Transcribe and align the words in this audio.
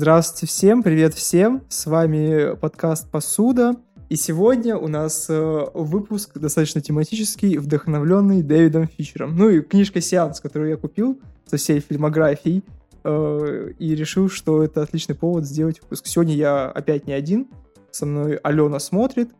Здравствуйте 0.00 0.46
всем, 0.46 0.84
привет 0.84 1.12
всем. 1.12 1.64
С 1.68 1.86
вами 1.86 2.54
подкаст 2.54 3.10
«Посуда». 3.10 3.74
И 4.08 4.14
сегодня 4.14 4.76
у 4.76 4.86
нас 4.86 5.26
э, 5.28 5.66
выпуск 5.74 6.38
достаточно 6.38 6.80
тематический, 6.80 7.56
вдохновленный 7.56 8.44
Дэвидом 8.44 8.86
Фичером. 8.86 9.34
Ну 9.34 9.50
и 9.50 9.60
книжка 9.60 10.00
«Сеанс», 10.00 10.38
которую 10.38 10.70
я 10.70 10.76
купил 10.76 11.20
со 11.46 11.56
всей 11.56 11.80
фильмографией. 11.80 12.62
Э, 13.02 13.72
и 13.76 13.96
решил, 13.96 14.30
что 14.30 14.62
это 14.62 14.82
отличный 14.82 15.16
повод 15.16 15.44
сделать 15.44 15.82
выпуск. 15.82 16.06
Сегодня 16.06 16.36
я 16.36 16.70
опять 16.70 17.08
не 17.08 17.12
один. 17.12 17.48
Со 17.90 18.06
мной 18.06 18.36
Алена 18.36 18.78
смотрит. 18.78 19.30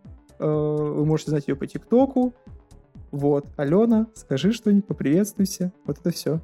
Э, 0.41 0.45
вы 0.45 1.07
можете 1.07 1.31
знать 1.31 1.47
ее 1.47 1.55
по 1.55 1.69
ТикТоку. 1.69 2.35
Вот, 3.13 3.47
Алена, 3.57 4.09
скажи 4.15 4.53
что-нибудь, 4.53 4.89
поприветствуйся. 4.89 5.73
Вот 5.85 6.01
это 6.01 6.11
все. 6.11 6.41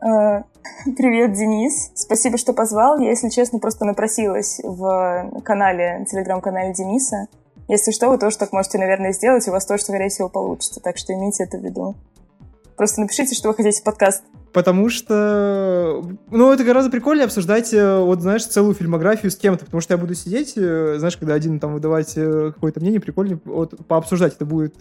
Э, 0.00 0.42
привет, 0.96 1.32
Денис. 1.32 1.90
Спасибо, 1.94 2.38
что 2.38 2.52
позвал. 2.52 2.98
Я, 2.98 3.10
если 3.10 3.28
честно, 3.28 3.58
просто 3.58 3.84
напросилась 3.84 4.60
в 4.62 5.40
канале, 5.44 6.06
телеграм-канале 6.10 6.72
Дениса. 6.72 7.26
Если 7.68 7.90
что, 7.90 8.08
вы 8.08 8.18
тоже 8.18 8.38
так 8.38 8.52
можете, 8.52 8.78
наверное, 8.78 9.12
сделать, 9.12 9.46
у 9.46 9.50
вас 9.50 9.66
тоже, 9.66 9.82
скорее 9.82 10.08
всего, 10.08 10.28
получится. 10.28 10.80
Так 10.80 10.96
что 10.96 11.12
имейте 11.12 11.44
это 11.44 11.58
в 11.58 11.64
виду. 11.64 11.96
Просто 12.76 13.00
напишите, 13.00 13.34
что 13.34 13.48
вы 13.48 13.54
хотите 13.54 13.80
в 13.80 13.84
подкаст. 13.84 14.22
Потому 14.52 14.88
что, 14.88 16.02
ну, 16.30 16.52
это 16.52 16.64
гораздо 16.64 16.90
прикольнее 16.90 17.26
обсуждать, 17.26 17.74
э, 17.74 17.98
вот, 18.00 18.22
знаешь, 18.22 18.46
целую 18.46 18.74
фильмографию 18.74 19.30
с 19.30 19.36
кем-то, 19.36 19.66
потому 19.66 19.82
что 19.82 19.92
я 19.92 19.98
буду 19.98 20.14
сидеть, 20.14 20.54
э, 20.56 20.94
знаешь, 20.98 21.16
когда 21.18 21.34
один 21.34 21.60
там 21.60 21.74
выдавать 21.74 22.14
какое-то 22.14 22.80
мнение, 22.80 23.00
прикольнее 23.00 23.38
вот 23.44 23.74
пообсуждать 23.86 24.36
это 24.36 24.46
будет 24.46 24.76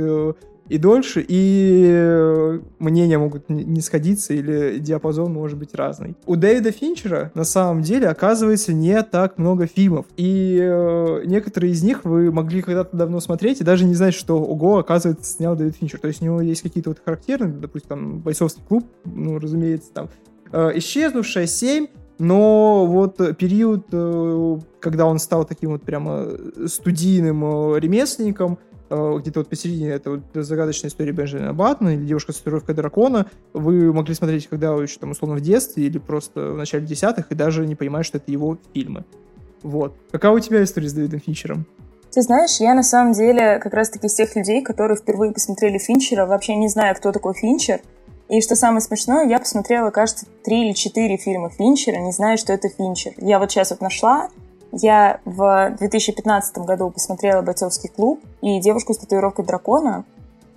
и 0.69 0.77
дольше, 0.77 1.25
и 1.27 1.87
э, 1.89 2.59
мнения 2.79 3.17
могут 3.17 3.49
не 3.49 3.81
сходиться, 3.81 4.33
или 4.33 4.77
диапазон 4.79 5.33
может 5.33 5.57
быть 5.57 5.73
разный. 5.73 6.15
У 6.25 6.35
Дэвида 6.35 6.71
Финчера 6.71 7.31
на 7.33 7.43
самом 7.43 7.81
деле 7.81 8.07
оказывается 8.07 8.73
не 8.73 9.01
так 9.03 9.37
много 9.37 9.67
фильмов, 9.67 10.05
и 10.17 10.59
э, 10.61 11.23
некоторые 11.25 11.73
из 11.73 11.83
них 11.83 12.05
вы 12.05 12.31
могли 12.31 12.61
когда-то 12.61 12.95
давно 12.95 13.19
смотреть 13.19 13.61
и 13.61 13.63
даже 13.63 13.85
не 13.85 13.95
знать, 13.95 14.13
что 14.13 14.41
ого, 14.41 14.77
оказывается, 14.77 15.31
снял 15.31 15.55
Дэвид 15.55 15.75
Финчер. 15.77 15.99
То 15.99 16.07
есть 16.07 16.21
у 16.21 16.25
него 16.25 16.41
есть 16.41 16.61
какие-то 16.61 16.89
вот 16.89 16.99
характерные, 17.03 17.53
допустим, 17.53 17.89
там, 17.89 18.19
бойцовский 18.19 18.63
клуб, 18.67 18.85
ну, 19.05 19.39
разумеется, 19.39 19.91
там, 19.93 20.09
э, 20.51 20.71
исчезнувшая 20.75 21.47
7, 21.47 21.87
но 22.19 22.85
вот 22.87 23.17
период, 23.37 23.87
э, 23.91 24.59
когда 24.79 25.05
он 25.05 25.19
стал 25.19 25.45
таким 25.45 25.71
вот 25.71 25.83
прямо 25.83 26.27
студийным 26.65 27.43
э, 27.43 27.79
ремесленником, 27.79 28.57
где-то 28.89 29.39
вот 29.39 29.49
посередине, 29.49 29.89
это 29.89 30.11
вот 30.11 30.21
загадочная 30.33 30.89
история 30.89 31.11
Бенджамина 31.11 31.53
Баттона 31.53 31.95
или 31.95 32.05
девушка 32.05 32.31
с 32.31 32.37
татуировкой 32.37 32.75
дракона, 32.75 33.27
вы 33.53 33.91
могли 33.93 34.13
смотреть, 34.13 34.47
когда 34.47 34.73
вы 34.73 34.83
еще 34.83 34.99
там 34.99 35.11
условно 35.11 35.35
в 35.37 35.41
детстве 35.41 35.85
или 35.85 35.97
просто 35.97 36.53
в 36.53 36.57
начале 36.57 36.85
десятых, 36.85 37.31
и 37.31 37.35
даже 37.35 37.65
не 37.65 37.75
понимать, 37.75 38.05
что 38.05 38.17
это 38.17 38.31
его 38.31 38.57
фильмы. 38.73 39.05
Вот. 39.63 39.95
Какая 40.11 40.31
у 40.31 40.39
тебя 40.39 40.63
история 40.63 40.87
с 40.87 40.93
Дэвидом 40.93 41.19
Финчером? 41.19 41.65
Ты 42.11 42.21
знаешь, 42.21 42.59
я 42.59 42.73
на 42.73 42.83
самом 42.83 43.13
деле 43.13 43.59
как 43.59 43.73
раз-таки 43.73 44.07
из 44.07 44.13
тех 44.13 44.35
людей, 44.35 44.63
которые 44.63 44.97
впервые 44.97 45.33
посмотрели 45.33 45.77
Финчера, 45.77 46.25
вообще 46.25 46.55
не 46.55 46.69
знаю, 46.69 46.95
кто 46.95 47.11
такой 47.11 47.33
Финчер. 47.33 47.81
И 48.29 48.41
что 48.41 48.55
самое 48.55 48.81
смешное, 48.81 49.27
я 49.27 49.39
посмотрела, 49.39 49.89
кажется, 49.89 50.25
три 50.43 50.65
или 50.65 50.73
четыре 50.73 51.17
фильма 51.17 51.49
Финчера, 51.49 51.97
не 51.97 52.11
знаю, 52.11 52.37
что 52.37 52.53
это 52.53 52.69
Финчер. 52.69 53.13
Я 53.17 53.39
вот 53.39 53.51
сейчас 53.51 53.71
вот 53.71 53.81
нашла, 53.81 54.29
я 54.71 55.19
в 55.25 55.75
2015 55.77 56.57
году 56.59 56.89
посмотрела 56.89 57.41
«Бойцовский 57.41 57.89
клуб» 57.89 58.23
и 58.41 58.59
«Девушку 58.59 58.93
с 58.93 58.97
татуировкой 58.97 59.45
дракона», 59.45 60.05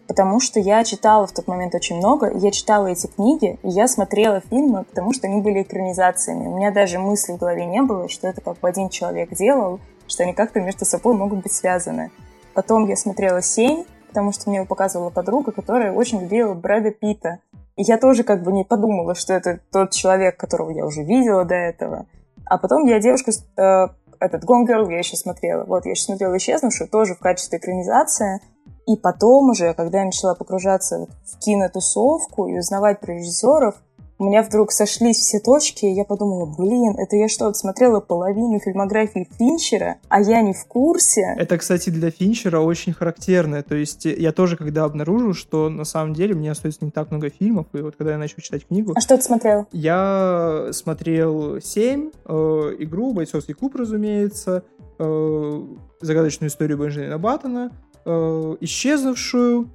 потому 0.08 0.40
что 0.40 0.58
я 0.58 0.82
читала 0.82 1.26
в 1.26 1.32
тот 1.32 1.46
момент 1.46 1.74
очень 1.74 1.96
много, 1.96 2.30
я 2.34 2.50
читала 2.50 2.88
эти 2.88 3.06
книги, 3.06 3.58
и 3.62 3.68
я 3.68 3.86
смотрела 3.86 4.40
фильмы, 4.40 4.84
потому 4.84 5.12
что 5.12 5.28
они 5.28 5.40
были 5.40 5.62
экранизациями. 5.62 6.48
У 6.48 6.56
меня 6.56 6.72
даже 6.72 6.98
мысли 6.98 7.32
в 7.32 7.38
голове 7.38 7.64
не 7.64 7.82
было, 7.82 8.08
что 8.08 8.26
это 8.26 8.40
как 8.40 8.58
бы 8.58 8.68
один 8.68 8.88
человек 8.88 9.32
делал, 9.32 9.78
что 10.08 10.24
они 10.24 10.32
как-то 10.32 10.60
между 10.60 10.84
собой 10.84 11.14
могут 11.14 11.42
быть 11.42 11.52
связаны. 11.52 12.10
Потом 12.54 12.88
я 12.88 12.96
смотрела 12.96 13.40
«Семь», 13.40 13.84
потому 14.08 14.32
что 14.32 14.50
мне 14.50 14.58
его 14.58 14.66
показывала 14.66 15.10
подруга, 15.10 15.52
которая 15.52 15.92
очень 15.92 16.20
любила 16.20 16.54
Брэда 16.54 16.90
Питта. 16.90 17.38
И 17.76 17.82
я 17.82 17.96
тоже 17.96 18.24
как 18.24 18.42
бы 18.42 18.52
не 18.52 18.64
подумала, 18.64 19.14
что 19.14 19.32
это 19.32 19.60
тот 19.70 19.92
человек, 19.92 20.36
которого 20.36 20.70
я 20.70 20.84
уже 20.84 21.04
видела 21.04 21.44
до 21.44 21.54
этого. 21.54 22.06
А 22.44 22.58
потом 22.58 22.84
я 22.86 22.98
девушка, 22.98 23.30
э, 23.30 23.88
этот 24.20 24.44
Gone 24.44 24.66
Girl 24.66 24.90
я 24.90 24.98
еще 24.98 25.16
смотрела. 25.16 25.64
Вот, 25.64 25.84
я 25.86 25.92
еще 25.92 26.04
смотрела 26.04 26.36
«Исчезнувшую», 26.36 26.88
тоже 26.88 27.14
в 27.14 27.18
качестве 27.18 27.58
экранизации. 27.58 28.40
И 28.86 28.96
потом 28.96 29.50
уже, 29.50 29.74
когда 29.74 30.00
я 30.00 30.04
начала 30.04 30.34
погружаться 30.34 31.06
в 31.24 31.38
кинотусовку 31.38 32.46
и 32.46 32.58
узнавать 32.58 33.00
про 33.00 33.14
режиссеров, 33.14 33.76
у 34.20 34.24
меня 34.24 34.42
вдруг 34.42 34.70
сошлись 34.70 35.16
все 35.16 35.40
точки, 35.40 35.86
и 35.86 35.94
я 35.94 36.04
подумала, 36.04 36.44
блин, 36.44 36.94
это 36.98 37.16
я 37.16 37.26
что, 37.26 37.52
смотрела 37.54 38.00
половину 38.00 38.60
фильмографии 38.60 39.26
Финчера, 39.38 39.96
а 40.10 40.20
я 40.20 40.42
не 40.42 40.52
в 40.52 40.66
курсе? 40.66 41.34
Это, 41.38 41.56
кстати, 41.56 41.88
для 41.88 42.10
Финчера 42.10 42.60
очень 42.60 42.92
характерно. 42.92 43.62
То 43.62 43.74
есть 43.74 44.04
я 44.04 44.32
тоже, 44.32 44.58
когда 44.58 44.84
обнаружил, 44.84 45.32
что 45.32 45.70
на 45.70 45.84
самом 45.84 46.12
деле 46.12 46.34
мне 46.34 46.50
остается 46.50 46.84
не 46.84 46.90
так 46.90 47.10
много 47.10 47.30
фильмов, 47.30 47.68
и 47.72 47.78
вот 47.78 47.96
когда 47.96 48.12
я 48.12 48.18
начал 48.18 48.42
читать 48.42 48.66
книгу... 48.66 48.92
А 48.94 49.00
что 49.00 49.16
ты 49.16 49.22
смотрел? 49.22 49.66
Я 49.72 50.68
смотрел 50.72 51.58
«Семь», 51.62 52.10
э, 52.26 52.32
«Игру», 52.78 53.14
«Бойцовский 53.14 53.54
клуб», 53.54 53.74
разумеется, 53.74 54.64
э, 54.98 55.62
«Загадочную 56.02 56.50
историю 56.50 56.76
Бенджамина 56.76 57.18
Баттона», 57.18 57.72
э, 58.04 58.56
«Исчезнувшую», 58.60 59.70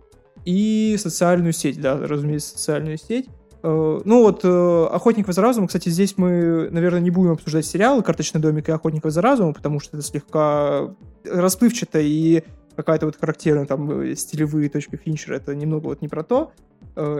и 0.45 0.95
социальную 0.99 1.53
сеть, 1.53 1.81
да, 1.81 1.97
разумеется, 1.97 2.51
социальную 2.51 2.99
сеть. 2.99 3.27
Э, 3.65 4.01
ну 4.05 4.21
вот 4.21 4.41
э, 4.43 4.87
«Охотник 4.91 5.27
за 5.27 5.41
разумом», 5.41 5.67
кстати, 5.67 5.89
здесь 5.89 6.17
мы, 6.17 6.69
наверное, 6.69 6.99
не 6.99 7.09
будем 7.09 7.31
обсуждать 7.31 7.65
сериалы 7.65 8.03
«Карточный 8.03 8.39
домик» 8.39 8.69
и 8.69 8.71
«Охотник 8.71 9.03
за 9.05 9.23
разумом», 9.23 9.55
потому 9.55 9.79
что 9.79 9.97
это 9.97 10.05
слегка 10.05 10.93
расплывчато 11.23 11.99
и 11.99 12.43
какая-то 12.75 13.07
вот 13.07 13.17
характерная 13.19 13.65
там 13.65 13.89
э, 13.89 14.15
стилевые 14.15 14.69
точки 14.69 14.97
Финчера, 14.97 15.37
это 15.37 15.55
немного 15.55 15.85
вот 15.85 16.01
не 16.01 16.07
про 16.07 16.23
то. 16.23 16.51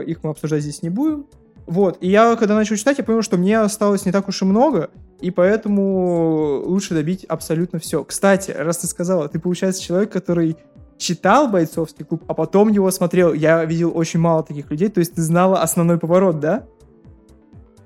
Их 0.06 0.22
мы 0.22 0.30
обсуждать 0.30 0.62
здесь 0.62 0.82
не 0.82 0.88
будем. 0.88 1.26
Вот, 1.66 1.98
и 2.00 2.08
я, 2.08 2.36
когда 2.36 2.54
начал 2.54 2.76
читать, 2.76 2.96
я 2.98 3.04
понял, 3.04 3.22
что 3.22 3.36
мне 3.36 3.58
осталось 3.58 4.06
не 4.06 4.12
так 4.12 4.28
уж 4.28 4.40
и 4.40 4.44
много, 4.44 4.88
и 5.20 5.32
поэтому 5.32 6.62
лучше 6.64 6.94
добить 6.94 7.24
абсолютно 7.24 7.80
все. 7.80 8.04
Кстати, 8.04 8.52
раз 8.52 8.78
ты 8.78 8.86
сказала, 8.86 9.28
ты, 9.28 9.40
получается, 9.40 9.82
человек, 9.82 10.12
который 10.12 10.56
читал 10.98 11.48
«Бойцовский 11.48 12.04
клуб», 12.04 12.24
а 12.26 12.34
потом 12.34 12.68
его 12.68 12.90
смотрел. 12.90 13.32
Я 13.32 13.64
видел 13.64 13.92
очень 13.94 14.20
мало 14.20 14.42
таких 14.42 14.70
людей. 14.70 14.88
То 14.88 15.00
есть 15.00 15.14
ты 15.14 15.22
знала 15.22 15.62
основной 15.62 15.98
поворот, 15.98 16.40
да? 16.40 16.64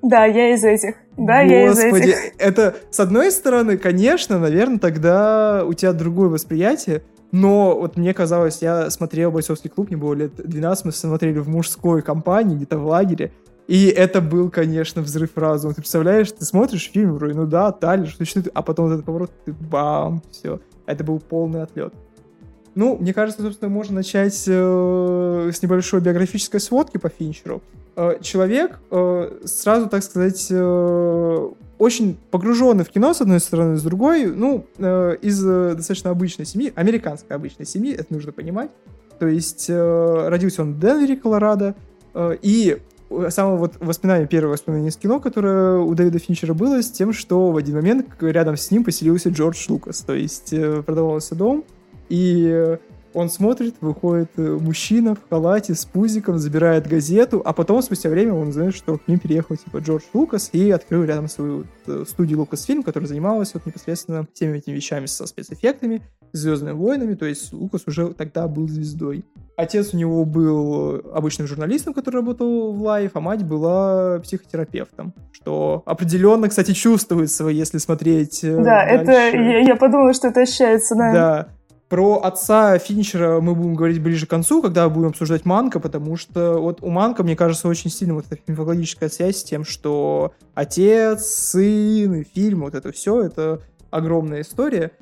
Да, 0.02 0.24
я 0.24 0.54
из 0.54 0.64
этих. 0.64 0.94
Да, 1.16 1.42
Господи, 1.44 1.52
я 1.52 1.70
из 1.70 1.78
этих. 1.78 2.16
Это, 2.38 2.76
с 2.90 3.00
одной 3.00 3.30
стороны, 3.30 3.76
конечно, 3.76 4.38
наверное, 4.38 4.78
тогда 4.78 5.64
у 5.66 5.74
тебя 5.74 5.92
другое 5.92 6.28
восприятие, 6.28 7.02
но 7.32 7.78
вот 7.78 7.96
мне 7.96 8.14
казалось, 8.14 8.62
я 8.62 8.90
смотрел 8.90 9.30
«Бойцовский 9.30 9.70
клуб», 9.70 9.90
мне 9.90 9.98
было 9.98 10.14
лет 10.14 10.34
12, 10.36 10.86
мы 10.86 10.92
смотрели 10.92 11.38
в 11.38 11.48
мужской 11.48 12.02
компании, 12.02 12.56
где-то 12.56 12.78
в 12.78 12.86
лагере, 12.86 13.32
и 13.70 13.86
это 13.86 14.20
был, 14.20 14.50
конечно, 14.50 15.00
взрыв 15.00 15.36
разума. 15.36 15.74
Ты 15.74 15.82
представляешь, 15.82 16.32
ты 16.32 16.44
смотришь 16.44 16.90
фильм, 16.92 17.14
вроде, 17.14 17.34
ну 17.34 17.46
да, 17.46 17.70
Талли, 17.70 18.06
что, 18.06 18.24
что 18.24 18.42
а 18.52 18.62
потом 18.62 18.86
вот 18.86 18.94
этот 18.94 19.06
поворот, 19.06 19.30
ты 19.44 19.52
бам, 19.52 20.22
все. 20.32 20.60
Это 20.86 21.04
был 21.04 21.20
полный 21.20 21.62
отлет. 21.62 21.94
Ну, 22.74 22.96
мне 22.96 23.12
кажется, 23.12 23.42
собственно, 23.42 23.70
можно 23.70 23.96
начать 23.96 24.44
э, 24.46 25.50
с 25.52 25.62
небольшой 25.62 26.00
биографической 26.00 26.60
сводки 26.60 26.98
по 26.98 27.08
Финчеру. 27.08 27.62
Э, 27.96 28.18
человек, 28.20 28.78
э, 28.90 29.38
сразу, 29.44 29.88
так 29.88 30.04
сказать, 30.04 30.46
э, 30.50 31.48
очень 31.78 32.16
погруженный 32.30 32.84
в 32.84 32.90
кино, 32.90 33.12
с 33.12 33.20
одной 33.20 33.40
стороны, 33.40 33.76
с 33.76 33.82
другой, 33.82 34.26
ну, 34.26 34.66
э, 34.78 35.16
из 35.22 35.44
э, 35.44 35.74
достаточно 35.74 36.10
обычной 36.10 36.46
семьи, 36.46 36.72
американской 36.76 37.34
обычной 37.34 37.66
семьи, 37.66 37.94
это 37.94 38.12
нужно 38.12 38.32
понимать. 38.32 38.70
То 39.18 39.26
есть 39.26 39.66
э, 39.68 40.28
родился 40.28 40.62
он 40.62 40.74
в 40.74 40.80
Денвере, 40.80 41.16
Колорадо, 41.16 41.74
э, 42.14 42.36
и 42.42 42.78
самое 43.30 43.56
вот 43.56 43.74
воспоминание, 43.80 44.28
первое 44.28 44.52
воспоминание 44.52 44.90
из 44.90 44.96
кино, 44.96 45.20
которое 45.20 45.78
у 45.78 45.94
Дэвида 45.94 46.18
Финчера 46.18 46.54
было, 46.54 46.82
с 46.82 46.90
тем, 46.90 47.12
что 47.12 47.50
в 47.50 47.56
один 47.56 47.74
момент 47.74 48.06
рядом 48.20 48.56
с 48.56 48.70
ним 48.70 48.84
поселился 48.84 49.30
Джордж 49.30 49.66
Лукас. 49.68 50.00
То 50.02 50.14
есть 50.14 50.52
э, 50.52 50.82
продавался 50.82 51.34
дом, 51.34 51.64
и 52.10 52.78
он 53.12 53.28
смотрит, 53.28 53.74
выходит 53.80 54.30
э, 54.36 54.58
мужчина 54.60 55.14
в 55.14 55.28
халате 55.28 55.74
с 55.74 55.84
пузиком, 55.84 56.38
забирает 56.38 56.86
газету, 56.86 57.42
а 57.44 57.52
потом, 57.52 57.82
спустя 57.82 58.08
время, 58.08 58.34
он 58.34 58.52
знает, 58.52 58.74
что 58.74 58.98
к 58.98 59.08
ним 59.08 59.18
переехал, 59.18 59.56
типа, 59.56 59.78
Джордж 59.78 60.04
Лукас 60.14 60.50
и 60.52 60.70
открыл 60.70 61.02
рядом 61.04 61.28
свою 61.28 61.64
э, 61.86 62.04
студию 62.06 62.38
Лукасфильм, 62.38 62.82
которая 62.82 63.08
занималась 63.08 63.52
вот 63.54 63.66
непосредственно 63.66 64.26
всеми 64.32 64.58
этими 64.58 64.74
вещами 64.74 65.06
со 65.06 65.26
спецэффектами, 65.26 66.02
Звездными 66.32 66.74
войнами, 66.74 67.14
то 67.14 67.26
есть 67.26 67.52
Лукас 67.52 67.82
уже 67.88 68.14
тогда 68.14 68.46
был 68.46 68.68
звездой. 68.68 69.24
Отец 69.56 69.92
у 69.92 69.96
него 69.96 70.24
был 70.24 71.02
обычным 71.12 71.48
журналистом, 71.48 71.92
который 71.92 72.16
работал 72.16 72.72
в 72.72 72.80
лайф, 72.80 73.10
а 73.14 73.20
мать 73.20 73.42
была 73.42 74.20
психотерапевтом, 74.20 75.12
что 75.32 75.82
определенно, 75.86 76.48
кстати, 76.48 76.70
чувствуется, 76.70 77.48
если 77.48 77.78
смотреть 77.78 78.44
э, 78.44 78.56
Да, 78.56 78.86
дальше. 78.86 79.02
это 79.02 79.12
я, 79.36 79.58
я 79.58 79.74
подумала, 79.74 80.14
что 80.14 80.28
это 80.28 80.42
ощущается, 80.42 80.94
да. 80.94 81.12
Да, 81.12 81.48
Про 81.90 82.20
отца 82.22 82.78
Финчера 82.78 83.40
мы 83.40 83.56
будем 83.56 83.74
говорить 83.74 84.00
ближе 84.00 84.24
к 84.24 84.30
концу, 84.30 84.62
когда 84.62 84.88
будем 84.88 85.08
обсуждать 85.08 85.44
Манка, 85.44 85.80
потому 85.80 86.16
что 86.16 86.60
вот 86.60 86.84
у 86.84 86.88
Манка, 86.88 87.24
мне 87.24 87.34
кажется, 87.34 87.66
очень 87.66 87.90
сильно 87.90 88.14
вот 88.14 88.26
эта 88.30 88.40
мифологическая 88.46 89.08
связь 89.08 89.38
с 89.38 89.42
тем, 89.42 89.64
что 89.64 90.32
отец, 90.54 91.26
сын 91.26 92.24
фильм, 92.32 92.60
вот 92.60 92.76
это 92.76 92.92
все, 92.92 93.22
это 93.22 93.60
огромная 93.90 94.42
история. 94.42 94.92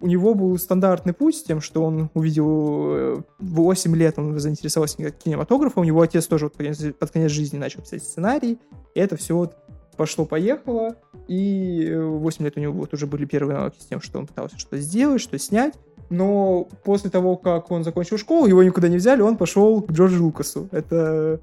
У 0.00 0.08
него 0.08 0.34
был 0.34 0.58
стандартный 0.58 1.12
путь 1.12 1.36
с 1.36 1.44
тем, 1.44 1.60
что 1.60 1.84
он 1.84 2.10
увидел 2.12 3.24
8 3.38 3.94
э, 3.94 3.96
лет, 3.96 4.18
он 4.18 4.36
заинтересовался 4.36 5.12
кинематографом, 5.12 5.82
у 5.82 5.86
него 5.86 6.00
отец 6.00 6.26
тоже 6.26 6.46
вот 6.46 6.54
под 6.98 7.10
конец, 7.12 7.30
жизни 7.30 7.56
начал 7.56 7.82
писать 7.82 8.02
сценарий, 8.02 8.58
и 8.96 8.98
это 8.98 9.14
все 9.14 9.36
вот 9.36 9.56
пошло-поехало, 9.96 10.96
и 11.28 11.94
8 11.94 12.44
лет 12.44 12.56
у 12.56 12.60
него 12.60 12.72
вот 12.72 12.92
уже 12.94 13.06
были 13.06 13.26
первые 13.26 13.58
навыки 13.58 13.76
с 13.78 13.86
тем, 13.86 14.00
что 14.00 14.18
он 14.18 14.26
пытался 14.26 14.58
что-то 14.58 14.78
сделать, 14.78 15.20
что 15.20 15.38
снять, 15.38 15.74
но 16.12 16.68
после 16.84 17.10
того, 17.10 17.36
как 17.36 17.70
он 17.70 17.84
закончил 17.84 18.18
школу, 18.18 18.46
его 18.46 18.62
никуда 18.62 18.88
не 18.88 18.98
взяли, 18.98 19.22
он 19.22 19.36
пошел 19.36 19.80
к 19.80 19.90
Джорджу 19.90 20.24
Лукасу. 20.24 20.68
Это 20.70 21.40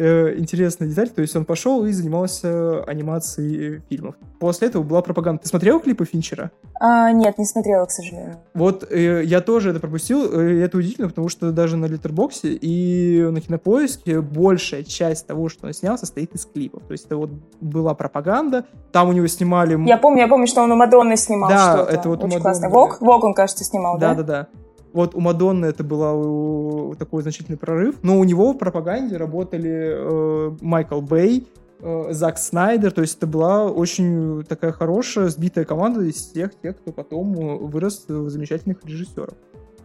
э, 0.00 0.38
интересная 0.38 0.88
деталь, 0.88 1.10
то 1.10 1.20
есть 1.20 1.36
он 1.36 1.44
пошел 1.44 1.84
и 1.84 1.92
занимался 1.92 2.82
анимацией 2.84 3.82
фильмов. 3.88 4.14
После 4.38 4.68
этого 4.68 4.82
была 4.82 5.02
пропаганда. 5.02 5.42
Ты 5.42 5.48
смотрел 5.48 5.80
клипы 5.80 6.04
Финчера? 6.04 6.50
А, 6.80 7.12
нет, 7.12 7.36
не 7.38 7.44
смотрела, 7.44 7.84
к 7.84 7.90
сожалению. 7.90 8.36
Вот 8.54 8.90
э, 8.90 9.22
я 9.24 9.40
тоже 9.40 9.70
это 9.70 9.80
пропустил, 9.80 10.32
э, 10.32 10.64
это 10.64 10.78
удивительно, 10.78 11.08
потому 11.08 11.28
что 11.28 11.52
даже 11.52 11.76
на 11.76 11.84
Литербоксе 11.86 12.54
и 12.54 13.22
на 13.30 13.40
Кинопоиске 13.40 14.20
большая 14.20 14.82
часть 14.84 15.26
того, 15.26 15.48
что 15.48 15.66
он 15.66 15.74
снял, 15.74 15.98
состоит 15.98 16.34
из 16.34 16.46
клипов. 16.46 16.82
То 16.84 16.92
есть 16.92 17.06
это 17.06 17.16
вот 17.16 17.30
была 17.60 17.94
пропаганда, 17.94 18.64
там 18.92 19.08
у 19.08 19.12
него 19.12 19.26
снимали... 19.26 19.78
Я 19.86 19.98
помню, 19.98 20.22
я 20.22 20.28
помню, 20.28 20.46
что 20.46 20.62
он 20.62 20.72
у 20.72 20.76
Мадонны 20.76 21.16
снимал 21.16 21.50
да, 21.50 21.76
что-то. 21.76 21.92
это 21.92 22.08
вот 22.08 22.18
Очень 22.18 22.36
у 22.36 22.38
Мадонны. 22.38 22.42
классно. 22.42 22.68
Вог, 22.70 23.00
Вог 23.00 23.24
он, 23.24 23.34
кажется, 23.34 23.64
снимал, 23.64 23.98
да? 23.98 24.14
Да-да-да. 24.14 24.48
Вот 24.92 25.14
у 25.14 25.20
Мадонны 25.20 25.66
это 25.66 25.84
был 25.84 26.94
такой 26.96 27.22
значительный 27.22 27.58
прорыв, 27.58 27.96
но 28.02 28.18
у 28.18 28.24
него 28.24 28.52
в 28.52 28.58
пропаганде 28.58 29.16
работали 29.16 29.70
э, 29.70 30.56
Майкл 30.60 31.00
Бэй, 31.00 31.46
э, 31.80 32.06
Зак 32.10 32.38
Снайдер, 32.38 32.90
то 32.90 33.00
есть 33.00 33.18
это 33.18 33.26
была 33.26 33.66
очень 33.66 34.44
такая 34.44 34.72
хорошая, 34.72 35.28
сбитая 35.28 35.64
команда 35.64 36.02
из 36.02 36.26
тех, 36.28 36.50
тех, 36.60 36.76
кто 36.76 36.92
потом 36.92 37.32
вырос 37.68 38.04
в 38.08 38.28
замечательных 38.30 38.84
режиссеров. 38.84 39.34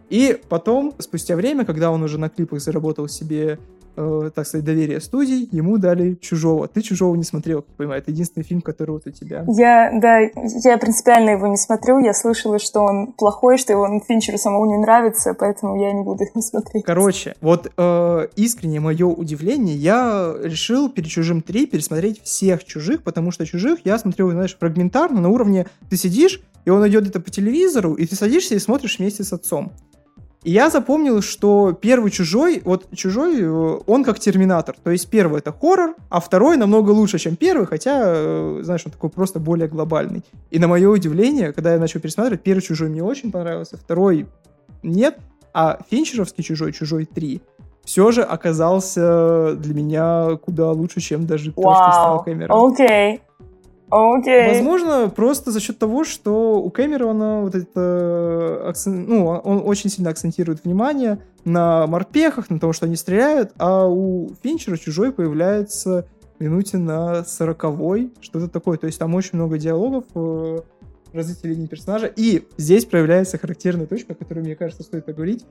И 0.08 0.40
потом, 0.48 0.94
спустя 0.98 1.36
время, 1.36 1.64
когда 1.64 1.90
он 1.90 2.02
уже 2.02 2.18
на 2.18 2.28
клипах 2.28 2.60
заработал 2.60 3.08
себе 3.08 3.58
э, 3.96 4.30
так 4.34 4.46
сказать, 4.46 4.64
доверие 4.64 5.00
студий, 5.00 5.48
ему 5.52 5.78
дали 5.78 6.14
«Чужого». 6.14 6.68
Ты 6.68 6.82
«Чужого» 6.82 7.14
не 7.16 7.24
смотрел, 7.24 7.62
как 7.62 7.74
понимаю, 7.76 8.02
это 8.02 8.10
единственный 8.10 8.44
фильм, 8.44 8.60
который 8.60 8.92
вот 8.92 9.06
у 9.06 9.10
тебя. 9.10 9.44
Я, 9.48 9.90
да, 10.00 10.18
я 10.64 10.78
принципиально 10.78 11.30
его 11.30 11.46
не 11.46 11.56
смотрю, 11.56 11.98
я 11.98 12.12
слышала, 12.12 12.58
что 12.58 12.80
он 12.80 13.12
плохой, 13.12 13.58
что 13.58 13.72
его 13.72 13.86
Финчеру 14.06 14.38
самому 14.38 14.66
не 14.66 14.78
нравится, 14.78 15.34
поэтому 15.34 15.80
я 15.80 15.92
не 15.92 16.02
буду 16.02 16.24
его 16.24 16.40
смотреть. 16.40 16.84
Короче, 16.84 17.34
вот 17.40 17.72
э, 17.76 18.28
искренне 18.36 18.80
мое 18.80 19.06
удивление, 19.06 19.76
я 19.76 20.34
решил 20.42 20.88
перед 20.88 21.08
«Чужим 21.08 21.42
3» 21.46 21.66
пересмотреть 21.66 22.22
всех 22.22 22.64
«Чужих», 22.64 23.02
потому 23.02 23.30
что 23.30 23.46
«Чужих» 23.46 23.80
я 23.84 23.98
смотрел, 23.98 24.30
знаешь, 24.30 24.56
фрагментарно, 24.58 25.20
на 25.20 25.28
уровне 25.28 25.66
ты 25.90 25.96
сидишь, 25.96 26.42
и 26.64 26.70
он 26.70 26.86
идет 26.88 27.02
где-то 27.02 27.20
по 27.20 27.30
телевизору, 27.30 27.94
и 27.94 28.06
ты 28.06 28.16
садишься 28.16 28.54
и 28.54 28.58
смотришь 28.58 28.98
вместе 28.98 29.24
с 29.24 29.32
отцом. 29.32 29.72
И 30.46 30.52
я 30.52 30.70
запомнил, 30.70 31.22
что 31.22 31.72
первый 31.72 32.12
чужой, 32.12 32.62
вот 32.64 32.86
чужой, 32.94 33.40
э, 33.40 33.80
он 33.88 34.04
как 34.04 34.20
терминатор. 34.20 34.76
То 34.80 34.92
есть 34.92 35.10
первый 35.10 35.40
это 35.40 35.52
хоррор, 35.52 35.96
а 36.08 36.20
второй 36.20 36.56
намного 36.56 36.92
лучше, 36.92 37.18
чем 37.18 37.34
первый, 37.34 37.66
хотя, 37.66 38.00
э, 38.04 38.60
знаешь, 38.62 38.82
он 38.86 38.92
такой 38.92 39.10
просто 39.10 39.40
более 39.40 39.66
глобальный. 39.66 40.22
И 40.52 40.60
на 40.60 40.68
мое 40.68 40.88
удивление, 40.88 41.52
когда 41.52 41.72
я 41.72 41.80
начал 41.80 41.98
пересматривать, 41.98 42.44
первый 42.44 42.60
чужой 42.60 42.88
мне 42.90 43.02
очень 43.02 43.32
понравился, 43.32 43.76
второй 43.76 44.28
нет, 44.84 45.18
а 45.52 45.80
финчеровский 45.90 46.44
чужой, 46.44 46.72
чужой 46.72 47.06
3, 47.06 47.42
все 47.84 48.12
же 48.12 48.22
оказался 48.22 49.56
для 49.56 49.74
меня 49.74 50.36
куда 50.36 50.70
лучше, 50.70 51.00
чем 51.00 51.26
даже 51.26 51.50
wow. 51.50 51.54
то, 51.54 51.74
что 51.74 51.92
снял 51.92 52.22
Кэмерон. 52.22 52.72
Окей. 52.72 52.86
Okay. 52.86 53.20
Возможно, 54.54 55.08
просто 55.08 55.52
за 55.52 55.60
счет 55.60 55.78
того, 55.78 56.04
что 56.04 56.60
у 56.60 56.70
Кэмерона 56.70 57.42
вот 57.42 57.54
это 57.54 58.68
акцент, 58.68 59.08
ну, 59.08 59.26
он 59.26 59.62
очень 59.64 59.90
сильно 59.90 60.10
акцентирует 60.10 60.64
внимание 60.64 61.20
на 61.44 61.86
морпехах, 61.86 62.50
на 62.50 62.58
том, 62.58 62.72
что 62.72 62.86
они 62.86 62.96
стреляют, 62.96 63.52
а 63.58 63.86
у 63.86 64.30
Финчера 64.42 64.76
чужой 64.76 65.12
появляется 65.12 66.06
минуте 66.38 66.78
на 66.78 67.24
сороковой, 67.24 68.12
что-то 68.20 68.48
такое. 68.48 68.78
То 68.78 68.86
есть 68.86 68.98
там 68.98 69.14
очень 69.14 69.30
много 69.34 69.58
диалогов, 69.58 70.04
э, 70.14 70.58
развития 71.12 71.48
линии 71.48 71.66
персонажа. 71.66 72.12
И 72.14 72.46
здесь 72.56 72.84
проявляется 72.84 73.38
характерная 73.38 73.86
точка, 73.86 74.12
о 74.12 74.16
которой, 74.16 74.40
мне 74.40 74.56
кажется, 74.56 74.82
стоит 74.82 75.06
поговорить. 75.06 75.44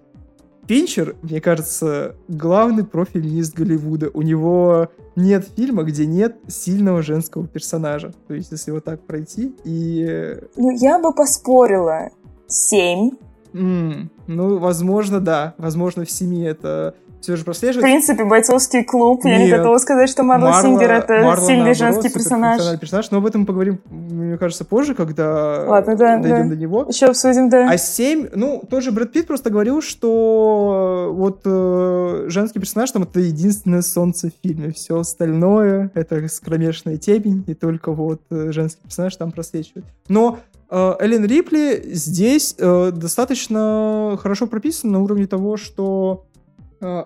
Финчер, 0.67 1.15
мне 1.21 1.41
кажется, 1.41 2.15
главный 2.27 2.83
профильнист 2.83 3.53
Голливуда. 3.55 4.09
У 4.13 4.21
него 4.21 4.89
нет 5.15 5.47
фильма, 5.55 5.83
где 5.83 6.05
нет 6.05 6.37
сильного 6.47 7.01
женского 7.01 7.47
персонажа. 7.47 8.13
То 8.27 8.33
есть, 8.33 8.51
если 8.51 8.71
вот 8.71 8.83
так 8.83 9.01
пройти 9.01 9.55
и... 9.63 10.37
Ну, 10.55 10.71
я 10.71 10.99
бы 10.99 11.13
поспорила. 11.13 12.09
Семь. 12.47 13.11
Mm, 13.53 14.09
ну, 14.27 14.57
возможно, 14.57 15.19
да. 15.21 15.53
Возможно, 15.57 16.03
в 16.03 16.11
семи 16.11 16.41
это 16.41 16.95
все 17.25 17.35
же 17.37 17.43
прослеживается. 17.43 17.87
В 17.87 17.91
принципе, 17.91 18.23
бойцовский 18.23 18.83
клуб. 18.83 19.23
Нет, 19.25 19.39
я 19.39 19.45
не 19.45 19.51
готова 19.51 19.79
сказать, 19.79 20.09
что 20.09 20.21
Марла, 20.21 20.51
Марла 20.51 20.61
Сингер 20.61 20.91
это 20.91 21.13
Марла, 21.13 21.47
сильный 21.47 21.71
наоборот, 21.71 21.77
женский 21.77 22.09
персонаж. 22.09 22.79
персонаж. 22.79 23.09
Но 23.09 23.17
об 23.17 23.25
этом 23.25 23.41
мы 23.41 23.47
поговорим, 23.47 23.81
мне 23.89 24.37
кажется, 24.37 24.63
позже, 24.63 24.93
когда 24.93 25.65
Ладно, 25.67 25.95
да, 25.95 26.17
дойдем 26.19 26.49
да. 26.49 26.55
до 26.55 26.55
него. 26.55 26.85
Еще 26.87 27.07
обсудим, 27.07 27.49
да. 27.49 27.67
А 27.67 27.77
7, 27.77 28.29
ну, 28.35 28.63
тоже 28.69 28.91
Брэд 28.91 29.11
Питт 29.11 29.25
просто 29.25 29.49
говорил, 29.49 29.81
что 29.81 31.11
вот 31.13 31.41
э, 31.45 32.25
женский 32.27 32.59
персонаж 32.59 32.91
там 32.91 33.03
это 33.03 33.19
единственное 33.19 33.81
солнце 33.81 34.29
в 34.29 34.47
фильме. 34.47 34.71
Все 34.71 34.99
остальное 34.99 35.89
это 35.95 36.27
скромешная 36.27 36.97
темень, 36.97 37.43
и 37.47 37.55
только 37.55 37.91
вот 37.91 38.21
э, 38.29 38.51
женский 38.51 38.83
персонаж 38.83 39.15
там 39.15 39.31
просвечивает. 39.31 39.85
Но 40.09 40.37
э, 40.69 40.93
Эллен 40.99 41.25
Рипли 41.25 41.81
здесь 41.87 42.55
э, 42.59 42.91
достаточно 42.91 44.15
хорошо 44.21 44.45
прописана 44.45 44.93
на 44.93 45.03
уровне 45.03 45.25
того, 45.25 45.57
что 45.57 46.25
Э, 46.34 46.34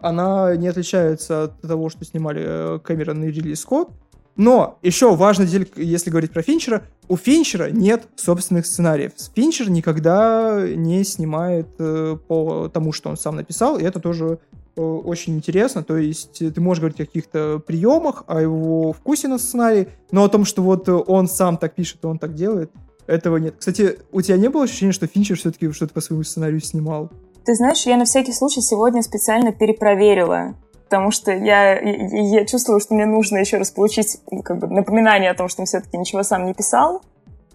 она 0.01 0.55
не 0.55 0.67
отличается 0.67 1.43
от 1.43 1.61
того, 1.61 1.89
что 1.89 2.05
снимали 2.05 2.43
э, 2.45 2.79
Кэмерон 2.79 3.23
и 3.23 3.27
Ридли 3.27 3.53
Скотт. 3.53 3.89
Но 4.35 4.79
еще 4.81 5.15
важно, 5.15 5.43
если 5.43 6.09
говорить 6.09 6.31
про 6.31 6.41
Финчера, 6.41 6.83
у 7.09 7.17
Финчера 7.17 7.69
нет 7.71 8.07
собственных 8.15 8.65
сценариев. 8.65 9.11
Финчер 9.35 9.69
никогда 9.69 10.65
не 10.65 11.03
снимает 11.03 11.67
э, 11.79 12.17
по 12.27 12.69
тому, 12.69 12.93
что 12.93 13.09
он 13.09 13.17
сам 13.17 13.35
написал, 13.35 13.77
и 13.77 13.83
это 13.83 13.99
тоже 13.99 14.39
очень 14.75 15.35
интересно. 15.35 15.83
То 15.83 15.97
есть 15.97 16.39
ты 16.39 16.61
можешь 16.61 16.79
говорить 16.79 17.01
о 17.01 17.05
каких-то 17.05 17.59
приемах, 17.59 18.23
о 18.27 18.41
его 18.41 18.93
вкусе 18.93 19.27
на 19.27 19.37
сценарий, 19.37 19.89
но 20.11 20.23
о 20.23 20.29
том, 20.29 20.45
что 20.45 20.61
вот 20.61 20.87
он 20.87 21.27
сам 21.27 21.57
так 21.57 21.75
пишет, 21.75 22.05
он 22.05 22.17
так 22.17 22.33
делает, 22.33 22.71
этого 23.07 23.37
нет. 23.37 23.55
Кстати, 23.57 23.99
у 24.11 24.21
тебя 24.21 24.37
не 24.37 24.49
было 24.49 24.63
ощущения, 24.63 24.91
что 24.91 25.07
Финчер 25.07 25.35
все-таки 25.35 25.71
что-то 25.71 25.93
по 25.93 26.01
своему 26.01 26.23
сценарию 26.23 26.61
снимал? 26.61 27.11
Ты 27.45 27.55
знаешь, 27.55 27.85
я 27.85 27.97
на 27.97 28.05
всякий 28.05 28.33
случай 28.33 28.61
сегодня 28.61 29.01
специально 29.01 29.51
перепроверила, 29.51 30.55
потому 30.83 31.11
что 31.11 31.31
я, 31.31 31.79
я, 31.79 32.39
я 32.39 32.45
чувствовала, 32.45 32.81
что 32.81 32.95
мне 32.95 33.05
нужно 33.05 33.37
еще 33.37 33.57
раз 33.57 33.71
получить 33.71 34.17
ну, 34.31 34.41
как 34.41 34.57
бы, 34.57 34.67
напоминание 34.67 35.31
о 35.31 35.35
том, 35.35 35.47
что 35.47 35.61
он 35.61 35.65
все-таки 35.65 35.97
ничего 35.97 36.23
сам 36.23 36.45
не 36.45 36.53
писал. 36.53 37.01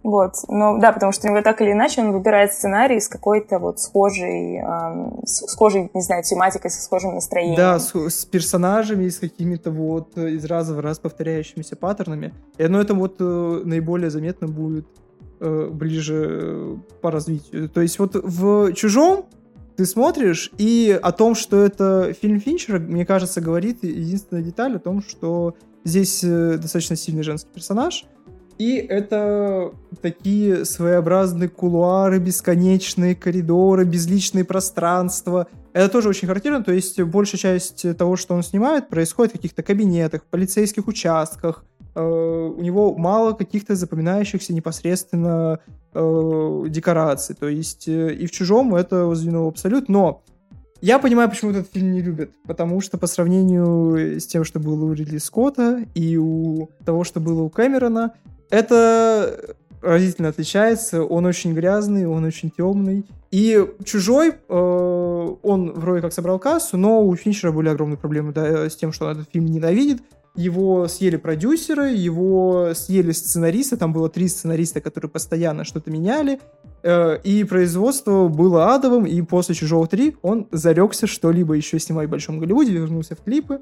Вот, 0.05 0.35
но 0.49 0.79
да, 0.79 0.93
потому 0.93 1.13
что 1.13 1.27
у 1.27 1.31
него 1.31 1.41
так 1.41 1.63
или 1.63 1.73
иначе 1.73 2.03
он 2.03 2.13
выбирает 2.13 2.53
сценарий 2.53 3.01
с 3.01 3.09
какой-то 3.09 3.59
вот 3.59 3.81
схожей, 3.81 4.59
эм, 4.59 5.23
схожей, 5.25 5.91
не 5.95 6.03
знаю, 6.03 6.23
тематикой, 6.23 6.71
со 6.71 6.83
схожим 6.83 7.15
настроением. 7.15 7.57
Да, 7.57 7.79
с, 7.79 7.95
с 7.95 8.27
персонажами, 8.27 9.09
с 9.09 9.19
какими-то 9.19 9.71
вот 9.71 10.19
из 10.19 10.45
раза 10.45 10.75
в 10.75 10.81
раз 10.81 10.99
повторяющимися 10.99 11.77
паттернами. 11.77 12.35
И 12.59 12.65
оно 12.65 12.83
это 12.83 12.93
вот 12.93 13.17
э, 13.19 13.63
наиболее 13.65 14.11
заметно 14.11 14.47
будет 14.47 14.87
э, 15.41 15.69
ближе 15.73 16.29
э, 16.29 16.77
по 17.01 17.11
развитию. 17.11 17.71
То 17.71 17.81
есть 17.81 17.99
вот 17.99 18.15
в 18.15 18.75
«Чужом» 18.75 19.25
ты 19.77 19.87
смотришь, 19.87 20.51
и 20.59 20.99
о 21.03 21.13
том, 21.13 21.35
что 21.35 21.63
это 21.63 22.15
фильм 22.21 22.41
Финчера, 22.41 22.79
мне 22.79 23.05
кажется, 23.05 23.41
говорит 23.41 23.83
единственная 23.83 24.43
деталь 24.43 24.77
о 24.77 24.79
том, 24.79 25.03
что 25.03 25.57
здесь 25.85 26.23
э, 26.23 26.59
достаточно 26.59 26.97
сильный 26.97 27.23
женский 27.23 27.51
персонаж, 27.53 28.07
и 28.59 28.77
это 28.77 29.73
такие 30.01 30.65
своеобразные 30.65 31.49
кулуары, 31.49 32.19
бесконечные 32.19 33.17
коридоры, 33.17 33.85
безличные 33.85 34.45
пространства. 34.45 35.49
Это 35.73 35.89
тоже 35.89 36.09
очень 36.09 36.29
характерно, 36.29 36.63
то 36.63 36.73
есть 36.73 37.01
большая 37.01 37.41
часть 37.41 37.97
того, 37.97 38.15
что 38.15 38.35
он 38.35 38.45
снимает, 38.45 38.89
происходит 38.89 39.33
в 39.33 39.37
каких-то 39.37 39.65
кабинетах, 39.65 40.23
полицейских 40.25 40.87
участках. 40.87 41.65
Э, 41.95 42.53
у 42.57 42.61
него 42.61 42.95
мало 42.95 43.33
каких-то 43.33 43.77
запоминающихся 43.77 44.53
непосредственно 44.53 45.61
э, 45.93 46.65
декораций. 46.69 47.35
То 47.35 47.49
есть 47.49 47.89
э, 47.89 48.15
и 48.15 48.27
в 48.27 48.31
«Чужом» 48.31 48.75
это 48.75 49.07
воздвинуло 49.07 49.49
абсолют, 49.49 49.89
но 49.89 50.23
я 50.81 50.99
понимаю, 50.99 51.31
почему 51.31 51.53
этот 51.53 51.73
фильм 51.73 51.93
не 51.93 52.01
любят. 52.01 52.31
Потому 52.47 52.81
что 52.81 52.99
по 52.99 53.07
сравнению 53.07 54.21
с 54.21 54.27
тем, 54.27 54.45
что 54.45 54.61
было 54.61 54.85
у 54.85 54.93
Ридли 54.93 55.19
Скотта 55.19 55.85
и 55.95 56.17
у 56.17 56.69
того, 56.85 57.05
что 57.05 57.21
было 57.21 57.43
у 57.43 57.49
Кэмерона, 57.49 58.15
это 58.51 59.57
разительно 59.81 60.29
отличается. 60.29 61.05
Он 61.05 61.27
очень 61.27 61.55
грязный, 61.55 62.07
он 62.07 62.25
очень 62.25 62.51
темный. 62.51 63.07
И 63.31 63.67
«Чужой», 63.85 64.33
э, 64.33 65.35
он 65.43 65.73
вроде 65.73 66.03
как 66.03 66.13
собрал 66.13 66.39
кассу, 66.39 66.77
но 66.77 67.05
у 67.05 67.15
Финчера 67.17 67.53
были 67.53 67.69
огромные 67.69 67.99
проблемы 67.99 68.33
да, 68.33 68.69
с 68.69 68.77
тем, 68.77 68.93
что 68.93 69.07
он 69.07 69.13
этот 69.13 69.31
фильм 69.33 69.47
ненавидит. 69.47 70.03
Его 70.37 70.89
съели 70.89 71.17
продюсеры, 71.17 71.93
его 71.93 72.73
съели 72.75 73.13
сценаристы, 73.13 73.77
там 73.77 73.93
было 73.93 74.09
три 74.09 74.27
сценариста, 74.27 74.81
которые 74.81 75.09
постоянно 75.09 75.63
что-то 75.63 75.93
меняли, 75.93 76.41
э, 76.83 77.19
и 77.23 77.45
производство 77.45 78.27
было 78.27 78.75
адовым, 78.75 79.07
и 79.07 79.23
после 79.23 79.55
«Чужого 79.55 79.87
3» 79.87 80.17
он 80.23 80.49
зарекся 80.51 81.07
что-либо 81.07 81.55
еще 81.55 81.79
снимать 81.79 82.09
в 82.09 82.11
Большом 82.11 82.41
Голливуде, 82.41 82.73
вернулся 82.73 83.15
в 83.15 83.23
клипы, 83.23 83.61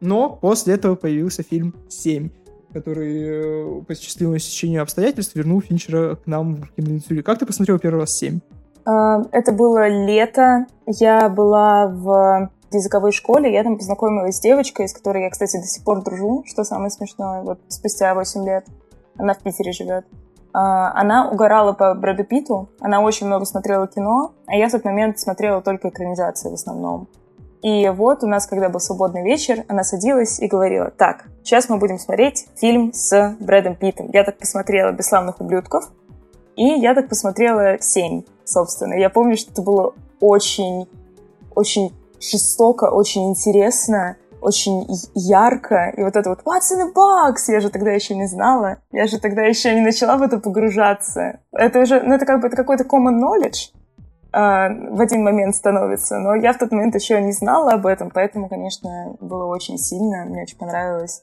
но 0.00 0.30
после 0.30 0.74
этого 0.74 0.94
появился 0.94 1.42
фильм 1.42 1.74
«7», 1.90 2.30
который 2.72 3.80
э, 3.80 3.82
по 3.82 3.94
счастливому 3.94 4.38
стечению 4.38 4.80
обстоятельств 4.80 5.36
вернул 5.36 5.60
Финчера 5.60 6.16
к 6.16 6.26
нам 6.26 6.56
в 6.56 6.72
киноиндустрию. 6.72 7.22
Как 7.22 7.38
ты 7.38 7.44
посмотрел 7.44 7.78
первый 7.78 8.00
раз 8.00 8.22
«7»? 8.22 8.40
А, 8.86 9.22
это 9.30 9.52
было 9.52 9.88
лето. 10.06 10.66
Я 10.86 11.28
была 11.28 11.86
в 11.88 12.50
языковой 12.74 13.12
школе. 13.12 13.52
Я 13.52 13.62
там 13.62 13.76
познакомилась 13.78 14.36
с 14.36 14.40
девочкой, 14.40 14.88
с 14.88 14.92
которой 14.92 15.24
я, 15.24 15.30
кстати, 15.30 15.56
до 15.56 15.66
сих 15.66 15.84
пор 15.84 16.02
дружу, 16.02 16.44
что 16.46 16.64
самое 16.64 16.90
смешное. 16.90 17.42
Вот 17.42 17.60
спустя 17.68 18.14
8 18.14 18.44
лет 18.44 18.66
она 19.16 19.34
в 19.34 19.38
Питере 19.38 19.72
живет. 19.72 20.06
А, 20.52 20.92
она 20.98 21.30
угорала 21.30 21.72
по 21.72 21.94
Брэду 21.94 22.24
Питту. 22.24 22.68
Она 22.80 23.00
очень 23.00 23.26
много 23.26 23.44
смотрела 23.44 23.86
кино, 23.86 24.32
а 24.46 24.54
я 24.54 24.68
в 24.68 24.72
тот 24.72 24.84
момент 24.84 25.18
смотрела 25.18 25.60
только 25.60 25.88
экранизации 25.88 26.50
в 26.50 26.54
основном. 26.54 27.08
И 27.64 27.88
вот 27.88 28.22
у 28.22 28.26
нас, 28.26 28.46
когда 28.46 28.68
был 28.68 28.78
свободный 28.78 29.22
вечер, 29.22 29.64
она 29.68 29.84
садилась 29.84 30.38
и 30.38 30.46
говорила, 30.46 30.90
так, 30.90 31.24
сейчас 31.42 31.70
мы 31.70 31.78
будем 31.78 31.98
смотреть 31.98 32.46
фильм 32.56 32.92
с 32.92 33.36
Брэдом 33.40 33.74
Питтом. 33.74 34.10
Я 34.12 34.22
так 34.22 34.36
посмотрела 34.36 34.92
«Бесславных 34.92 35.40
ублюдков», 35.40 35.90
и 36.56 36.66
я 36.66 36.94
так 36.94 37.08
посмотрела 37.08 37.80
«Семь», 37.80 38.24
собственно. 38.44 38.92
Я 38.92 39.08
помню, 39.08 39.38
что 39.38 39.50
это 39.50 39.62
было 39.62 39.94
очень, 40.20 40.86
очень 41.54 41.94
жестоко, 42.30 42.90
очень 42.90 43.30
интересно, 43.30 44.16
очень 44.44 44.86
ярко. 45.14 45.92
И 45.96 46.02
вот 46.02 46.16
это 46.16 46.28
вот 46.28 46.40
«What's 46.44 46.70
in 46.70 46.80
the 46.80 46.92
box?» 46.94 47.36
я 47.48 47.60
же 47.60 47.70
тогда 47.70 47.92
еще 47.92 48.14
не 48.14 48.26
знала. 48.26 48.76
Я 48.92 49.06
же 49.06 49.18
тогда 49.18 49.42
еще 49.42 49.74
не 49.74 49.80
начала 49.80 50.18
в 50.18 50.22
это 50.22 50.38
погружаться. 50.38 51.40
Это 51.52 51.80
уже, 51.80 52.02
ну 52.02 52.14
это 52.14 52.26
как 52.26 52.40
бы 52.40 52.48
это 52.48 52.56
какой-то 52.56 52.84
common 52.84 53.18
knowledge, 53.18 53.72
а, 54.32 54.68
в 54.68 55.00
один 55.00 55.22
момент 55.22 55.56
становится. 55.56 56.18
Но 56.18 56.34
я 56.34 56.52
в 56.52 56.58
тот 56.58 56.72
момент 56.72 56.94
еще 56.94 57.22
не 57.22 57.32
знала 57.32 57.72
об 57.72 57.86
этом, 57.86 58.10
поэтому, 58.10 58.48
конечно, 58.48 59.16
было 59.20 59.46
очень 59.46 59.78
сильно, 59.78 60.26
мне 60.26 60.42
очень 60.42 60.58
понравилось. 60.58 61.22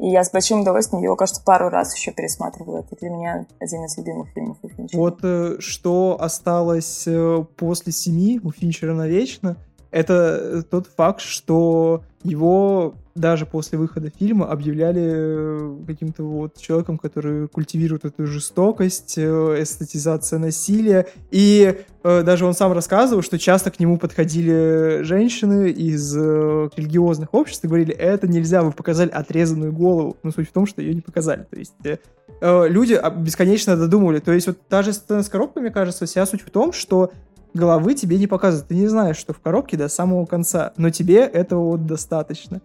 И 0.00 0.08
я 0.08 0.24
с 0.24 0.30
большим 0.30 0.62
удовольствием 0.62 1.02
его, 1.02 1.14
кажется, 1.14 1.42
пару 1.44 1.68
раз 1.68 1.94
еще 1.94 2.12
пересматривала. 2.12 2.78
Это 2.78 2.96
для 2.96 3.10
меня 3.10 3.46
один 3.60 3.84
из 3.84 3.96
любимых 3.96 4.30
фильмов 4.30 4.56
у 4.62 4.68
Финчера. 4.68 4.98
Вот 4.98 5.20
э, 5.22 5.56
что 5.58 6.16
осталось 6.20 7.04
э, 7.06 7.44
после 7.56 7.92
«Семи» 7.92 8.40
у 8.42 8.50
Финчера 8.50 8.94
навечно— 8.94 9.56
это 9.90 10.40
э, 10.40 10.62
тот 10.68 10.86
факт, 10.86 11.20
что 11.20 12.02
его 12.22 12.94
даже 13.14 13.46
после 13.46 13.78
выхода 13.78 14.10
фильма 14.10 14.50
объявляли 14.50 15.02
э, 15.04 15.76
каким-то 15.86 16.22
вот 16.24 16.56
человеком, 16.56 16.98
который 16.98 17.48
культивирует 17.48 18.04
эту 18.04 18.26
жестокость, 18.26 19.14
э, 19.16 19.22
эстетизация 19.60 20.38
насилия. 20.38 21.06
И 21.30 21.80
э, 22.02 22.22
даже 22.22 22.44
он 22.44 22.54
сам 22.54 22.72
рассказывал, 22.72 23.22
что 23.22 23.38
часто 23.38 23.70
к 23.70 23.80
нему 23.80 23.98
подходили 23.98 25.00
женщины 25.02 25.70
из 25.70 26.14
э, 26.16 26.68
религиозных 26.76 27.34
обществ 27.34 27.64
и 27.64 27.68
говорили, 27.68 27.94
это 27.94 28.28
нельзя, 28.28 28.62
вы 28.62 28.72
показали 28.72 29.10
отрезанную 29.10 29.72
голову. 29.72 30.16
Но 30.22 30.30
суть 30.30 30.48
в 30.48 30.52
том, 30.52 30.66
что 30.66 30.82
ее 30.82 30.94
не 30.94 31.00
показали. 31.00 31.46
То 31.50 31.58
есть 31.58 31.74
э, 31.84 32.68
люди 32.68 33.00
бесконечно 33.18 33.76
додумывали. 33.76 34.20
То 34.20 34.32
есть 34.32 34.46
вот 34.46 34.58
та 34.68 34.82
же 34.82 34.92
сцена 34.92 35.22
с 35.22 35.28
коробкой, 35.28 35.62
мне 35.62 35.70
кажется, 35.70 36.06
вся 36.06 36.26
суть 36.26 36.42
в 36.42 36.50
том, 36.50 36.72
что 36.72 37.12
головы 37.54 37.94
тебе 37.94 38.18
не 38.18 38.26
показывают. 38.26 38.68
Ты 38.68 38.74
не 38.74 38.86
знаешь, 38.86 39.16
что 39.16 39.32
в 39.32 39.40
коробке 39.40 39.76
до 39.76 39.88
самого 39.88 40.26
конца, 40.26 40.72
но 40.76 40.90
тебе 40.90 41.20
этого 41.20 41.64
вот 41.64 41.86
достаточно. 41.86 42.60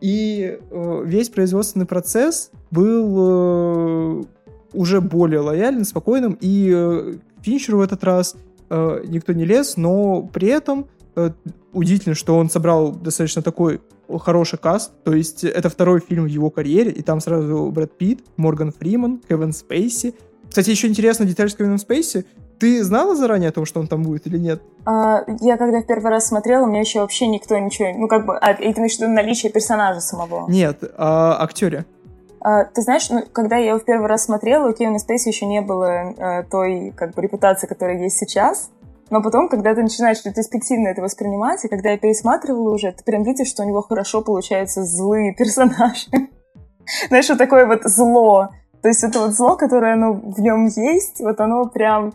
И 0.00 0.58
э, 0.70 1.02
весь 1.04 1.28
производственный 1.28 1.86
процесс 1.86 2.50
был 2.70 4.20
э, 4.20 4.24
уже 4.72 5.00
более 5.00 5.40
лояльным, 5.40 5.84
спокойным, 5.84 6.38
и 6.40 6.72
э, 6.74 7.14
Финчеру 7.42 7.78
в 7.78 7.80
этот 7.80 8.04
раз 8.04 8.36
э, 8.70 9.04
никто 9.06 9.32
не 9.32 9.44
лез, 9.44 9.76
но 9.76 10.22
при 10.22 10.48
этом 10.48 10.86
э, 11.16 11.30
удивительно, 11.72 12.14
что 12.14 12.36
он 12.36 12.48
собрал 12.48 12.92
достаточно 12.92 13.42
такой 13.42 13.80
хороший 14.20 14.58
каст, 14.58 14.92
то 15.04 15.12
есть 15.12 15.44
это 15.44 15.68
второй 15.68 16.00
фильм 16.00 16.24
в 16.24 16.28
его 16.28 16.50
карьере, 16.50 16.90
и 16.90 17.02
там 17.02 17.20
сразу 17.20 17.70
Брэд 17.70 17.98
Питт, 17.98 18.20
Морган 18.36 18.72
Фриман, 18.72 19.20
Кевин 19.28 19.52
Спейси. 19.52 20.14
Кстати, 20.48 20.70
еще 20.70 20.86
интересная 20.86 21.26
деталь 21.26 21.50
с 21.50 21.54
Кевином 21.54 21.78
Спейси, 21.78 22.24
ты 22.58 22.82
знала 22.84 23.14
заранее 23.14 23.50
о 23.50 23.52
том, 23.52 23.64
что 23.64 23.80
он 23.80 23.86
там 23.86 24.02
будет 24.02 24.26
или 24.26 24.38
нет? 24.38 24.62
А, 24.84 25.24
я 25.40 25.56
когда 25.56 25.80
в 25.80 25.86
первый 25.86 26.10
раз 26.10 26.28
смотрела, 26.28 26.64
у 26.64 26.66
меня 26.66 26.80
еще 26.80 27.00
вообще 27.00 27.26
никто 27.26 27.58
ничего... 27.58 27.88
Ну, 27.96 28.08
как 28.08 28.26
бы... 28.26 28.36
А, 28.38 28.52
и 28.52 28.72
ты 28.72 28.80
имеешь 28.80 28.96
в 28.96 29.00
виду 29.00 29.10
наличие 29.10 29.52
персонажа 29.52 30.00
самого? 30.00 30.48
Нет, 30.48 30.82
а, 30.96 31.36
актере. 31.40 31.84
А, 32.40 32.64
ты 32.64 32.82
знаешь, 32.82 33.08
ну, 33.10 33.24
когда 33.32 33.56
я 33.56 33.70
его 33.70 33.78
в 33.78 33.84
первый 33.84 34.06
раз 34.06 34.24
смотрела, 34.24 34.68
у 34.68 34.72
Кевина 34.72 34.98
Спейси 34.98 35.28
еще 35.28 35.46
не 35.46 35.60
было 35.60 36.14
а, 36.18 36.42
той 36.44 36.92
как 36.96 37.14
бы 37.14 37.22
репутации, 37.22 37.66
которая 37.66 37.98
есть 37.98 38.16
сейчас. 38.16 38.70
Но 39.10 39.22
потом, 39.22 39.48
когда 39.48 39.74
ты 39.74 39.82
начинаешь 39.82 40.24
ретроспективно 40.24 40.88
это 40.88 41.00
воспринимать, 41.00 41.64
и 41.64 41.68
когда 41.68 41.90
я 41.90 41.98
пересматривала 41.98 42.74
уже, 42.74 42.92
ты 42.92 43.02
прям 43.04 43.22
видишь, 43.22 43.48
что 43.48 43.62
у 43.62 43.66
него 43.66 43.82
хорошо 43.82 44.20
получаются 44.22 44.84
злые 44.84 45.34
персонажи. 45.34 46.10
Знаешь, 47.08 47.28
вот 47.28 47.38
такое 47.38 47.66
вот 47.66 47.82
зло. 47.84 48.50
То 48.82 48.88
есть 48.88 49.02
это 49.02 49.20
вот 49.20 49.32
зло, 49.32 49.56
которое 49.56 49.94
оно 49.94 50.12
в 50.12 50.40
нем 50.40 50.66
есть, 50.66 51.20
вот 51.20 51.40
оно 51.40 51.66
прям 51.66 52.12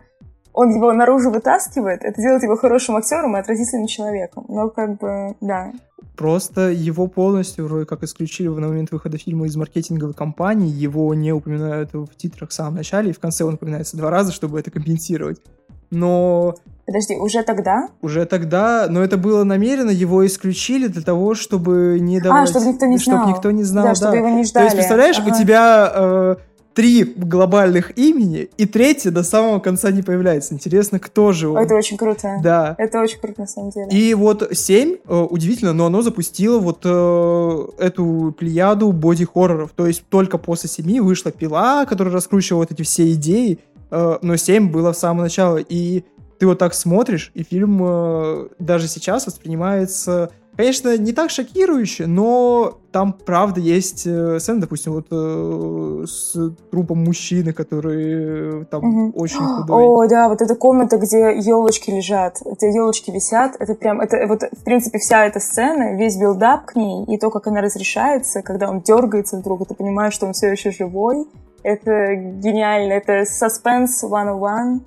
он 0.53 0.75
его 0.75 0.93
наружу 0.93 1.31
вытаскивает, 1.31 2.03
это 2.03 2.21
делает 2.21 2.43
его 2.43 2.55
хорошим 2.55 2.95
актером 2.95 3.35
и 3.35 3.39
отразительным 3.39 3.87
человеком. 3.87 4.45
Но 4.47 4.69
как 4.69 4.97
бы, 4.99 5.35
да. 5.41 5.71
Просто 6.15 6.69
его 6.69 7.07
полностью 7.07 7.65
вроде 7.65 7.85
как 7.85 8.03
исключили 8.03 8.47
на 8.47 8.67
момент 8.67 8.91
выхода 8.91 9.17
фильма 9.17 9.47
из 9.47 9.55
маркетинговой 9.55 10.13
кампании, 10.13 10.69
его 10.69 11.13
не 11.15 11.33
упоминают 11.33 11.93
в 11.93 12.09
титрах 12.15 12.51
в 12.51 12.53
самом 12.53 12.75
начале, 12.75 13.09
и 13.09 13.13
в 13.13 13.19
конце 13.19 13.43
он 13.43 13.55
упоминается 13.55 13.97
два 13.97 14.11
раза, 14.11 14.31
чтобы 14.31 14.59
это 14.59 14.69
компенсировать. 14.69 15.41
Но... 15.89 16.55
Подожди, 16.85 17.15
уже 17.15 17.43
тогда? 17.43 17.87
Уже 18.01 18.25
тогда, 18.25 18.87
но 18.89 19.01
это 19.01 19.17
было 19.17 19.43
намеренно, 19.43 19.89
его 19.89 20.25
исключили 20.25 20.87
для 20.87 21.01
того, 21.01 21.33
чтобы 21.33 21.97
не 21.99 22.19
давать... 22.19 22.49
А, 22.49 22.51
чтобы 22.51 22.65
никто 22.67 22.85
не 22.85 22.97
знал. 22.97 23.19
Чтобы 23.19 23.31
никто 23.31 23.51
не 23.51 23.63
знал, 23.63 23.83
да. 23.85 23.89
да. 23.91 23.95
чтобы 23.95 24.17
его 24.17 24.29
не 24.29 24.43
ждали. 24.43 24.63
То 24.63 24.65
есть, 24.65 24.75
представляешь, 24.75 25.19
ага. 25.19 25.31
у 25.31 25.39
тебя... 25.39 25.91
Э, 25.95 26.35
три 26.73 27.03
глобальных 27.03 27.97
имени, 27.97 28.49
и 28.57 28.65
третье 28.65 29.11
до 29.11 29.23
самого 29.23 29.59
конца 29.59 29.91
не 29.91 30.01
появляется. 30.01 30.53
Интересно, 30.53 30.99
кто 30.99 31.31
же 31.31 31.49
он? 31.49 31.57
Это 31.57 31.75
очень 31.75 31.97
круто. 31.97 32.39
Да. 32.43 32.75
Это 32.77 32.99
очень 33.01 33.19
круто, 33.19 33.41
на 33.41 33.47
самом 33.47 33.69
деле. 33.71 33.87
И 33.91 34.13
вот 34.13 34.47
7, 34.51 34.97
э, 35.05 35.27
удивительно, 35.29 35.73
но 35.73 35.85
оно 35.85 36.01
запустило 36.01 36.59
вот 36.59 36.81
э, 36.83 37.65
эту 37.79 38.35
плеяду 38.37 38.91
боди-хорроров. 38.91 39.71
То 39.75 39.87
есть 39.87 40.03
только 40.09 40.37
после 40.37 40.69
7 40.69 41.01
вышла 41.01 41.31
пила, 41.31 41.85
которая 41.85 42.13
раскручивала 42.13 42.61
вот 42.61 42.71
эти 42.71 42.81
все 42.81 43.11
идеи, 43.13 43.59
э, 43.91 44.17
но 44.21 44.35
7 44.35 44.71
было 44.71 44.93
в 44.93 44.97
самом 44.97 45.23
начале. 45.23 45.65
И 45.67 46.03
ты 46.39 46.47
вот 46.47 46.59
так 46.59 46.73
смотришь, 46.73 47.31
и 47.35 47.43
фильм 47.43 47.79
э, 47.81 48.47
даже 48.59 48.87
сейчас 48.87 49.27
воспринимается 49.27 50.31
Конечно, 50.55 50.97
не 50.97 51.13
так 51.13 51.31
шокирующе, 51.31 52.05
но 52.05 52.77
там, 52.91 53.13
правда, 53.13 53.59
есть 53.59 54.05
э, 54.05 54.39
сцены, 54.39 54.61
допустим, 54.61 54.93
вот 54.93 55.07
э, 55.09 56.05
с 56.05 56.37
трупом 56.69 57.03
мужчины, 57.03 57.53
который 57.53 58.61
э, 58.61 58.65
там 58.65 58.83
угу. 58.83 59.19
очень 59.19 59.39
худой. 59.39 59.83
О, 59.83 60.07
да, 60.07 60.29
вот 60.29 60.43
эта 60.43 60.53
комната, 60.55 60.97
где 60.97 61.35
елочки 61.39 61.89
лежат, 61.89 62.37
где 62.45 62.67
елочки 62.67 63.09
висят, 63.09 63.55
это 63.57 63.73
прям, 63.73 63.99
это 63.99 64.27
вот, 64.27 64.43
в 64.43 64.63
принципе, 64.63 64.99
вся 64.99 65.25
эта 65.25 65.39
сцена, 65.39 65.95
весь 65.97 66.17
build-up 66.17 66.65
к 66.65 66.75
ней, 66.75 67.03
и 67.05 67.17
то, 67.17 67.31
как 67.31 67.47
она 67.47 67.61
разрешается, 67.61 68.43
когда 68.43 68.69
он 68.69 68.81
дергается 68.81 69.37
вдруг, 69.37 69.61
и 69.61 69.65
ты 69.65 69.73
понимаешь, 69.73 70.13
что 70.13 70.27
он 70.27 70.33
все 70.33 70.51
еще 70.51 70.69
живой, 70.69 71.25
это 71.63 72.13
гениально, 72.13 72.93
это 72.93 73.23
suspense 73.23 73.87
101, 73.87 74.81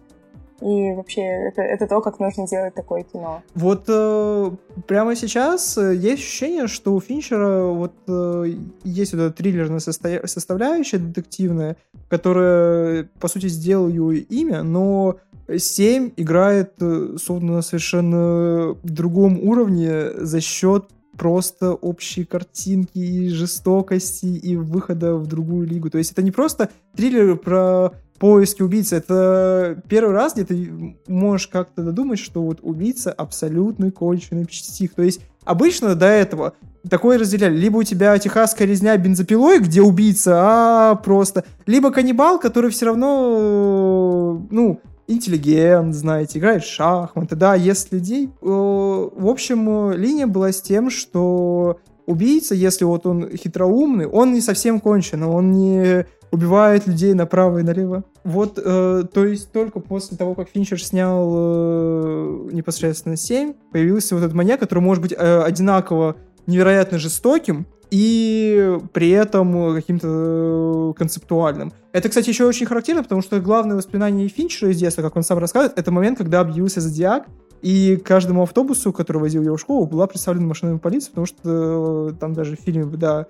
и 0.60 0.92
вообще, 0.94 1.20
это, 1.20 1.62
это 1.62 1.86
то, 1.86 2.00
как 2.00 2.18
нужно 2.18 2.46
делать 2.46 2.74
такое 2.74 3.02
кино. 3.02 3.42
Вот 3.54 3.84
э, 3.88 4.50
прямо 4.86 5.14
сейчас 5.14 5.76
э, 5.76 5.94
есть 5.94 6.22
ощущение, 6.22 6.66
что 6.66 6.94
у 6.94 7.00
Финчера 7.00 7.64
вот 7.64 7.92
э, 8.08 8.54
есть 8.84 9.12
вот 9.12 9.20
эта 9.20 9.32
триллерная 9.32 9.80
состо... 9.80 10.26
составляющая 10.26 10.98
детективная, 10.98 11.76
которая, 12.08 13.08
по 13.20 13.28
сути, 13.28 13.48
сделала 13.48 13.88
его 13.88 14.12
имя, 14.12 14.62
но 14.62 15.16
7 15.54 16.12
играет, 16.16 16.72
э, 16.80 17.16
словно 17.22 17.56
на 17.56 17.62
совершенно 17.62 18.74
другом 18.82 19.38
уровне 19.40 20.10
за 20.14 20.40
счет 20.40 20.86
просто 21.16 21.72
общие 21.72 22.26
картинки 22.26 22.98
и 22.98 23.28
жестокости 23.28 24.26
и 24.26 24.56
выхода 24.56 25.14
в 25.14 25.26
другую 25.26 25.66
лигу. 25.66 25.90
То 25.90 25.98
есть 25.98 26.12
это 26.12 26.22
не 26.22 26.30
просто 26.30 26.70
триллер 26.94 27.36
про 27.36 27.92
поиски 28.16 28.62
убийцы. 28.62 28.96
Это 28.96 29.82
первый 29.88 30.12
раз, 30.12 30.34
где 30.34 30.44
ты 30.44 30.96
можешь 31.06 31.48
как-то 31.48 31.82
додумать, 31.82 32.18
что 32.18 32.42
вот 32.42 32.58
убийца 32.62 33.12
абсолютный 33.12 33.90
конченый 33.90 34.46
псих. 34.46 34.94
То 34.94 35.02
есть 35.02 35.20
обычно 35.44 35.94
до 35.94 36.06
этого 36.06 36.54
такое 36.88 37.18
разделяли. 37.18 37.56
Либо 37.56 37.78
у 37.78 37.82
тебя 37.82 38.18
техасская 38.18 38.66
резня 38.66 38.96
бензопилой, 38.96 39.60
где 39.60 39.82
убийца, 39.82 40.34
а 40.36 40.94
просто... 40.96 41.44
Либо 41.66 41.90
каннибал, 41.90 42.38
который 42.38 42.70
все 42.70 42.86
равно, 42.86 44.46
ну, 44.50 44.80
интеллигент, 45.08 45.94
знаете, 45.94 46.38
играет 46.38 46.62
в 46.62 46.68
шахматы, 46.68 47.36
да, 47.36 47.54
ест 47.54 47.92
людей. 47.92 48.26
Э, 48.26 48.46
в 48.46 49.28
общем, 49.28 49.92
линия 49.92 50.26
была 50.26 50.52
с 50.52 50.60
тем, 50.60 50.90
что 50.90 51.78
убийца, 52.06 52.54
если 52.54 52.84
вот 52.84 53.06
он 53.06 53.30
хитроумный, 53.36 54.06
он 54.06 54.32
не 54.32 54.40
совсем 54.40 54.80
кончен, 54.80 55.22
он 55.24 55.52
не 55.52 56.06
убивает 56.36 56.86
людей 56.86 57.14
направо 57.14 57.58
и 57.58 57.62
налево. 57.62 58.04
Вот, 58.22 58.58
э, 58.62 59.04
то 59.12 59.24
есть 59.24 59.50
только 59.52 59.80
после 59.80 60.16
того, 60.16 60.34
как 60.34 60.48
Финчер 60.50 60.82
снял 60.82 61.32
э, 61.34 62.48
непосредственно 62.52 63.16
7, 63.16 63.54
появился 63.72 64.14
вот 64.14 64.22
этот 64.22 64.34
маньяк, 64.34 64.60
который 64.60 64.80
может 64.80 65.02
быть 65.02 65.12
э, 65.16 65.42
одинаково 65.42 66.16
невероятно 66.46 66.98
жестоким 66.98 67.66
и 67.90 68.78
при 68.92 69.10
этом 69.10 69.74
каким-то 69.74 70.08
э, 70.08 70.92
концептуальным. 70.98 71.72
Это, 71.92 72.08
кстати, 72.08 72.28
еще 72.28 72.44
очень 72.44 72.66
характерно, 72.66 73.02
потому 73.02 73.22
что 73.22 73.40
главное 73.40 73.76
воспоминание 73.76 74.28
Финчера 74.28 74.70
из 74.70 74.78
детства, 74.78 75.02
как 75.02 75.16
он 75.16 75.22
сам 75.22 75.38
рассказывает, 75.38 75.78
это 75.78 75.90
момент, 75.90 76.18
когда 76.18 76.40
объявился 76.40 76.80
Зодиак, 76.80 77.26
и 77.62 77.96
каждому 77.96 78.42
автобусу, 78.42 78.92
который 78.92 79.18
возил 79.18 79.42
его 79.42 79.56
в 79.56 79.60
школу, 79.60 79.86
была 79.86 80.06
представлена 80.06 80.46
машина 80.46 80.78
полиции, 80.78 81.08
потому 81.08 81.26
что 81.26 82.10
э, 82.10 82.12
там 82.20 82.34
даже 82.34 82.56
в 82.56 82.60
фильме, 82.60 82.84
да, 82.84 83.26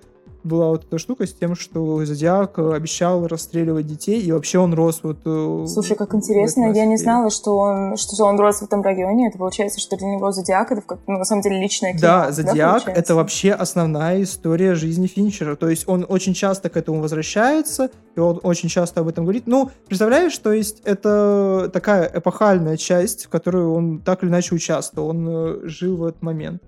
была 0.47 0.69
вот 0.69 0.85
эта 0.85 0.97
штука 0.97 1.27
с 1.27 1.33
тем, 1.33 1.55
что 1.55 2.03
Зодиак 2.05 2.57
обещал 2.59 3.27
расстреливать 3.27 3.85
детей, 3.85 4.21
и 4.21 4.31
вообще 4.31 4.59
он 4.59 4.73
рос 4.73 5.01
вот... 5.03 5.17
Э, 5.25 5.65
Слушай, 5.67 5.95
как 5.95 6.15
интересно, 6.15 6.71
я 6.73 6.85
не 6.85 6.97
знала, 6.97 7.29
что 7.29 7.57
он, 7.57 7.97
что 7.97 8.23
он 8.25 8.39
рос 8.39 8.59
в 8.59 8.63
этом 8.63 8.81
районе. 8.81 9.27
Это 9.27 9.37
получается, 9.37 9.79
что 9.79 9.97
для 9.97 10.07
него 10.07 10.31
Зодиак 10.31 10.71
это 10.71 10.81
как, 10.81 10.99
ну, 11.07 11.19
на 11.19 11.25
самом 11.25 11.41
деле 11.41 11.59
личное 11.59 11.91
кино. 11.91 12.01
Да, 12.01 12.31
Зодиак 12.31 12.85
да, 12.85 12.91
это 12.91 13.15
вообще 13.15 13.51
основная 13.51 14.23
история 14.23 14.75
жизни 14.75 15.07
Финчера. 15.07 15.55
То 15.55 15.69
есть 15.69 15.87
он 15.87 16.05
очень 16.07 16.33
часто 16.33 16.69
к 16.69 16.77
этому 16.77 17.01
возвращается, 17.01 17.89
и 18.15 18.19
он 18.19 18.39
очень 18.43 18.69
часто 18.69 19.01
об 19.01 19.07
этом 19.07 19.25
говорит. 19.25 19.43
Ну, 19.45 19.69
представляешь, 19.87 20.37
то 20.37 20.51
есть 20.51 20.81
это 20.83 21.69
такая 21.73 22.09
эпохальная 22.13 22.77
часть, 22.77 23.25
в 23.25 23.29
которой 23.29 23.65
он 23.65 23.99
так 23.99 24.23
или 24.23 24.29
иначе 24.29 24.55
участвовал. 24.55 25.09
Он 25.09 25.27
э, 25.29 25.67
жил 25.67 25.97
в 25.97 26.05
этот 26.05 26.21
момент. 26.21 26.63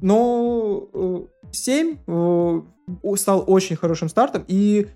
Но 0.00 1.28
7 1.52 1.96
э, 2.06 2.62
стал 3.16 3.44
очень 3.46 3.76
хорошим 3.76 4.08
стартом 4.08 4.44
и 4.48 4.88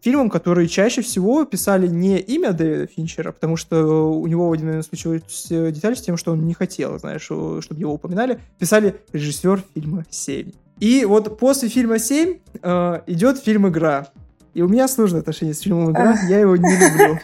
фильмом, 0.00 0.30
который 0.30 0.66
чаще 0.68 1.02
всего 1.02 1.44
писали 1.44 1.86
не 1.86 2.18
имя 2.18 2.52
Дэвида 2.52 2.86
Финчера, 2.86 3.32
потому 3.32 3.56
что 3.56 4.10
у 4.12 4.26
него 4.26 4.50
один 4.50 4.66
момент 4.66 4.86
случилась 4.86 5.46
деталь 5.48 5.96
с 5.96 6.00
тем, 6.00 6.16
что 6.16 6.32
он 6.32 6.46
не 6.46 6.54
хотел, 6.54 6.98
знаешь, 6.98 7.22
чтобы 7.22 7.80
его 7.80 7.92
упоминали, 7.92 8.40
писали 8.58 8.96
режиссер 9.12 9.62
фильма 9.74 10.04
«7». 10.10 10.54
И 10.80 11.04
вот 11.04 11.38
после 11.38 11.68
фильма 11.68 11.96
«7» 11.96 12.40
э, 12.62 13.00
идет 13.06 13.38
фильм 13.38 13.68
«Игра». 13.68 14.08
И 14.54 14.62
у 14.62 14.68
меня 14.68 14.88
сложное 14.88 15.20
отношение 15.20 15.54
с 15.54 15.60
фильмом 15.60 15.92
«Игра», 15.92 16.18
я 16.28 16.40
его 16.40 16.56
не 16.56 16.76
люблю. 16.76 17.18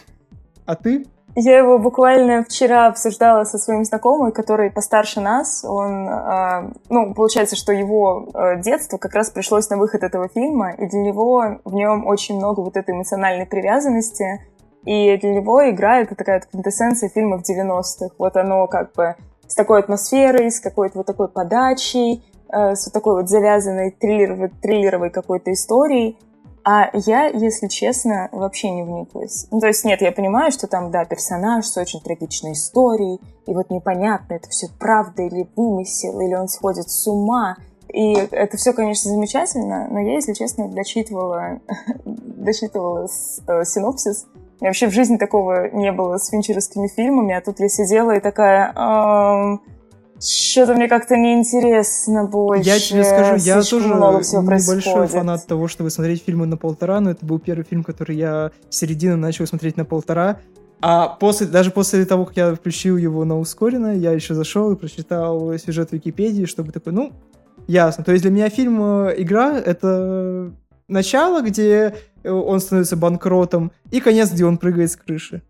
А 0.65 0.75
ты? 0.75 1.05
Я 1.35 1.57
его 1.57 1.79
буквально 1.79 2.43
вчера 2.43 2.87
обсуждала 2.87 3.45
со 3.45 3.57
своим 3.57 3.85
знакомым, 3.85 4.31
который 4.31 4.69
постарше 4.69 5.21
нас. 5.21 5.63
Он, 5.63 6.09
э, 6.09 6.73
ну, 6.89 7.13
получается, 7.13 7.55
что 7.55 7.71
его 7.71 8.27
э, 8.33 8.61
детство 8.61 8.97
как 8.97 9.13
раз 9.13 9.29
пришлось 9.29 9.69
на 9.69 9.77
выход 9.77 10.03
этого 10.03 10.27
фильма, 10.27 10.71
и 10.71 10.87
для 10.87 10.99
него 10.99 11.59
в 11.63 11.73
нем 11.73 12.05
очень 12.05 12.35
много 12.35 12.59
вот 12.59 12.75
этой 12.75 12.93
эмоциональной 12.93 13.45
привязанности. 13.45 14.45
И 14.85 15.15
для 15.17 15.35
него 15.35 15.69
игра— 15.69 15.99
это 16.01 16.15
такая 16.15 16.41
квинтэссенция 16.41 17.09
фильмов 17.09 17.43
90-х. 17.49 18.15
Вот 18.17 18.35
оно 18.35 18.67
как 18.67 18.93
бы 18.93 19.15
с 19.47 19.55
такой 19.55 19.79
атмосферой, 19.79 20.51
с 20.51 20.59
какой-то 20.59 20.99
вот 20.99 21.07
такой 21.07 21.29
подачей, 21.29 22.25
э, 22.51 22.75
с 22.75 22.87
вот 22.87 22.93
такой 22.93 23.21
вот 23.21 23.29
завязанной 23.29 23.91
триллеровой, 23.91 24.49
триллеровой 24.61 25.11
какой-то 25.11 25.53
историей. 25.53 26.17
А 26.63 26.91
я, 26.93 27.25
если 27.27 27.67
честно, 27.67 28.29
вообще 28.31 28.69
не 28.69 28.83
вниклась. 28.83 29.47
Ну, 29.51 29.59
то 29.59 29.67
есть, 29.67 29.83
нет, 29.83 30.01
я 30.01 30.11
понимаю, 30.11 30.51
что 30.51 30.67
там, 30.67 30.91
да, 30.91 31.05
персонаж 31.05 31.65
с 31.65 31.77
очень 31.77 32.01
трагичной 32.01 32.53
историей, 32.53 33.19
и 33.47 33.53
вот 33.53 33.69
непонятно, 33.71 34.35
это 34.35 34.49
все 34.49 34.67
правда 34.79 35.23
или 35.23 35.47
вымысел, 35.55 36.19
или 36.21 36.35
он 36.35 36.47
сходит 36.47 36.89
с 36.89 37.07
ума. 37.07 37.57
И 37.91 38.13
это 38.13 38.57
все, 38.57 38.73
конечно, 38.73 39.09
замечательно, 39.09 39.87
но 39.89 39.99
я, 39.99 40.13
если 40.13 40.33
честно, 40.33 40.67
дочитывала, 40.69 41.59
дочитывала 42.05 43.07
э, 43.47 43.65
синопсис. 43.65 44.27
И 44.61 44.65
вообще 44.65 44.87
в 44.87 44.91
жизни 44.91 45.17
такого 45.17 45.69
не 45.71 45.91
было 45.91 46.17
с 46.17 46.29
финчеровскими 46.29 46.87
фильмами, 46.87 47.33
а 47.33 47.41
тут 47.41 47.59
я 47.59 47.69
сидела 47.69 48.15
и 48.15 48.19
такая... 48.19 49.59
Что-то 50.21 50.75
мне 50.75 50.87
как-то 50.87 51.17
неинтересно 51.17 52.25
больше. 52.25 52.69
Я 52.69 52.79
тебе 52.79 53.03
скажу, 53.03 53.35
я 53.37 53.61
тоже 53.63 53.87
небольшой 53.87 54.45
происходит. 54.45 55.11
фанат 55.11 55.47
того, 55.47 55.67
чтобы 55.67 55.89
смотреть 55.89 56.23
фильмы 56.23 56.45
на 56.45 56.57
полтора, 56.57 56.99
но 56.99 57.11
это 57.11 57.25
был 57.25 57.39
первый 57.39 57.63
фильм, 57.63 57.83
который 57.83 58.15
я 58.15 58.51
с 58.69 58.77
середины 58.77 59.15
начал 59.15 59.47
смотреть 59.47 59.77
на 59.77 59.85
полтора. 59.85 60.37
А 60.79 61.07
после, 61.07 61.47
даже 61.47 61.71
после 61.71 62.05
того, 62.05 62.25
как 62.25 62.37
я 62.37 62.53
включил 62.53 62.97
его 62.97 63.25
на 63.25 63.39
ускоренно, 63.39 63.95
я 63.95 64.11
еще 64.11 64.33
зашел 64.35 64.71
и 64.71 64.75
прочитал 64.75 65.57
сюжет 65.57 65.91
Википедии, 65.91 66.45
чтобы 66.45 66.71
такой, 66.71 66.93
ну, 66.93 67.13
ясно. 67.67 68.03
То 68.03 68.11
есть 68.11 68.23
для 68.23 68.31
меня 68.31 68.49
фильм 68.49 68.81
э, 68.81 69.13
«Игра»— 69.17 69.57
это 69.65 70.51
начало, 70.87 71.41
где 71.41 71.95
э, 72.23 72.31
он 72.31 72.59
становится 72.59 72.95
банкротом, 72.95 73.71
и 73.91 73.99
конец, 73.99 74.31
где 74.31 74.45
он 74.45 74.57
прыгает 74.57 74.91
с 74.91 74.95
крыши 74.95 75.41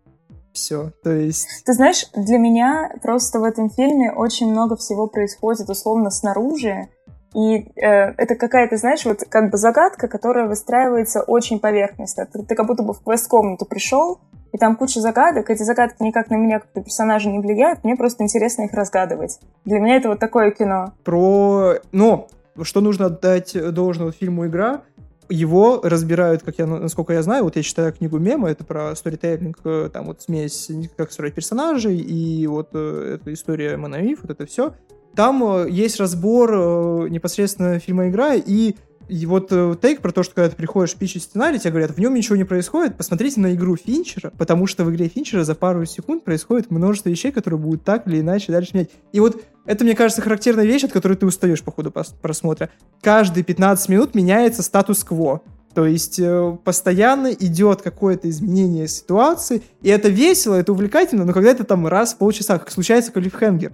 все. 0.52 0.92
То 1.02 1.10
есть... 1.10 1.64
Ты 1.64 1.72
знаешь, 1.72 2.06
для 2.14 2.38
меня 2.38 2.92
просто 3.02 3.40
в 3.40 3.44
этом 3.44 3.70
фильме 3.70 4.12
очень 4.12 4.50
много 4.50 4.76
всего 4.76 5.06
происходит 5.06 5.68
условно 5.68 6.10
снаружи, 6.10 6.88
и 7.34 7.68
э, 7.76 8.12
это 8.16 8.34
какая-то, 8.34 8.76
знаешь, 8.76 9.04
вот 9.04 9.20
как 9.28 9.50
бы 9.50 9.56
загадка, 9.56 10.08
которая 10.08 10.46
выстраивается 10.46 11.22
очень 11.22 11.60
поверхностно. 11.60 12.26
Ты, 12.26 12.42
ты 12.42 12.54
как 12.54 12.66
будто 12.66 12.82
бы 12.82 12.92
в 12.92 13.02
квест-комнату 13.02 13.64
пришел, 13.64 14.20
и 14.52 14.58
там 14.58 14.76
куча 14.76 15.00
загадок. 15.00 15.48
Эти 15.48 15.62
загадки 15.62 16.02
никак 16.02 16.28
на 16.28 16.34
меня, 16.34 16.60
как 16.60 16.84
персонажа, 16.84 17.30
не 17.30 17.38
влияют. 17.38 17.84
Мне 17.84 17.96
просто 17.96 18.22
интересно 18.22 18.62
их 18.62 18.74
разгадывать. 18.74 19.40
Для 19.64 19.80
меня 19.80 19.96
это 19.96 20.10
вот 20.10 20.18
такое 20.18 20.50
кино. 20.50 20.92
Про... 21.04 21.76
Ну, 21.90 22.28
что 22.60 22.82
нужно 22.82 23.06
отдать 23.06 23.56
должного 23.72 24.12
фильму 24.12 24.46
«Игра», 24.46 24.82
его 25.28 25.80
разбирают, 25.82 26.42
как 26.42 26.58
я, 26.58 26.66
насколько 26.66 27.12
я 27.12 27.22
знаю, 27.22 27.44
вот 27.44 27.56
я 27.56 27.62
читаю 27.62 27.92
книгу 27.92 28.18
Мема, 28.18 28.50
это 28.50 28.64
про 28.64 28.94
сторителлинг, 28.94 29.58
э, 29.64 29.90
там 29.92 30.06
вот 30.06 30.22
смесь, 30.22 30.70
как 30.96 31.12
строить 31.12 31.34
персонажей, 31.34 31.96
и 31.96 32.46
вот 32.46 32.70
э, 32.74 33.18
эта 33.20 33.32
история 33.32 33.76
Мономиф, 33.76 34.20
вот 34.22 34.30
это 34.30 34.46
все. 34.46 34.74
Там 35.14 35.42
э, 35.44 35.70
есть 35.70 36.00
разбор 36.00 37.08
непосредственно 37.10 37.78
фильма 37.78 38.08
«Игра», 38.08 38.34
и 38.34 38.74
и 39.08 39.26
вот 39.26 39.50
тейк 39.82 40.00
про 40.00 40.10
то, 40.12 40.22
что 40.22 40.34
когда 40.34 40.48
ты 40.48 40.56
приходишь 40.56 40.94
пичить 40.94 41.24
сценарий, 41.24 41.58
тебе 41.58 41.72
говорят, 41.72 41.90
в 41.90 41.98
нем 41.98 42.14
ничего 42.14 42.36
не 42.36 42.44
происходит, 42.44 42.96
посмотрите 42.96 43.40
на 43.40 43.52
игру 43.52 43.76
Финчера, 43.76 44.32
потому 44.38 44.66
что 44.66 44.84
в 44.84 44.90
игре 44.90 45.08
Финчера 45.08 45.44
за 45.44 45.54
пару 45.54 45.84
секунд 45.84 46.24
происходит 46.24 46.70
множество 46.70 47.10
вещей, 47.10 47.30
которые 47.30 47.60
будут 47.60 47.84
так 47.84 48.06
или 48.06 48.20
иначе 48.20 48.52
дальше 48.52 48.70
менять. 48.72 48.90
И 49.12 49.20
вот 49.20 49.42
это, 49.64 49.84
мне 49.84 49.94
кажется, 49.94 50.22
характерная 50.22 50.64
вещь, 50.64 50.84
от 50.84 50.92
которой 50.92 51.16
ты 51.16 51.26
устаешь 51.26 51.62
по 51.62 51.70
ходу 51.70 51.92
просмотра. 52.20 52.70
Каждые 53.00 53.44
15 53.44 53.88
минут 53.88 54.14
меняется 54.14 54.62
статус-кво. 54.62 55.42
То 55.74 55.86
есть 55.86 56.18
э, 56.18 56.56
постоянно 56.64 57.28
идет 57.28 57.80
какое-то 57.80 58.28
изменение 58.28 58.88
ситуации, 58.88 59.62
и 59.80 59.88
это 59.88 60.08
весело, 60.08 60.54
это 60.54 60.72
увлекательно, 60.72 61.24
но 61.24 61.32
когда 61.32 61.50
это 61.50 61.64
там 61.64 61.86
раз 61.86 62.12
в 62.12 62.18
полчаса, 62.18 62.58
как 62.58 62.70
случается 62.70 63.10
Клиффхенгер. 63.10 63.72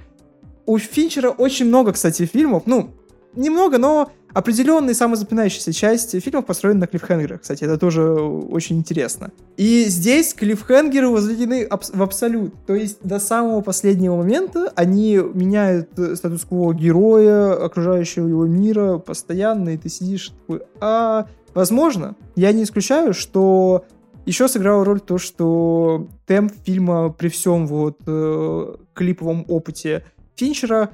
У 0.64 0.78
Финчера 0.78 1.30
очень 1.30 1.66
много, 1.66 1.92
кстати, 1.92 2.24
фильмов, 2.26 2.64
ну, 2.66 2.90
немного, 3.34 3.78
но 3.78 4.10
определенные 4.32 4.94
самые 4.94 5.16
запоминающиеся 5.16 5.72
части 5.72 6.20
фильмов 6.20 6.46
построены 6.46 6.80
на 6.80 6.86
клиффхенгерах. 6.86 7.42
Кстати, 7.42 7.64
это 7.64 7.78
тоже 7.78 8.02
очень 8.02 8.78
интересно. 8.78 9.30
И 9.56 9.84
здесь 9.84 10.34
клиффхенгеры 10.34 11.08
возведены 11.08 11.64
аб- 11.64 11.84
в 11.92 12.02
абсолют. 12.02 12.54
То 12.66 12.74
есть 12.74 12.98
до 13.02 13.18
самого 13.18 13.60
последнего 13.60 14.16
момента 14.16 14.72
они 14.76 15.16
меняют 15.16 15.90
статус-кво 15.92 16.74
героя, 16.74 17.64
окружающего 17.64 18.28
его 18.28 18.46
мира 18.46 18.98
постоянно, 18.98 19.70
и 19.70 19.76
ты 19.76 19.88
сидишь 19.88 20.32
такой, 20.46 20.62
а... 20.80 21.26
Возможно, 21.54 22.14
я 22.36 22.52
не 22.52 22.62
исключаю, 22.62 23.14
что 23.14 23.84
еще 24.26 24.46
сыграла 24.46 24.84
роль 24.84 25.00
то, 25.00 25.18
что 25.18 26.06
темп 26.26 26.52
фильма 26.64 27.08
при 27.08 27.28
всем 27.28 27.66
вот 27.66 27.98
э, 28.06 28.74
клиповом 28.92 29.44
опыте 29.48 30.04
Финчера 30.36 30.90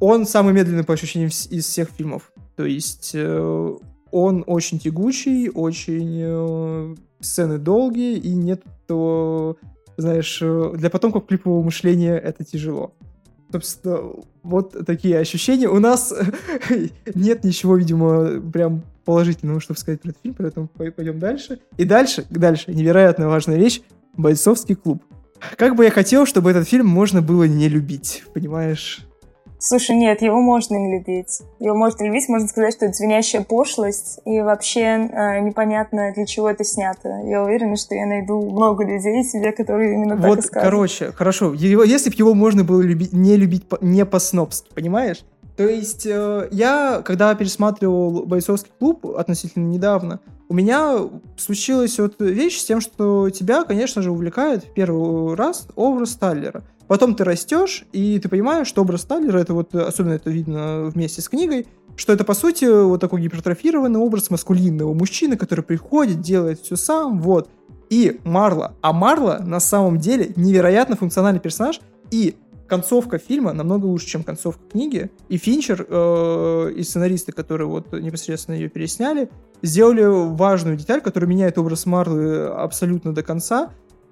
он 0.00 0.26
самый 0.26 0.52
медленный 0.52 0.84
по 0.84 0.94
ощущениям 0.94 1.28
из 1.28 1.64
всех 1.64 1.90
фильмов. 1.90 2.32
То 2.56 2.64
есть 2.64 3.12
э, 3.14 3.74
он 4.10 4.44
очень 4.46 4.78
тягучий, 4.78 5.48
очень 5.48 6.20
э, 6.22 6.94
сцены 7.20 7.58
долгие, 7.58 8.16
и 8.16 8.34
нет 8.34 8.62
того, 8.86 9.56
знаешь, 9.96 10.38
э, 10.40 10.72
для 10.76 10.90
потомков 10.90 11.26
клипового 11.26 11.62
мышления 11.62 12.16
это 12.16 12.44
тяжело. 12.44 12.94
Собственно, 13.50 14.12
вот 14.42 14.84
такие 14.86 15.18
ощущения. 15.18 15.68
У 15.68 15.78
нас 15.78 16.12
нет 17.14 17.44
ничего, 17.44 17.76
видимо, 17.76 18.40
прям 18.40 18.82
положительного, 19.04 19.60
чтобы 19.60 19.78
сказать 19.78 20.00
про 20.00 20.10
этот 20.10 20.22
фильм, 20.22 20.34
поэтому 20.36 20.68
пойдем 20.68 21.18
дальше. 21.18 21.60
И 21.76 21.84
дальше, 21.84 22.24
дальше, 22.30 22.72
невероятно 22.72 23.28
важная 23.28 23.56
вещь, 23.56 23.82
бойцовский 24.16 24.74
клуб. 24.74 25.02
Как 25.56 25.76
бы 25.76 25.84
я 25.84 25.90
хотел, 25.90 26.26
чтобы 26.26 26.50
этот 26.50 26.68
фильм 26.68 26.86
можно 26.86 27.20
было 27.20 27.44
не 27.44 27.68
любить, 27.68 28.24
понимаешь? 28.32 29.06
Слушай, 29.66 29.96
нет, 29.96 30.20
его 30.20 30.42
можно 30.42 30.74
не 30.74 30.98
любить. 30.98 31.40
Его 31.58 31.74
можно 31.74 32.04
любить, 32.04 32.28
можно 32.28 32.46
сказать, 32.46 32.74
что 32.74 32.84
это 32.84 32.94
звенящая 32.94 33.42
пошлость, 33.42 34.20
и 34.26 34.42
вообще 34.42 35.08
э, 35.10 35.40
непонятно, 35.40 36.12
для 36.14 36.26
чего 36.26 36.50
это 36.50 36.64
снято. 36.64 37.08
Я 37.24 37.42
уверена, 37.42 37.74
что 37.76 37.94
я 37.94 38.04
найду 38.04 38.42
много 38.50 38.84
людей 38.84 39.24
себе, 39.24 39.52
которые 39.52 39.94
именно 39.94 40.18
так 40.18 40.26
вот, 40.26 40.38
и 40.40 40.42
скажут. 40.42 40.70
короче, 40.70 41.12
хорошо. 41.12 41.54
Его, 41.54 41.82
если 41.82 42.10
бы 42.10 42.16
его 42.16 42.34
можно 42.34 42.62
было 42.62 42.82
любить, 42.82 43.14
не 43.14 43.36
любить 43.36 43.64
не 43.80 44.04
по-снобски, 44.04 44.68
понимаешь? 44.74 45.24
То 45.56 45.66
есть 45.66 46.04
э, 46.04 46.48
я, 46.50 47.00
когда 47.02 47.34
пересматривал 47.34 48.26
«Бойцовский 48.26 48.72
клуб» 48.78 49.06
относительно 49.06 49.64
недавно, 49.64 50.20
у 50.50 50.54
меня 50.54 50.98
случилась 51.38 51.98
вот 51.98 52.20
вещь 52.20 52.58
с 52.58 52.64
тем, 52.66 52.82
что 52.82 53.30
тебя, 53.30 53.64
конечно 53.64 54.02
же, 54.02 54.10
увлекает 54.10 54.64
в 54.64 54.74
первый 54.74 55.34
раз 55.36 55.68
образ 55.74 56.16
Таллера. 56.16 56.64
Потом 56.88 57.14
ты 57.14 57.24
растешь, 57.24 57.84
и 57.92 58.18
ты 58.18 58.28
понимаешь, 58.28 58.66
что 58.66 58.82
образ 58.82 59.04
Таллера, 59.04 59.38
это 59.38 59.54
вот, 59.54 59.74
особенно 59.74 60.14
это 60.14 60.30
видно 60.30 60.84
вместе 60.84 61.22
с 61.22 61.28
книгой, 61.28 61.66
что 61.96 62.12
это, 62.12 62.24
по 62.24 62.34
сути, 62.34 62.64
вот 62.64 63.00
такой 63.00 63.22
гипертрофированный 63.22 64.00
образ 64.00 64.30
маскулинного 64.30 64.92
мужчины, 64.94 65.36
который 65.36 65.64
приходит, 65.64 66.20
делает 66.20 66.60
все 66.60 66.76
сам, 66.76 67.20
вот. 67.20 67.48
И 67.90 68.20
Марла. 68.24 68.74
А 68.80 68.92
Марла 68.92 69.40
на 69.44 69.60
самом 69.60 69.98
деле 69.98 70.32
невероятно 70.36 70.96
функциональный 70.96 71.40
персонаж, 71.40 71.80
и 72.10 72.34
концовка 72.66 73.18
фильма 73.18 73.52
намного 73.52 73.86
лучше, 73.86 74.06
чем 74.06 74.22
концовка 74.22 74.62
книги. 74.70 75.10
И 75.28 75.36
Финчер 75.36 75.86
э, 75.88 76.72
и 76.76 76.82
сценаристы, 76.82 77.32
которые 77.32 77.68
вот 77.68 77.92
непосредственно 77.92 78.56
ее 78.56 78.68
пересняли, 78.68 79.30
сделали 79.62 80.02
важную 80.04 80.76
деталь, 80.76 81.00
которая 81.00 81.28
меняет 81.28 81.58
образ 81.58 81.86
Марлы 81.86 82.46
абсолютно 82.46 83.14
до 83.14 83.22
конца. 83.22 83.70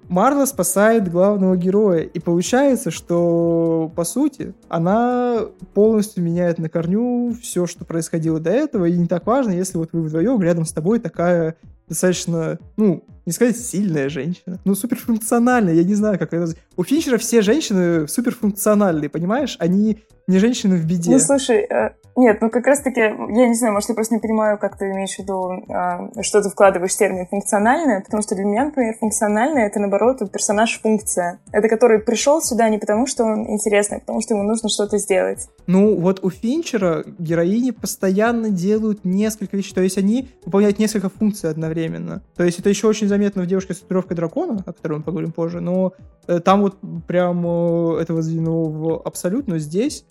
Марла 0.09 0.45
спасает 0.45 1.11
главного 1.11 1.57
героя, 1.57 2.01
и 2.01 2.19
получается, 2.19 2.91
что, 2.91 3.91
по 3.95 4.03
сути, 4.03 4.53
она 4.69 5.41
полностью 5.73 6.23
меняет 6.23 6.59
на 6.59 6.69
корню 6.69 7.35
все, 7.41 7.65
что 7.65 7.85
происходило 7.85 8.39
до 8.39 8.51
этого, 8.51 8.85
и 8.85 8.97
не 8.97 9.07
так 9.07 9.25
важно, 9.25 9.51
если 9.51 9.77
вот 9.77 9.89
вы 9.93 10.01
вдвоем, 10.01 10.41
рядом 10.41 10.65
с 10.65 10.71
тобой 10.71 10.99
такая 10.99 11.55
достаточно, 11.87 12.59
ну, 12.77 13.03
не 13.25 13.31
сказать 13.31 13.57
сильная 13.57 14.09
женщина, 14.09 14.59
ну, 14.65 14.75
суперфункциональная, 14.75 15.73
я 15.73 15.83
не 15.83 15.95
знаю, 15.95 16.19
как 16.19 16.33
это... 16.33 16.53
У 16.75 16.83
Финчера 16.83 17.17
все 17.17 17.41
женщины 17.41 18.07
суперфункциональные, 18.07 19.09
понимаешь? 19.09 19.55
Они 19.59 20.03
не 20.27 20.39
женщины 20.39 20.77
в 20.77 20.85
беде. 20.85 21.11
Ну, 21.11 21.19
слушай, 21.19 21.57
э, 21.69 21.91
нет, 22.15 22.41
ну 22.41 22.49
как 22.49 22.67
раз-таки, 22.67 22.99
я 23.01 23.47
не 23.47 23.55
знаю, 23.55 23.73
может, 23.73 23.89
я 23.89 23.95
просто 23.95 24.13
не 24.15 24.21
понимаю, 24.21 24.57
как 24.59 24.77
ты 24.77 24.85
имеешь 24.91 25.15
в 25.15 25.19
виду, 25.19 25.51
э, 25.67 26.21
что 26.21 26.41
ты 26.41 26.49
вкладываешь 26.49 26.93
в 26.93 26.97
термин 26.97 27.27
функциональное, 27.27 28.01
потому 28.01 28.21
что 28.21 28.35
для 28.35 28.45
меня, 28.45 28.65
например, 28.65 28.95
функциональное— 28.99 29.65
это, 29.67 29.79
наоборот, 29.79 30.19
персонаж-функция. 30.31 31.39
Это 31.51 31.67
который 31.67 31.99
пришел 31.99 32.41
сюда 32.41 32.69
не 32.69 32.77
потому, 32.77 33.07
что 33.07 33.23
он 33.23 33.49
интересный, 33.49 33.97
а 33.97 33.99
потому 33.99 34.21
что 34.21 34.35
ему 34.35 34.43
нужно 34.43 34.69
что-то 34.69 34.97
сделать. 34.97 35.47
Ну, 35.65 35.99
вот 35.99 36.23
у 36.23 36.29
Финчера 36.29 37.03
героини 37.17 37.71
постоянно 37.71 38.49
делают 38.49 39.03
несколько 39.03 39.57
вещей, 39.57 39.73
то 39.73 39.81
есть 39.81 39.97
они 39.97 40.29
выполняют 40.45 40.79
несколько 40.79 41.09
функций 41.09 41.49
одновременно. 41.49 42.21
То 42.37 42.43
есть 42.43 42.59
это 42.59 42.69
еще 42.69 42.87
очень 42.87 43.07
заметно 43.13 43.43
в 43.43 43.47
«Девушке 43.47 43.73
с 43.73 43.79
татуировкой 43.79 44.17
дракона», 44.17 44.63
о 44.65 44.73
которой 44.73 44.97
мы 44.97 45.03
поговорим 45.03 45.31
позже, 45.31 45.61
но 45.61 45.93
э, 46.27 46.39
там 46.39 46.61
вот 46.61 46.77
прям 47.07 47.45
э, 47.45 48.01
это 48.01 48.13
возведено 48.13 48.63
в 48.63 49.01
абсолют, 49.03 49.47
но 49.47 49.57
здесь 49.57 50.05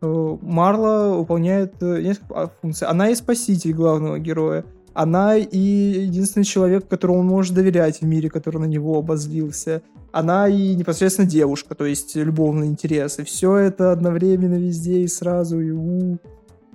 Э, 0.00 0.36
Марла 0.42 1.16
выполняет 1.16 1.80
несколько 1.80 2.50
функций. 2.60 2.86
Она 2.86 3.10
и 3.10 3.14
спаситель 3.14 3.72
главного 3.72 4.18
героя. 4.18 4.64
Она 4.94 5.36
и 5.36 5.58
единственный 5.58 6.44
человек, 6.44 6.88
которому 6.88 7.20
он 7.20 7.26
может 7.26 7.54
доверять 7.54 8.00
в 8.00 8.04
мире, 8.04 8.30
который 8.30 8.58
на 8.58 8.64
него 8.64 8.98
обозлился. 8.98 9.82
Она 10.10 10.48
и 10.48 10.74
непосредственно 10.74 11.28
девушка, 11.28 11.74
то 11.74 11.84
есть 11.84 12.16
любовные 12.16 12.70
интересы. 12.70 13.24
Все 13.24 13.56
это 13.56 13.92
одновременно 13.92 14.54
везде 14.54 15.00
и 15.00 15.08
сразу. 15.08 15.60
И 15.60 15.70
у... 15.70 16.18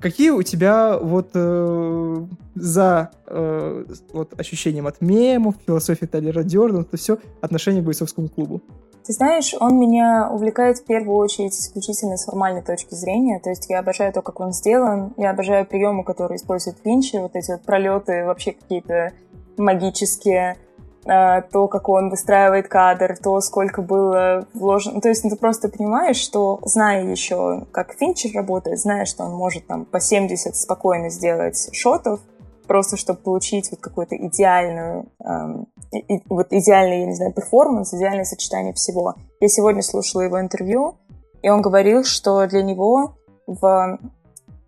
Какие 0.03 0.31
у 0.31 0.43
тебя 0.43 0.97
вот 0.99 1.29
э, 1.33 2.25
за 2.55 3.11
э, 3.25 3.85
вот 4.11 4.37
ощущением 4.37 4.85
от 4.85 4.99
мемов, 4.99 5.55
философии 5.65 6.05
Талера 6.05 6.43
Дёрна, 6.43 6.81
это 6.81 6.97
все 6.97 7.19
отношение 7.39 7.81
к 7.81 7.85
бойцовскому 7.85 8.27
клубу? 8.27 8.61
Ты 9.05 9.13
знаешь, 9.13 9.55
он 9.57 9.79
меня 9.79 10.29
увлекает 10.29 10.79
в 10.79 10.83
первую 10.83 11.15
очередь 11.15 11.53
исключительно 11.53 12.17
с 12.17 12.25
формальной 12.25 12.61
точки 12.61 12.93
зрения. 12.95 13.39
То 13.39 13.49
есть 13.49 13.69
я 13.69 13.79
обожаю 13.79 14.11
то, 14.11 14.21
как 14.21 14.41
он 14.41 14.51
сделан, 14.51 15.13
я 15.15 15.29
обожаю 15.29 15.65
приемы, 15.65 16.03
которые 16.03 16.35
использует 16.35 16.75
Финчи, 16.83 17.15
вот 17.15 17.37
эти 17.37 17.51
вот 17.51 17.61
пролеты 17.61 18.25
вообще 18.25 18.51
какие-то 18.51 19.13
магические, 19.55 20.57
то, 21.05 21.67
как 21.67 21.89
он 21.89 22.09
выстраивает 22.09 22.67
кадр, 22.69 23.17
то, 23.21 23.39
сколько 23.41 23.81
было 23.81 24.47
вложено. 24.53 25.01
То 25.01 25.09
есть 25.09 25.23
ты 25.23 25.35
просто 25.35 25.67
понимаешь, 25.67 26.17
что, 26.17 26.59
зная 26.63 27.03
еще, 27.03 27.65
как 27.71 27.93
Финчер 27.93 28.31
работает, 28.33 28.79
зная, 28.79 29.05
что 29.05 29.23
он 29.25 29.33
может 29.33 29.67
там 29.67 29.85
по 29.85 29.99
70 29.99 30.55
спокойно 30.55 31.09
сделать 31.09 31.69
шотов, 31.73 32.21
просто 32.67 32.97
чтобы 32.97 33.19
получить 33.19 33.69
вот 33.71 33.81
какую-то 33.81 34.15
идеальную, 34.15 35.07
эм, 35.23 35.67
и, 35.91 36.21
вот 36.29 36.47
идеальный, 36.51 37.01
я 37.01 37.05
не 37.05 37.15
знаю, 37.15 37.33
перформанс, 37.33 37.93
идеальное 37.93 38.23
сочетание 38.23 38.73
всего. 38.73 39.15
Я 39.39 39.49
сегодня 39.49 39.81
слушала 39.81 40.21
его 40.21 40.39
интервью, 40.39 40.95
и 41.41 41.49
он 41.49 41.61
говорил, 41.61 42.03
что 42.03 42.45
для 42.47 42.63
него 42.63 43.15
в, 43.45 43.99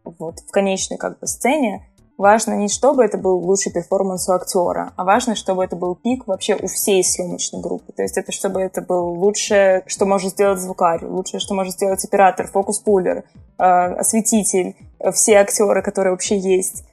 вот, 0.03 0.39
в 0.39 0.51
конечной 0.51 0.97
как 0.97 1.19
бы 1.19 1.27
сцене 1.27 1.87
важно 2.17 2.53
не 2.53 2.67
чтобы 2.67 3.03
это 3.03 3.17
был 3.17 3.37
лучший 3.37 3.71
перформанс 3.71 4.27
у 4.29 4.33
актера, 4.33 4.93
а 4.95 5.03
важно, 5.03 5.35
чтобы 5.35 5.63
это 5.63 5.75
был 5.75 5.95
пик 5.95 6.27
вообще 6.27 6.55
у 6.55 6.67
всей 6.67 7.03
съемочной 7.03 7.61
группы. 7.61 7.91
То 7.93 8.03
есть 8.03 8.17
это 8.17 8.31
чтобы 8.31 8.61
это 8.61 8.81
был 8.81 9.13
лучшее, 9.13 9.83
что 9.87 10.05
может 10.05 10.31
сделать 10.31 10.59
звукарь, 10.59 11.03
лучшее, 11.05 11.39
что 11.39 11.53
может 11.53 11.73
сделать 11.73 12.03
оператор, 12.03 12.47
focus 12.47 12.79
puller, 12.79 13.23
э, 13.57 13.63
осветитель, 13.63 14.75
э, 14.99 15.11
все 15.11 15.37
актеры, 15.37 15.81
которые 15.81 16.11
вообще 16.11 16.37
есть. 16.37 16.83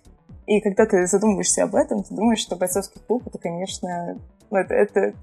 И 0.47 0.61
когда 0.61 0.87
ты 0.87 1.07
задумываешься 1.07 1.65
об 1.65 1.75
этом, 1.75 2.03
ты 2.03 2.15
думаешь, 2.15 2.41
что 2.41 2.57
бойцовский 2.57 3.01
клуб 3.07 3.23
это, 3.27 3.39
конечно, 3.39 4.19
это, 4.57 4.75
это, 4.75 5.15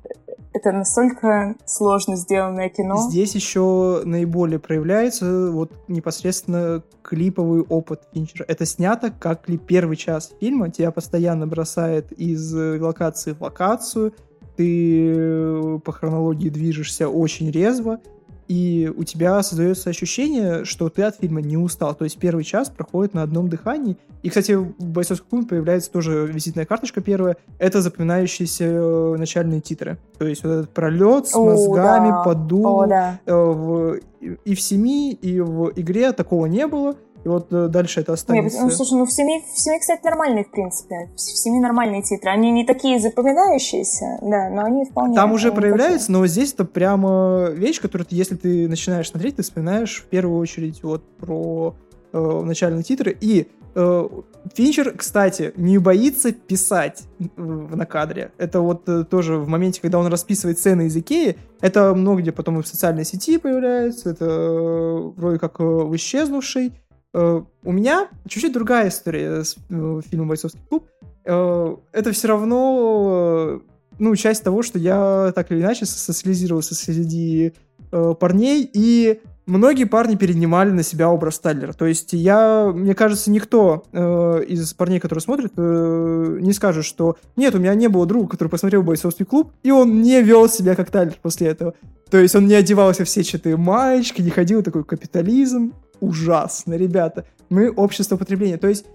это 0.54 0.72
настолько 0.72 1.56
сложно 1.66 2.16
сделанное 2.16 2.70
кино. 2.70 3.10
Здесь 3.10 3.36
еще 3.36 4.02
наиболее 4.06 4.60
проявляется 4.60 5.52
вот 5.52 5.72
непосредственно 5.88 6.84
клиповый 7.02 7.62
опыт 7.62 8.02
Финчера. 8.14 8.46
Это 8.48 8.66
снято 8.66 9.12
как 9.12 9.48
ли 9.50 9.58
первый 9.58 9.98
час 9.98 10.32
фильма, 10.40 10.70
тебя 10.70 10.92
постоянно 10.92 11.48
бросает 11.48 12.12
из 12.12 12.54
локации 12.54 13.34
в 13.34 13.42
локацию, 13.42 14.14
ты 14.58 15.80
по 15.86 15.92
хронологии 15.94 16.50
движешься 16.50 17.08
очень 17.08 17.50
резво, 17.50 18.02
и 18.50 18.92
у 18.98 19.04
тебя 19.04 19.42
создается 19.44 19.92
ощущение, 19.92 20.66
что 20.66 20.90
ты 20.90 21.04
от 21.04 21.16
фильма 21.18 21.40
не 21.40 21.56
устал. 21.56 21.94
То 21.94 22.04
есть 22.04 22.18
первый 22.18 22.44
час 22.44 22.70
проходит 22.70 23.14
на 23.14 23.22
одном 23.22 23.48
дыхании. 23.48 23.96
И, 24.24 24.30
кстати, 24.30 24.54
в 24.54 24.74
«Бойцовском 24.80 25.30
клубе» 25.30 25.48
появляется 25.48 25.92
тоже 25.92 26.26
визитная 26.26 26.66
карточка 26.66 27.00
первая. 27.00 27.38
Это 27.60 27.84
запоминающиеся 27.84 28.66
э, 28.66 29.16
начальные 29.18 29.62
титры. 29.62 30.00
То 30.18 30.26
есть 30.26 30.44
вот 30.44 30.50
этот 30.50 30.70
пролет 30.72 31.28
с 31.28 31.36
мозгами, 31.36 32.10
О, 32.10 32.12
да. 32.12 32.24
подул. 32.24 32.82
О, 32.82 32.88
да. 32.88 33.20
Э, 33.28 34.00
и 34.44 34.56
в 34.56 34.60
«Семи», 34.60 35.14
и 35.14 35.40
в 35.40 35.72
«Игре» 35.76 36.12
такого 36.12 36.48
не 36.48 36.66
было. 36.66 36.96
И 37.24 37.28
вот 37.28 37.52
э, 37.52 37.68
дальше 37.68 38.00
это 38.02 38.14
останется. 38.14 38.58
Нет, 38.58 38.70
ну, 38.70 38.76
слушай, 38.76 38.98
ну 38.98 39.06
в 39.06 39.12
«Семи», 39.12 39.44
в 39.54 39.60
«Семи», 39.60 39.80
кстати, 39.80 40.04
нормальные, 40.04 40.46
в 40.46 40.52
принципе. 40.52 41.10
В 41.16 41.20
«Семи» 41.20 41.60
нормальные 41.60 42.02
титры. 42.02 42.32
Они 42.32 42.52
не 42.52 42.66
такие 42.66 43.00
запоминающиеся, 43.00 44.20
да, 44.22 44.50
но 44.50 44.64
они 44.64 44.86
вполне... 44.86 45.16
Там 45.16 45.34
уже 45.34 45.52
проявляются, 45.52 46.08
такие. 46.08 46.20
но 46.20 46.28
здесь 46.28 46.54
это 46.54 46.66
прямо 46.66 47.50
вещь, 47.50 47.82
которую 47.82 48.06
ты, 48.06 48.16
если 48.16 48.36
ты 48.36 48.70
начинаешь 48.70 49.10
смотреть, 49.10 49.36
ты 49.36 49.44
вспоминаешь 49.44 50.02
в 50.02 50.06
первую 50.06 50.40
очередь 50.40 50.82
вот 50.84 51.04
про 51.18 51.76
э, 52.14 52.42
начальные 52.46 52.84
титры. 52.84 53.18
И 53.20 53.48
э, 53.76 54.10
Финчер, 54.54 54.94
кстати, 54.96 55.54
не 55.58 55.78
боится 55.78 56.32
писать 56.32 57.04
на 57.36 57.86
кадре. 57.86 58.32
Это 58.38 58.62
вот 58.62 58.88
э, 58.88 59.04
тоже 59.04 59.38
в 59.38 59.48
моменте, 59.48 59.82
когда 59.82 60.00
он 60.00 60.08
расписывает 60.08 60.58
сцены 60.58 60.88
из 60.88 60.96
Икеи, 60.96 61.38
это 61.62 61.94
много 61.94 62.22
где 62.22 62.32
потом 62.32 62.60
и 62.60 62.64
в 62.64 62.68
социальной 62.68 63.06
сети 63.06 63.38
появляется, 63.38 64.12
это 64.12 64.26
э, 64.26 65.12
вроде 65.18 65.40
как 65.40 65.60
э, 65.60 65.64
в 65.64 65.96
«Исчезнувшей», 65.96 66.74
у 67.14 67.72
меня 67.72 68.08
чуть-чуть 68.28 68.54
другая 68.54 68.90
история 68.90 69.44
с 69.44 69.56
э, 69.70 70.02
фильмом 70.10 70.28
«Бойцовский 70.28 70.62
клуб». 70.70 70.88
Э, 71.26 71.76
это 71.92 72.12
все 72.12 72.28
равно, 72.28 73.62
ну, 73.98 74.16
часть 74.16 74.44
того, 74.44 74.62
что 74.62 74.78
я 74.78 75.32
так 75.36 75.52
или 75.52 75.62
иначе 75.62 75.86
социализировался 75.86 76.76
среди 76.76 77.54
парней, 77.92 78.70
и 78.72 79.20
многие 79.50 79.86
парни 79.86 80.16
перенимали 80.16 80.70
на 80.70 80.84
себя 80.84 81.10
образ 81.10 81.40
Таллера. 81.40 81.74
То 81.74 81.86
есть 81.86 82.14
я, 82.14 82.72
мне 82.74 82.94
кажется, 82.94 83.32
никто 83.32 83.84
э, 83.92 84.44
из 84.48 84.74
парней, 84.74 85.00
которые 85.00 85.22
смотрят, 85.22 85.52
э, 85.58 86.38
не 86.40 86.54
скажет, 86.54 86.86
что 86.86 87.18
нет, 87.36 87.56
у 87.56 87.60
меня 87.60 87.74
не 87.74 87.88
было 87.90 88.06
друга, 88.06 88.30
который 88.30 88.50
посмотрел 88.50 88.84
«Бойцовский 88.84 89.26
клуб», 89.26 89.52
и 89.64 89.72
он 89.72 90.02
не 90.02 90.22
вел 90.22 90.48
себя 90.48 90.76
как 90.76 90.92
Таллер 90.92 91.18
после 91.22 91.48
этого. 91.48 91.74
То 92.10 92.18
есть 92.18 92.36
он 92.36 92.48
не 92.48 92.54
одевался 92.54 93.04
в 93.04 93.10
сетчатые 93.10 93.58
маечки, 93.58 94.22
не 94.22 94.30
ходил 94.30 94.64
такой 94.64 94.84
капитализм. 94.84 95.74
Ужасно, 96.00 96.76
ребята. 96.76 97.26
Мы 97.50 97.70
общество 97.70 98.18
потребления. 98.18 98.58
То 98.58 98.68
есть 98.68 98.86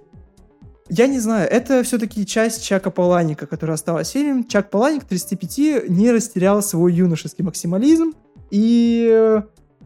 я 0.88 1.06
не 1.06 1.18
знаю, 1.18 1.48
это 1.50 1.82
все-таки 1.82 2.26
часть 2.26 2.62
Чака 2.62 2.90
Паланика, 2.90 3.46
которая 3.46 3.74
осталась 3.74 4.10
фильмом. 4.10 4.46
Чак 4.46 4.70
Паланик 4.70 5.04
35 5.04 5.88
не 5.88 6.10
растерял 6.10 6.62
свой 6.62 6.92
юношеский 6.92 7.42
максимализм, 7.42 8.12
и 8.50 9.40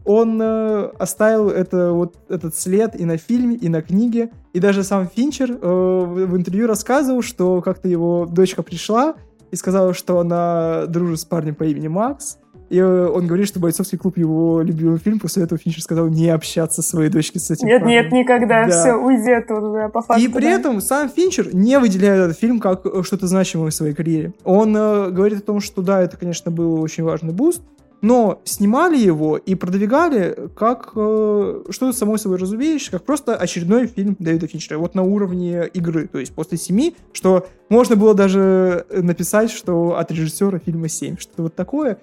он 0.05 0.41
э, 0.41 0.91
оставил 0.97 1.49
это, 1.49 1.91
вот, 1.93 2.17
этот 2.29 2.55
след 2.55 2.99
и 2.99 3.05
на 3.05 3.17
фильме, 3.17 3.55
и 3.55 3.69
на 3.69 3.81
книге. 3.81 4.31
И 4.53 4.59
даже 4.59 4.83
сам 4.83 5.07
Финчер 5.07 5.51
э, 5.51 5.55
в, 5.55 6.25
в 6.25 6.35
интервью 6.35 6.67
рассказывал, 6.67 7.21
что 7.21 7.61
как-то 7.61 7.87
его 7.87 8.25
дочка 8.25 8.63
пришла 8.63 9.15
и 9.51 9.55
сказала, 9.55 9.93
что 9.93 10.19
она 10.19 10.85
дружит 10.87 11.19
с 11.19 11.25
парнем 11.25 11.55
по 11.55 11.63
имени 11.63 11.87
Макс. 11.87 12.37
И 12.69 12.77
э, 12.77 13.07
он 13.07 13.27
говорит, 13.27 13.47
что 13.47 13.59
«Бойцовский 13.59 13.97
клуб» 13.97 14.17
его 14.17 14.61
любимый 14.61 14.99
фильм. 14.99 15.19
После 15.19 15.43
этого 15.43 15.59
Финчер 15.59 15.81
сказал 15.81 16.07
не 16.07 16.29
общаться 16.29 16.81
со 16.81 16.89
своей 16.89 17.09
дочкой 17.09 17.41
с 17.41 17.49
этим 17.49 17.67
Нет, 17.67 17.81
парнем. 17.81 17.95
нет, 17.95 18.11
никогда. 18.11 18.67
Да. 18.67 18.81
Все, 18.81 18.93
уйди 18.93 19.31
оттуда, 19.31 19.89
по 19.89 20.01
факту. 20.01 20.23
И 20.23 20.27
при 20.27 20.43
да. 20.43 20.51
этом 20.51 20.81
сам 20.81 21.09
Финчер 21.09 21.53
не 21.53 21.79
выделяет 21.79 22.25
этот 22.25 22.39
фильм 22.39 22.59
как 22.59 22.85
э, 22.85 23.03
что-то 23.03 23.27
значимое 23.27 23.71
в 23.71 23.73
своей 23.73 23.93
карьере. 23.93 24.33
Он 24.43 24.75
э, 24.75 25.09
говорит 25.09 25.39
о 25.39 25.41
том, 25.41 25.59
что 25.59 25.81
да, 25.81 26.01
это, 26.01 26.17
конечно, 26.17 26.51
был 26.51 26.79
очень 26.81 27.03
важный 27.03 27.33
boost, 27.33 27.61
но 28.01 28.39
снимали 28.43 28.97
его 28.97 29.37
и 29.37 29.55
продвигали 29.55 30.49
как 30.55 30.91
э, 30.95 31.63
что-то 31.69 31.97
само 31.97 32.17
собой 32.17 32.37
разумеющееся, 32.37 32.91
как 32.91 33.03
просто 33.03 33.35
очередной 33.35 33.87
фильм 33.87 34.15
Дэвида 34.19 34.47
Финчера. 34.47 34.77
Вот 34.77 34.95
на 34.95 35.03
уровне 35.03 35.65
игры, 35.73 36.07
то 36.07 36.19
есть 36.19 36.33
после 36.33 36.57
семи, 36.57 36.95
что 37.13 37.47
можно 37.69 37.95
было 37.95 38.13
даже 38.13 38.85
написать, 38.91 39.51
что 39.51 39.97
от 39.97 40.11
режиссера 40.11 40.59
фильма 40.59 40.87
семь, 40.87 41.17
что-то 41.17 41.43
вот 41.43 41.55
такое. 41.55 41.97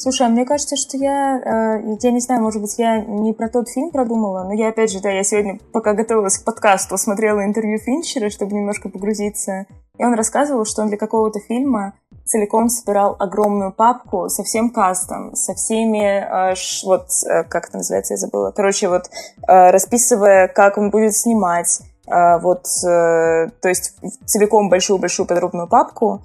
Слушай, 0.00 0.28
а 0.28 0.30
мне 0.30 0.46
кажется, 0.46 0.76
что 0.76 0.96
я, 0.96 1.40
э, 1.40 1.96
я 2.00 2.12
не 2.12 2.20
знаю, 2.20 2.40
может 2.40 2.62
быть, 2.62 2.78
я 2.78 3.00
не 3.00 3.32
про 3.32 3.48
тот 3.48 3.68
фильм 3.68 3.90
продумала, 3.90 4.44
но 4.44 4.52
я, 4.52 4.68
опять 4.68 4.92
же, 4.92 5.00
да, 5.00 5.10
я 5.10 5.24
сегодня, 5.24 5.58
пока 5.72 5.92
готовилась 5.92 6.38
к 6.38 6.44
подкасту, 6.44 6.96
смотрела 6.96 7.44
интервью 7.44 7.80
Финчера, 7.80 8.30
чтобы 8.30 8.54
немножко 8.54 8.90
погрузиться, 8.90 9.66
и 9.98 10.04
он 10.04 10.14
рассказывал, 10.14 10.64
что 10.66 10.82
он 10.82 10.88
для 10.88 10.98
какого-то 10.98 11.40
фильма 11.40 11.94
целиком 12.24 12.68
собирал 12.68 13.16
огромную 13.18 13.72
папку 13.72 14.28
со 14.28 14.44
всем 14.44 14.70
кастом, 14.70 15.34
со 15.34 15.54
всеми, 15.54 16.52
э, 16.52 16.54
вот, 16.84 17.08
э, 17.28 17.42
как 17.42 17.66
это 17.68 17.78
называется, 17.78 18.14
я 18.14 18.18
забыла, 18.18 18.52
короче, 18.52 18.88
вот, 18.88 19.10
расписывая, 19.48 20.46
как 20.46 20.78
он 20.78 20.90
будет 20.90 21.16
снимать, 21.16 21.80
вот, 22.06 22.62
то 22.82 23.50
есть 23.64 23.96
целиком 24.24 24.70
большую-большую 24.70 25.26
подробную 25.26 25.66
папку, 25.68 26.22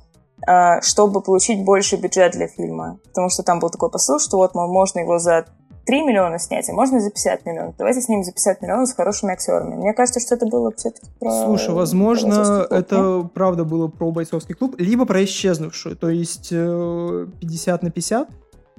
чтобы 0.81 1.21
получить 1.21 1.63
больше 1.63 1.95
бюджет 1.95 2.33
для 2.33 2.47
фильма. 2.47 2.99
Потому 3.05 3.29
что 3.29 3.43
там 3.43 3.59
был 3.59 3.69
такой 3.69 3.89
посыл, 3.89 4.19
что 4.19 4.37
вот, 4.37 4.55
мол, 4.55 4.71
можно 4.71 4.99
его 4.99 5.17
за 5.19 5.45
3 5.85 6.01
миллиона 6.03 6.39
снять, 6.39 6.69
а 6.69 6.73
можно 6.73 6.99
за 6.99 7.09
50 7.09 7.45
миллионов. 7.45 7.75
Давайте 7.77 8.01
снимем 8.01 8.23
за 8.23 8.31
50 8.31 8.61
миллионов 8.61 8.87
с 8.87 8.93
хорошими 8.93 9.33
актерами. 9.33 9.75
Мне 9.75 9.93
кажется, 9.93 10.19
что 10.19 10.35
это 10.35 10.45
было 10.45 10.71
все-таки 10.75 11.07
про... 11.19 11.31
Слушай, 11.45 11.73
возможно, 11.73 12.35
клуб, 12.35 12.71
нет? 12.71 12.71
это 12.71 13.29
правда 13.33 13.65
было 13.65 13.87
про 13.87 14.11
бойцовский 14.11 14.55
клуб, 14.55 14.75
либо 14.77 15.05
про 15.05 15.23
исчезнувшую, 15.23 15.97
то 15.97 16.09
есть 16.09 16.49
э, 16.51 17.27
50 17.41 17.83
на 17.83 17.91
50. 17.91 18.29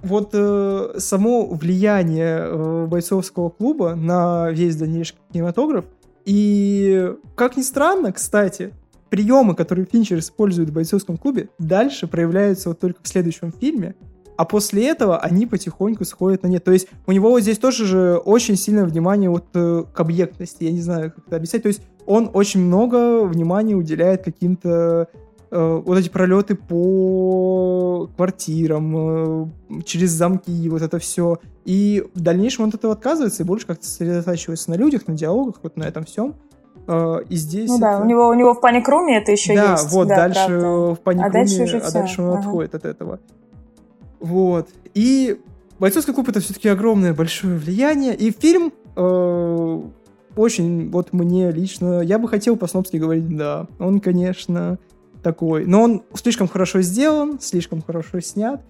Вот 0.02 0.30
э, 0.32 0.94
само 0.98 1.46
влияние 1.46 2.38
э, 2.40 2.86
бойцовского 2.86 3.50
клуба 3.50 3.94
на 3.94 4.50
весь 4.50 4.76
дальнейший 4.76 5.16
кинематограф, 5.32 5.84
и, 6.24 7.12
как 7.34 7.58
ни 7.58 7.62
странно, 7.62 8.12
кстати, 8.12 8.72
приемы, 9.10 9.54
которые 9.54 9.86
Финчер 9.86 10.18
использует 10.18 10.70
в 10.70 10.72
бойцовском 10.72 11.16
клубе, 11.16 11.48
дальше 11.58 12.06
проявляются 12.06 12.70
вот 12.70 12.80
только 12.80 13.02
в 13.02 13.08
следующем 13.08 13.52
фильме, 13.52 13.94
а 14.36 14.44
после 14.44 14.88
этого 14.88 15.18
они 15.18 15.46
потихоньку 15.46 16.04
сходят 16.04 16.42
на 16.42 16.48
нет. 16.48 16.64
То 16.64 16.72
есть 16.72 16.88
у 17.06 17.12
него 17.12 17.30
вот 17.30 17.40
здесь 17.40 17.58
тоже 17.58 17.84
же 17.84 18.16
очень 18.16 18.56
сильное 18.56 18.84
внимание 18.84 19.30
вот 19.30 19.44
э, 19.54 19.84
к 19.92 20.00
объектности, 20.00 20.64
я 20.64 20.72
не 20.72 20.80
знаю, 20.80 21.12
как 21.12 21.26
это 21.26 21.36
объяснять. 21.36 21.62
То 21.62 21.68
есть 21.68 21.82
он 22.06 22.30
очень 22.32 22.60
много 22.60 23.24
внимания 23.24 23.74
уделяет 23.74 24.24
каким-то 24.24 25.08
э, 25.50 25.82
вот 25.84 25.98
эти 25.98 26.08
пролеты 26.08 26.56
по 26.56 28.10
квартирам, 28.16 28.96
э, 28.96 29.82
через 29.84 30.10
замки, 30.10 30.68
вот 30.68 30.82
это 30.82 30.98
все. 30.98 31.38
И 31.64 32.04
в 32.14 32.20
дальнейшем 32.20 32.64
он 32.64 32.68
от 32.70 32.76
этого 32.76 32.92
отказывается 32.94 33.42
и 33.42 33.46
больше 33.46 33.66
как-то 33.66 33.86
сосредотачивается 33.86 34.70
на 34.70 34.74
людях, 34.74 35.06
на 35.06 35.14
диалогах, 35.14 35.60
вот 35.62 35.76
на 35.76 35.84
этом 35.84 36.04
всем. 36.04 36.34
Э, 36.86 37.18
и 37.28 37.36
здесь 37.36 37.68
Ну 37.70 37.78
да, 37.78 37.94
это- 37.94 38.02
у 38.02 38.06
него, 38.06 38.28
у 38.28 38.34
него 38.34 38.54
в 38.54 38.60
Паник 38.60 38.88
Руме 38.88 39.18
это 39.18 39.32
еще 39.32 39.54
да, 39.54 39.72
есть. 39.72 39.90
вот 39.90 40.08
да, 40.08 40.16
дальше 40.16 40.46
правда. 40.46 40.68
в 40.94 41.00
паникруме, 41.00 41.28
А 41.28 41.32
дальше 41.32 41.62
уже 41.62 41.78
а 41.78 41.90
дальше 41.90 42.22
он 42.22 42.30
ага. 42.30 42.38
отходит 42.40 42.74
от 42.74 42.84
этого. 42.84 43.20
Вот. 44.20 44.68
И 44.94 45.40
бойцовский 45.78 46.12
клуб 46.14 46.28
это 46.28 46.40
все-таки 46.40 46.68
огромное 46.68 47.14
большое 47.14 47.56
влияние. 47.56 48.14
И 48.14 48.30
фильм 48.30 48.72
э, 48.96 49.80
очень, 50.36 50.90
вот 50.90 51.12
мне 51.12 51.50
лично, 51.50 52.00
я 52.00 52.18
бы 52.18 52.28
хотел 52.28 52.56
по-снобски 52.56 52.96
говорить, 52.96 53.34
да, 53.36 53.66
он, 53.78 54.00
конечно, 54.00 54.78
такой. 55.22 55.64
Но 55.66 55.82
он 55.82 56.02
слишком 56.14 56.48
хорошо 56.48 56.82
сделан, 56.82 57.38
слишком 57.40 57.82
хорошо 57.82 58.20
снят. 58.20 58.60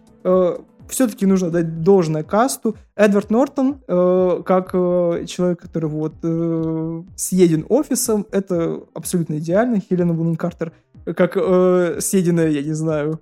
Все-таки 0.88 1.26
нужно 1.26 1.50
дать 1.50 1.82
должное 1.82 2.22
касту. 2.22 2.76
Эдвард 2.96 3.30
Нортон, 3.30 3.80
э, 3.86 4.42
как 4.44 4.70
э, 4.74 5.24
человек, 5.26 5.60
который 5.60 5.88
вот 5.88 6.14
э, 6.22 7.02
съеден 7.16 7.64
офисом, 7.68 8.26
это 8.30 8.80
абсолютно 8.94 9.38
идеально. 9.38 9.80
Хелена 9.80 10.14
Бонем 10.14 10.36
Картер, 10.36 10.72
как 11.04 11.36
э, 11.36 11.98
съеденная, 12.00 12.48
я 12.48 12.62
не 12.62 12.72
знаю, 12.72 13.20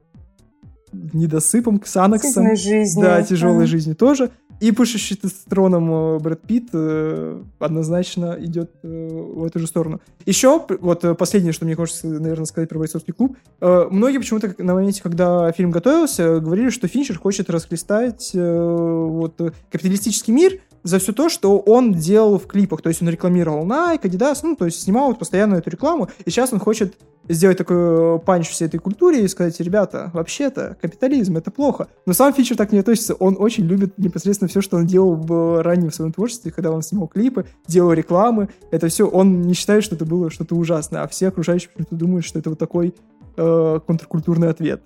недосыпом, 0.93 1.79
ксаноксом. 1.79 2.31
Тяжелой 2.31 2.57
жизнью. 2.57 3.07
Да, 3.07 3.23
тяжелой 3.23 3.57
Ага. 3.57 3.67
жизнью 3.67 3.97
тоже. 3.97 4.31
И 4.63 4.71
пышущий 4.71 5.17
тестостероном 5.17 5.91
э, 5.91 6.19
Брэд 6.21 6.43
Питт 6.43 6.69
э, 6.73 7.43
однозначно 7.59 8.37
идет 8.39 8.71
э, 8.85 9.09
в 9.11 9.45
эту 9.45 9.59
же 9.59 9.67
сторону. 9.67 10.01
Еще, 10.25 10.65
вот 10.79 11.05
последнее, 11.19 11.53
что 11.53 11.65
мне 11.65 11.75
хочется, 11.75 12.07
наверное, 12.07 12.45
сказать 12.45 12.69
про 12.69 12.79
бойцовский 12.79 13.13
клуб. 13.13 13.37
Многие 13.61 14.19
почему-то 14.19 14.55
на 14.59 14.75
моменте, 14.75 15.03
когда 15.03 15.51
фильм 15.51 15.73
готовился, 15.73 16.39
говорили, 16.39 16.71
что 16.71 16.87
Финчер 16.87 17.19
хочет 17.19 17.51
расхлестать 17.51 18.31
вот, 18.35 19.35
капиталистический 19.69 20.33
мир 20.33 20.61
за 20.83 20.99
все 20.99 21.13
то, 21.13 21.29
что 21.29 21.59
он 21.59 21.93
делал 21.93 22.39
в 22.39 22.47
клипах. 22.47 22.83
То 22.83 22.89
есть 22.89 23.03
он 23.03 23.09
рекламировал 23.09 23.67
Nike, 23.67 24.03
Adidas, 24.03 24.41
ну, 24.43 24.57
то 24.57 24.67
есть 24.67 24.83
снимал 24.83 25.09
вот 25.09 25.19
постоянно 25.19 25.57
эту 25.57 25.71
рекламу. 25.71 26.09
И 26.25 26.31
сейчас 26.31 26.53
он 26.53 26.59
хочет 26.59 26.95
сделать 27.29 27.59
такой 27.59 28.17
э, 28.17 28.19
панч 28.19 28.49
всей 28.49 28.67
этой 28.67 28.79
культуре 28.79 29.25
и 29.25 29.29
сказать, 29.29 29.59
ребята, 29.61 30.11
вообще-то 30.13 30.77
капитализм 30.81 31.37
это 31.37 31.51
плохо. 31.51 31.89
Но 32.07 32.13
сам 32.13 32.33
Финчер 32.33 32.57
так 32.57 32.73
не 32.73 32.79
относится. 32.79 33.15
Он 33.15 33.37
очень 33.39 33.65
любит 33.65 33.97
непосредственно 33.99 34.49
все, 34.49 34.61
что 34.61 34.77
он 34.77 34.87
делал 34.87 35.15
в 35.15 35.63
раннем 35.63 35.93
своем 35.93 36.13
творчестве, 36.13 36.51
когда 36.51 36.73
он 36.73 36.83
снимал 36.83 37.09
клипы, 37.09 37.47
делал 37.67 37.93
рекламы. 37.93 38.49
Это 38.71 38.89
все, 38.89 39.07
он 39.07 39.43
не 39.43 39.55
считает, 39.55 39.85
что 39.85 39.95
это 39.95 40.05
было 40.05 40.31
что-то 40.31 40.57
ужасное, 40.57 41.03
а 41.03 41.09
все 41.09 41.29
окружающие 41.29 41.71
думают, 41.91 42.25
что 42.25 42.39
это 42.39 42.51
вот 42.51 42.59
такой 42.59 42.95
э, 43.37 43.81
контркультурный 43.87 44.49
ответ. 44.49 44.83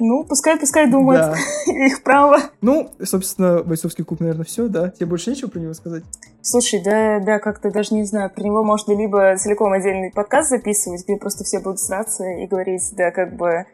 Ну, 0.00 0.24
пускай, 0.24 0.58
пускай 0.58 0.90
думают. 0.90 1.36
Да. 1.66 1.72
Их 1.86 2.02
право. 2.02 2.38
Ну, 2.60 2.90
собственно, 3.02 3.62
бойцовский 3.62 4.04
клуб, 4.04 4.20
наверное, 4.20 4.44
все, 4.44 4.68
да? 4.68 4.90
Тебе 4.90 5.06
больше 5.06 5.30
нечего 5.30 5.48
про 5.48 5.60
него 5.60 5.74
сказать? 5.74 6.02
Слушай, 6.42 6.82
да, 6.82 7.20
да, 7.20 7.38
как-то 7.38 7.70
даже 7.70 7.94
не 7.94 8.04
знаю, 8.04 8.30
про 8.30 8.42
него 8.42 8.64
можно 8.64 8.92
либо 8.92 9.36
целиком 9.36 9.72
отдельный 9.72 10.10
подкаст 10.10 10.50
записывать, 10.50 11.04
где 11.04 11.16
просто 11.16 11.44
все 11.44 11.60
будут 11.60 11.80
сраться 11.80 12.24
и 12.24 12.46
говорить, 12.46 12.82
да, 12.96 13.10
как 13.10 13.36
бы, 13.36 13.66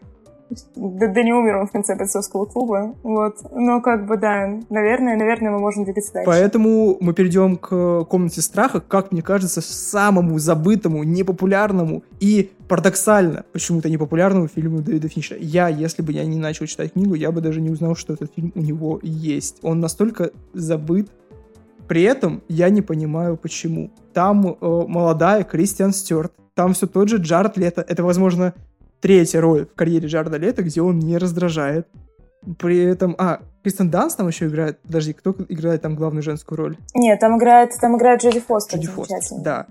да, 0.76 1.22
не 1.22 1.32
умер 1.32 1.56
он 1.56 1.66
в 1.66 1.72
конце 1.72 1.96
бойцовского 1.96 2.44
клуба, 2.44 2.94
вот. 3.02 3.38
Но 3.52 3.80
как 3.80 4.06
бы, 4.06 4.16
да, 4.16 4.48
наверное, 4.70 5.16
наверное, 5.16 5.50
мы 5.50 5.58
можем 5.58 5.84
двигаться 5.84 6.12
дальше. 6.12 6.26
Поэтому 6.26 6.96
мы 7.00 7.12
перейдем 7.14 7.56
к 7.56 8.04
комнате 8.04 8.40
страха, 8.40 8.80
как 8.80 9.12
мне 9.12 9.22
кажется, 9.22 9.60
самому 9.60 10.38
забытому, 10.38 11.02
непопулярному 11.02 12.04
и 12.20 12.52
парадоксально 12.68 13.44
почему-то 13.52 13.90
непопулярному 13.90 14.48
фильму 14.48 14.80
Дэвида 14.80 15.08
Финчера. 15.08 15.38
Я, 15.40 15.68
если 15.68 16.02
бы 16.02 16.12
я 16.12 16.24
не 16.24 16.36
начал 16.36 16.66
читать 16.66 16.92
книгу, 16.92 17.14
я 17.14 17.32
бы 17.32 17.40
даже 17.40 17.60
не 17.60 17.70
узнал, 17.70 17.96
что 17.96 18.14
этот 18.14 18.32
фильм 18.34 18.52
у 18.54 18.60
него 18.60 19.00
есть. 19.02 19.58
Он 19.62 19.80
настолько 19.80 20.30
забыт. 20.52 21.10
При 21.88 22.02
этом 22.02 22.42
я 22.48 22.68
не 22.68 22.82
понимаю, 22.82 23.36
почему. 23.36 23.90
Там 24.12 24.46
э, 24.46 24.56
молодая 24.60 25.44
Кристиан 25.44 25.92
Стюарт, 25.92 26.32
там 26.54 26.72
все 26.72 26.86
тот 26.86 27.08
же 27.08 27.18
Джаред 27.18 27.56
Лето. 27.56 27.84
Это, 27.86 28.02
возможно, 28.02 28.54
третья 29.06 29.40
роль 29.40 29.66
в 29.66 29.74
карьере 29.76 30.08
Джареда 30.08 30.36
Лето, 30.36 30.64
где 30.64 30.82
он 30.82 30.98
не 30.98 31.16
раздражает. 31.16 31.86
При 32.58 32.82
этом... 32.82 33.14
А, 33.18 33.40
Кристен 33.62 33.88
Данс 33.88 34.16
там 34.16 34.26
еще 34.26 34.48
играет. 34.48 34.80
Подожди, 34.80 35.12
кто 35.12 35.32
играет 35.48 35.82
там 35.82 35.94
главную 35.94 36.24
женскую 36.24 36.58
роль? 36.58 36.76
Нет, 36.92 37.20
там 37.20 37.38
играет, 37.38 37.70
там 37.80 37.96
играет 37.96 38.20
Джоди 38.20 38.40
Фостер. 38.40 38.80
Джоди 38.80 38.88
Фостер, 38.88 39.20
да. 39.42 39.66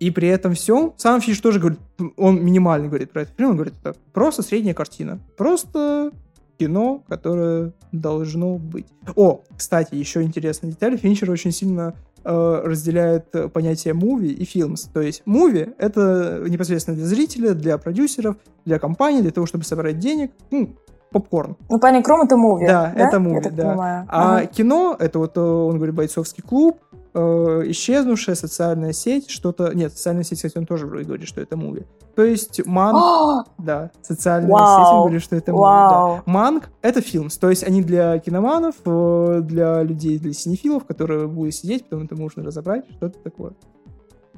И 0.00 0.10
при 0.10 0.26
этом 0.28 0.54
все, 0.54 0.94
сам 0.96 1.20
Фиш 1.20 1.38
тоже 1.40 1.60
говорит, 1.60 1.80
он 2.16 2.42
минимально 2.42 2.88
говорит 2.88 3.10
про 3.10 3.22
этот 3.22 3.36
фильм, 3.36 3.50
он 3.50 3.56
говорит, 3.56 3.74
это 3.82 3.94
просто 4.14 4.42
средняя 4.42 4.72
картина. 4.72 5.20
Просто 5.36 6.10
кино, 6.58 7.04
которое 7.08 7.74
должно 7.92 8.56
быть. 8.56 8.86
О, 9.16 9.42
кстати, 9.54 9.94
еще 9.96 10.22
интересная 10.22 10.70
деталь. 10.70 10.96
Финчер 10.96 11.30
очень 11.30 11.52
сильно 11.52 11.94
разделяет 12.24 13.34
э, 13.34 13.48
понятие 13.48 13.94
муви 13.94 14.32
и 14.32 14.44
фильмс. 14.44 14.84
То 14.84 15.00
есть 15.00 15.22
муви— 15.24 15.74
это 15.78 16.44
непосредственно 16.48 16.96
для 16.96 17.06
зрителя, 17.06 17.54
для 17.54 17.78
продюсеров, 17.78 18.36
для 18.64 18.78
компании, 18.78 19.20
для 19.20 19.30
того, 19.30 19.46
чтобы 19.46 19.64
собрать 19.64 19.98
денег. 19.98 20.32
Ну, 20.50 20.76
попкорн. 21.12 21.56
Ну, 21.68 21.78
Паник 21.78 22.08
Рум 22.08 22.22
это 22.22 22.36
муви, 22.36 22.66
да? 22.66 22.92
да? 22.94 23.06
это 23.08 23.20
муви, 23.20 23.50
да. 23.50 23.70
Понимаю. 23.70 24.06
А 24.08 24.36
ага. 24.36 24.46
кино, 24.46 24.96
это 24.98 25.18
вот, 25.18 25.36
э, 25.36 25.40
он 25.40 25.76
говорит, 25.76 25.94
бойцовский 25.94 26.42
клуб, 26.42 26.78
э, 27.14 27.62
исчезнувшая 27.66 28.34
социальная 28.34 28.92
сеть, 28.92 29.30
что-то... 29.30 29.72
Нет, 29.74 29.92
социальная 29.92 30.24
сеть, 30.24 30.38
кстати, 30.38 30.58
он 30.58 30.66
тоже 30.66 30.86
вроде 30.86 31.04
говорит, 31.04 31.28
что 31.28 31.40
это 31.40 31.56
муви. 31.56 31.84
То 32.14 32.22
есть 32.22 32.64
Манг, 32.66 32.96
О, 32.96 33.44
да, 33.58 33.90
социальная 34.02 34.50
Вау. 34.50 34.84
сеть, 34.84 34.92
он 34.92 35.00
говорит, 35.02 35.22
что 35.22 35.36
это 35.36 35.52
муви, 35.52 35.62
да. 35.64 36.22
Манг— 36.26 36.70
это 36.82 37.00
фильм, 37.00 37.28
то 37.28 37.50
есть 37.50 37.64
они 37.64 37.82
для 37.82 38.18
киноманов, 38.18 38.76
э, 38.84 39.40
для 39.42 39.82
людей, 39.82 40.18
для 40.18 40.32
синефилов, 40.32 40.84
которые 40.84 41.26
будут 41.26 41.54
сидеть, 41.54 41.84
потом 41.84 42.04
это 42.04 42.16
можно 42.16 42.42
разобрать, 42.42 42.84
что-то 42.96 43.18
такое. 43.18 43.52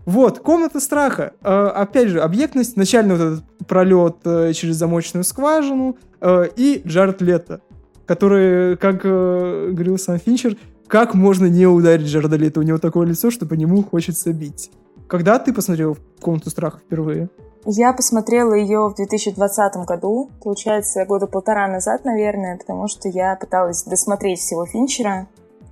Вот, 0.07 0.41
комната 0.41 0.81
страха. 0.81 1.33
Э, 1.43 1.69
опять 1.69 2.09
же, 2.09 2.21
объектность, 2.21 2.77
начальный 2.77 3.17
вот 3.17 3.25
этот 3.25 3.45
пролет 3.67 4.17
э, 4.25 4.53
через 4.53 4.77
замочную 4.77 5.25
скважину 5.25 5.97
э, 6.21 6.49
и 6.57 6.83
Джаред 6.87 7.23
Лето, 7.23 7.61
который, 8.07 8.77
как 8.77 9.01
э, 9.05 9.71
говорил 9.73 9.99
сам 9.99 10.19
Финчер, 10.19 10.57
как 10.87 11.15
можно 11.15 11.47
не 11.47 11.67
ударить 11.67 12.07
Джареда 12.07 12.37
Лето? 12.37 12.61
У 12.61 12.63
него 12.63 12.79
такое 12.79 13.07
лицо, 13.07 13.31
что 13.31 13.47
по 13.47 13.55
нему 13.55 13.83
хочется 13.83 14.33
бить. 14.33 14.71
Когда 15.09 15.39
ты 15.39 15.53
посмотрел 15.53 15.97
комнату 16.21 16.51
страха 16.51 16.79
впервые? 16.79 17.29
Я 17.67 17.93
посмотрела 17.95 18.53
ее 18.53 18.89
в 18.89 18.95
2020 18.95 19.77
году, 19.87 20.31
получается, 20.43 21.05
года 21.07 21.27
полтора 21.27 21.67
назад, 21.67 22.05
наверное, 22.05 22.59
потому 22.59 22.89
что 22.89 23.09
я 23.09 23.37
пыталась 23.37 23.85
досмотреть 23.85 24.41
всего 24.41 24.67
Финчера. 24.67 25.29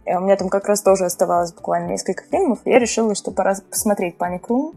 Э, 0.07 0.16
У 0.16 0.20
меня 0.20 0.37
там 0.37 0.48
как 0.48 0.66
раз 0.68 0.81
тоже 0.81 1.05
оставалось 1.05 1.53
буквально 1.53 1.90
несколько 1.90 2.25
фильмов, 2.25 2.61
и 2.64 2.70
я 2.70 2.79
решила, 2.79 3.14
что 3.14 3.31
пора 3.31 3.57
посмотреть 3.70 4.16
«Паник 4.16 4.48
Рум». 4.48 4.72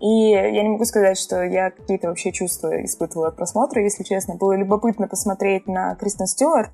И 0.00 0.30
я 0.30 0.62
не 0.62 0.68
могу 0.68 0.84
сказать, 0.84 1.18
что 1.18 1.42
я 1.42 1.70
какие-то 1.70 2.08
вообще 2.08 2.32
чувства 2.32 2.84
испытывала 2.84 3.28
от 3.28 3.36
просмотра, 3.36 3.82
если 3.82 4.02
честно. 4.02 4.34
Было 4.34 4.54
любопытно 4.54 5.08
посмотреть 5.08 5.66
на 5.66 5.94
Кристен 5.94 6.26
Стюарт, 6.26 6.70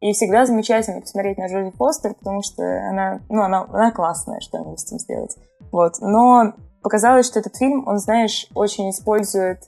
и 0.00 0.12
всегда 0.12 0.46
замечательно 0.46 1.00
посмотреть 1.00 1.38
на 1.38 1.46
Джоди 1.46 1.74
Фостер, 1.76 2.14
потому 2.14 2.42
что 2.42 2.62
она, 2.62 3.20
ну, 3.28 3.42
она, 3.42 3.66
она 3.72 3.90
классная, 3.92 4.40
что 4.40 4.58
она 4.58 4.76
с 4.76 4.84
этим 4.84 4.98
сделать. 4.98 5.36
Вот. 5.72 5.94
Но 6.00 6.52
показалось, 6.82 7.26
что 7.26 7.38
этот 7.38 7.56
фильм, 7.56 7.86
он, 7.86 7.98
знаешь, 7.98 8.48
очень 8.54 8.90
использует 8.90 9.60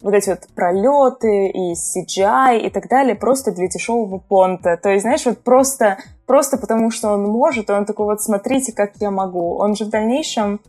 вот 0.00 0.14
эти 0.14 0.30
вот 0.30 0.40
пролеты 0.54 1.48
и 1.48 1.72
CGI 1.72 2.60
и 2.60 2.70
так 2.70 2.88
далее 2.88 3.14
просто 3.14 3.52
для 3.52 3.68
дешевого 3.68 4.18
понта. 4.18 4.78
То 4.80 4.90
есть, 4.90 5.02
знаешь, 5.02 5.24
вот 5.26 5.42
просто, 5.42 5.98
просто 6.26 6.58
потому, 6.58 6.90
что 6.90 7.10
он 7.10 7.24
может, 7.24 7.70
он 7.70 7.86
такой 7.86 8.06
вот, 8.06 8.22
смотрите, 8.22 8.72
как 8.72 8.92
я 8.96 9.10
могу. 9.10 9.56
Он 9.56 9.74
же 9.74 9.84
в 9.84 9.90
дальнейшем 9.90 10.60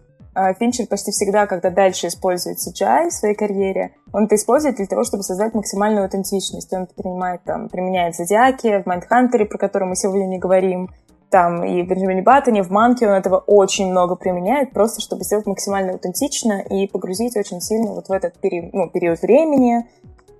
Финчер 0.59 0.87
почти 0.87 1.11
всегда, 1.11 1.47
когда 1.47 1.69
дальше 1.69 2.07
использует 2.07 2.57
CGI 2.57 3.09
в 3.09 3.13
своей 3.13 3.35
карьере, 3.35 3.95
он 4.13 4.25
это 4.25 4.35
использует 4.35 4.75
для 4.75 4.85
того, 4.85 5.03
чтобы 5.03 5.23
создать 5.23 5.53
максимальную 5.53 6.03
аутентичность. 6.03 6.71
Он 6.73 6.83
это 6.83 6.93
принимает, 6.93 7.43
там, 7.43 7.69
применяет 7.69 8.15
в 8.15 8.17
Зодиаке, 8.17 8.83
в 8.83 8.85
Майндхантере, 8.85 9.45
про 9.45 9.57
который 9.57 9.87
мы 9.87 9.95
сегодня 9.95 10.25
не 10.25 10.37
говорим, 10.37 10.89
там 11.29 11.63
и 11.63 11.83
в 11.83 11.87
Бенджамине 11.87 12.21
Баттоне, 12.21 12.63
в 12.63 12.71
Манке 12.71 13.07
он 13.07 13.13
этого 13.13 13.37
очень 13.37 13.91
много 13.91 14.15
применяет, 14.15 14.71
просто 14.71 15.01
чтобы 15.01 15.23
сделать 15.23 15.45
максимально 15.45 15.93
аутентично 15.93 16.61
и 16.61 16.87
погрузить 16.87 17.35
очень 17.35 17.59
сильно 17.59 17.91
вот 17.91 18.07
в 18.07 18.11
этот 18.11 18.39
период, 18.39 18.73
ну, 18.73 18.89
период 18.89 19.21
времени. 19.21 19.87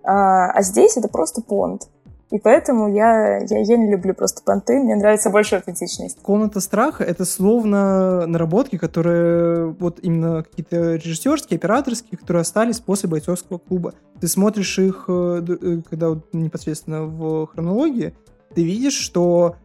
А, 0.04 0.52
а 0.52 0.62
здесь 0.62 0.96
это 0.96 1.10
просто 1.10 1.42
понт. 1.42 1.90
И 2.30 2.40
поэтому 2.40 2.94
я, 2.94 3.38
я, 3.38 3.60
я 3.60 3.78
не 3.78 3.90
люблю 3.90 4.14
просто 4.14 4.42
понты, 4.44 4.80
мне 4.80 4.96
нравится 4.96 5.30
больше 5.30 5.56
аутентичность. 5.56 6.22
Комната 6.22 6.60
страха— 6.60 7.04
это 7.06 7.24
словно 7.24 8.28
наработки, 8.28 8.78
которые 8.78 9.68
вот 9.80 10.00
именно 10.02 10.44
какие-то 10.44 10.96
режиссерские, 10.96 11.58
операторские, 11.58 12.18
которые 12.18 12.42
остались 12.42 12.82
после 12.82 13.08
бойцовского 13.10 13.60
клуба. 13.60 13.94
Ты 14.20 14.28
смотришь 14.28 14.78
их, 14.78 15.06
э, 15.08 15.42
э, 15.48 15.82
когда 15.90 16.10
вот 16.10 16.34
непосредственно 16.34 17.04
в 17.04 17.48
хронологии, 17.48 18.14
ты 18.54 18.64
видишь, 18.64 18.98
что 18.98 19.56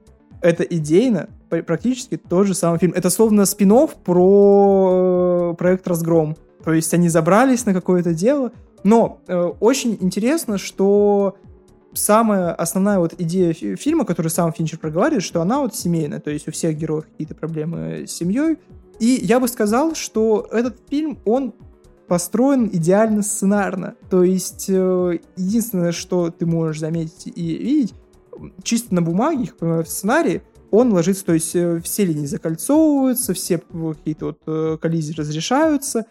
это 0.40 0.62
идейно 0.62 1.28
пр- 1.48 1.64
практически 1.64 2.16
тот 2.16 2.46
же 2.46 2.54
самый 2.54 2.78
фильм. 2.78 2.92
Это 2.94 3.10
словно 3.10 3.44
спин 3.44 3.88
про 4.04 5.52
э, 5.52 5.56
проект 5.56 5.88
«Разгром». 5.88 6.36
То 6.64 6.72
есть 6.72 6.94
они 6.94 7.08
забрались 7.08 7.66
на 7.66 7.74
какое-то 7.74 8.14
дело. 8.14 8.52
Но 8.84 9.18
э, 9.26 9.36
очень 9.60 9.96
интересно, 10.00 10.58
что 10.58 11.36
самая 11.94 12.52
основная 12.54 12.98
вот 12.98 13.14
идея 13.18 13.52
фи- 13.52 13.76
фильма, 13.76 14.04
которую 14.04 14.30
сам 14.30 14.52
Финчер 14.52 14.78
проговаривает, 14.78 15.22
что 15.22 15.40
она 15.40 15.60
вот 15.60 15.74
семейная, 15.74 16.20
то 16.20 16.30
есть 16.30 16.48
у 16.48 16.52
всех 16.52 16.76
героев 16.76 17.06
какие-то 17.06 17.34
проблемы 17.34 18.04
с 18.06 18.12
семьей. 18.12 18.58
И 18.98 19.20
я 19.22 19.40
бы 19.40 19.48
сказал, 19.48 19.94
что 19.94 20.46
этот 20.50 20.76
фильм, 20.88 21.18
он 21.24 21.54
построен 22.06 22.68
идеально 22.72 23.22
сценарно. 23.22 23.94
То 24.10 24.22
есть 24.22 24.66
э, 24.68 25.18
единственное, 25.36 25.92
что 25.92 26.30
ты 26.30 26.46
можешь 26.46 26.80
заметить 26.80 27.32
и 27.34 27.56
видеть, 27.56 27.94
чисто 28.62 28.94
на 28.94 29.02
бумаге, 29.02 29.50
в 29.58 29.84
сценарии, 29.86 30.42
он 30.70 30.92
ложится, 30.92 31.24
то 31.26 31.34
есть 31.34 31.54
э, 31.54 31.80
все 31.82 32.04
линии 32.04 32.26
закольцовываются, 32.26 33.34
все 33.34 33.58
какие-то 33.58 34.26
вот 34.26 34.38
э, 34.46 34.78
коллизии 34.80 35.14
разрешаются, 35.14 36.06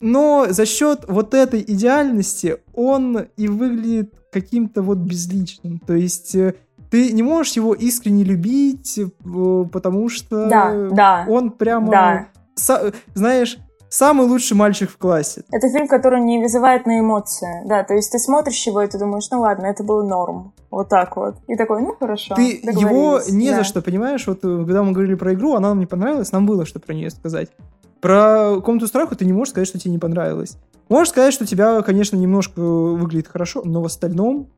но 0.00 0.46
за 0.50 0.66
счет 0.66 1.04
вот 1.08 1.34
этой 1.34 1.62
идеальности 1.62 2.58
он 2.74 3.26
и 3.36 3.48
выглядит 3.48 4.14
каким-то 4.34 4.82
вот 4.82 4.98
безличным. 4.98 5.78
То 5.78 5.94
есть 5.94 6.34
э, 6.34 6.54
ты 6.90 7.12
не 7.12 7.22
можешь 7.22 7.54
его 7.56 7.72
искренне 7.74 8.24
любить, 8.24 8.98
э, 8.98 9.64
потому 9.72 10.08
что 10.08 10.48
Да, 10.48 10.88
да, 10.92 11.24
он 11.28 11.50
прямо, 11.50 11.90
да. 11.90 12.26
са- 12.58 12.92
знаешь, 13.14 13.58
самый 13.88 14.26
лучший 14.26 14.56
мальчик 14.56 14.90
в 14.90 14.98
классе. 14.98 15.44
Это 15.52 15.68
фильм, 15.68 15.86
который 15.88 16.20
не 16.20 16.42
вызывает 16.42 16.84
на 16.86 16.98
эмоции. 16.98 17.62
Да, 17.66 17.84
то 17.84 17.94
есть 17.94 18.10
ты 18.12 18.18
смотришь 18.18 18.66
его, 18.66 18.82
и 18.82 18.86
ты 18.88 18.98
думаешь, 18.98 19.30
ну 19.30 19.40
ладно, 19.40 19.66
это 19.66 19.84
был 19.84 20.06
норм. 20.06 20.52
Вот 20.70 20.88
так 20.88 21.16
вот. 21.16 21.36
И 21.46 21.56
такой, 21.56 21.80
ну 21.80 21.94
хорошо. 21.98 22.34
Ты 22.34 22.60
его 22.62 22.72
договорились». 22.72 23.32
не 23.32 23.50
Да. 23.50 23.56
за 23.58 23.64
что, 23.64 23.82
понимаешь? 23.82 24.26
Вот 24.26 24.38
э, 24.44 24.64
когда 24.66 24.82
мы 24.82 24.92
говорили 24.92 25.14
про 25.14 25.32
игру, 25.34 25.54
она 25.54 25.68
нам 25.68 25.78
не 25.78 25.86
понравилась, 25.86 26.32
нам 26.32 26.44
было 26.46 26.66
что 26.66 26.80
про 26.80 26.92
нее 26.94 27.10
сказать. 27.10 27.48
Про 28.00 28.60
комнату 28.64 28.86
страха 28.88 29.14
ты 29.14 29.24
не 29.24 29.32
можешь 29.32 29.50
сказать, 29.52 29.68
что 29.68 29.78
тебе 29.78 29.92
не 29.92 29.98
понравилось. 29.98 30.58
Можешь 30.94 31.08
сказать, 31.08 31.34
что 31.34 31.44
тебя, 31.44 31.82
конечно, 31.82 32.16
немножко 32.16 32.60
выглядит 32.60 33.26
хорошо, 33.26 33.62
но 33.64 33.82
в 33.82 33.86
остальном 33.86 34.48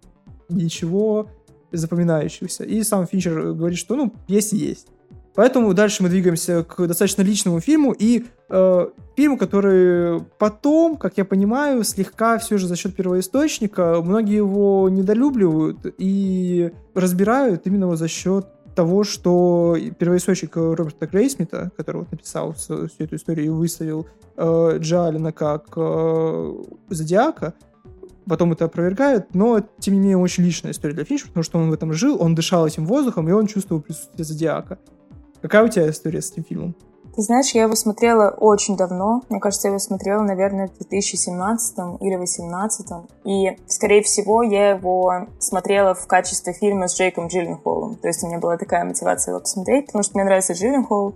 ничего 0.51 1.31
запоминающегося. 1.73 2.63
И 2.65 2.83
сам 2.83 3.07
Финчер 3.07 3.53
говорит, 3.53 3.79
что, 3.79 3.97
ну, 3.97 4.13
есть 4.29 4.53
и 4.53 4.59
есть. 4.59 4.89
Поэтому 5.35 5.73
дальше 5.73 6.03
мы 6.03 6.11
двигаемся 6.11 6.63
к 6.63 6.87
достаточно 6.87 7.23
личному 7.23 7.61
фильму 7.61 7.95
и 7.99 8.27
э, 8.51 8.87
фильму, 9.17 9.39
который 9.39 10.21
потом, 10.39 10.99
как 10.99 11.17
я 11.17 11.25
понимаю, 11.25 11.83
слегка 11.85 12.37
все 12.37 12.59
же 12.59 12.67
за 12.67 12.77
счет 12.77 12.95
первоисточника, 12.95 14.03
многие 14.05 14.37
его 14.37 14.91
недолюбливают 14.91 15.95
и 15.97 16.71
разбирают 16.93 17.63
именно 17.65 17.97
за 17.97 18.09
счет 18.09 18.47
того, 18.77 19.03
что 19.03 19.77
первоисточник 19.99 20.55
Роберта 20.55 21.07
Грейсмита, 21.07 21.73
который 21.77 22.03
вот 22.03 22.13
написал 22.13 22.53
всю 22.53 22.89
эту 22.99 23.17
историю 23.17 23.47
и 23.47 23.49
выставил 23.49 24.07
э, 24.37 24.77
Джалина 24.79 25.33
как 25.33 25.73
э, 25.77 26.55
Зодиака, 26.91 27.55
потом 28.27 28.53
это 28.53 28.67
опровергают, 28.67 29.35
но, 29.35 29.67
тем 29.79 29.95
не 29.95 30.01
менее, 30.01 30.19
очень 30.19 30.45
личная 30.45 30.73
история 30.73 30.95
для 30.95 31.05
Финчера, 31.05 31.29
потому 31.29 31.43
что 31.43 31.59
он 31.59 31.71
в 31.71 31.73
этом 31.73 31.93
жил, 31.95 32.21
он 32.21 32.35
дышал 32.35 32.67
этим 32.67 32.87
воздухом, 32.87 33.29
и 33.29 33.33
он 33.33 33.47
чувствовал 33.47 33.81
присутствие 33.81 34.25
Зодиака. 34.25 34.79
Какая 35.41 35.65
у 35.65 35.69
тебя 35.69 35.89
история 35.89 36.21
с 36.21 36.31
этим 36.31 36.45
фильмом? 36.45 36.77
Ты 37.17 37.23
знаешь, 37.23 37.53
я 37.53 37.63
его 37.63 37.75
смотрела 37.75 38.29
очень 38.29 38.77
давно. 38.77 39.23
Мне 39.31 39.41
кажется, 39.41 39.69
я 39.69 39.71
его 39.71 39.79
смотрела, 39.79 40.21
наверное, 40.23 40.69
в 40.69 40.77
2017 40.77 41.79
или 42.01 42.15
2018. 42.15 42.87
И, 43.25 43.57
скорее 43.67 44.03
всего, 44.03 44.43
я 44.43 44.71
его 44.73 45.27
смотрела 45.39 45.95
в 45.95 46.07
качестве 46.07 46.53
фильма 46.53 46.89
с 46.89 46.95
Джейком 46.95 47.29
Джилленхолом. 47.29 47.97
То 47.97 48.09
есть 48.09 48.23
у 48.23 48.27
меня 48.27 48.39
была 48.39 48.59
такая 48.59 48.85
мотивация 48.85 49.33
его 49.33 49.41
посмотреть, 49.41 49.87
потому 49.87 50.03
что 50.03 50.13
мне 50.15 50.25
нравится 50.25 50.53
Джилленхол. 50.53 51.15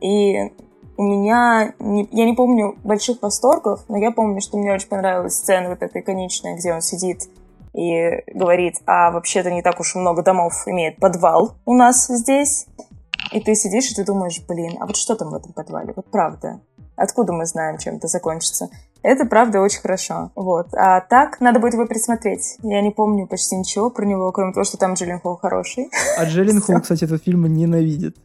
И 0.00 0.52
у 0.96 1.02
меня... 1.04 1.74
не- 1.78 2.08
я 2.10 2.24
не 2.24 2.34
помню 2.34 2.74
больших 2.82 3.22
восторгов, 3.22 3.84
но 3.86 3.98
я 3.98 4.10
помню, 4.10 4.40
что 4.40 4.58
мне 4.58 4.72
очень 4.72 4.88
понравилась 4.88 5.36
сцена 5.36 5.68
вот 5.68 5.80
эта 5.80 6.00
иконичная, 6.00 6.56
где 6.56 6.74
он 6.74 6.80
сидит 6.80 7.28
и 7.72 8.22
говорит, 8.34 8.76
а 8.86 9.12
вообще-то 9.12 9.52
не 9.52 9.62
так 9.62 9.78
уж 9.78 9.94
и 9.94 9.98
много 9.98 10.22
домов 10.22 10.54
имеет 10.66 10.96
подвал 10.96 11.52
у 11.66 11.74
нас 11.74 12.08
здесь. 12.08 12.66
И 13.32 13.40
ты 13.40 13.54
сидишь, 13.54 13.90
и 13.90 13.94
ты 13.94 14.04
думаешь, 14.04 14.40
блин, 14.46 14.76
а 14.80 14.86
вот 14.86 14.96
что 14.96 15.16
там 15.16 15.30
в 15.30 15.34
этом 15.34 15.52
подвале? 15.52 15.92
Вот 15.96 16.06
правда. 16.10 16.60
Откуда 16.96 17.32
мы 17.32 17.44
знаем, 17.46 17.78
чем 17.78 17.96
это 17.96 18.08
закончится? 18.08 18.70
Это 19.02 19.26
правда 19.26 19.60
очень 19.60 19.80
хорошо. 19.80 20.32
Вот. 20.34 20.68
А 20.72 21.00
так, 21.00 21.40
надо 21.40 21.60
будет 21.60 21.74
его 21.74 21.86
присмотреть. 21.86 22.56
Я 22.62 22.80
не 22.80 22.90
помню 22.90 23.26
почти 23.26 23.56
ничего 23.56 23.90
про 23.90 24.04
него, 24.06 24.32
кроме 24.32 24.52
того, 24.52 24.64
что 24.64 24.78
там 24.78 24.94
Джиллин 24.94 25.20
Холл 25.20 25.36
хороший. 25.36 25.90
А 26.18 26.24
Джеллен 26.24 26.60
Холл, 26.62 26.80
кстати, 26.80 27.04
этот 27.04 27.22
фильм 27.22 27.44
ненавидит. 27.46 28.16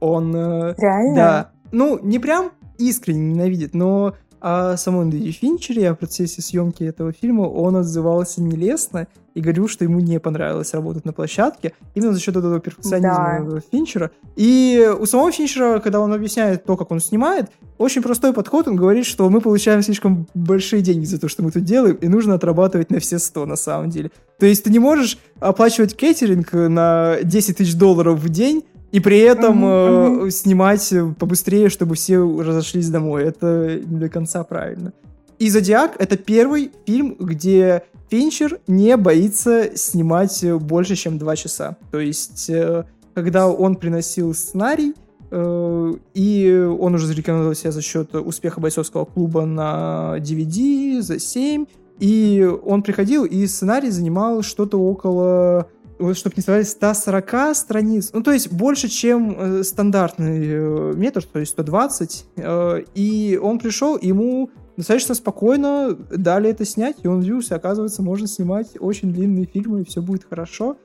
Он... 0.00 0.34
э, 0.36 0.74
Реально? 0.76 1.14
Да. 1.14 1.50
Ну, 1.72 1.98
не 2.00 2.18
прям 2.18 2.52
искренне 2.78 3.32
ненавидит, 3.32 3.74
но 3.74 4.14
о 4.40 4.76
самом 4.76 5.10
Дэвиде 5.10 5.32
Финчере, 5.32 5.90
о 5.90 5.94
процессе 5.94 6.42
съемки 6.42 6.84
этого 6.84 7.12
фильма 7.12 7.42
он 7.42 7.76
отзывался 7.76 8.42
нелестно 8.42 9.06
и 9.34 9.40
говорил, 9.40 9.68
что 9.68 9.84
ему 9.84 10.00
не 10.00 10.18
понравилось 10.18 10.74
работать 10.74 11.04
на 11.04 11.12
площадке 11.12 11.72
именно 11.94 12.12
за 12.12 12.20
счет 12.20 12.36
этого 12.36 12.58
перфекционизма 12.58 13.46
Да. 13.48 13.60
Финчера. 13.70 14.10
И 14.36 14.90
у 14.98 15.06
самого 15.06 15.30
Финчера, 15.30 15.78
когда 15.78 16.00
он 16.00 16.12
объясняет 16.12 16.64
то, 16.64 16.76
как 16.76 16.90
он 16.90 17.00
снимает, 17.00 17.50
очень 17.78 18.02
простой 18.02 18.32
подход. 18.32 18.66
Он 18.66 18.76
говорит, 18.76 19.06
что 19.06 19.28
мы 19.30 19.40
получаем 19.40 19.82
слишком 19.82 20.26
большие 20.34 20.82
деньги 20.82 21.04
за 21.04 21.20
то, 21.20 21.28
что 21.28 21.42
мы 21.42 21.52
тут 21.52 21.64
делаем, 21.64 21.96
и 21.96 22.08
нужно 22.08 22.34
отрабатывать 22.34 22.90
на 22.90 22.98
все 22.98 23.18
100 23.18 23.46
на 23.46 23.56
самом 23.56 23.90
деле. 23.90 24.10
То 24.38 24.46
есть 24.46 24.64
ты 24.64 24.70
не 24.70 24.80
можешь 24.80 25.18
оплачивать 25.38 25.96
кеттеринг 25.96 26.52
на 26.52 27.18
10 27.22 27.56
тысяч 27.58 27.74
долларов 27.76 28.18
в 28.18 28.28
день, 28.28 28.64
и 28.90 29.00
при 29.00 29.18
этом 29.18 29.64
mm-hmm. 29.64 30.26
э, 30.28 30.30
снимать 30.30 30.92
побыстрее, 31.18 31.68
чтобы 31.68 31.94
все 31.94 32.18
разошлись 32.18 32.88
домой. 32.88 33.24
Это 33.24 33.80
не 33.84 33.98
до 33.98 34.08
конца 34.08 34.42
правильно. 34.44 34.92
И 35.38 35.50
«Зодиак»— 35.50 35.94
это 35.98 36.16
первый 36.16 36.72
фильм, 36.86 37.14
где 37.18 37.84
Финчер 38.10 38.58
не 38.66 38.96
боится 38.96 39.76
снимать 39.76 40.42
больше, 40.60 40.96
чем 40.96 41.18
два 41.18 41.36
часа. 41.36 41.76
То 41.90 42.00
есть, 42.00 42.48
э, 42.50 42.84
когда 43.14 43.48
он 43.48 43.76
приносил 43.76 44.34
сценарий, 44.34 44.94
э, 45.30 45.92
и 46.14 46.68
он 46.80 46.94
уже 46.94 47.06
зарекомендовал 47.06 47.54
себя 47.54 47.70
за 47.70 47.82
счет 47.82 48.14
успеха 48.14 48.60
бойцовского 48.60 49.04
клуба 49.04 49.44
на 49.44 50.16
DVD 50.18 51.02
за 51.02 51.20
7, 51.20 51.66
и 52.00 52.48
он 52.64 52.82
приходил, 52.82 53.24
и 53.24 53.46
сценарий 53.46 53.90
занимал 53.90 54.42
что-то 54.42 54.78
около 54.78 55.68
вот, 55.98 56.16
чтобы 56.16 56.34
не 56.36 56.42
сказали, 56.42 56.62
140 56.62 57.56
страниц. 57.56 58.10
Ну, 58.12 58.22
то 58.22 58.32
есть 58.32 58.52
больше, 58.52 58.88
чем 58.88 59.36
э, 59.38 59.62
стандартный 59.64 60.40
э, 60.42 60.92
метр, 60.94 61.24
то 61.24 61.38
есть 61.38 61.52
120. 61.52 62.26
Э, 62.36 62.82
и 62.94 63.38
он 63.42 63.58
пришел, 63.58 63.98
ему 64.00 64.50
достаточно 64.76 65.14
спокойно 65.14 65.96
дали 66.10 66.50
это 66.50 66.64
снять, 66.64 66.96
и 67.02 67.08
он 67.08 67.18
удивился, 67.18 67.56
оказывается, 67.56 68.02
можно 68.02 68.28
снимать 68.28 68.68
очень 68.78 69.12
длинные 69.12 69.44
фильмы, 69.44 69.80
и 69.80 69.84
все 69.84 70.00
будет 70.00 70.24
хорошо. 70.24 70.76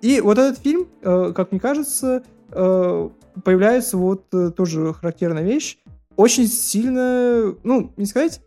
И 0.00 0.20
вот 0.20 0.38
этот 0.38 0.58
фильм, 0.58 0.88
э, 1.02 1.32
как 1.34 1.52
мне 1.52 1.60
кажется, 1.60 2.22
э, 2.50 3.08
появляется 3.44 3.96
вот 3.96 4.24
э, 4.32 4.50
тоже 4.56 4.92
характерная 4.94 5.44
вещь, 5.44 5.78
очень 6.16 6.46
сильно, 6.46 7.54
ну, 7.62 7.92
не 7.96 8.06
сказать, 8.06 8.40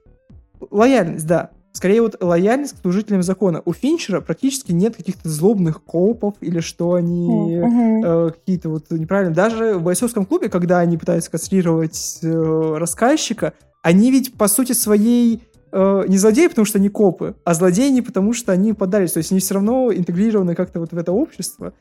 лояльность, 0.72 1.28
да. 1.28 1.52
Скорее 1.76 2.02
вот 2.02 2.16
лояльность 2.24 2.78
к 2.78 2.82
служителям 2.82 3.22
закона. 3.22 3.62
У 3.66 3.74
Финчера 3.74 4.22
практически 4.22 4.72
нет 4.72 4.96
каких-то 4.96 5.28
злобных 5.28 5.84
копов 5.84 6.36
или 6.40 6.62
что 6.62 6.94
они 6.94 7.58
mm-hmm. 7.58 8.02
э, 8.06 8.32
какие-то 8.32 8.70
вот 8.70 8.90
неправильные. 8.92 9.36
Даже 9.36 9.74
в 9.74 9.84
бойцовском 9.84 10.26
клубе, 10.26 10.48
когда 10.48 10.80
они 10.80 10.98
пытаются 10.98 11.30
кастрировать 11.30 12.20
э, 12.24 12.76
рассказчика, 12.78 13.52
они 13.82 14.10
ведь 14.10 14.36
по 14.36 14.48
сути 14.48 14.72
своей 14.72 15.44
э, 15.74 16.04
не 16.08 16.18
злодеи, 16.18 16.48
потому 16.48 16.64
что 16.64 16.78
они 16.78 16.88
копы, 16.88 17.36
а 17.44 17.54
злодеи 17.54 17.90
не 17.90 18.02
потому, 18.02 18.32
что 18.32 18.54
они 18.54 18.72
подались. 18.72 19.12
То 19.12 19.18
есть 19.18 19.34
они 19.34 19.42
все 19.42 19.56
равно 19.56 19.92
интегрированы 19.92 20.56
как-то 20.56 20.80
вот 20.80 20.94
в 20.94 20.98
это 20.98 21.12
общество. 21.12 21.74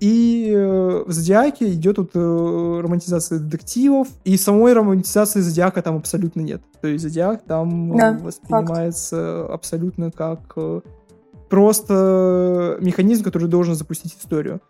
И 0.00 0.50
э, 0.50 1.04
в 1.06 1.12
Зодиаке 1.12 1.72
идет 1.72 1.98
вот 1.98 2.10
э, 2.14 2.80
романтизация 2.82 3.38
детективов, 3.38 4.08
и 4.24 4.36
самой 4.38 4.72
романтизации 4.72 5.40
Зодиака 5.40 5.82
там 5.82 5.96
абсолютно 5.96 6.40
нет. 6.40 6.62
То 6.80 6.88
есть 6.88 7.02
Зодиак 7.04 7.42
там 7.44 7.96
да, 7.96 8.18
воспринимается 8.20 9.42
факт. 9.42 9.54
абсолютно 9.54 10.10
как 10.10 10.40
э, 10.56 10.80
просто 11.50 12.78
механизм, 12.80 13.24
который 13.24 13.48
должен 13.48 13.74
запустить 13.74 14.16
историю. 14.18 14.60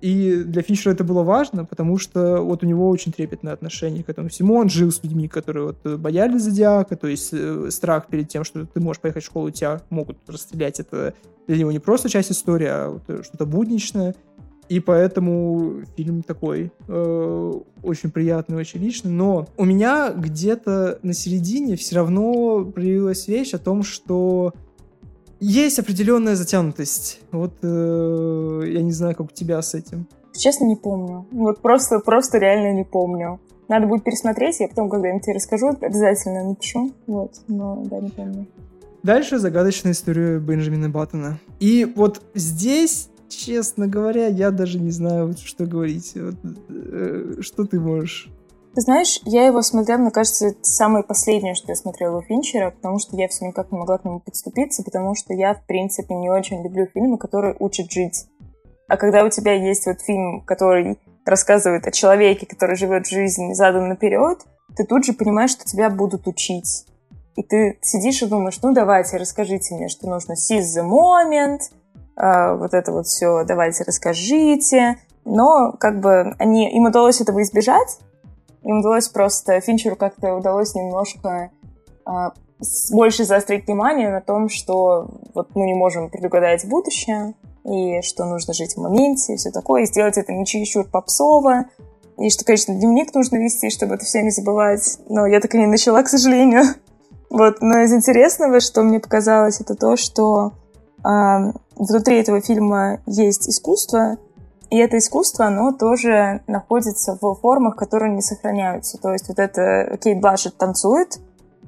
И 0.00 0.42
для 0.44 0.62
Финчера 0.62 0.92
это 0.92 1.04
было 1.04 1.22
важно, 1.22 1.64
потому 1.64 1.98
что 1.98 2.42
вот 2.42 2.62
у 2.62 2.66
него 2.66 2.88
очень 2.88 3.12
трепетное 3.12 3.52
отношение 3.52 4.04
к 4.04 4.08
этому 4.08 4.28
всему. 4.28 4.56
Он 4.56 4.68
жил 4.68 4.90
с 4.90 5.02
людьми, 5.02 5.26
которые 5.26 5.66
вот 5.66 5.78
э, 5.84 5.96
боялись 5.96 6.42
зодиака, 6.42 6.96
то 6.96 7.06
есть 7.06 7.30
э, 7.32 7.68
страх 7.70 8.08
перед 8.08 8.28
тем, 8.28 8.44
что 8.44 8.66
ты 8.66 8.80
можешь 8.80 9.00
поехать 9.00 9.22
в 9.22 9.26
школу, 9.26 9.50
тебя 9.50 9.80
могут 9.90 10.18
расстрелять. 10.26 10.80
Это 10.80 11.14
для 11.46 11.58
него 11.58 11.72
не 11.72 11.78
просто 11.78 12.08
часть 12.08 12.30
истории, 12.30 12.68
а 12.68 12.90
вот 12.90 13.02
э, 13.08 13.22
что-то 13.22 13.46
будничное. 13.46 14.14
И 14.68 14.80
поэтому 14.80 15.82
фильм 15.96 16.22
такой 16.22 16.72
э, 16.88 17.52
очень 17.82 18.10
приятный, 18.10 18.56
очень 18.56 18.80
личный. 18.80 19.12
Но 19.12 19.46
у 19.56 19.64
меня 19.64 20.10
где-то 20.10 20.98
на 21.02 21.12
середине 21.12 21.76
все 21.76 21.96
равно 21.96 22.64
проявилась 22.64 23.28
вещь 23.28 23.54
о 23.54 23.58
том, 23.58 23.82
что 23.82 24.52
есть 25.38 25.78
определенная 25.78 26.34
затянутость. 26.34 27.20
Вот 27.30 27.52
э, 27.62 28.62
я 28.66 28.82
не 28.82 28.92
знаю, 28.92 29.14
как 29.14 29.26
у 29.26 29.34
тебя 29.34 29.62
с 29.62 29.74
этим. 29.74 30.08
Честно, 30.32 30.64
не 30.64 30.76
помню. 30.76 31.26
Вот 31.30 31.60
просто, 31.60 32.00
просто 32.00 32.38
реально 32.38 32.76
не 32.76 32.84
помню. 32.84 33.40
Надо 33.68 33.86
будет 33.86 34.04
пересмотреть, 34.04 34.60
я 34.60 34.68
потом 34.68 34.88
когда-нибудь 34.88 35.24
тебе 35.24 35.34
расскажу, 35.34 35.70
обязательно 35.80 36.44
напишу. 36.44 36.92
Вот, 37.06 37.32
но 37.48 37.82
да, 37.84 37.98
не 37.98 38.10
помню. 38.10 38.46
Дальше 39.02 39.38
загадочная 39.38 39.92
история 39.92 40.38
Бенджамина 40.38 40.88
Баттона. 40.88 41.38
И 41.58 41.84
вот 41.96 42.22
здесь, 42.34 43.08
честно 43.28 43.86
говоря, 43.86 44.26
я 44.26 44.50
даже 44.50 44.78
не 44.78 44.90
знаю, 44.90 45.34
что 45.42 45.66
говорить. 45.66 46.12
Вот, 46.14 46.36
э, 46.68 47.36
что 47.40 47.64
ты 47.64 47.80
можешь 47.80 48.30
ты 48.76 48.82
знаешь, 48.82 49.20
я 49.24 49.46
его 49.46 49.62
смотрела, 49.62 50.00
мне 50.00 50.10
кажется, 50.10 50.48
это 50.48 50.58
самое 50.60 51.02
последнее, 51.02 51.54
что 51.54 51.68
я 51.68 51.76
смотрела 51.76 52.18
у 52.18 52.20
Финчера, 52.20 52.72
потому 52.72 52.98
что 52.98 53.16
я 53.16 53.26
все 53.26 53.46
никак 53.46 53.72
не 53.72 53.78
могла 53.78 53.96
к 53.96 54.04
нему 54.04 54.20
подступиться, 54.20 54.82
потому 54.82 55.14
что 55.14 55.32
я, 55.32 55.54
в 55.54 55.64
принципе, 55.64 56.14
не 56.14 56.28
очень 56.28 56.62
люблю 56.62 56.86
фильмы, 56.92 57.16
которые 57.16 57.56
учат 57.58 57.90
жить. 57.90 58.26
А 58.86 58.98
когда 58.98 59.24
у 59.24 59.30
тебя 59.30 59.54
есть 59.54 59.86
вот 59.86 60.02
фильм, 60.02 60.42
который 60.42 60.98
рассказывает 61.24 61.86
о 61.86 61.90
человеке, 61.90 62.44
который 62.44 62.76
живет 62.76 63.06
жизнь 63.06 63.54
задом 63.54 63.88
наперед, 63.88 64.40
ты 64.76 64.84
тут 64.84 65.06
же 65.06 65.14
понимаешь, 65.14 65.52
что 65.52 65.64
тебя 65.64 65.88
будут 65.88 66.26
учить. 66.26 66.84
И 67.34 67.42
ты 67.42 67.78
сидишь 67.80 68.20
и 68.20 68.26
думаешь, 68.26 68.58
ну 68.62 68.74
давайте, 68.74 69.16
расскажите 69.16 69.74
мне, 69.74 69.88
что 69.88 70.06
нужно 70.06 70.34
seize 70.34 70.76
the 70.76 70.84
moment, 70.84 71.60
вот 72.16 72.74
это 72.74 72.92
вот 72.92 73.06
все, 73.06 73.44
давайте 73.44 73.84
расскажите. 73.84 74.98
Но 75.24 75.72
как 75.72 76.00
бы 76.00 76.34
они, 76.38 76.70
им 76.74 76.84
удалось 76.84 77.20
этого 77.20 77.42
избежать, 77.42 77.98
им 78.62 78.78
удалось 78.78 79.08
просто, 79.08 79.60
Финчеру 79.60 79.96
как-то 79.96 80.34
удалось 80.34 80.74
немножко 80.74 81.50
а, 82.04 82.32
больше 82.92 83.24
заострить 83.24 83.66
внимание 83.66 84.10
на 84.10 84.20
том, 84.20 84.48
что 84.48 85.08
вот 85.34 85.54
мы 85.54 85.66
не 85.66 85.74
можем 85.74 86.10
предугадать 86.10 86.66
будущее, 86.66 87.34
и 87.64 88.00
что 88.02 88.24
нужно 88.24 88.54
жить 88.54 88.74
в 88.74 88.80
моменте, 88.80 89.34
и 89.34 89.36
все 89.36 89.50
такое, 89.50 89.82
и 89.82 89.86
сделать 89.86 90.16
это 90.16 90.32
не 90.32 90.46
чересчур 90.46 90.84
попсово, 90.84 91.66
и 92.18 92.30
что, 92.30 92.44
конечно, 92.44 92.74
дневник 92.74 93.12
нужно 93.14 93.36
вести, 93.36 93.68
чтобы 93.70 93.96
это 93.96 94.04
все 94.04 94.22
не 94.22 94.30
забывать, 94.30 94.98
но 95.08 95.26
я 95.26 95.40
так 95.40 95.54
и 95.54 95.58
не 95.58 95.66
начала, 95.66 96.02
к 96.02 96.08
сожалению. 96.08 96.62
Вот, 97.28 97.60
но 97.60 97.80
из 97.80 97.92
интересного, 97.92 98.60
что 98.60 98.84
мне 98.84 99.00
показалось, 99.00 99.60
это 99.60 99.74
то, 99.74 99.96
что 99.96 100.52
внутри 101.76 102.18
этого 102.18 102.40
фильма 102.40 103.00
есть 103.06 103.48
искусство, 103.48 104.18
и 104.70 104.78
это 104.78 104.98
искусство, 104.98 105.46
оно 105.46 105.72
тоже 105.72 106.42
находится 106.46 107.16
в 107.20 107.34
формах, 107.34 107.76
которые 107.76 108.12
не 108.12 108.22
сохраняются. 108.22 108.98
То 108.98 109.12
есть 109.12 109.28
вот 109.28 109.38
это 109.38 109.96
Кейт 110.02 110.20
Блашет 110.20 110.56
танцует, 110.56 111.20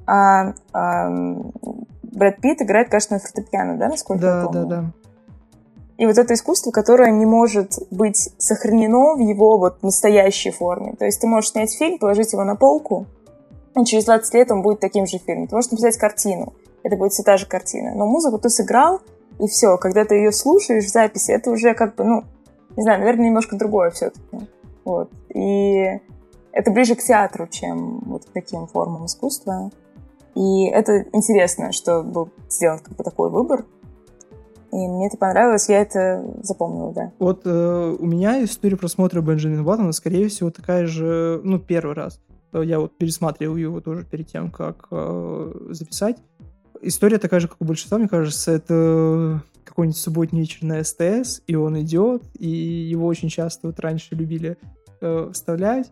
а, 0.05 0.53
а 0.73 1.09
Брэд 2.03 2.41
Питт 2.41 2.61
играет, 2.61 2.89
кажется, 2.89 3.13
на 3.13 3.19
фортепиано, 3.19 3.77
да, 3.77 3.87
насколько 3.87 4.21
да, 4.21 4.39
я 4.39 4.45
помню? 4.45 4.65
Да, 4.65 4.81
да, 4.81 4.91
И 5.97 6.05
вот 6.05 6.17
это 6.17 6.33
искусство, 6.33 6.71
которое 6.71 7.11
не 7.11 7.25
может 7.25 7.79
быть 7.91 8.33
сохранено 8.37 9.15
в 9.15 9.19
его 9.19 9.57
вот 9.57 9.81
настоящей 9.83 10.51
форме. 10.51 10.95
То 10.97 11.05
есть 11.05 11.21
ты 11.21 11.27
можешь 11.27 11.51
снять 11.51 11.73
фильм, 11.73 11.99
положить 11.99 12.33
его 12.33 12.43
на 12.43 12.55
полку, 12.55 13.05
и 13.79 13.85
через 13.85 14.05
20 14.05 14.33
лет 14.33 14.51
он 14.51 14.61
будет 14.61 14.79
таким 14.79 15.05
же 15.05 15.19
фильмом. 15.19 15.47
Ты 15.47 15.55
можешь 15.55 15.71
написать 15.71 15.97
картину, 15.97 16.53
это 16.83 16.97
будет 16.97 17.13
все 17.13 17.23
та 17.23 17.37
же 17.37 17.45
картина. 17.45 17.93
Но 17.95 18.07
музыку 18.07 18.39
ты 18.39 18.49
сыграл, 18.49 19.01
и 19.39 19.47
все, 19.47 19.77
когда 19.77 20.05
ты 20.05 20.15
ее 20.15 20.31
слушаешь 20.31 20.85
в 20.85 20.89
записи, 20.89 21.31
это 21.31 21.49
уже 21.49 21.73
как 21.73 21.95
бы, 21.95 22.03
ну, 22.03 22.23
не 22.75 22.83
знаю, 22.83 22.99
наверное, 22.99 23.27
немножко 23.27 23.55
другое 23.57 23.89
все-таки. 23.91 24.47
Вот. 24.83 25.09
И 25.33 25.99
это 26.51 26.71
ближе 26.71 26.95
к 26.95 27.03
театру, 27.03 27.47
чем 27.47 27.99
вот 27.99 28.25
к 28.25 28.29
таким 28.29 28.67
формам 28.67 29.05
искусства. 29.05 29.71
И 30.35 30.65
это 30.67 31.05
интересно, 31.13 31.71
что 31.71 32.03
был 32.03 32.29
сделан 32.49 32.79
как 32.79 32.95
бы 32.95 33.03
такой 33.03 33.29
выбор. 33.29 33.65
И 34.71 34.75
мне 34.75 35.07
это 35.07 35.17
понравилось, 35.17 35.67
я 35.69 35.81
это 35.81 36.23
запомнила, 36.43 36.93
да. 36.93 37.11
Вот 37.17 37.41
э, 37.45 37.95
у 37.99 38.05
меня 38.05 38.43
история 38.43 38.77
просмотра 38.77 39.21
Бенджамина 39.21 39.63
Баттона, 39.63 39.93
скорее 39.93 40.27
всего, 40.27 40.51
такая 40.51 40.85
же, 40.85 41.41
ну, 41.43 41.59
первый 41.59 41.95
раз. 41.95 42.19
Я 42.53 42.79
вот 42.79 42.95
пересматривал 42.97 43.55
его 43.55 43.81
тоже 43.81 44.05
перед 44.05 44.27
тем, 44.27 44.51
как 44.51 44.87
э, 44.91 45.53
записать. 45.69 46.17
История 46.81 47.17
такая 47.17 47.39
же, 47.39 47.47
как 47.47 47.57
у 47.59 47.65
большинства, 47.65 47.97
мне 47.97 48.07
кажется, 48.07 48.51
это 48.51 49.43
какой-нибудь 49.63 49.97
субботний 49.97 50.41
вечер 50.41 50.63
на 50.63 50.83
СТС, 50.83 51.41
и 51.45 51.55
он 51.55 51.79
идет, 51.81 52.23
и 52.37 52.47
его 52.47 53.05
очень 53.05 53.29
часто 53.29 53.67
вот 53.67 53.79
раньше 53.79 54.15
любили 54.15 54.57
э, 55.01 55.29
вставлять. 55.33 55.91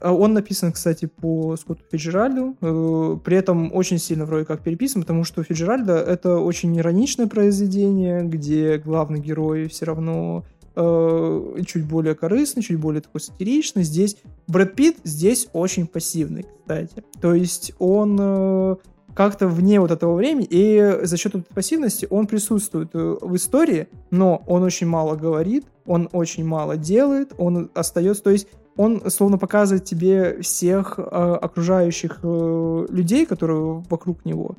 А 0.00 0.12
он 0.12 0.34
написан, 0.34 0.72
кстати, 0.72 1.06
по 1.06 1.56
Скотту 1.56 1.82
Фиджеральду, 1.90 2.56
э, 2.60 3.18
при 3.24 3.36
этом 3.36 3.74
очень 3.74 3.98
сильно 3.98 4.26
вроде 4.26 4.44
как 4.44 4.62
переписан, 4.62 5.02
потому 5.02 5.24
что 5.24 5.42
Фиджеральда 5.42 5.94
это 5.94 6.38
очень 6.38 6.76
ироничное 6.78 7.26
произведение, 7.26 8.22
где 8.22 8.76
главный 8.76 9.20
герой 9.20 9.68
все 9.68 9.86
равно 9.86 10.44
э, 10.74 11.56
чуть 11.66 11.86
более 11.86 12.14
корыстный, 12.14 12.62
чуть 12.62 12.78
более 12.78 13.00
такой 13.00 13.22
сатиричный. 13.22 13.84
Здесь 13.84 14.18
Брэд 14.46 14.74
Питт 14.74 14.96
здесь 15.04 15.48
очень 15.54 15.86
пассивный, 15.86 16.44
кстати. 16.44 17.02
То 17.22 17.32
есть 17.32 17.72
он 17.78 18.18
э, 18.20 18.76
как-то 19.16 19.48
вне 19.48 19.80
вот 19.80 19.90
этого 19.90 20.14
времени, 20.14 20.46
и 20.50 20.98
за 21.02 21.16
счет 21.16 21.34
этой 21.34 21.54
пассивности 21.54 22.06
он 22.10 22.26
присутствует 22.26 22.90
э, 22.92 23.16
в 23.20 23.34
истории, 23.34 23.88
но 24.10 24.42
он 24.46 24.62
очень 24.62 24.86
мало 24.86 25.16
говорит, 25.16 25.64
он 25.86 26.10
очень 26.12 26.44
мало 26.44 26.76
делает, 26.76 27.32
он 27.38 27.70
остается, 27.74 28.22
то 28.22 28.30
есть 28.30 28.46
он 28.76 29.10
словно 29.10 29.38
показывает 29.38 29.86
тебе 29.86 30.42
всех 30.42 30.98
э, 30.98 31.02
окружающих 31.02 32.20
э, 32.22 32.86
людей, 32.90 33.24
которые 33.24 33.82
вокруг 33.88 34.26
него, 34.26 34.54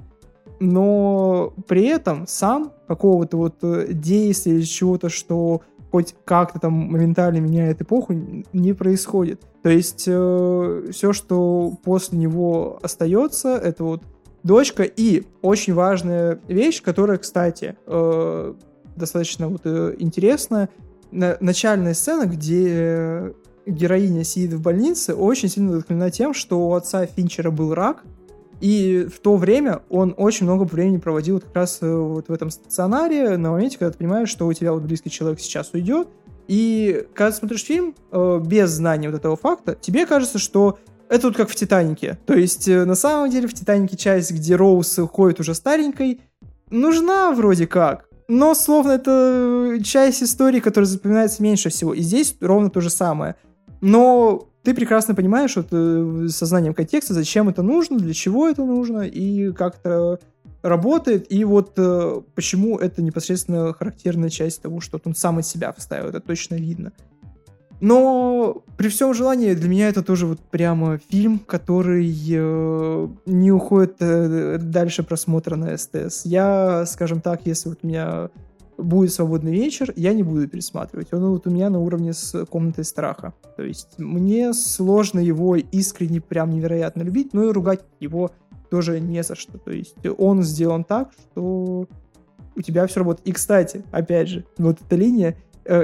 но 0.59 1.53
при 1.67 1.85
этом 1.85 2.25
сам 2.25 2.71
какого-то 2.87 3.37
вот 3.37 3.55
э, 3.61 3.89
действия 3.91 4.55
или 4.55 4.63
чего-то, 4.63 5.09
что 5.09 5.61
хоть 5.91 6.15
как-то 6.25 6.59
там 6.59 6.73
моментально 6.73 7.37
меняет 7.37 7.81
эпоху, 7.81 8.13
не 8.53 8.73
происходит. 8.73 9.41
То 9.61 9.69
есть 9.69 10.05
э, 10.07 10.87
все, 10.91 11.13
что 11.13 11.73
после 11.83 12.17
него 12.17 12.79
остается, 12.81 13.49
это 13.55 13.83
вот 13.83 14.03
дочка 14.47 14.83
и 14.83 15.25
очень 15.43 15.75
важная 15.75 16.39
вещь, 16.47 16.81
которая, 16.81 17.19
кстати, 17.19 17.77
э, 17.85 18.53
достаточно 18.95 19.47
вот 19.47 19.61
э, 19.65 19.95
интересная, 19.99 20.69
на, 21.11 21.37
начальная 21.39 21.93
сцена, 21.93 22.25
где 22.25 23.33
героиня 23.67 24.23
сидит 24.23 24.53
в 24.53 24.61
больнице, 24.61 25.13
очень 25.13 25.49
сильно 25.49 25.73
вдохновлена 25.73 26.09
тем, 26.09 26.33
что 26.33 26.67
у 26.67 26.73
отца 26.73 27.05
Финчера 27.05 27.51
был 27.51 27.73
рак, 27.73 28.03
и 28.59 29.07
в 29.13 29.19
то 29.19 29.35
время 29.35 29.81
он 29.89 30.15
очень 30.17 30.45
много 30.45 30.63
времени 30.63 30.97
проводил 30.97 31.39
как 31.39 31.55
раз 31.55 31.79
э, 31.81 31.95
вот 31.95 32.29
в 32.29 32.33
этом 32.33 32.49
стационаре, 32.49 33.37
на 33.37 33.51
моменте, 33.51 33.77
когда 33.77 33.91
ты 33.91 33.99
понимаешь, 33.99 34.29
что 34.29 34.47
у 34.47 34.53
тебя 34.53 34.73
вот 34.73 34.83
близкий 34.83 35.11
человек 35.11 35.39
сейчас 35.39 35.71
уйдет, 35.73 36.07
и 36.47 37.05
когда 37.13 37.31
ты 37.31 37.37
смотришь 37.37 37.63
фильм 37.63 37.93
э, 38.11 38.41
без 38.43 38.71
знания 38.71 39.09
вот 39.09 39.17
этого 39.17 39.35
факта, 39.35 39.77
тебе 39.79 40.05
кажется, 40.05 40.39
что 40.39 40.79
это 41.09 41.27
вот 41.27 41.37
как 41.37 41.49
в 41.49 41.55
«Титанике». 41.55 42.17
То 42.25 42.33
есть, 42.33 42.67
э, 42.67 42.85
на 42.85 42.95
самом 42.95 43.29
деле, 43.29 43.47
в 43.47 43.53
«Титанике» 43.53 43.97
часть, 43.97 44.31
где 44.31 44.55
Роуз 44.55 44.99
уходит 44.99 45.39
уже 45.39 45.53
старенькой, 45.53 46.21
нужна 46.69 47.31
вроде 47.31 47.67
как. 47.67 48.05
Но, 48.27 48.53
словно, 48.55 48.91
это 48.91 49.77
часть 49.83 50.21
истории, 50.21 50.59
которая 50.59 50.87
запоминается 50.87 51.41
меньше 51.41 51.69
всего. 51.69 51.93
И 51.93 52.01
здесь 52.01 52.35
ровно 52.41 52.69
то 52.69 52.81
же 52.81 52.89
самое. 52.89 53.35
Но 53.79 54.49
ты 54.63 54.73
прекрасно 54.73 55.15
понимаешь 55.15 55.55
вот, 55.55 55.67
э, 55.71 56.27
сознанием 56.29 56.73
контекста, 56.73 57.13
зачем 57.13 57.47
это 57.47 57.61
нужно, 57.61 57.97
для 57.97 58.13
чего 58.13 58.49
это 58.49 58.65
нужно 58.65 59.01
и 59.01 59.53
как 59.53 59.77
это 59.77 60.19
работает, 60.61 61.31
и 61.31 61.45
вот 61.45 61.73
э, 61.77 62.21
почему 62.35 62.77
это 62.77 63.01
непосредственно 63.01 63.73
характерная 63.73 64.29
часть 64.29 64.61
того, 64.61 64.81
что 64.81 64.99
он 65.05 65.15
сам 65.15 65.39
из 65.39 65.47
себя 65.47 65.71
вставил, 65.71 66.09
это 66.09 66.19
точно 66.19 66.55
видно. 66.55 66.91
Но 67.79 68.63
при 68.75 68.89
всем 68.89 69.13
желании 69.13 69.53
для 69.53 69.69
меня 69.69 69.89
это 69.89 70.03
тоже 70.03 70.25
вот 70.25 70.39
прямо 70.39 70.99
фильм, 71.09 71.39
который 71.39 72.07
э, 72.07 73.07
не 73.25 73.51
уходит 73.51 73.97
э, 73.99 74.57
дальше 74.59 75.03
просмотра 75.03 75.55
на 75.55 75.77
СТС. 75.77 76.25
Я, 76.25 76.85
скажем 76.87 77.21
так, 77.21 77.41
если 77.45 77.69
вот 77.69 77.79
у 77.83 77.87
меня 77.87 78.29
будет 78.77 79.11
свободный 79.11 79.51
вечер, 79.51 79.91
я 79.95 80.13
не 80.13 80.23
буду 80.23 80.47
пересматривать. 80.47 81.13
Он 81.13 81.25
вот 81.29 81.47
у 81.47 81.49
меня 81.49 81.69
на 81.69 81.79
уровне 81.79 82.13
с 82.13 82.45
комнатой 82.45 82.83
страха. 82.83 83.33
То 83.55 83.63
есть 83.63 83.97
мне 83.97 84.53
сложно 84.53 85.19
его 85.19 85.55
искренне 85.55 86.21
прям 86.21 86.51
невероятно 86.51 87.01
любить, 87.01 87.33
но 87.33 87.43
и 87.49 87.51
ругать 87.51 87.81
его 87.99 88.31
тоже 88.69 88.99
не 88.99 89.23
за 89.23 89.35
что. 89.35 89.57
То 89.57 89.71
есть 89.71 89.95
он 90.17 90.43
сделан 90.43 90.83
так, 90.83 91.11
что 91.13 91.87
у 92.55 92.61
тебя 92.61 92.87
все 92.87 92.99
работает. 92.99 93.27
И, 93.27 93.31
кстати, 93.31 93.83
опять 93.91 94.29
же, 94.29 94.45
вот 94.57 94.79
эта 94.81 94.95
линия, 94.95 95.37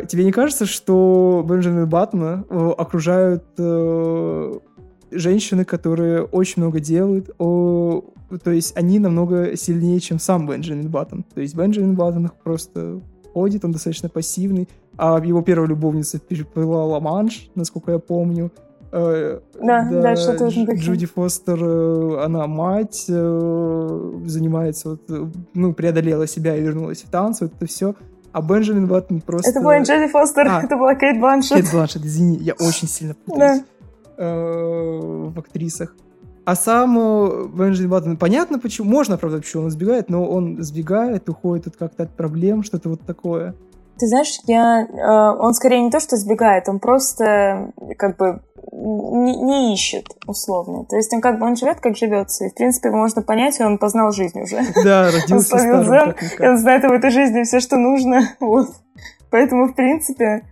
тебе 0.07 0.23
не 0.23 0.31
кажется, 0.31 0.65
что 0.65 1.43
Бенджамина 1.47 1.85
Баттона 1.85 2.45
э, 2.49 2.69
окружают 2.77 3.43
э, 3.57 4.53
женщины, 5.11 5.65
которые 5.65 6.23
очень 6.23 6.61
много 6.61 6.79
делают, 6.79 7.31
о, 7.37 8.03
то 8.43 8.51
есть 8.51 8.77
они 8.77 8.99
намного 8.99 9.55
сильнее, 9.57 9.99
чем 9.99 10.19
сам 10.19 10.47
Бенджамин 10.47 10.89
Баттон. 10.89 11.23
То 11.33 11.41
есть 11.41 11.55
Бенджамин 11.55 11.95
Баттон 11.95 12.31
просто 12.43 13.01
ходит, 13.33 13.65
он 13.65 13.71
достаточно 13.71 14.09
пассивный, 14.09 14.69
а 14.97 15.19
его 15.23 15.41
первая 15.41 15.67
любовница 15.67 16.19
переплыла 16.19 16.85
Ла-Манш, 16.85 17.49
насколько 17.55 17.91
я 17.91 17.99
помню. 17.99 18.51
Э, 18.91 19.39
да, 19.59 19.89
да, 19.89 20.01
да 20.01 20.15
что-то 20.15 20.47
Джуди 20.47 21.07
Фостер, 21.07 21.57
э, 21.59 22.23
она 22.23 22.45
мать, 22.45 23.05
э, 23.09 24.11
занимается, 24.25 24.89
вот, 24.91 25.33
ну, 25.55 25.73
преодолела 25.73 26.27
себя 26.27 26.55
и 26.55 26.61
вернулась 26.61 27.01
в 27.01 27.09
танцы, 27.09 27.45
вот 27.45 27.53
это 27.55 27.65
все. 27.65 27.95
А 28.33 28.41
Бенджамин 28.41 28.87
Баттон 28.87 29.21
просто... 29.21 29.51
Это 29.51 29.61
была 29.61 29.79
Джоди 29.79 30.07
Фостер, 30.07 30.47
а, 30.47 30.63
это 30.63 30.75
была 30.75 30.95
Кейт 30.95 31.19
Бланшет. 31.19 31.57
Кейт 31.57 31.71
Бланшет, 31.71 32.03
извини, 32.03 32.37
я 32.37 32.53
очень 32.53 32.87
сильно 32.87 33.13
путаюсь 33.13 33.61
да. 34.17 34.25
в 34.25 35.39
актрисах. 35.39 35.95
А 36.45 36.55
сам 36.55 36.97
э, 36.99 37.47
Бенджамин 37.47 37.89
Баттон, 37.89 38.17
понятно 38.17 38.59
почему, 38.59 38.89
можно, 38.89 39.17
правда, 39.17 39.37
почему 39.37 39.63
он 39.63 39.71
сбегает, 39.71 40.09
но 40.09 40.25
он 40.25 40.61
сбегает, 40.61 41.29
уходит 41.29 41.67
от 41.67 41.77
как-то 41.77 42.03
от 42.03 42.09
проблем, 42.09 42.63
что-то 42.63 42.89
вот 42.89 43.01
такое. 43.05 43.55
Ты 43.97 44.07
знаешь, 44.07 44.39
я, 44.47 44.81
э, 44.81 45.37
он 45.39 45.53
скорее 45.53 45.81
не 45.81 45.91
то, 45.91 45.99
что 45.99 46.17
сбегает, 46.17 46.67
он 46.67 46.79
просто 46.79 47.71
как 47.97 48.17
бы 48.17 48.41
не, 48.71 49.35
не 49.35 49.73
ищет, 49.73 50.05
условно. 50.27 50.85
То 50.85 50.95
есть 50.95 51.13
он 51.13 51.21
как 51.21 51.39
бы 51.39 51.45
он 51.45 51.55
живет, 51.55 51.79
как 51.79 51.97
живется. 51.97 52.45
И, 52.45 52.49
в 52.49 52.55
принципе, 52.55 52.89
можно 52.89 53.21
понять, 53.21 53.59
он 53.61 53.77
познал 53.77 54.11
жизнь 54.11 54.41
уже. 54.41 54.59
Да, 54.83 55.11
родился 55.11 55.55
он 55.55 55.83
старым, 55.83 56.15
и 56.39 56.47
он 56.47 56.57
знает 56.57 56.83
в 56.83 56.91
этой 56.91 57.11
жизни 57.11 57.43
все, 57.43 57.59
что 57.59 57.77
нужно. 57.77 58.21
Вот. 58.39 58.69
Поэтому, 59.29 59.67
в 59.67 59.73
принципе, 59.73 60.43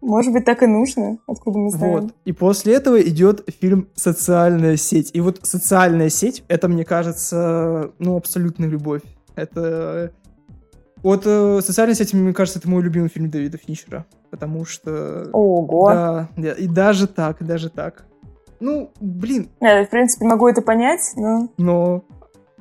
может 0.00 0.32
быть, 0.32 0.44
так 0.44 0.62
и 0.62 0.66
нужно, 0.66 1.18
откуда 1.26 1.58
мы 1.58 1.70
знаем. 1.70 2.00
Вот. 2.00 2.14
И 2.24 2.32
после 2.32 2.74
этого 2.74 3.00
идет 3.00 3.48
фильм 3.60 3.88
«Социальная 3.94 4.76
сеть». 4.76 5.10
И 5.14 5.20
вот 5.20 5.40
«Социальная 5.42 6.08
сеть»— 6.08 6.44
это, 6.48 6.68
мне 6.68 6.84
кажется, 6.84 7.92
ну, 7.98 8.16
абсолютная 8.16 8.68
любовь. 8.68 9.02
Это... 9.34 10.12
Вот 11.02 11.22
э, 11.26 11.60
«Социальная 11.62 11.94
сеть», 11.94 12.12
мне 12.12 12.32
кажется, 12.32 12.58
это 12.58 12.68
мой 12.68 12.82
любимый 12.82 13.08
фильм 13.08 13.30
Дэвида 13.30 13.58
Финчера. 13.58 14.06
Потому 14.30 14.64
что... 14.64 15.28
Ого! 15.32 15.88
Да, 15.88 16.28
да, 16.36 16.52
и 16.52 16.66
даже 16.66 17.06
так, 17.06 17.44
даже 17.44 17.70
так. 17.70 18.04
Ну, 18.60 18.90
блин. 19.00 19.48
Я, 19.60 19.84
в 19.84 19.90
принципе, 19.90 20.24
могу 20.24 20.48
это 20.48 20.62
понять, 20.62 21.12
но... 21.16 21.48
Но 21.56 22.04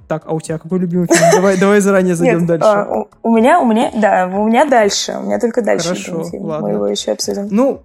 так, 0.08 0.24
а 0.26 0.34
у 0.34 0.40
тебя 0.40 0.58
какой 0.58 0.80
любимый 0.80 1.08
фильм? 1.08 1.30
Давай, 1.34 1.58
давай 1.58 1.82
заранее 1.82 2.16
зайдем 2.16 2.40
Нет, 2.40 2.48
дальше. 2.48 2.68
А, 2.68 2.88
у, 2.92 3.08
у 3.24 3.36
меня, 3.36 3.60
у 3.60 3.66
меня, 3.66 3.92
да, 3.94 4.28
у 4.28 4.48
меня 4.48 4.66
дальше. 4.66 5.18
У 5.20 5.24
меня 5.24 5.40
только 5.40 5.62
дальше. 5.62 5.90
Хорошо, 5.90 6.24
фильм. 6.24 6.46
ладно. 6.46 6.68
Мы 6.68 6.74
его 6.76 6.88
еще 6.88 7.12
обсудим. 7.12 7.48
Ну, 7.52 7.82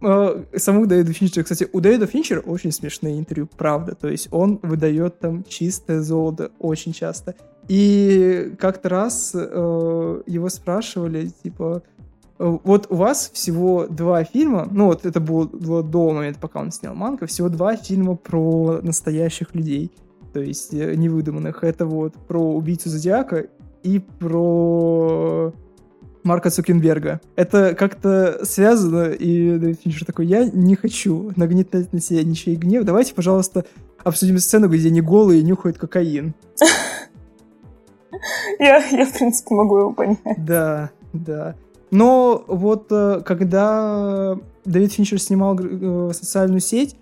э, 0.00 0.44
саму 0.56 0.86
Дэвида 0.86 1.12
Финчера, 1.12 1.42
кстати, 1.42 1.68
у 1.70 1.80
Дэвида 1.80 2.06
Финчера 2.06 2.40
очень 2.40 2.72
смешные 2.72 3.18
интервью, 3.18 3.48
правда. 3.58 3.94
То 3.94 4.08
есть 4.08 4.28
он 4.30 4.58
выдает 4.62 5.18
там 5.18 5.44
чистое 5.44 6.00
золото 6.00 6.50
очень 6.58 6.92
часто. 6.92 7.34
И 7.68 8.54
как-то 8.58 8.88
раз 8.88 9.32
э, 9.34 10.22
его 10.26 10.48
спрашивали, 10.48 11.30
типа, 11.42 11.82
э, 12.38 12.58
вот 12.64 12.86
у 12.90 12.96
вас 12.96 13.30
всего 13.32 13.86
два 13.86 14.24
фильма, 14.24 14.68
ну 14.70 14.86
вот 14.86 15.04
это 15.04 15.20
было, 15.20 15.46
было 15.46 15.82
до 15.82 16.12
момента, 16.12 16.38
пока 16.40 16.60
он 16.60 16.70
снял 16.70 16.94
Манка, 16.94 17.26
всего 17.26 17.48
два 17.48 17.76
фильма 17.76 18.16
про 18.16 18.80
настоящих 18.82 19.54
людей 19.54 19.92
то 20.36 20.42
есть 20.42 20.74
э, 20.74 20.94
невыдуманных. 20.96 21.64
Это 21.64 21.86
вот 21.86 22.12
про 22.28 22.38
убийцу 22.38 22.90
Зодиака 22.90 23.46
и 23.82 23.98
про 23.98 25.50
Марка 26.24 26.50
Цукенберга. 26.50 27.22
Это 27.36 27.74
как-то 27.74 28.44
связано, 28.44 29.12
и 29.12 29.56
Дэвид 29.56 29.80
Финчер 29.82 30.04
такой, 30.04 30.26
я 30.26 30.44
не 30.44 30.74
хочу 30.74 31.32
нагнетать 31.36 31.90
на 31.94 32.02
себя 32.02 32.22
ничей 32.22 32.54
гнев. 32.56 32.84
Давайте, 32.84 33.14
пожалуйста, 33.14 33.64
обсудим 34.04 34.36
сцену, 34.36 34.68
где 34.68 34.88
они 34.88 35.00
голые 35.00 35.40
и 35.40 35.42
нюхают 35.42 35.78
кокаин. 35.78 36.34
Я, 38.58 38.78
я, 38.78 39.06
в 39.06 39.12
принципе, 39.12 39.54
могу 39.54 39.78
его 39.78 39.92
понять. 39.92 40.18
Да, 40.38 40.90
да. 41.12 41.54
Но 41.90 42.44
вот 42.46 42.86
э, 42.90 43.22
когда 43.24 44.38
Дэвид 44.64 44.92
Финчер 44.92 45.20
снимал 45.20 45.58
э, 45.58 46.12
социальную 46.12 46.60
сеть, 46.60 46.96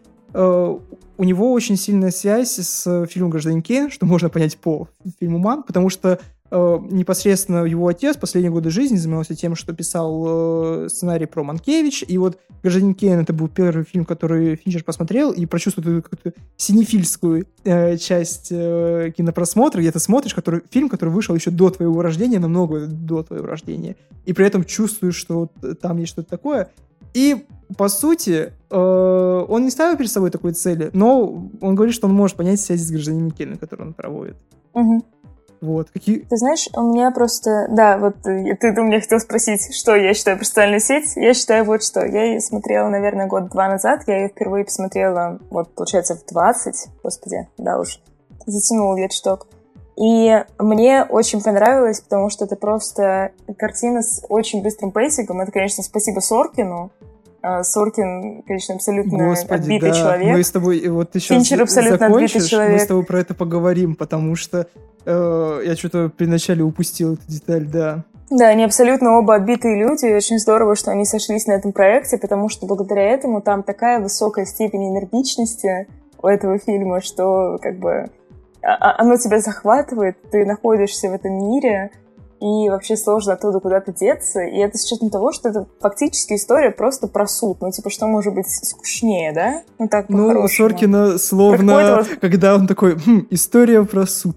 у 1.16 1.24
него 1.24 1.52
очень 1.52 1.76
сильная 1.76 2.10
связь 2.10 2.58
с 2.58 3.06
фильмом 3.06 3.30
«Гражданин 3.30 3.62
Кейн», 3.62 3.90
что 3.90 4.04
можно 4.04 4.28
понять 4.28 4.56
по 4.58 4.88
фильму 5.20 5.38
«Ман», 5.38 5.62
потому 5.62 5.88
что 5.88 6.08
э, 6.08 6.18
непосредственно 6.56 7.64
его 7.64 7.88
отец 7.88 8.16
последние 8.16 8.52
годы 8.52 8.70
жизни 8.70 8.96
занимался 8.96 9.34
тем, 9.34 9.56
что 9.56 9.72
писал 9.72 10.84
э, 10.84 10.88
сценарий 10.88 11.26
про 11.26 11.42
Манкевич, 11.42 12.04
и 12.06 12.16
вот 12.16 12.38
«Гражданин 12.62 12.94
Кейн» 12.94 13.20
это 13.20 13.32
был 13.32 13.48
первый 13.48 13.84
фильм, 13.84 14.04
который 14.04 14.56
Финчер 14.56 14.84
посмотрел 14.84 15.32
и 15.32 15.46
прочувствовал 15.46 16.02
какую-то 16.02 16.32
синефильскую 16.56 17.46
э, 17.64 17.96
часть 17.96 18.48
э, 18.50 19.12
кинопросмотра, 19.16 19.80
где 19.80 19.90
ты 19.90 19.98
смотришь 19.98 20.34
который, 20.34 20.62
фильм, 20.70 20.88
который 20.88 21.10
вышел 21.10 21.34
еще 21.34 21.50
до 21.50 21.70
твоего 21.70 22.02
рождения, 22.02 22.38
намного 22.38 22.86
до 22.86 23.22
твоего 23.22 23.46
рождения, 23.46 23.96
и 24.24 24.32
при 24.32 24.46
этом 24.46 24.64
чувствуешь, 24.64 25.16
что 25.16 25.50
там 25.80 25.98
есть 25.98 26.12
что-то 26.12 26.30
такое, 26.30 26.70
и, 27.14 27.46
по 27.76 27.88
сути, 27.88 28.52
э, 28.70 29.44
он 29.48 29.64
не 29.64 29.70
ставил 29.70 29.96
перед 29.96 30.10
собой 30.10 30.30
такой 30.30 30.52
цели, 30.52 30.90
но 30.92 31.48
он 31.60 31.74
говорит, 31.74 31.94
что 31.94 32.06
он 32.06 32.14
может 32.14 32.36
понять 32.36 32.60
связи 32.60 32.84
с 32.84 32.90
гражданином 32.90 33.30
Кейном, 33.30 33.56
который 33.56 33.82
он 33.82 33.92
проводит. 33.92 34.36
Угу. 34.72 35.04
Вот, 35.64 35.88
какие... 35.90 36.18
Ты 36.18 36.36
знаешь, 36.36 36.68
у 36.76 36.82
меня 36.82 37.10
просто... 37.10 37.68
Да, 37.70 37.96
вот 37.96 38.16
э, 38.26 38.54
ты, 38.56 38.74
ты 38.74 38.80
у 38.80 38.84
меня 38.84 39.00
хотел 39.00 39.18
спросить, 39.18 39.74
что 39.74 39.96
я 39.96 40.12
считаю 40.12 40.36
про 40.36 40.44
социальную 40.44 40.80
сеть. 40.80 41.16
Я 41.16 41.32
считаю 41.32 41.64
вот 41.64 41.82
что. 41.82 42.04
Я 42.04 42.24
ее 42.24 42.40
смотрела, 42.40 42.88
наверное, 42.88 43.26
год-два 43.26 43.68
назад. 43.68 44.02
Я 44.06 44.18
ее 44.18 44.28
впервые 44.28 44.66
посмотрела, 44.66 45.38
вот, 45.48 45.74
получается, 45.74 46.16
в 46.16 46.26
20. 46.26 46.88
Господи, 47.02 47.48
да 47.56 47.78
уж. 47.78 48.00
Затянула 48.44 48.94
вет 48.94 49.14
шток. 49.14 49.46
И 49.96 50.44
мне 50.58 51.04
очень 51.04 51.42
понравилось, 51.42 52.02
потому 52.02 52.28
что 52.28 52.44
это 52.44 52.56
просто 52.56 53.32
картина 53.56 54.02
с 54.02 54.22
очень 54.28 54.62
быстрым 54.62 54.92
pacing 54.92 55.24
ом. 55.24 55.40
Это, 55.40 55.50
конечно, 55.50 55.82
спасибо 55.82 56.20
Соркину, 56.20 56.90
Соркин, 57.62 58.42
конечно, 58.42 58.76
абсолютно 58.76 59.28
Господи, 59.28 59.60
отбитый 59.60 59.90
да. 59.90 59.96
человек. 59.96 60.36
Мы 60.36 60.42
с 60.42 60.50
тобой, 60.50 60.88
вот 60.88 61.10
ты 61.10 61.20
сейчас 61.20 61.36
Финчер 61.36 61.62
абсолютно 61.62 62.06
отбитый 62.06 62.28
закончишь, 62.28 62.42
мы 62.42 62.48
человек. 62.48 62.80
с 62.80 62.86
тобой 62.86 63.04
про 63.04 63.20
это 63.20 63.34
поговорим, 63.34 63.94
потому 63.96 64.34
что 64.34 64.66
э, 65.04 65.62
я 65.64 65.76
что-то 65.76 66.10
при 66.16 66.26
начале 66.26 66.62
упустил 66.62 67.14
эту 67.14 67.22
деталь, 67.28 67.66
да. 67.66 68.04
Да, 68.30 68.48
они 68.48 68.64
абсолютно 68.64 69.18
оба 69.18 69.34
отбитые 69.34 69.78
люди, 69.78 70.06
и 70.06 70.14
очень 70.14 70.38
здорово, 70.38 70.74
что 70.76 70.90
они 70.90 71.04
сошлись 71.04 71.46
на 71.46 71.52
этом 71.52 71.72
проекте, 71.72 72.16
потому 72.16 72.48
что 72.48 72.66
благодаря 72.66 73.02
этому 73.02 73.42
там 73.42 73.62
такая 73.62 74.00
высокая 74.00 74.46
степень 74.46 74.88
энергичности 74.88 75.86
у 76.22 76.26
этого 76.26 76.58
фильма, 76.58 77.02
что 77.02 77.58
как 77.60 77.78
бы 77.78 78.06
а- 78.62 78.76
а- 78.80 79.00
оно 79.00 79.16
тебя 79.18 79.40
захватывает, 79.40 80.16
ты 80.30 80.46
находишься 80.46 81.10
в 81.10 81.12
этом 81.12 81.32
мире, 81.32 81.90
и 82.40 82.68
вообще 82.68 82.96
сложно 82.96 83.34
оттуда 83.34 83.60
куда-то 83.60 83.92
деться. 83.92 84.40
И 84.42 84.58
это 84.58 84.76
с 84.76 84.84
учетом 84.84 85.10
того, 85.10 85.32
что 85.32 85.48
это 85.48 85.66
фактически 85.80 86.34
история 86.34 86.70
просто 86.70 87.06
про 87.06 87.26
суд. 87.26 87.58
Ну, 87.60 87.70
типа, 87.70 87.90
что 87.90 88.06
может 88.06 88.34
быть 88.34 88.46
скучнее, 88.48 89.32
да? 89.32 89.62
Ну, 89.78 89.88
так, 89.88 90.08
Ну, 90.08 90.28
по-хорошему. 90.28 90.48
Соркина 90.68 91.18
словно, 91.18 91.72
Какой-то 91.76 91.96
вот- 92.10 92.20
когда 92.20 92.54
он 92.54 92.66
такой, 92.66 92.96
«Хм, 92.98 93.26
история 93.30 93.84
про 93.84 94.06
суд. 94.06 94.36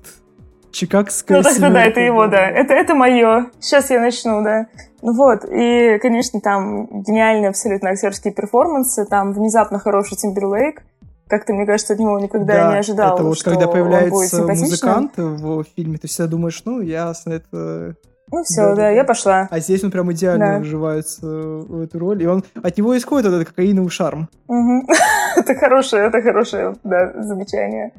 Чикагская 0.71 1.37
Ну, 1.37 1.43
так 1.43 1.53
да, 1.53 1.59
да, 1.59 1.67
семерка». 1.69 1.89
это 1.89 1.99
его, 2.01 2.27
да. 2.27 2.47
Это, 2.49 2.73
это 2.73 2.93
мое. 2.93 3.47
Сейчас 3.59 3.89
я 3.89 3.99
начну, 3.99 4.43
да. 4.43 4.67
Ну 5.01 5.13
вот, 5.13 5.45
и, 5.49 5.97
конечно, 6.01 6.39
там 6.41 7.01
гениальные 7.03 7.49
абсолютно 7.49 7.91
актерские 7.91 8.33
перформансы, 8.33 9.05
там 9.05 9.31
внезапно 9.33 9.79
хороший 9.79 10.17
Тимберлейк. 10.17 10.83
Как-то, 11.27 11.53
мне 11.53 11.65
кажется, 11.65 11.93
от 11.93 11.99
него 11.99 12.19
никогда 12.19 12.53
Да, 12.53 12.71
не 12.73 12.79
ожидал, 12.79 13.15
это 13.15 13.23
вот 13.23 13.37
что 13.37 13.51
когда 13.51 13.67
появляется 13.67 14.45
музыкант 14.47 15.13
в 15.17 15.65
фильме, 15.75 15.97
ты 15.97 16.07
всегда 16.07 16.29
думаешь, 16.29 16.61
ну, 16.65 16.81
ясно, 16.81 17.33
это... 17.33 17.95
Ну 18.29 18.43
все, 18.43 18.61
Да, 18.61 18.69
да, 18.69 18.75
да, 18.75 18.89
я 18.89 19.03
пошла. 19.05 19.47
А 19.49 19.59
здесь 19.59 19.83
он 19.83 19.91
прям 19.91 20.11
идеально 20.11 20.55
Да. 20.55 20.59
вживается 20.59 21.25
в 21.25 21.81
эту 21.81 21.99
роль, 21.99 22.21
и 22.23 22.25
он 22.27 22.43
от 22.61 22.77
него 22.77 22.97
исходит 22.97 23.27
этот 23.27 23.47
кокаиновый 23.47 23.89
шарм. 23.89 24.29
Мгм. 24.47 24.85
это 25.37 25.55
хорошее, 25.55 26.07
это 26.07 26.21
хорошее, 26.21 26.75
да, 26.83 27.13
замечание. 27.21 27.93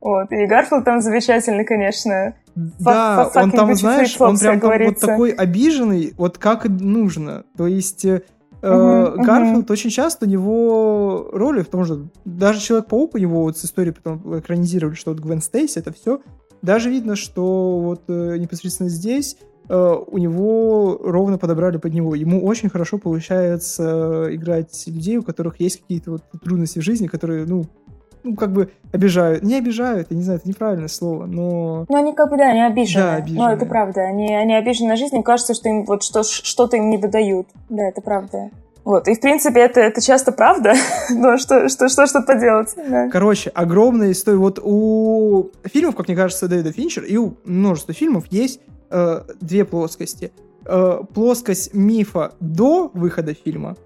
Вот, 0.00 0.30
и 0.32 0.44
Гарфилд 0.44 0.84
там 0.84 1.00
замечательный, 1.00 1.64
конечно. 1.64 2.34
Да, 2.54 3.30
он 3.34 3.50
там, 3.50 3.74
знаешь, 3.74 4.20
он 4.20 4.38
прям 4.38 4.60
вот 4.60 5.00
такой 5.00 5.30
обиженный, 5.30 6.12
вот 6.18 6.36
как 6.36 6.66
и 6.66 6.68
нужно. 6.68 7.44
То 7.56 7.66
есть 7.66 8.04
Мгм, 8.64 9.22
Гарфилд 9.22 9.70
очень 9.70 9.90
часто 9.90 10.26
у 10.26 10.28
него 10.28 11.28
роли, 11.32 11.62
потому 11.62 11.84
что 11.84 12.06
даже 12.24 12.60
Человек-паук 12.60 13.14
у 13.14 13.18
него 13.18 13.42
вот 13.42 13.58
с 13.58 13.64
историей 13.64 13.92
потом 13.92 14.38
экранизировали, 14.38 14.94
что 14.94 15.12
вот 15.12 15.20
Гвен 15.20 15.40
Стейси, 15.40 15.78
это 15.78 15.92
все. 15.92 16.20
Даже 16.62 16.88
видно, 16.88 17.14
что 17.14 17.80
вот 17.80 18.04
э, 18.08 18.36
непосредственно 18.38 18.88
здесь 18.88 19.36
э, 19.68 19.94
у 20.06 20.16
него 20.16 20.98
ровно 21.02 21.36
подобрали 21.36 21.76
под 21.76 21.92
него. 21.92 22.14
Ему 22.14 22.42
очень 22.44 22.70
хорошо 22.70 22.96
получается 22.98 24.28
играть 24.30 24.84
людей, 24.86 25.18
у 25.18 25.22
которых 25.22 25.60
есть 25.60 25.82
какие-то 25.82 26.12
вот 26.12 26.22
трудности 26.42 26.78
в 26.78 26.82
жизни, 26.82 27.06
которые, 27.06 27.44
ну, 27.44 27.66
ну, 28.24 28.34
как 28.34 28.52
бы 28.52 28.70
обижают. 28.92 29.42
Не 29.44 29.56
обижают, 29.56 30.08
я 30.10 30.16
не 30.16 30.22
знаю, 30.22 30.40
это 30.40 30.48
неправильное 30.48 30.88
слово, 30.88 31.26
но... 31.26 31.84
Ну, 31.88 31.96
они 31.96 32.14
как 32.14 32.30
бы, 32.30 32.36
да, 32.36 32.48
они 32.48 32.62
обижены. 32.62 33.04
Да, 33.04 33.12
Ну, 33.12 33.22
обижены. 33.22 33.50
это 33.50 33.66
правда. 33.66 34.00
Они, 34.00 34.34
они 34.34 34.54
обижены 34.54 34.88
на 34.88 34.96
жизнь, 34.96 35.14
им 35.14 35.22
кажется, 35.22 35.54
что 35.54 35.68
им 35.68 35.84
вот 35.84 36.02
что, 36.02 36.22
что-то 36.22 36.76
им 36.76 36.90
не 36.90 36.98
додают. 36.98 37.46
Да, 37.68 37.84
это 37.84 38.00
правда. 38.00 38.50
Вот, 38.84 39.08
и 39.08 39.14
в 39.14 39.20
принципе 39.20 39.60
это, 39.60 39.80
это 39.80 40.02
часто 40.02 40.30
правда, 40.30 40.74
но 41.10 41.38
что, 41.38 41.68
что, 41.68 41.88
что, 41.88 42.06
что 42.06 42.20
поделать, 42.20 42.74
да. 42.76 43.08
Короче, 43.08 43.50
огромная 43.50 44.12
история. 44.12 44.36
Вот 44.36 44.58
у 44.62 45.50
фильмов, 45.64 45.96
как 45.96 46.08
мне 46.08 46.16
кажется, 46.16 46.48
Дэвида 46.48 46.72
Финчер 46.72 47.04
и 47.04 47.16
у 47.16 47.34
множества 47.44 47.94
фильмов 47.94 48.24
есть 48.30 48.60
э, 48.90 49.22
две 49.40 49.64
плоскости. 49.64 50.32
Э, 50.66 51.00
плоскость 51.14 51.72
мифа 51.72 52.32
до 52.40 52.90
выхода 52.92 53.34
фильма, 53.34 53.76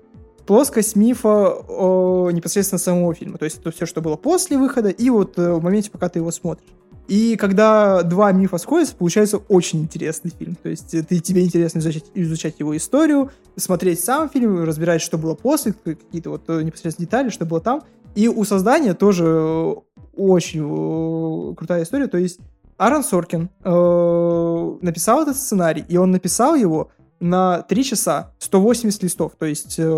плоскость 0.49 0.97
мифа 0.97 1.59
э, 1.69 2.33
непосредственно 2.33 2.79
самого 2.79 3.13
фильма. 3.13 3.37
То 3.37 3.45
есть 3.45 3.59
это 3.59 3.71
все, 3.71 3.85
что 3.85 4.01
было 4.01 4.17
после 4.17 4.57
выхода, 4.57 4.89
и 4.89 5.11
вот 5.11 5.39
э, 5.39 5.53
в 5.53 5.63
моменте, 5.63 5.91
пока 5.91 6.09
ты 6.09 6.21
его 6.21 6.31
смотришь. 6.31 6.71
И 7.07 7.37
когда 7.37 8.03
два 8.03 8.33
мифа 8.33 8.57
сходятся, 8.57 8.97
получается 8.97 9.37
очень 9.49 9.81
интересный 9.81 10.31
фильм. 10.31 10.57
То 10.57 10.71
есть 10.71 10.95
э, 10.95 11.03
ты, 11.03 11.21
тебе 11.21 11.45
интересно 11.45 11.81
изучать, 11.81 12.07
изучать 12.15 12.61
его 12.61 12.75
историю, 12.75 13.31
смотреть 13.57 14.01
сам 14.03 14.31
фильм, 14.31 14.65
разбирать, 14.65 15.03
что 15.03 15.19
было 15.19 15.35
после, 15.35 15.75
какие-то 15.75 16.31
вот 16.31 16.45
э, 16.49 16.63
непосредственно 16.63 17.05
детали, 17.05 17.29
что 17.29 17.45
было 17.45 17.61
там. 17.61 17.83
И 18.15 18.27
у 18.27 18.43
создания 18.45 18.95
тоже 18.95 19.77
очень 20.17 21.55
крутая 21.57 21.83
история. 21.83 22.07
То 22.07 22.17
есть 22.17 22.41
Аарон 22.79 23.05
Соркин 23.05 23.51
э, 23.65 24.77
написал 24.81 25.21
этот 25.21 25.37
сценарий, 25.37 25.85
и 25.87 25.99
он 25.99 26.11
написал 26.11 26.55
его 26.55 26.91
на 27.21 27.63
3 27.63 27.85
часа 27.85 28.33
180 28.39 29.03
листов. 29.03 29.33
То 29.39 29.47
есть... 29.47 29.79
э, 29.79 29.89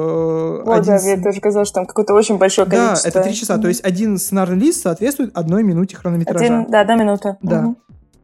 Вот, 0.64 0.72
один 0.72 0.84
да, 0.94 0.98
с- 0.98 1.04
мне 1.04 1.22
тоже 1.22 1.40
казалось, 1.40 1.68
что 1.68 1.76
там 1.76 1.86
какое-то 1.86 2.14
очень 2.14 2.38
большое 2.38 2.66
Да, 2.66 2.88
количество. 2.88 3.08
это 3.08 3.22
3 3.22 3.34
часа. 3.34 3.58
То 3.58 3.68
есть 3.68 3.84
один 3.84 4.18
сценарный 4.18 4.58
лист 4.58 4.82
соответствует 4.82 5.36
одной 5.36 5.62
минуте 5.62 5.96
хронометража. 5.96 6.44
Один, 6.44 6.70
да, 6.70 6.80
одна 6.80 6.94
минута. 6.96 7.36
Да. 7.42 7.62
Мгм. 7.62 7.76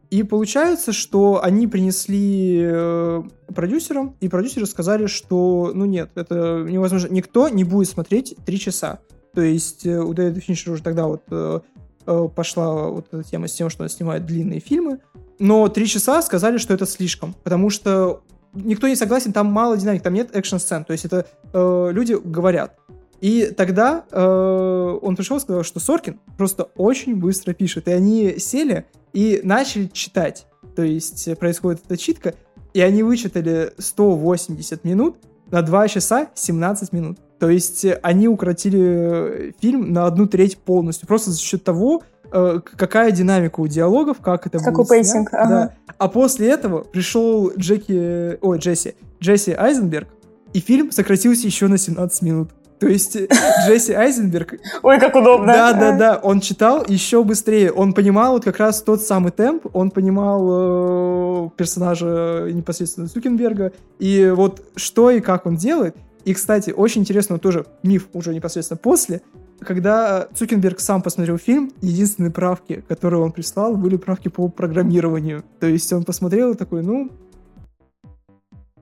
И 0.09 0.23
получается, 0.23 0.93
что 0.93 1.41
они 1.43 1.67
принесли 1.67 2.61
э, 2.63 3.23
продюсерам, 3.53 4.15
и 4.21 4.29
продюсеры 4.29 4.65
сказали, 4.65 5.05
что, 5.07 5.71
ну 5.73 5.83
нет, 5.85 6.11
это 6.15 6.63
невозможно. 6.67 7.09
Никто 7.11 7.49
не 7.49 7.65
будет 7.65 7.89
смотреть 7.89 8.35
три 8.45 8.57
часа. 8.57 8.99
То 9.35 9.41
есть 9.41 9.85
э, 9.85 9.99
у 9.99 10.13
Дэвида 10.13 10.39
Финчера 10.39 10.73
уже 10.73 10.81
тогда 10.81 11.07
вот 11.07 11.23
э, 11.29 11.59
э, 12.07 12.27
пошла 12.33 12.87
вот 12.89 13.07
эта 13.11 13.21
тема 13.23 13.47
с 13.49 13.53
тем, 13.53 13.69
что 13.69 13.83
он 13.83 13.89
снимает 13.89 14.25
длинные 14.25 14.61
фильмы. 14.61 14.99
Но 15.39 15.67
три 15.67 15.85
часа 15.85 16.21
сказали, 16.21 16.57
что 16.57 16.73
это 16.73 16.85
слишком, 16.85 17.35
потому 17.43 17.69
что 17.69 18.21
никто 18.53 18.87
не 18.87 18.95
согласен, 18.95 19.33
там 19.33 19.47
мало 19.47 19.77
динамик, 19.77 20.01
там 20.01 20.13
нет 20.13 20.35
экшн-сцен. 20.35 20.85
То 20.85 20.93
есть 20.93 21.05
это 21.05 21.25
э, 21.53 21.89
люди 21.91 22.13
говорят. 22.13 22.77
И 23.19 23.53
тогда 23.55 24.05
э, 24.11 24.99
он 25.01 25.15
пришел 25.15 25.37
и 25.37 25.39
сказал, 25.39 25.63
что 25.63 25.79
Соркин 25.79 26.19
просто 26.37 26.63
очень 26.75 27.15
быстро 27.15 27.53
пишет. 27.53 27.87
И 27.87 27.91
они 27.91 28.37
сели 28.37 28.85
и 29.13 29.41
начали 29.43 29.87
читать. 29.87 30.47
То 30.75 30.83
есть 30.83 31.37
происходит 31.39 31.81
эта 31.85 31.97
читка, 31.97 32.35
и 32.73 32.81
они 32.81 33.01
вычитали 33.01 33.73
180 33.79 34.83
минут 34.83 35.17
на 35.49 35.61
2 35.61 35.87
часа 35.87 36.27
17 36.35 36.93
минут. 36.93 37.17
То 37.39 37.49
есть 37.49 37.85
они 38.01 38.27
укоротили 38.27 38.81
э, 38.81 39.51
фильм 39.59 39.93
на 39.93 40.05
одну 40.05 40.27
треть 40.27 40.57
полностью, 40.57 41.07
просто 41.07 41.31
за 41.31 41.39
счет 41.39 41.63
того, 41.63 42.03
какая 42.31 43.11
динамика 43.11 43.59
у 43.59 43.67
диалогов, 43.67 44.17
как 44.21 44.47
это 44.47 44.59
Какой 44.59 44.83
будет 44.83 44.89
pacing, 44.89 45.29
снято. 45.29 45.43
ага. 45.43 45.73
Да. 45.87 45.93
А 45.97 46.07
после 46.09 46.49
этого 46.49 46.79
пришел 46.83 47.51
Джеки, 47.57 48.37
ой, 48.41 48.59
Джесси, 48.59 48.95
Джесси 49.21 49.51
Айзенберг, 49.51 50.07
и 50.53 50.59
фильм 50.59 50.91
сократился 50.91 51.45
еще 51.47 51.67
на 51.67 51.77
17 51.77 52.21
минут. 52.23 52.49
То 52.79 52.87
есть 52.87 53.15
э, 53.15 53.27
Джесси 53.67 53.93
Айзенберг 53.93 54.53
Ой, 54.83 54.99
как 54.99 55.15
удобно. 55.15 55.47
да, 55.47 55.73
да, 55.73 55.97
да. 55.97 56.19
Он 56.21 56.39
читал 56.41 56.85
еще 56.87 57.23
быстрее. 57.23 57.71
Он 57.71 57.93
понимал 57.93 58.33
вот 58.33 58.43
как 58.43 58.57
раз 58.59 58.83
тот 58.83 59.01
самый 59.01 59.31
темп. 59.31 59.65
Он 59.73 59.89
понимал 59.89 61.47
э, 61.47 61.49
персонажа 61.57 62.49
непосредственно 62.53 63.07
Цукерберга. 63.07 63.71
И 63.97 64.31
вот 64.35 64.61
что 64.75 65.09
и 65.09 65.21
как 65.21 65.47
он 65.47 65.55
делает. 65.55 65.95
И, 66.23 66.33
кстати, 66.35 66.69
очень 66.69 67.01
интересно 67.01 67.39
тоже 67.39 67.65
миф 67.81 68.09
уже 68.13 68.33
непосредственно 68.35 68.77
после. 68.77 69.21
Когда 69.59 70.27
Цукенберг 70.33 70.79
сам 70.79 71.01
посмотрел 71.01 71.37
фильм, 71.37 71.71
единственные 71.81 72.31
правки, 72.31 72.83
которые 72.87 73.21
он 73.21 73.31
прислал, 73.31 73.75
были 73.75 73.97
правки 73.97 74.27
по 74.27 74.47
программированию. 74.49 75.43
То 75.59 75.67
есть 75.67 75.91
он 75.93 76.03
посмотрел 76.03 76.51
и 76.51 76.55
такой, 76.55 76.83
ну, 76.83 77.11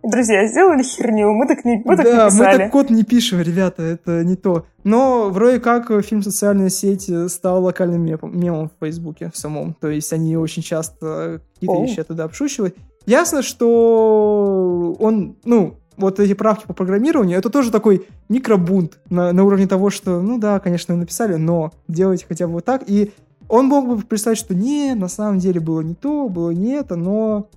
Друзья, 0.05 0.45
сделали 0.47 0.84
херню, 0.84 1.34
мы 1.34 1.47
так 1.47 1.65
не, 1.65 1.82
мы 1.84 1.95
так 1.97 2.05
да, 2.05 2.26
не 2.26 2.30
писали. 2.30 2.57
мы 2.57 2.57
так 2.59 2.71
код 2.71 2.89
не 2.91 3.03
пишем, 3.03 3.41
ребята, 3.41 3.82
это 3.82 4.23
не 4.23 4.36
то. 4.36 4.67
Но 4.84 5.32
вроде 5.32 5.59
как 5.59 5.89
э, 5.89 6.03
фильм 6.03 6.21
«Социальная 6.21 6.69
сеть» 6.69 7.09
э, 7.09 7.28
стал 7.28 7.63
локальным 7.63 8.05
мемом, 8.05 8.39
мемом 8.39 8.69
в 8.69 8.73
Фейсбуке 8.80 9.32
в 9.34 9.38
самом. 9.38 9.73
То 9.73 9.89
есть 9.89 10.13
они 10.13 10.38
очень 10.38 10.61
часто 10.61 11.41
какие-то 11.55 11.78
О. 11.78 11.82
вещи 11.84 12.01
оттуда 12.01 12.26
обшучивают. 12.26 12.76
Ясно, 13.07 13.41
что 13.41 14.95
он, 14.99 15.38
ну, 15.43 15.78
вот 15.97 16.19
эти 16.19 16.33
правки 16.33 16.65
по 16.65 16.73
программированию, 16.73 17.37
это 17.37 17.49
тоже 17.49 17.71
такой 17.71 18.07
микробунт 18.29 18.99
на, 19.09 19.31
на 19.31 19.43
уровне 19.43 19.67
того, 19.67 19.89
что, 19.89 20.21
ну 20.21 20.37
да, 20.37 20.59
конечно, 20.59 20.95
написали, 20.95 21.35
но 21.35 21.71
делайте 21.87 22.25
хотя 22.27 22.47
бы 22.47 22.53
вот 22.53 22.65
так. 22.65 22.83
И 22.87 23.13
он 23.47 23.67
мог 23.67 23.87
бы 23.87 24.01
представить, 24.01 24.39
что 24.39 24.55
не, 24.55 24.93
на 24.93 25.07
самом 25.07 25.39
деле 25.39 25.59
было 25.59 25.81
не 25.81 25.93
то, 25.93 26.29
было 26.29 26.51
не 26.51 26.71
это, 26.71 26.95
но 26.95 27.49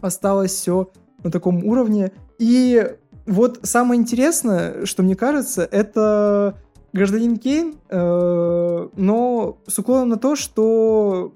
осталось 0.00 0.52
все 0.52 0.90
на 1.22 1.30
таком 1.30 1.64
уровне. 1.64 2.12
И 2.38 2.94
вот 3.26 3.60
самое 3.62 4.00
интересное, 4.00 4.84
что 4.84 5.02
мне 5.02 5.16
кажется, 5.16 5.68
это 5.70 6.56
гражданин 6.92 7.36
Кейн, 7.36 7.76
э, 7.88 8.88
но 8.96 9.58
с 9.66 9.78
уклоном 9.78 10.10
на 10.10 10.16
то, 10.16 10.36
что 10.36 11.32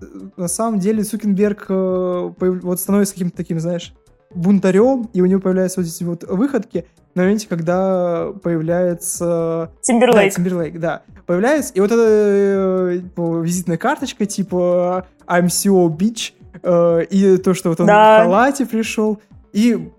э, 0.00 0.04
на 0.36 0.48
самом 0.48 0.80
деле 0.80 1.02
Цукенберг 1.02 1.66
э, 1.68 2.32
вот 2.38 2.80
становится 2.80 3.14
каким-то 3.14 3.36
таким, 3.36 3.60
знаешь, 3.60 3.94
бунтарем, 4.34 5.08
и 5.12 5.20
у 5.20 5.26
него 5.26 5.40
появляются 5.40 5.80
вот 5.80 5.88
эти 5.88 6.04
вот 6.04 6.24
выходки 6.24 6.86
на 7.14 7.22
моменте, 7.22 7.46
когда 7.48 8.32
появляется... 8.42 9.70
Да, 9.70 9.70
Тимберлейк. 9.82 10.34
Тимберлейк, 10.34 10.80
да. 10.80 11.02
Появляется, 11.26 11.72
и 11.74 11.80
вот 11.80 11.92
эта 11.92 13.00
типа, 13.02 13.40
визитная 13.40 13.76
карточка, 13.76 14.26
типа 14.26 15.06
I'm 15.26 15.46
so 15.46 15.88
bitch, 15.88 16.32
э, 16.62 17.04
и 17.10 17.36
то, 17.38 17.54
что 17.54 17.70
вот 17.70 17.80
он 17.80 17.86
Да. 17.86 18.20
в 18.20 18.24
халате 18.24 18.66
пришел. 18.66 19.20
И 19.52 19.90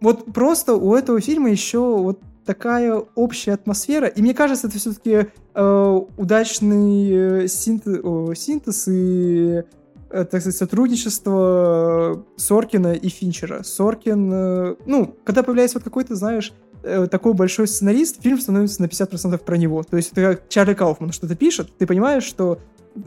вот 0.00 0.32
просто 0.32 0.74
у 0.74 0.94
этого 0.94 1.20
фильма 1.20 1.50
еще 1.50 1.78
вот 1.78 2.20
такая 2.44 3.02
общая 3.14 3.52
атмосфера. 3.54 4.06
И 4.06 4.22
мне 4.22 4.34
кажется, 4.34 4.68
это 4.68 4.78
все-таки 4.78 5.26
э, 5.54 6.00
удачный 6.16 7.44
э, 7.44 7.48
синтез, 7.48 8.38
синтез 8.38 8.88
и 8.88 9.62
так 10.24 10.40
сказать, 10.40 10.56
сотрудничество 10.56 12.24
Соркина 12.36 12.92
и 12.94 13.08
Финчера. 13.08 13.62
Соркин, 13.62 14.32
э, 14.32 14.74
ну, 14.86 15.14
когда 15.24 15.42
появляется 15.42 15.78
вот 15.78 15.84
какой-то, 15.84 16.14
знаешь, 16.14 16.52
э, 16.82 17.06
такой 17.08 17.34
большой 17.34 17.68
сценарист, 17.68 18.22
фильм 18.22 18.40
становится 18.40 18.82
на 18.82 18.86
50% 18.86 19.38
про 19.44 19.56
него. 19.56 19.82
То 19.82 19.96
есть 19.96 20.12
это 20.12 20.22
как 20.22 20.48
Чарли 20.48 20.74
Кауфман 20.74 21.12
что-то 21.12 21.34
пишет, 21.36 21.68
ты 21.76 21.86
понимаешь, 21.86 22.24
что 22.24 22.58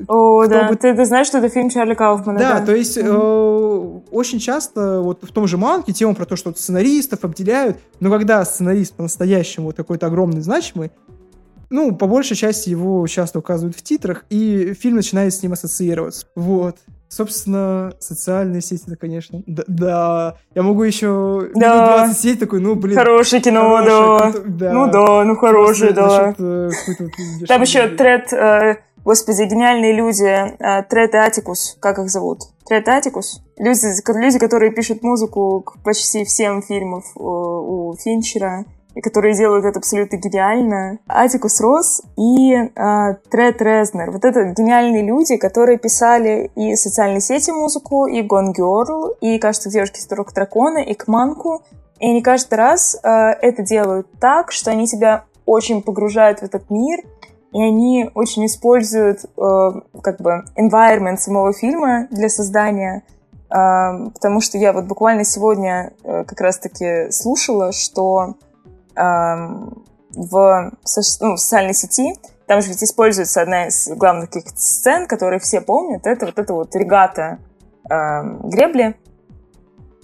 о, 0.08 0.46
да, 0.46 0.68
бы... 0.70 0.76
ты, 0.76 0.96
ты 0.96 1.06
знаешь, 1.06 1.28
что 1.28 1.40
это 1.40 1.50
фильм 1.50 1.70
Чарли 1.70 1.96
Кауфмана, 1.96 2.38
да? 2.38 2.60
Да, 2.60 2.66
то 2.66 2.76
есть 2.76 2.98
mm-hmm. 2.98 4.02
э, 4.06 4.12
очень 4.12 4.40
часто 4.40 5.02
вот 5.02 5.24
в 5.24 5.32
том 5.32 5.48
же 5.48 5.58
Манке 5.58 5.94
тема 5.94 6.14
про 6.14 6.26
то, 6.26 6.36
что 6.36 6.54
сценаристов 6.54 7.24
обделяют, 7.24 7.78
но 8.00 8.12
когда 8.12 8.46
сценарист 8.46 8.94
по-настоящему 8.94 9.68
вот 9.68 9.76
какой-то 9.76 10.06
огромный, 10.06 10.42
значимый, 10.42 10.92
ну, 11.70 11.96
по 11.96 12.08
большей 12.08 12.36
части 12.36 12.70
его 12.70 13.06
часто 13.08 13.40
указывают 13.40 13.76
в 13.76 13.82
титрах, 13.84 14.26
и 14.30 14.74
фильм 14.74 14.96
начинает 14.96 15.34
с 15.34 15.44
ним 15.44 15.54
ассоциироваться. 15.54 16.26
Вот. 16.36 16.78
Собственно, 17.10 17.92
социальные 18.00 18.62
сети, 18.62 18.84
это, 18.86 18.96
конечно. 18.96 19.42
Да, 19.48 19.64
да. 19.68 20.36
я 20.54 20.62
могу 20.62 20.84
еще 20.84 21.50
да. 21.56 22.06
20 22.06 22.18
сеть 22.18 22.40
такой, 22.40 22.62
ну, 22.62 22.76
блин. 22.76 22.96
Хорошее 22.96 23.42
кино, 23.42 23.62
хорошее, 23.78 24.44
да. 24.46 24.68
да. 24.68 24.74
Ну 24.74 24.92
да, 24.92 25.24
ну 25.24 25.36
хорошее, 25.36 25.92
да. 25.92 26.36
Счет, 26.38 26.40
э, 26.40 26.70
Там 27.48 27.62
еще 27.64 27.88
тред, 27.88 28.32
э, 28.32 28.76
господи, 29.04 29.42
гениальные 29.42 29.94
люди, 29.94 30.24
э, 30.24 30.84
тред 30.84 31.16
и 31.16 31.18
Атикус, 31.18 31.78
как 31.80 31.98
их 31.98 32.10
зовут? 32.10 32.42
Тред 32.68 32.88
и 32.88 32.92
Атикус? 32.92 33.42
Люди, 33.58 33.88
люди, 34.16 34.38
которые 34.38 34.72
пишут 34.72 35.02
музыку 35.02 35.62
к 35.62 35.82
почти 35.84 36.24
всем 36.26 36.62
фильмам 36.62 37.00
э, 37.00 37.20
у 37.20 37.96
Финчера 37.96 38.66
и 39.00 39.02
которые 39.02 39.34
делают 39.34 39.64
это 39.64 39.80
абсолютно 39.80 40.18
гениально. 40.18 41.00
Атикус 41.08 41.62
Росс 41.62 42.02
и 42.18 42.54
э, 42.54 43.16
Тред 43.32 43.62
Резнер. 43.62 44.12
Вот 44.12 44.26
это 44.26 44.44
гениальные 44.52 45.04
люди, 45.04 45.38
которые 45.38 45.78
писали 45.78 46.52
и 46.56 46.76
социальные 46.76 47.22
сети 47.22 47.52
музыку, 47.52 48.08
и 48.08 48.22
Gone 48.22 48.54
Girl, 48.54 49.16
и, 49.22 49.40
кажется, 49.40 49.70
девушки 49.70 50.00
из 50.00 50.08
Дорог 50.08 50.34
Дракона, 50.34 50.80
и 50.80 50.94
Кманку. 50.96 51.64
И 52.00 52.10
они 52.10 52.22
каждый 52.22 52.56
раз 52.56 53.00
э, 53.02 53.10
это 53.10 53.64
делают 53.64 54.08
так, 54.20 54.52
что 54.52 54.70
они 54.72 54.86
себя 54.86 55.24
очень 55.46 55.82
погружают 55.82 56.40
в 56.40 56.44
этот 56.44 56.70
мир, 56.70 57.00
и 57.54 57.62
они 57.64 58.12
очень 58.16 58.48
используют 58.48 59.24
э, 59.24 59.72
как 60.04 60.20
бы 60.20 60.44
environment 60.58 61.18
самого 61.18 61.54
фильма 61.54 62.10
для 62.12 62.28
создания 62.28 63.04
потому 63.52 64.42
что 64.42 64.60
я 64.60 64.74
вот 64.74 64.86
буквально 64.86 65.24
сегодня 65.24 65.94
э, 66.04 66.24
как 66.24 66.40
раз-таки 66.40 67.10
слушала, 67.10 67.72
что 67.72 68.36
в, 68.96 70.72
ну, 71.22 71.36
в 71.36 71.38
социальной 71.38 71.74
сети, 71.74 72.16
там 72.50 72.62
же 72.62 72.70
ведь 72.70 72.84
используется 72.84 73.44
одна 73.44 73.68
из 73.68 73.88
главных 73.90 74.32
таких 74.32 74.58
сцен, 74.58 75.06
которые 75.06 75.40
все 75.40 75.62
помнят, 75.62 76.08
это 76.08 76.26
вот 76.26 76.40
это 76.40 76.54
вот 76.56 76.76
регата 76.76 77.38
э, 77.88 77.94
гребли. 78.44 78.96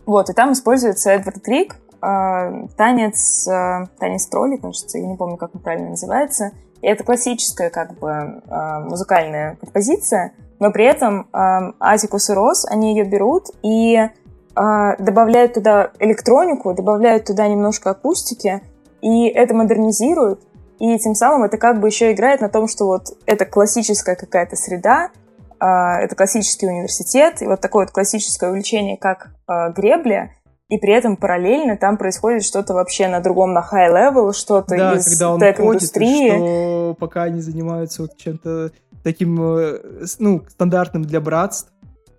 Вот, 0.05 0.29
и 0.29 0.33
там 0.33 0.53
используется 0.53 1.09
Эдвард 1.09 1.41
Крик, 1.41 1.75
э, 2.03 2.67
танец, 2.77 3.47
э, 3.47 3.87
танец 3.97 4.27
тролли, 4.27 4.57
кажется, 4.57 4.99
я 4.99 5.07
не 5.07 5.17
помню, 5.17 5.37
как 5.37 5.55
он 5.55 5.61
правильно 5.61 5.89
называется. 5.89 6.51
И 6.83 6.87
это 6.87 7.03
классическая 7.03 7.71
как 7.71 7.97
бы 7.97 8.09
э, 8.11 8.79
музыкальная 8.81 9.55
композиция, 9.55 10.33
но 10.59 10.71
при 10.71 10.85
этом 10.85 11.21
э, 11.21 11.73
Атикус 11.79 12.29
и 12.29 12.33
Рос, 12.33 12.67
они 12.69 12.95
ее 12.95 13.05
берут 13.05 13.47
и 13.63 14.07
добавляют 14.55 15.55
туда 15.55 15.91
электронику, 15.99 16.73
добавляют 16.73 17.25
туда 17.25 17.45
немножко 17.45 17.89
акустики, 17.89 18.61
и 19.05 19.27
это 19.27 19.53
модернизирует, 19.53 20.39
и 20.79 20.97
тем 20.97 21.13
самым 21.13 21.43
это 21.43 21.57
как 21.57 21.79
бы 21.79 21.87
еще 21.87 22.11
играет 22.11 22.41
на 22.41 22.49
том, 22.49 22.67
что 22.67 22.85
вот 22.85 23.03
это 23.27 23.45
классическая 23.45 24.15
какая-то 24.15 24.55
среда, 24.55 25.11
а, 25.59 25.99
это 25.99 26.15
классический 26.15 26.65
университет, 26.65 27.43
и 27.43 27.45
вот 27.45 27.61
такое 27.61 27.85
вот 27.85 27.93
классическое 27.93 28.49
увлечение, 28.49 28.97
как 28.97 29.27
а, 29.45 29.69
гребля, 29.69 30.31
и 30.69 30.79
при 30.79 30.91
этом 30.93 31.17
параллельно 31.17 31.77
там 31.77 31.97
происходит 31.97 32.43
что-то 32.43 32.73
вообще 32.73 33.07
на 33.07 33.19
другом, 33.19 33.53
на 33.53 33.59
high 33.59 33.93
level, 33.93 34.33
что-то 34.33 34.75
да, 34.75 34.95
из 34.95 35.07
когда 35.07 35.33
он 35.33 35.39
тег-индустрии. 35.39 36.29
что 36.29 36.95
пока 36.99 37.23
они 37.23 37.41
занимаются 37.41 38.01
вот 38.01 38.17
чем-то 38.17 38.71
таким, 39.03 39.39
э, 39.39 39.81
ну, 40.17 40.41
стандартным 40.49 41.03
для 41.03 41.21
братств, 41.21 41.71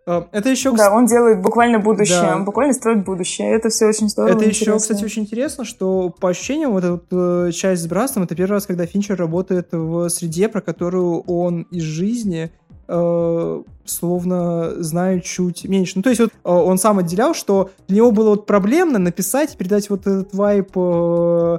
это 0.07 0.48
еще... 0.48 0.72
Да, 0.72 0.94
он 0.94 1.07
делает 1.07 1.42
буквально 1.42 1.80
будущее, 1.80 2.20
да. 2.20 2.36
он 2.36 2.44
буквально 2.44 2.72
строит 2.72 3.04
будущее. 3.04 3.52
Это 3.52 3.70
все 3.70 3.86
очень 3.86 4.09
здорово. 4.09 4.36
Это 4.36 4.48
еще, 4.48 4.76
кстати, 4.76 5.04
очень 5.04 5.22
интересно, 5.22 5.64
что 5.64 6.11
по 6.20 6.28
ощущениям 6.28 6.72
вот 6.72 6.84
эта 6.84 6.92
вот 6.92 7.07
э, 7.11 7.52
часть 7.52 7.82
с 7.82 7.86
братством, 7.86 8.22
это 8.22 8.36
первый 8.36 8.52
раз, 8.52 8.66
когда 8.66 8.86
Финчер 8.86 9.16
работает 9.16 9.68
в 9.72 10.09
среде, 10.09 10.48
про 10.48 10.61
которую 10.61 11.22
он 11.22 11.62
из 11.72 11.82
жизни 11.82 12.52
э, 12.86 13.62
словно 13.84 14.82
знает 14.82 15.24
чуть 15.24 15.64
меньше. 15.64 15.94
Ну, 15.96 16.02
то 16.02 16.11
есть 16.11 16.20
вот 16.20 16.30
э, 16.32 16.48
он 16.48 16.78
сам 16.78 16.98
отделял, 16.98 17.34
что 17.34 17.70
для 17.88 17.96
него 17.96 18.12
было 18.12 18.30
вот 18.30 18.46
проблемно 18.46 18.98
написать, 18.98 19.57
передать 19.57 19.90
вот 19.90 20.02
этот 20.02 20.32
вайп 20.34 20.70
э, 20.76 21.59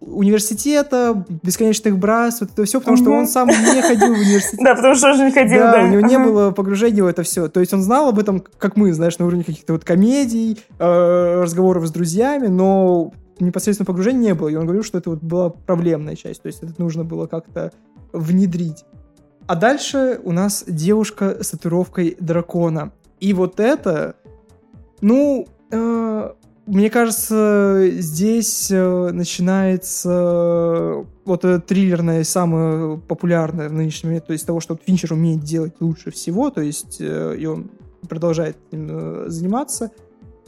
университета, 0.00 1.24
бесконечных 1.42 1.98
братств, 1.98 2.42
вот 2.42 2.50
это 2.52 2.64
все, 2.64 2.80
потому 2.80 2.96
что 2.96 3.10
он 3.10 3.26
сам 3.26 3.48
не 3.48 3.82
ходил 3.82 4.14
в 4.14 4.18
университет. 4.18 4.60
Да, 4.64 4.74
потому 4.74 4.94
что 4.94 5.10
он 5.10 5.26
не 5.26 5.32
ходил, 5.32 5.60
да. 5.60 5.82
у 5.82 5.86
него 5.88 6.00
не 6.00 6.18
было 6.18 6.50
погружения 6.50 7.02
в 7.02 7.06
это 7.06 7.22
все. 7.22 7.48
То 7.48 7.60
есть 7.60 7.72
он 7.72 7.82
знал 7.82 8.08
об 8.08 8.18
этом, 8.18 8.42
как 8.58 8.76
мы, 8.76 8.92
знаешь, 8.92 9.18
на 9.18 9.26
уровне 9.26 9.44
каких-то 9.44 9.72
вот 9.72 9.84
комедий, 9.84 10.58
э, 10.78 11.40
разговоров 11.42 11.86
с 11.86 11.90
друзьями, 11.90 12.46
но 12.46 13.12
непосредственно 13.40 13.86
погружения 13.86 14.20
не 14.20 14.34
было. 14.34 14.48
И 14.48 14.54
он 14.54 14.64
говорил, 14.64 14.82
что 14.82 14.98
это 14.98 15.10
вот 15.10 15.22
была 15.22 15.50
проблемная 15.50 16.16
часть. 16.16 16.42
То 16.42 16.46
есть 16.46 16.62
это 16.62 16.74
нужно 16.78 17.04
было 17.04 17.26
как-то 17.26 17.72
внедрить. 18.12 18.84
А 19.46 19.56
дальше 19.56 20.20
у 20.24 20.32
нас 20.32 20.64
девушка 20.66 21.42
с 21.42 21.50
татуировкой 21.50 22.16
дракона. 22.18 22.92
И 23.20 23.32
вот 23.32 23.60
это, 23.60 24.16
ну, 25.00 25.46
э, 25.70 26.32
мне 26.66 26.88
кажется, 26.88 27.88
здесь 27.90 28.70
э, 28.70 29.10
начинается 29.12 30.10
э, 30.10 31.04
вот 31.26 31.44
это 31.44 31.60
триллерное, 31.60 32.24
самое 32.24 32.98
популярное 32.98 33.68
в 33.68 33.72
нынешнем 33.74 34.10
мире, 34.10 34.22
то 34.22 34.32
есть 34.32 34.46
того, 34.46 34.60
что 34.60 34.78
Финчер 34.82 35.12
умеет 35.12 35.40
делать 35.40 35.74
лучше 35.80 36.10
всего, 36.10 36.48
то 36.48 36.62
есть 36.62 36.98
э, 37.00 37.36
и 37.38 37.44
он 37.44 37.70
продолжает 38.08 38.56
этим 38.70 39.30
заниматься, 39.30 39.90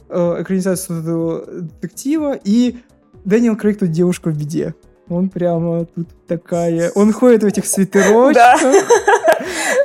экранизация 0.09 0.99
этого 0.99 1.43
детектива, 1.47 2.39
и 2.43 2.77
Дэниел 3.25 3.55
Крейг 3.57 3.79
тут 3.79 3.91
девушка 3.91 4.29
в 4.29 4.37
беде. 4.37 4.75
Он 5.09 5.29
прямо 5.29 5.85
тут 5.85 6.07
такая... 6.27 6.91
Он 6.93 7.11
ходит 7.11 7.43
в 7.43 7.45
этих 7.45 7.65
свитерочках. 7.65 8.61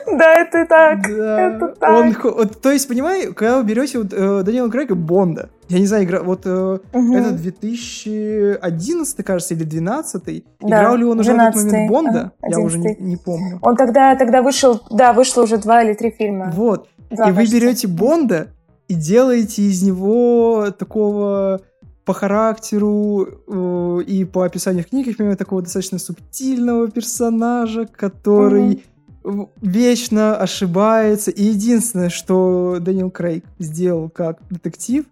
Да, 0.07 0.35
это 0.41 0.66
так. 0.66 1.09
Это 1.09 1.74
так. 1.78 2.61
То 2.61 2.70
есть, 2.70 2.89
понимаете, 2.89 3.33
когда 3.33 3.59
вы 3.59 3.64
берете 3.64 4.03
Дэниела 4.03 4.68
Крейга 4.68 4.95
Бонда, 4.95 5.49
я 5.73 5.81
не 5.81 5.87
знаю, 5.87 6.05
игра, 6.05 6.23
вот 6.23 6.43
э, 6.45 6.79
это 6.93 7.33
2011, 7.33 9.25
кажется, 9.25 9.55
или 9.55 9.64
12 9.64 10.45
Играл 10.61 10.97
ли 10.97 11.05
он 11.05 11.20
уже 11.20 11.33
в 11.33 11.39
этот 11.39 11.64
момент 11.64 11.91
Бонда? 11.91 12.33
Я 12.47 12.59
уже 12.59 12.79
не, 12.79 13.16
помню. 13.16 13.59
Он 13.62 13.75
тогда, 13.75 14.14
тогда 14.16 14.43
вышел, 14.43 14.83
да, 14.91 15.14
вышло 15.14 15.45
уже 15.45 15.57
два 15.57 15.83
или 15.83 15.95
три 15.95 16.11
фильма. 16.11 16.53
Вот. 16.55 16.89
и 17.11 17.31
вы 17.31 17.47
берете 17.47 17.89
Бонда 17.89 18.49
и 18.89 18.95
делаете 18.95 19.62
из 19.62 19.83
него 19.83 20.70
такого 20.79 21.62
по 22.05 22.12
характеру 22.12 23.27
э, 23.47 24.03
и 24.07 24.25
по 24.27 24.45
описанию 24.45 24.85
в 24.85 24.89
книгах 24.89 25.18
именно 25.20 25.37
такого 25.37 25.62
достаточно 25.62 25.99
субтильного 25.99 26.91
персонажа, 26.91 27.87
который 27.87 28.83
mm-hmm. 29.23 29.49
вечно 29.62 30.37
ошибается. 30.37 31.31
И 31.31 31.45
единственное, 31.45 32.11
что 32.11 32.77
Дэниел 32.81 33.11
Крейг 33.11 33.45
сделал 33.59 34.11
как 34.11 34.41
детектив, 34.51 35.07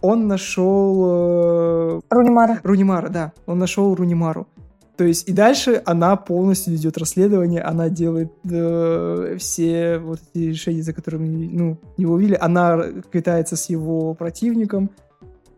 он 0.00 0.26
нашел... 0.26 1.98
Э, 1.98 2.00
Рунимара. 2.10 2.60
Рунимара, 2.62 3.08
да. 3.08 3.32
Он 3.46 3.58
нашел 3.58 3.94
Рунимару. 3.94 4.46
То 4.98 5.04
есть 5.04 5.28
и 5.28 5.32
дальше 5.32 5.80
она 5.86 6.16
полностью 6.16 6.72
ведет 6.72 6.98
расследование, 6.98 7.62
она 7.62 7.88
делает 7.88 8.32
э, 8.50 9.36
все 9.38 9.98
вот 9.98 10.18
эти 10.34 10.46
решения, 10.46 10.82
за 10.82 10.92
которыми 10.92 11.46
ну, 11.46 11.78
его 11.96 12.14
увидели, 12.14 12.36
она 12.40 12.82
катается 13.12 13.54
с 13.54 13.70
его 13.70 14.14
противником, 14.14 14.90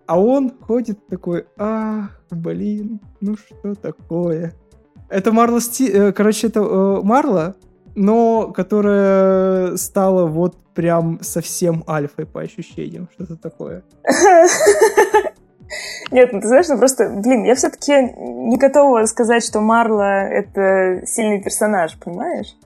а 0.06 0.20
он 0.20 0.52
ходит 0.60 1.06
такой, 1.06 1.46
ах, 1.56 2.20
блин, 2.30 3.00
ну 3.22 3.36
что 3.36 3.74
такое? 3.74 4.54
Это 5.08 5.32
Марла 5.32 5.60
Сти... 5.60 5.88
Э, 5.90 6.12
короче, 6.12 6.48
это 6.48 6.60
э, 6.60 7.00
Марла, 7.02 7.56
но 7.94 8.52
которая 8.52 9.76
стала 9.76 10.26
вот 10.26 10.56
прям 10.74 11.18
совсем 11.22 11.84
альфой 11.88 12.26
по 12.26 12.40
ощущениям. 12.40 13.08
Что-то 13.14 13.36
такое. 13.36 13.82
Нет, 16.10 16.32
ну 16.32 16.40
ты 16.40 16.48
знаешь, 16.48 16.68
ну 16.68 16.78
просто, 16.78 17.08
блин, 17.08 17.44
я 17.44 17.54
все-таки 17.54 17.92
не 17.92 18.56
готова 18.56 19.04
сказать, 19.04 19.44
что 19.44 19.60
Марла— 19.60 20.22
это 20.28 21.06
сильный 21.06 21.40
персонаж, 21.40 21.96
понимаешь? 21.98 22.56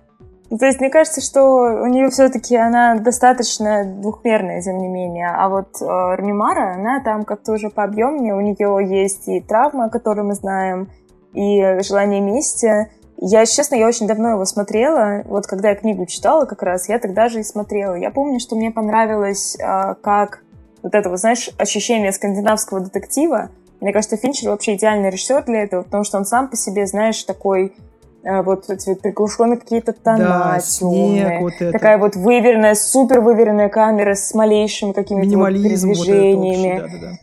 То 0.58 0.66
есть 0.66 0.80
мне 0.80 0.90
кажется, 0.90 1.20
что 1.20 1.42
у 1.82 1.86
нее 1.86 2.10
все-таки 2.10 2.56
она 2.56 2.96
достаточно 2.96 3.84
двухмерная, 3.84 4.62
тем 4.62 4.78
не 4.78 4.88
менее. 4.88 5.28
А 5.28 5.48
вот 5.48 5.80
э, 5.80 5.84
Рамимара, 5.84 6.74
она 6.74 7.00
там 7.02 7.24
как-то 7.24 7.52
уже 7.52 7.70
пообъемнее. 7.70 8.34
У 8.34 8.40
нее 8.40 9.00
есть 9.02 9.26
и 9.26 9.40
травма, 9.40 9.88
которую 9.88 10.26
мы 10.26 10.34
знаем, 10.34 10.90
и 11.32 11.80
желание 11.82 12.20
мести. 12.20 12.90
Я, 13.18 13.46
честно, 13.46 13.76
я 13.76 13.86
очень 13.86 14.06
давно 14.06 14.30
его 14.30 14.44
смотрела. 14.44 15.22
Вот 15.26 15.46
когда 15.46 15.70
я 15.70 15.74
книгу 15.76 16.06
читала 16.06 16.44
как 16.46 16.62
раз, 16.62 16.88
я 16.88 16.98
тогда 16.98 17.28
же 17.28 17.40
и 17.40 17.44
смотрела. 17.44 17.94
Я 17.94 18.10
помню, 18.10 18.40
что 18.40 18.56
мне 18.56 18.70
понравилось, 18.70 19.56
э, 19.58 19.94
как 20.02 20.42
вот 20.82 20.94
это, 20.94 21.08
вот, 21.08 21.18
знаешь, 21.18 21.50
ощущение 21.56 22.12
скандинавского 22.12 22.80
детектива. 22.80 23.50
Мне 23.80 23.92
кажется, 23.92 24.16
Финчер 24.16 24.50
вообще 24.50 24.74
идеальный 24.74 25.10
режиссер 25.10 25.44
для 25.44 25.62
этого, 25.62 25.82
потому 25.82 26.04
что 26.04 26.18
он 26.18 26.24
сам 26.24 26.48
по 26.48 26.56
себе, 26.56 26.86
знаешь, 26.86 27.22
такой 27.24 27.74
э, 28.22 28.42
вот 28.42 28.68
эти 28.68 28.94
приглушенные 28.94 29.58
какие-то 29.58 29.92
тона 29.92 30.18
да, 30.18 30.58
темные. 30.60 31.40
вот 31.40 31.54
это. 31.58 31.72
Такая 31.72 31.98
вот 31.98 32.16
выверенная, 32.16 32.74
супер 32.74 33.20
выверенная 33.20 33.68
камера 33.68 34.14
с 34.14 34.34
малейшими 34.34 34.92
какими-то 34.92 35.38
вот 35.38 35.48
передвижениями. 35.48 36.80
Вот 36.80 36.90
да, 36.90 36.98
да, 36.98 36.98
да. 36.98 37.16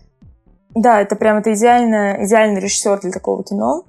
да, 0.76 1.02
это 1.02 1.16
прям 1.16 1.38
это 1.38 1.54
идеально, 1.54 2.26
идеальный 2.26 2.62
режиссер 2.62 3.02
для 3.02 3.12
такого 3.12 3.44
кино. 3.44 3.84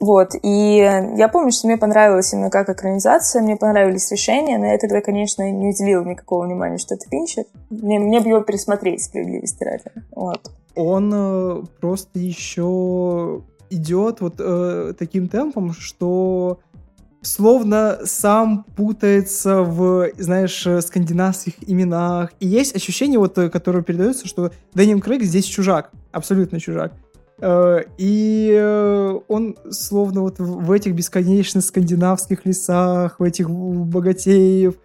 Вот, 0.00 0.30
и 0.42 0.76
я 1.16 1.28
помню, 1.32 1.50
что 1.50 1.66
мне 1.66 1.76
понравилось 1.76 2.32
именно 2.32 2.50
как 2.50 2.68
экранизация, 2.68 3.42
мне 3.42 3.56
понравились 3.56 4.10
решения, 4.10 4.58
но 4.58 4.66
я 4.66 4.78
тогда, 4.78 5.00
конечно, 5.00 5.50
не 5.50 5.68
уделила 5.68 6.04
никакого 6.04 6.44
внимания, 6.44 6.78
что 6.78 6.94
это 6.94 7.08
Финчер. 7.08 7.44
Мне, 7.70 7.98
мне 7.98 8.20
бы 8.20 8.28
его 8.28 8.40
пересмотреть, 8.40 9.04
справедливости 9.04 9.64
ради. 9.64 9.84
Вот. 10.14 10.50
Он 10.74 11.12
э, 11.14 11.62
просто 11.80 12.18
еще 12.18 13.42
идет 13.70 14.20
вот 14.20 14.34
э, 14.38 14.94
таким 14.98 15.28
темпом, 15.28 15.72
что 15.72 16.58
словно 17.22 18.00
сам 18.04 18.64
путается 18.76 19.62
в, 19.62 20.10
знаешь, 20.18 20.66
скандинавских 20.84 21.54
именах. 21.66 22.32
И 22.40 22.46
есть 22.46 22.76
ощущение, 22.76 23.18
вот, 23.18 23.36
э, 23.38 23.48
которое 23.48 23.82
передается, 23.82 24.26
что 24.26 24.50
Дэниел 24.74 25.00
Крейг 25.00 25.22
здесь 25.22 25.44
чужак, 25.44 25.90
абсолютно 26.12 26.60
чужак. 26.60 26.92
Э, 27.44 27.82
и 27.98 28.56
э, 28.58 29.18
он 29.28 29.56
словно 29.70 30.22
вот 30.22 30.38
в 30.38 30.72
этих 30.72 30.94
бесконечных 30.94 31.62
скандинавских 31.62 32.46
лесах, 32.46 33.20
в 33.20 33.22
этих 33.22 33.50
богатеев, 33.50 34.76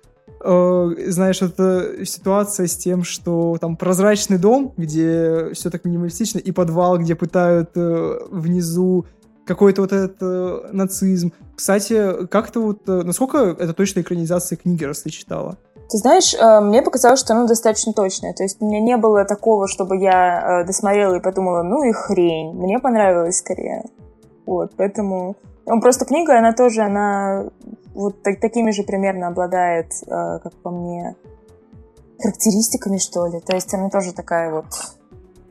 э, 0.43 0.95
знаешь, 1.07 1.41
это 1.41 2.05
ситуация 2.05 2.67
с 2.67 2.75
тем, 2.75 3.05
что 3.05 3.57
там 3.61 3.77
прозрачный 3.77 4.37
дом, 4.37 4.73
где 4.75 5.51
все 5.53 5.69
так 5.69 5.85
минималистично, 5.85 6.39
и 6.39 6.51
подвал, 6.51 6.97
где 6.97 7.15
пытают 7.15 7.69
внизу 7.75 9.05
какой-то 9.45 9.81
вот 9.83 9.93
этот 9.93 10.73
нацизм. 10.73 11.31
Кстати, 11.55 12.27
как-то 12.27 12.59
вот, 12.59 12.87
насколько 12.87 13.55
это 13.57 13.73
точно 13.73 14.01
экранизация 14.01 14.57
книги, 14.57 14.83
раз 14.83 15.01
ты 15.01 15.11
читала? 15.11 15.57
Ты 15.89 15.97
знаешь, 15.97 16.35
э, 16.35 16.59
мне 16.59 16.83
показалось, 16.83 17.19
что 17.19 17.33
оно 17.33 17.47
достаточно 17.47 17.93
точное. 17.93 18.33
То 18.33 18.43
есть 18.43 18.61
у 18.61 18.65
меня 18.65 18.79
не 18.79 18.95
было 18.95 19.25
такого, 19.25 19.67
чтобы 19.67 19.97
я 19.97 20.61
э, 20.61 20.65
досмотрела 20.65 21.15
и 21.15 21.19
подумала, 21.19 21.63
ну 21.63 21.83
и 21.83 21.91
хрень. 21.91 22.53
Мне 22.53 22.77
понравилось 22.79 23.39
скорее. 23.39 23.85
Вот, 24.45 24.71
поэтому... 24.77 25.35
Ну, 25.65 25.81
просто 25.81 26.05
книга, 26.05 26.37
она 26.37 26.53
тоже, 26.53 26.81
она 26.81 27.45
вот 27.93 28.21
так, 28.21 28.39
такими 28.39 28.71
же 28.71 28.83
примерно 28.83 29.27
обладает, 29.27 29.91
э, 30.05 30.39
как 30.43 30.53
по 30.61 30.69
мне, 30.69 31.15
характеристиками, 32.21 32.97
что 32.97 33.25
ли. 33.25 33.39
То 33.39 33.55
есть 33.55 33.73
она 33.73 33.89
тоже 33.89 34.13
такая 34.13 34.51
вот 34.51 34.65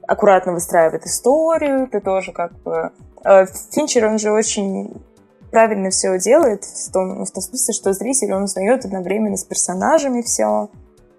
аккуратно 0.07 0.53
выстраивает 0.53 1.05
историю, 1.05 1.89
ты 1.89 2.01
тоже 2.01 2.32
как 2.32 2.53
бы... 2.62 2.93
Финчер, 3.72 4.07
он 4.07 4.18
же 4.18 4.30
очень 4.30 5.03
правильно 5.51 5.91
все 5.91 6.19
делает, 6.19 6.65
в 6.65 6.93
том, 6.93 7.25
в 7.25 7.31
том 7.31 7.43
смысле, 7.43 7.75
что 7.75 7.93
зритель, 7.93 8.33
он 8.33 8.45
узнает 8.45 8.85
одновременно 8.85 9.37
с 9.37 9.45
персонажами 9.45 10.23
все, 10.23 10.71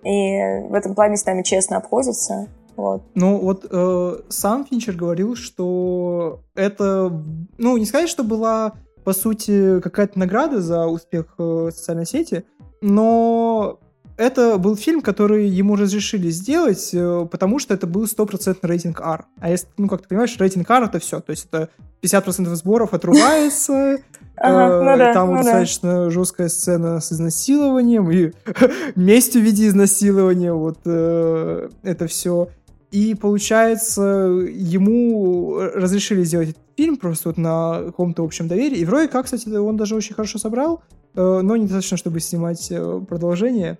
и 0.03 0.67
в 0.69 0.73
этом 0.73 0.95
плане 0.95 1.17
с 1.17 1.25
нами 1.25 1.43
честно 1.43 1.77
обходится. 1.77 2.47
Вот. 2.75 3.03
Ну, 3.13 3.37
вот 3.39 3.65
э, 3.69 4.19
сам 4.29 4.65
Финчер 4.65 4.95
говорил, 4.95 5.35
что 5.35 6.41
это, 6.55 7.11
ну, 7.57 7.75
не 7.75 7.85
сказать, 7.85 8.07
что 8.07 8.23
была, 8.23 8.73
по 9.03 9.11
сути, 9.11 9.81
какая-то 9.81 10.17
награда 10.17 10.61
за 10.61 10.87
успех 10.87 11.35
э, 11.37 11.71
социальной 11.73 12.05
сети, 12.05 12.45
но 12.79 13.79
это 14.19 14.57
был 14.57 14.75
фильм, 14.75 15.01
который 15.01 15.47
ему 15.47 15.75
разрешили 15.77 16.29
сделать, 16.29 16.89
э, 16.93 17.27
потому 17.31 17.57
что 17.57 17.73
это 17.73 17.87
был 17.87 18.05
стопроцентный 18.05 18.69
рейтинг 18.69 18.99
R. 18.99 19.25
А 19.39 19.49
если, 19.49 19.67
ну, 19.77 19.87
как 19.87 20.01
ты 20.01 20.09
понимаешь, 20.09 20.37
рейтинг 20.37 20.69
R 20.69 20.83
это 20.83 20.99
все. 20.99 21.21
То 21.21 21.31
есть 21.31 21.47
это 21.49 21.69
50% 22.01 22.53
сборов 22.55 22.93
отрубается, 22.93 23.99
Ага, 24.41 24.79
ну 24.79 24.97
да, 24.97 25.13
там 25.13 25.31
ну 25.31 25.37
достаточно 25.37 26.05
да. 26.05 26.09
жесткая 26.09 26.47
сцена 26.47 26.99
с 26.99 27.11
изнасилованием 27.11 28.09
и 28.09 28.31
местью 28.95 29.41
в 29.41 29.45
виде 29.45 29.67
изнасилования, 29.67 30.53
вот 30.53 30.79
э, 30.85 31.69
это 31.83 32.07
все. 32.07 32.49
И 32.91 33.13
получается, 33.15 34.01
ему 34.01 35.59
разрешили 35.59 36.23
сделать 36.23 36.49
этот 36.49 36.63
фильм 36.75 36.97
просто 36.97 37.29
вот 37.29 37.37
на 37.37 37.83
каком-то 37.85 38.23
общем 38.23 38.47
доверии. 38.47 38.79
И 38.79 38.85
вроде 38.85 39.09
как, 39.09 39.25
кстати, 39.25 39.47
он 39.49 39.77
даже 39.77 39.95
очень 39.95 40.15
хорошо 40.15 40.39
собрал, 40.39 40.81
э, 41.15 41.41
но 41.41 41.55
недостаточно, 41.55 41.97
чтобы 41.97 42.19
снимать 42.19 42.65
э, 42.71 43.01
продолжение. 43.07 43.77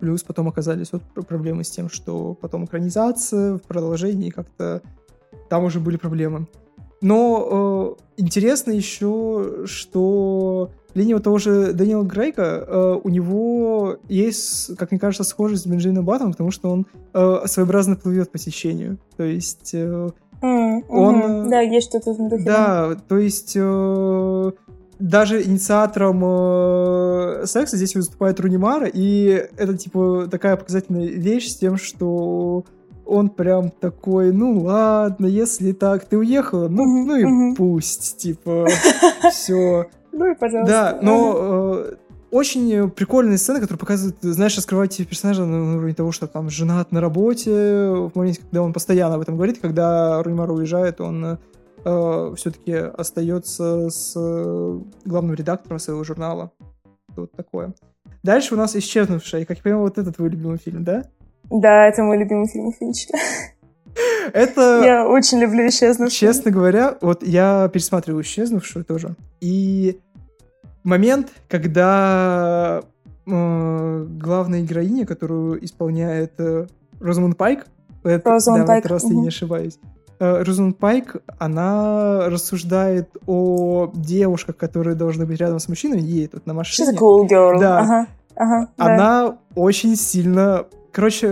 Плюс 0.00 0.22
потом 0.22 0.48
оказались 0.48 0.92
вот 0.92 1.02
проблемы 1.26 1.64
с 1.64 1.70
тем, 1.70 1.88
что 1.88 2.34
потом 2.34 2.66
экранизация 2.66 3.54
в 3.54 3.62
продолжении 3.62 4.28
как-то 4.28 4.82
там 5.48 5.64
уже 5.64 5.80
были 5.80 5.96
проблемы. 5.96 6.46
Но 7.00 7.96
э, 8.16 8.20
интересно 8.22 8.70
еще, 8.72 9.64
что 9.66 10.70
линия 10.94 11.18
того 11.18 11.38
же 11.38 11.72
Дэниела 11.72 12.04
Грейка, 12.04 12.64
э, 12.66 13.00
у 13.02 13.08
него 13.08 13.98
есть, 14.08 14.76
как 14.76 14.90
мне 14.90 15.00
кажется, 15.00 15.24
схожесть 15.24 15.64
с 15.64 15.66
Бенджином 15.66 16.04
Баттом, 16.04 16.32
потому 16.32 16.50
что 16.50 16.70
он 16.70 16.86
э, 17.12 17.40
своеобразно 17.46 17.96
плывет 17.96 18.30
по 18.30 18.38
течению. 18.38 18.98
То 19.16 19.24
есть 19.24 19.74
э, 19.74 20.10
mm, 20.42 20.84
он... 20.88 21.50
Да, 21.50 21.60
есть 21.60 21.90
что-то 21.90 22.12
в 22.14 22.28
духе. 22.28 22.44
Да, 22.44 22.96
то 23.08 23.18
есть... 23.18 23.52
Э, 23.56 24.52
даже 24.98 25.42
инициатором 25.42 26.22
э, 26.24 27.44
секса 27.44 27.76
здесь 27.76 27.94
выступает 27.94 28.40
Рунимара, 28.40 28.86
и 28.86 29.46
это, 29.58 29.76
типа, 29.76 30.26
такая 30.30 30.56
показательная 30.56 31.06
вещь 31.06 31.48
с 31.48 31.56
тем, 31.56 31.76
что 31.76 32.64
он 33.06 33.30
прям 33.30 33.70
такой, 33.70 34.32
ну 34.32 34.60
ладно, 34.60 35.26
если 35.26 35.72
так, 35.72 36.04
ты 36.04 36.18
уехала, 36.18 36.68
ну, 36.68 36.84
ну 36.84 37.16
и 37.16 37.54
пусть, 37.54 38.18
типа, 38.18 38.66
все. 39.30 39.86
Ну 40.12 40.30
и 40.30 40.34
пожалуйста. 40.34 40.72
Да, 40.72 40.98
но 41.00 41.76
э, 41.78 41.94
очень 42.30 42.90
прикольные 42.90 43.38
сцены, 43.38 43.60
которые 43.60 43.78
показывают, 43.78 44.16
знаешь, 44.20 44.56
раскрывать 44.56 44.96
персонажа 45.08 45.44
на 45.44 45.76
уровне 45.76 45.94
того, 45.94 46.12
что 46.12 46.26
там 46.26 46.50
женат 46.50 46.90
на 46.90 47.00
работе, 47.00 47.52
в 47.52 48.12
моменте, 48.14 48.40
когда 48.42 48.62
он 48.62 48.72
постоянно 48.72 49.14
об 49.14 49.20
этом 49.20 49.36
говорит, 49.36 49.58
когда 49.60 50.22
Рунимар 50.22 50.50
уезжает, 50.50 51.00
он 51.00 51.38
э, 51.84 52.34
все-таки 52.36 52.72
остается 52.72 53.88
с 53.90 54.14
э, 54.16 54.80
главным 55.04 55.34
редактором 55.34 55.78
своего 55.78 56.02
журнала. 56.02 56.50
Вот 57.14 57.32
такое. 57.32 57.74
Дальше 58.22 58.54
у 58.54 58.58
нас 58.58 58.74
«Исчезнувшая». 58.74 59.44
Как 59.44 59.58
я 59.58 59.62
понимаю, 59.62 59.84
вот 59.84 59.98
это 59.98 60.12
твой 60.12 60.30
любимый 60.30 60.58
фильм, 60.58 60.82
да? 60.82 61.04
Да, 61.50 61.86
это 61.86 62.02
мой 62.02 62.18
любимый 62.18 62.48
фильм 62.48 62.72
Финчера. 62.72 63.18
Это... 64.32 64.82
Я 64.84 65.08
очень 65.08 65.38
люблю 65.38 65.66
«Исчезнувшую». 65.68 66.10
Честно 66.10 66.50
говоря, 66.50 66.96
вот 67.00 67.22
я 67.22 67.68
пересматриваю 67.72 68.22
«Исчезнувшую» 68.22 68.84
тоже. 68.84 69.16
И 69.40 69.98
момент, 70.84 71.32
когда 71.48 72.82
э, 73.26 74.06
главная 74.08 74.62
героиня, 74.62 75.06
которую 75.06 75.64
исполняет 75.64 76.34
э, 76.38 76.66
Розамунд 77.00 77.36
Пайк, 77.36 77.66
это, 78.04 78.30
Розамунд 78.30 78.66
да, 78.66 78.72
Пайк. 78.74 78.82
в 78.82 78.86
этот 78.86 78.92
раз 78.92 79.04
угу. 79.04 79.14
я 79.14 79.20
не 79.20 79.28
ошибаюсь, 79.28 79.78
э, 80.18 80.42
Розамунд 80.42 80.78
Пайк, 80.78 81.16
она 81.38 82.28
рассуждает 82.28 83.08
о 83.26 83.90
девушках, 83.94 84.56
которые 84.56 84.94
должны 84.94 85.26
быть 85.26 85.40
рядом 85.40 85.58
с 85.58 85.68
мужчиной, 85.68 86.00
едет 86.00 86.32
тут 86.32 86.46
на 86.46 86.54
машине. 86.54 86.90
She's 86.90 86.94
a 86.94 86.98
cool 86.98 87.26
girl. 87.28 87.58
Да. 87.58 87.78
Ага. 87.80 88.06
Ага, 88.38 88.68
она 88.76 89.28
да. 89.28 89.38
очень 89.54 89.96
сильно 89.96 90.66
Короче, 90.96 91.26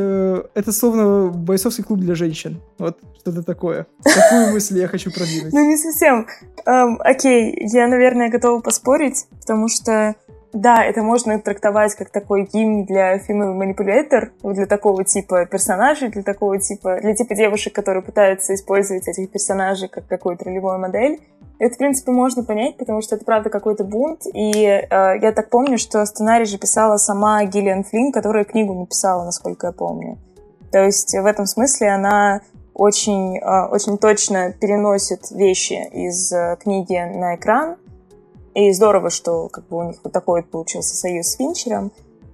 это 0.53 0.73
словно 0.73 1.31
бойцовский 1.31 1.85
клуб 1.85 2.01
для 2.01 2.15
женщин. 2.15 2.61
Вот 2.77 2.99
что-то 3.21 3.43
такое. 3.43 3.87
Такую 4.03 4.53
мысль 4.53 4.79
я 4.79 4.89
хочу 4.89 5.11
продвинуть. 5.11 5.55
Ну, 5.55 5.67
не 5.67 5.79
совсем. 5.79 6.27
Эм, 6.67 7.01
окей, 7.03 7.57
я, 7.73 7.89
наверное, 7.89 8.29
готова 8.29 8.61
поспорить, 8.61 9.25
потому 9.41 9.69
что 9.69 10.17
да, 10.53 10.85
это 10.85 11.03
можно 11.03 11.41
трактовать 11.41 11.95
как 11.95 12.11
такой 12.11 12.45
гимн 12.45 12.85
для 12.85 13.17
Female 13.17 13.59
Manipulator, 13.59 14.33
для 14.43 14.67
такого 14.67 15.03
типа 15.03 15.47
персонажей, 15.47 16.11
для 16.11 16.23
такого 16.23 16.61
типа, 16.61 16.99
для 17.01 17.15
типа 17.15 17.35
девушек, 17.35 17.75
которые 17.75 18.03
пытаются 18.03 18.55
использовать 18.55 19.09
этих 19.09 19.31
персонажей 19.31 19.89
как 19.89 20.07
какую-то 20.07 20.45
ролевую 20.45 20.79
модель. 20.79 21.21
Это, 21.59 21.75
в 21.75 21.79
принципе, 21.79 22.11
можно 22.11 22.43
понять, 22.43 22.77
потому 22.77 23.01
что 23.01 23.15
это, 23.15 23.25
правда, 23.25 23.49
какой-то 23.49 23.85
бунт. 23.85 24.23
И 24.33 24.65
э, 24.65 24.89
я 24.91 25.33
так 25.33 25.51
помню, 25.51 25.79
что 25.79 26.05
сценарий 26.05 26.47
же 26.47 26.59
писала 26.59 26.97
сама 26.97 27.45
Гиллиан 27.45 27.85
Флинн, 27.85 28.13
которая 28.13 28.45
книгу 28.45 28.75
написала, 28.75 29.25
насколько 29.25 29.69
я 29.69 29.73
помню. 29.73 30.19
То 30.73 30.83
есть 30.83 31.15
в 31.15 31.25
этом 31.25 31.47
смысле 31.47 31.91
она 31.91 32.41
очень, 32.75 33.39
э, 33.39 33.67
очень 33.67 33.99
точно 33.99 34.53
переносит 34.53 35.31
вещи 35.31 35.89
из 35.93 36.33
э, 36.33 36.57
книги 36.61 36.95
на 36.95 37.37
экран. 37.37 37.77
И 38.55 38.73
здорово, 38.73 39.11
что 39.11 39.49
как 39.49 39.69
бы 39.69 39.79
у 39.79 39.83
них 39.85 39.97
вот 40.03 40.13
такой 40.13 40.43
вот 40.43 40.51
получился 40.51 40.97
союз 40.97 41.27
с 41.29 41.37
Финчером. 41.37 41.93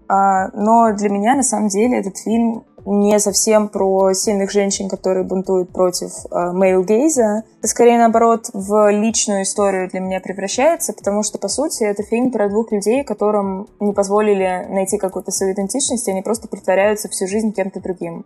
А, 0.08 0.48
но 0.54 0.92
для 0.92 1.08
меня, 1.08 1.36
на 1.36 1.42
самом 1.42 1.68
деле, 1.68 1.98
этот 1.98 2.18
фильм 2.18 2.64
не 2.84 3.18
совсем 3.18 3.68
про 3.68 4.12
сильных 4.12 4.50
женщин, 4.50 4.88
которые 4.88 5.24
бунтуют 5.24 5.70
против 5.70 6.10
э, 6.30 6.52
мейл-гейза. 6.52 7.42
Это 7.58 7.68
скорее, 7.68 7.98
наоборот, 7.98 8.50
в 8.52 8.90
личную 8.90 9.42
историю 9.42 9.88
для 9.88 10.00
меня 10.00 10.20
превращается, 10.20 10.92
потому 10.92 11.22
что, 11.22 11.38
по 11.38 11.48
сути, 11.48 11.84
это 11.84 12.02
фильм 12.02 12.30
про 12.30 12.48
двух 12.48 12.72
людей, 12.72 13.04
которым 13.04 13.68
не 13.80 13.92
позволили 13.92 14.66
найти 14.68 14.98
какую-то 14.98 15.30
свою 15.30 15.52
идентичность, 15.52 16.08
и 16.08 16.10
они 16.10 16.22
просто 16.22 16.48
притворяются 16.48 17.08
всю 17.08 17.26
жизнь 17.26 17.52
кем-то 17.52 17.80
другим. 17.80 18.24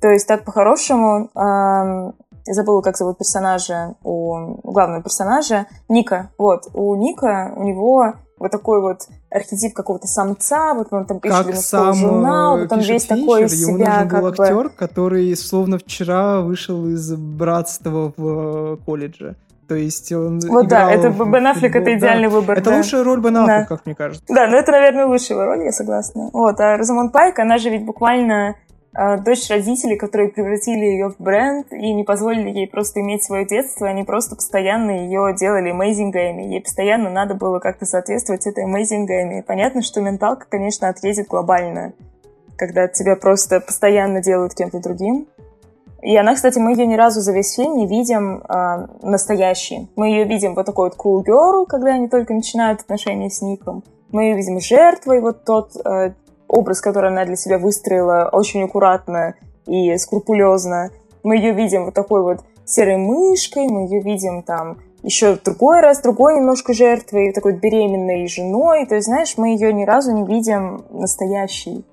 То 0.00 0.08
есть, 0.08 0.26
так 0.26 0.44
по-хорошему, 0.44 1.30
э, 1.34 2.12
я 2.46 2.54
забыла, 2.54 2.80
как 2.80 2.96
зовут 2.96 3.18
персонажа, 3.18 3.94
у 4.04 4.58
главного 4.62 5.02
персонажа, 5.02 5.66
Ника. 5.88 6.30
Вот, 6.38 6.68
у 6.74 6.94
Ника, 6.94 7.52
у 7.56 7.64
него 7.64 8.14
вот 8.38 8.50
такой 8.50 8.80
вот 8.80 9.08
архетип 9.30 9.74
какого-то 9.74 10.06
самца, 10.06 10.74
вот 10.74 10.88
он 10.90 11.06
там 11.06 11.20
пишет 11.20 11.46
как 11.46 11.56
сам 11.56 11.94
журнал, 11.94 12.58
вот 12.58 12.72
он 12.72 12.80
весь 12.80 13.04
Финчер, 13.06 13.16
такой 13.16 13.44
из 13.44 13.52
себя 13.52 13.68
ему 13.70 13.78
нужен 13.78 14.08
был 14.08 14.26
актер, 14.28 14.64
бы... 14.64 14.70
который 14.70 15.36
словно 15.36 15.78
вчера 15.78 16.40
вышел 16.40 16.86
из 16.86 17.14
братства 17.14 18.12
в 18.16 18.74
э, 18.74 18.76
колледже. 18.84 19.36
То 19.68 19.74
есть 19.74 20.12
он 20.12 20.38
Вот 20.46 20.68
да, 20.68 20.92
это 20.92 21.10
Бен 21.10 21.46
Аффлек, 21.46 21.74
это 21.74 21.98
идеальный 21.98 22.28
да. 22.28 22.34
выбор. 22.34 22.58
Это 22.58 22.70
да. 22.70 22.76
лучшая 22.76 23.02
роль 23.02 23.20
Бен 23.20 23.36
Аффлека, 23.36 23.60
да. 23.60 23.76
как 23.76 23.86
мне 23.86 23.94
кажется. 23.96 24.24
Да, 24.28 24.46
но 24.46 24.56
это, 24.56 24.70
наверное, 24.70 25.06
лучшая 25.06 25.44
роль, 25.44 25.64
я 25.64 25.72
согласна. 25.72 26.30
Вот, 26.32 26.60
а 26.60 26.76
Розамонд 26.76 27.12
Пайк, 27.12 27.38
она 27.40 27.58
же 27.58 27.70
ведь 27.70 27.84
буквально 27.84 28.54
Э, 28.65 28.65
дочь 29.24 29.50
родителей, 29.50 29.96
которые 29.96 30.30
превратили 30.30 30.84
ее 30.84 31.10
в 31.10 31.16
бренд 31.18 31.70
и 31.72 31.92
не 31.92 32.04
позволили 32.04 32.48
ей 32.48 32.66
просто 32.66 33.00
иметь 33.00 33.24
свое 33.24 33.44
детство, 33.44 33.86
они 33.86 34.04
просто 34.04 34.36
постоянно 34.36 34.90
ее 34.90 35.34
делали 35.38 35.72
мейзингами. 35.72 36.42
Ей 36.42 36.62
постоянно 36.62 37.10
надо 37.10 37.34
было 37.34 37.58
как-то 37.58 37.84
соответствовать 37.84 38.46
этой 38.46 38.64
мейзингами. 38.66 39.42
Понятно, 39.46 39.82
что 39.82 40.00
менталка, 40.00 40.46
конечно, 40.48 40.88
отъедет 40.88 41.28
глобально, 41.28 41.92
когда 42.56 42.88
тебя 42.88 43.16
просто 43.16 43.60
постоянно 43.60 44.22
делают 44.22 44.54
кем-то 44.54 44.80
другим. 44.80 45.26
И 46.02 46.16
она, 46.16 46.34
кстати, 46.34 46.58
мы 46.58 46.72
ее 46.72 46.86
ни 46.86 46.94
разу 46.94 47.20
за 47.20 47.32
весь 47.32 47.54
фильм 47.54 47.76
не 47.76 47.86
видим 47.86 48.38
э, 48.38 48.86
настоящей. 49.02 49.90
Мы 49.96 50.08
ее 50.08 50.24
видим 50.24 50.54
вот 50.54 50.64
такой 50.64 50.90
вот 50.90 50.96
cool 50.96 51.24
girl, 51.24 51.66
когда 51.66 51.94
они 51.94 52.08
только 52.08 52.32
начинают 52.32 52.80
отношения 52.80 53.28
с 53.28 53.42
Ником. 53.42 53.82
Мы 54.12 54.24
ее 54.24 54.36
видим 54.36 54.60
жертвой, 54.60 55.20
вот 55.20 55.44
тот 55.44 55.72
э, 55.84 56.12
образ, 56.48 56.80
который 56.80 57.10
она 57.10 57.24
для 57.24 57.36
себя 57.36 57.58
выстроила 57.58 58.28
очень 58.32 58.62
аккуратно 58.62 59.34
и 59.66 59.96
скрупулезно. 59.98 60.90
Мы 61.22 61.36
ее 61.36 61.52
видим 61.52 61.86
вот 61.86 61.94
такой 61.94 62.22
вот 62.22 62.40
серой 62.64 62.96
мышкой, 62.96 63.68
мы 63.68 63.84
ее 63.88 64.00
видим 64.00 64.42
там 64.42 64.78
еще 65.02 65.38
другой 65.44 65.80
раз, 65.80 66.00
другой 66.02 66.36
немножко 66.36 66.72
жертвой, 66.72 67.32
такой 67.32 67.54
беременной 67.54 68.26
женой. 68.26 68.86
То 68.86 68.96
есть, 68.96 69.06
знаешь, 69.06 69.34
мы 69.36 69.50
ее 69.50 69.72
ни 69.72 69.84
разу 69.84 70.12
не 70.12 70.24
видим 70.26 70.84
настоящей. 70.90 71.84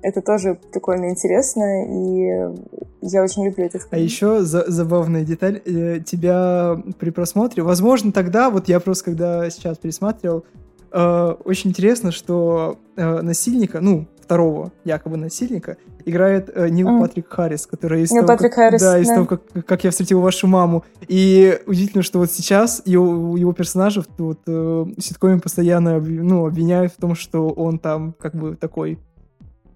Это 0.00 0.22
тоже 0.22 0.58
прикольно 0.72 1.10
интересно, 1.10 1.84
и 1.84 2.54
я 3.02 3.22
очень 3.22 3.44
люблю 3.44 3.64
это. 3.64 3.80
А 3.90 3.98
еще 3.98 4.42
за 4.42 4.64
забавная 4.70 5.24
деталь, 5.24 5.60
э, 5.64 5.98
тебя 6.00 6.80
при 7.00 7.10
просмотре, 7.10 7.64
возможно, 7.64 8.12
тогда, 8.12 8.48
вот 8.48 8.68
я 8.68 8.78
просто 8.80 9.06
когда 9.06 9.50
сейчас 9.50 9.76
пересматривал, 9.76 10.44
Э, 10.92 11.34
очень 11.44 11.70
интересно, 11.70 12.12
что 12.12 12.78
э, 12.96 13.22
насильника, 13.22 13.80
ну, 13.80 14.06
второго 14.28 14.72
якобы 14.84 15.16
насильника, 15.16 15.78
играет 16.04 16.50
э, 16.54 16.68
Нил 16.68 16.88
mm. 16.88 17.00
Патрик 17.00 17.28
Харрис, 17.30 17.66
который 17.66 18.02
из 18.02 18.10
Нил 18.10 18.22
того, 18.22 18.34
Патрик 18.34 18.50
как, 18.50 18.64
Харрис, 18.64 18.82
да, 18.82 18.98
из 18.98 19.08
да. 19.08 19.14
того, 19.14 19.26
как, 19.26 19.66
как 19.66 19.84
я 19.84 19.90
встретил 19.90 20.20
вашу 20.20 20.46
маму. 20.46 20.84
И 21.06 21.58
удивительно, 21.66 22.02
что 22.02 22.18
вот 22.18 22.30
сейчас 22.30 22.82
его, 22.84 23.36
его 23.38 23.52
персонажа 23.54 24.04
вот, 24.18 24.40
э, 24.46 24.86
ситкоме 24.98 25.40
постоянно 25.40 25.98
ну, 25.98 26.46
обвиняют 26.46 26.92
в 26.92 26.96
том, 26.96 27.14
что 27.14 27.48
он 27.48 27.78
там 27.78 28.14
как 28.20 28.34
бы 28.34 28.56
такой... 28.56 28.98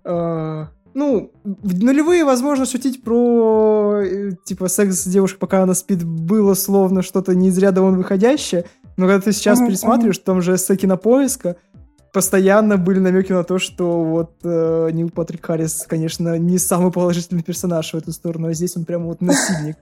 Э, 0.04 0.66
ну, 0.94 1.32
в 1.44 1.82
нулевые 1.82 2.22
возможно 2.22 2.66
шутить 2.66 3.02
про, 3.02 4.00
э, 4.02 4.32
типа, 4.44 4.68
секс 4.68 4.96
с 4.96 5.06
девушкой, 5.06 5.38
пока 5.38 5.62
она 5.62 5.72
спит, 5.72 6.04
было 6.04 6.52
словно 6.52 7.00
что-то 7.00 7.34
не 7.34 7.48
из 7.48 7.56
ряда 7.56 7.80
вон 7.80 7.96
выходящее, 7.96 8.66
но 8.96 9.06
когда 9.06 9.20
ты 9.20 9.32
сейчас 9.32 9.58
пересматриваешь, 9.60 10.16
uh-huh. 10.16 10.24
там 10.24 10.42
же 10.42 10.54
эссе 10.54 10.76
кинопоиска, 10.76 11.56
постоянно 12.12 12.76
были 12.76 12.98
намеки 12.98 13.32
на 13.32 13.42
то, 13.42 13.58
что 13.58 14.04
вот 14.04 14.32
э, 14.44 14.90
Нил 14.92 15.10
Патрик 15.10 15.44
Харрис, 15.44 15.86
конечно, 15.88 16.38
не 16.38 16.58
самый 16.58 16.92
положительный 16.92 17.42
персонаж 17.42 17.92
в 17.92 17.96
эту 17.96 18.12
сторону, 18.12 18.48
а 18.48 18.52
здесь 18.52 18.76
он 18.76 18.84
прям 18.84 19.04
вот 19.04 19.20
насильник. 19.20 19.76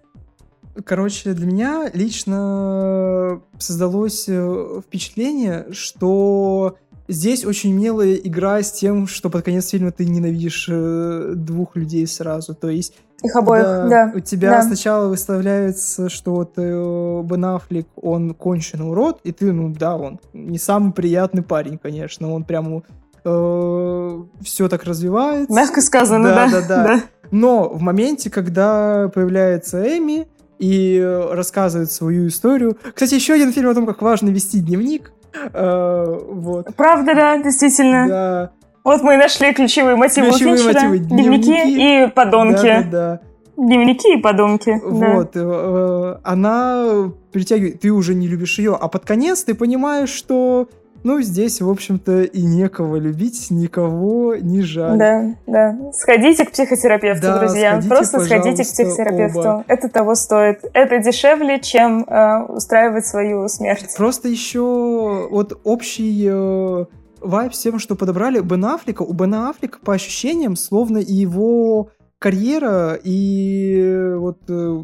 Короче, 0.85 1.33
для 1.33 1.47
меня 1.47 1.91
лично 1.93 3.43
создалось 3.59 4.27
э, 4.29 4.81
впечатление, 4.87 5.67
что 5.73 6.77
здесь 7.11 7.45
очень 7.45 7.75
милая 7.75 8.15
игра 8.15 8.63
с 8.63 8.73
тем, 8.73 9.07
что 9.07 9.29
под 9.29 9.45
конец 9.45 9.69
фильма 9.69 9.93
ты 9.93 10.07
ненавидишь 10.07 10.69
э, 10.71 11.33
двух 11.35 11.77
людей 11.77 12.07
сразу. 12.07 12.55
То 12.55 12.69
есть 12.69 12.95
их 13.23 13.37
обоих, 13.37 13.65
да. 13.65 14.13
У 14.15 14.21
тебя 14.21 14.51
да. 14.51 14.63
сначала 14.63 15.09
выставляется, 15.09 16.09
что 16.09 16.35
вот 16.37 16.53
э, 16.57 17.23
Бен 17.25 17.45
Аффлек, 17.45 17.87
он 17.97 18.35
конченый 18.35 18.89
урод, 18.89 19.21
и 19.25 19.33
ты, 19.33 19.53
ну 19.53 19.69
да, 19.69 19.97
он 19.97 20.21
не 20.33 20.59
самый 20.59 20.93
приятный 20.93 21.43
парень, 21.43 21.79
конечно, 21.79 22.33
он 22.33 22.45
прям 22.45 22.83
э, 23.25 24.23
все 24.43 24.69
так 24.69 24.85
развивается. 24.85 25.53
Мягко 25.53 25.83
сказано, 25.83 26.29
да, 26.29 26.49
да, 26.51 26.61
да. 26.63 26.85
да. 26.85 27.03
Но 27.31 27.69
в 27.69 27.83
моменте, 27.83 28.31
когда 28.31 29.11
появляется 29.15 29.83
Эми 29.83 30.27
и 30.59 31.01
рассказывает 31.31 31.93
свою 31.93 32.29
историю... 32.29 32.77
Кстати, 32.95 33.15
еще 33.15 33.35
один 33.35 33.53
фильм 33.53 33.69
о 33.69 33.75
том, 33.75 33.87
как 33.87 34.03
важно 34.03 34.31
вести 34.31 34.61
дневник. 34.61 35.13
Э, 35.53 36.19
вот. 36.29 36.75
Правда, 36.77 37.15
да, 37.15 37.39
действительно. 37.39 38.09
Да. 38.09 38.51
Вот 38.85 39.03
мы 39.03 39.15
и 39.15 39.17
нашли 39.17 39.53
ключевые 39.53 39.97
мотивы 39.97 40.31
ключевые 40.31 40.57
Финчера. 40.57 40.73
Мотивы. 40.73 40.99
Дневники, 40.99 41.47
дневники 41.47 42.05
и 42.05 42.11
подонки. 42.11 42.63
Да, 42.63 42.83
да, 42.83 42.91
да. 42.91 43.21
Дневники 43.57 44.15
и 44.15 44.21
подонки. 44.21 44.81
Вот. 44.83 45.33
Да. 45.35 45.41
Э, 45.43 46.17
она 46.25 47.13
притягивает... 47.31 47.81
Ты 47.81 47.91
уже 47.91 48.15
не 48.15 48.27
любишь 48.27 48.59
ее, 48.59 48.77
а 48.81 48.89
под 48.89 49.05
конец 49.05 49.45
ты 49.45 49.55
понимаешь, 49.55 50.11
что 50.11 50.69
ну, 51.03 51.21
здесь, 51.23 51.61
в 51.61 51.69
общем-то, 51.69 52.23
и 52.23 52.43
некого 52.43 52.97
любить, 52.97 53.51
никого 53.51 54.35
не 54.37 54.63
жаль. 54.63 54.99
Да, 54.99 55.35
да. 55.47 55.93
Сходите 55.93 56.45
к 56.45 56.53
психотерапевту, 56.53 57.23
да, 57.23 57.39
друзья. 57.39 57.71
Сходите, 57.73 57.89
Просто 57.89 58.21
сходите 58.21 58.65
к 58.65 58.67
психотерапевту. 58.67 59.39
Оба. 59.41 59.65
Это 59.69 59.89
того 59.89 60.15
стоит. 60.15 60.61
Это 60.75 60.99
дешевле, 60.99 61.61
чем 61.61 62.05
э, 62.05 62.45
устраивать 62.49 63.07
свою 63.07 63.49
смерть. 63.49 63.95
Просто 63.97 64.29
еще 64.29 65.29
вот 65.31 65.59
общий 65.65 66.29
э, 66.31 66.85
вайб 67.21 67.55
с 67.55 67.59
тем, 67.59 67.79
что 67.79 67.95
подобрали 67.95 68.41
Бен 68.41 68.65
Аффлека. 68.65 69.03
У 69.03 69.13
Бена 69.13 69.51
Аффлека, 69.51 69.79
по 69.83 69.95
ощущениям, 69.95 70.57
словно 70.57 70.99
его 70.99 71.89
карьера 72.19 72.99
и 73.03 74.13
вот 74.17 74.39
э, 74.49 74.83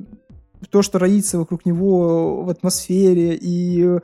то, 0.70 0.82
что 0.82 0.98
роится 0.98 1.38
вокруг 1.38 1.66
него 1.66 2.42
в 2.42 2.50
атмосфере 2.50 3.34
и 3.34 3.84
э, 3.84 3.98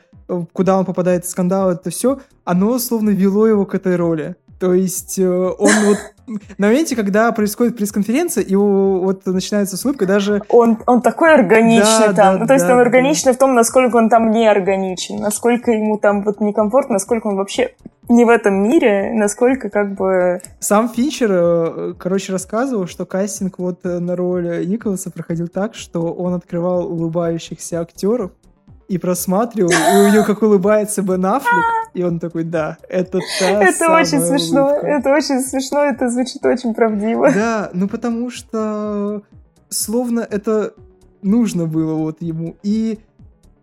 куда 0.52 0.78
он 0.78 0.84
попадает 0.84 1.24
в 1.24 1.28
скандал, 1.28 1.70
это 1.70 1.90
все, 1.90 2.18
оно 2.44 2.78
словно 2.78 3.10
вело 3.10 3.46
его 3.46 3.66
к 3.66 3.74
этой 3.74 3.96
роли. 3.96 4.36
То 4.62 4.74
есть 4.74 5.18
э, 5.18 5.28
он 5.28 5.72
вот 5.86 5.98
на 6.58 6.68
моменте, 6.68 6.94
когда 6.94 7.32
происходит 7.32 7.76
пресс-конференция, 7.76 8.44
и 8.44 8.54
вот 8.54 9.26
начинается 9.26 9.76
с 9.76 9.84
улыбкой, 9.84 10.06
даже... 10.06 10.40
Он, 10.48 10.78
он 10.86 11.02
такой 11.02 11.34
органичный 11.34 12.08
да, 12.08 12.12
там. 12.12 12.34
Да, 12.34 12.38
ну, 12.38 12.46
то 12.46 12.52
есть 12.52 12.66
да, 12.66 12.74
он 12.74 12.80
органичный 12.80 13.32
да. 13.32 13.36
в 13.36 13.38
том, 13.40 13.54
насколько 13.54 13.96
он 13.96 14.08
там 14.08 14.30
не 14.30 14.46
органичен, 14.46 15.18
насколько 15.18 15.72
ему 15.72 15.98
там 15.98 16.22
вот 16.22 16.40
некомфортно, 16.40 16.92
насколько 16.94 17.26
он 17.26 17.36
вообще 17.36 17.74
не 18.08 18.24
в 18.24 18.28
этом 18.28 18.54
мире, 18.68 19.12
насколько 19.12 19.68
как 19.68 19.94
бы... 19.94 20.40
Сам 20.60 20.88
Финчер, 20.88 21.30
э, 21.32 21.94
короче, 21.98 22.32
рассказывал, 22.32 22.86
что 22.86 23.04
кастинг 23.04 23.58
вот 23.58 23.80
э, 23.84 23.98
на 23.98 24.16
роль 24.16 24.66
Николаса 24.66 25.10
проходил 25.10 25.48
так, 25.48 25.74
что 25.74 26.12
он 26.12 26.34
открывал 26.34 26.86
улыбающихся 26.86 27.80
актеров, 27.80 28.30
и 28.88 28.98
просматривал, 28.98 29.70
и 29.70 30.08
у 30.08 30.12
него 30.12 30.24
как 30.24 30.42
улыбается 30.42 31.02
Бен 31.02 31.24
Аффлек, 31.24 31.64
и 31.94 32.02
он 32.02 32.18
такой, 32.18 32.44
да, 32.44 32.78
это 32.88 33.20
та 33.38 33.62
Это 33.62 33.92
очень 33.92 34.20
смешно, 34.20 34.76
это 34.76 35.12
очень 35.12 35.40
смешно, 35.40 35.84
это 35.84 36.08
звучит 36.08 36.44
очень 36.44 36.74
правдиво. 36.74 37.30
Да, 37.32 37.70
ну 37.72 37.88
потому 37.88 38.30
что 38.30 39.22
словно 39.68 40.20
это 40.20 40.74
нужно 41.22 41.66
было 41.66 41.94
вот 41.94 42.20
ему. 42.20 42.56
И 42.62 42.98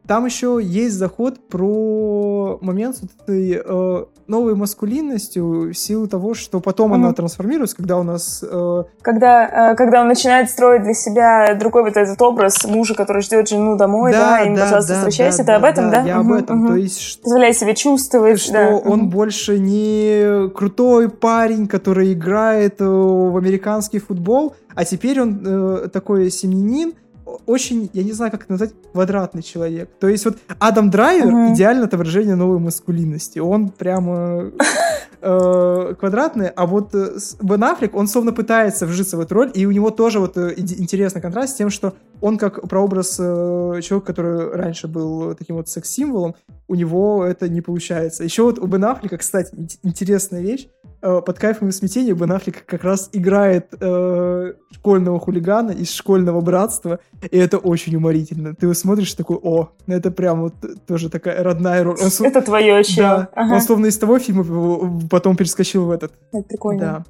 там 0.10 0.26
еще 0.26 0.60
есть 0.60 0.95
заход 0.95 1.38
про 1.49 2.57
момент 2.62 2.97
вот 2.99 3.12
этой 3.22 3.62
э, 3.64 4.05
новой 4.28 4.55
маскулинностью 4.55 5.72
в 5.72 5.74
силу 5.76 6.07
того, 6.07 6.34
что 6.34 6.60
потом 6.62 6.91
mm-hmm. 6.91 6.95
она 6.95 7.14
трансформируется, 7.14 7.76
когда 7.76 7.99
у 7.99 8.01
нас... 8.01 8.43
Э... 8.43 8.86
Когда, 9.03 9.74
э, 9.74 9.76
когда 9.76 10.01
он 10.01 10.07
начинает 10.07 10.49
строить 10.49 10.82
для 10.82 10.95
себя 10.95 11.53
другой 11.53 11.84
вот 11.84 11.95
этот 11.95 12.20
образ 12.24 12.66
мужа, 12.66 12.95
который 12.95 13.22
ждет 13.22 13.49
жену 13.49 13.78
домой, 13.78 14.12
да, 14.12 14.38
да 14.38 14.41
и, 14.45 14.55
да, 14.55 14.64
пожалуйста, 14.64 14.93
да, 14.93 14.95
возвращайся. 14.95 15.38
Да, 15.38 15.43
Ты 15.43 15.45
да, 15.45 15.55
об 15.57 15.64
этом, 15.64 15.91
да? 15.91 16.01
да? 16.01 16.07
Я 16.07 16.16
mm-hmm, 16.16 16.20
об 16.22 16.32
этом. 16.32 16.66
Mm-hmm. 16.66 16.68
То 16.70 16.76
есть... 16.76 17.01
Что... 17.01 17.22
Позволяй 17.22 17.53
себе 17.53 17.76
чувствовать. 17.76 18.39
Что 18.39 18.53
да. 18.53 18.76
он 18.78 19.01
mm-hmm. 19.01 19.12
больше 19.12 19.60
не 19.60 20.49
крутой 20.49 21.10
парень, 21.10 21.68
который 21.68 22.14
играет 22.14 22.82
э, 22.82 22.84
в 22.84 23.38
американский 23.38 23.99
футбол, 23.99 24.55
а 24.74 24.86
теперь 24.86 25.22
он 25.22 25.43
э, 25.45 25.88
такой 25.89 26.32
семьянин, 26.32 26.93
очень, 27.45 27.89
я 27.93 28.03
не 28.03 28.11
знаю, 28.13 28.32
как 28.32 28.43
это 28.43 28.51
назвать, 28.51 28.71
квадратный 28.91 29.41
человек. 29.41 29.89
То 29.99 30.07
есть 30.07 30.25
вот 30.25 30.38
Адам 30.59 30.89
Драйвер 30.89 31.27
Мгм. 31.32 31.53
идеально 31.53 31.86
отображение 31.86 32.36
новой 32.36 32.59
маскулинности. 32.59 33.39
Он 33.39 33.69
прямо 33.69 34.51
э, 35.21 35.93
квадратный, 35.99 36.47
а 36.47 36.65
вот 36.65 36.93
э, 36.95 37.17
Бен 37.41 37.63
Аффлек, 37.63 37.95
он 37.95 38.07
словно 38.07 38.32
пытается 38.32 38.86
вжиться 38.86 39.17
в 39.17 39.19
эту 39.21 39.36
роль, 39.36 39.51
и 39.53 39.65
у 39.65 39.71
него 39.71 39.89
тоже 39.89 40.19
вот 40.19 40.38
э, 40.38 40.53
интересный 40.57 41.21
контраст 41.21 41.53
с 41.53 41.55
тем, 41.57 41.69
что 41.69 41.93
он 42.22 42.38
как 42.38 42.61
прообраз 42.67 43.15
э, 43.20 43.80
человека, 43.82 44.07
который 44.13 44.51
раньше 44.55 44.88
был 44.88 45.36
таким 45.36 45.55
вот 45.55 45.70
секс-символом, 45.70 46.36
у 46.67 46.76
него 46.76 47.24
это 47.26 47.47
не 47.49 47.61
получается. 47.61 48.24
Еще 48.24 48.43
вот 48.43 48.59
у 48.59 48.67
Бен 48.67 48.84
Аффлека, 48.86 49.17
кстати, 49.17 49.53
ин- 49.55 49.67
интересная 49.84 50.41
вещь, 50.41 50.67
э, 51.01 51.22
под 51.26 51.39
кайфом 51.39 51.70
и 51.70 51.72
смятением 51.72 52.17
Бен 52.17 52.32
Аффлек 52.32 52.65
как 52.65 52.84
раз 52.84 53.09
играет 53.13 53.67
э, 53.80 54.53
школьного 54.72 55.20
хулигана 55.20 55.72
из 55.72 55.91
школьного 55.93 56.41
братства, 56.41 56.99
и 57.32 57.38
это 57.38 57.57
очень 57.57 57.95
уморительно. 57.95 58.53
Ты 58.53 58.65
его 58.65 58.74
смотришь 58.74 59.13
такой, 59.13 59.38
о, 59.41 59.70
ну 59.88 59.95
это 59.95 60.11
прям 60.11 60.41
вот 60.41 60.53
тоже 60.86 61.09
такая 61.09 61.43
родная 61.43 61.84
роль. 61.84 61.97
Он, 62.01 62.26
Это 62.26 62.41
твое 62.41 62.84
чё. 62.84 63.01
да, 63.01 63.30
Ага. 63.36 63.55
он 63.55 63.61
словно 63.61 63.86
из 63.88 63.97
того 63.97 64.20
фильма 64.20 65.07
потом 65.09 65.36
перескочил 65.38 65.86
в 65.86 65.91
этот. 65.91 66.11
Это 66.34 66.43
прикольно. 66.47 66.80
Да. 66.82 67.05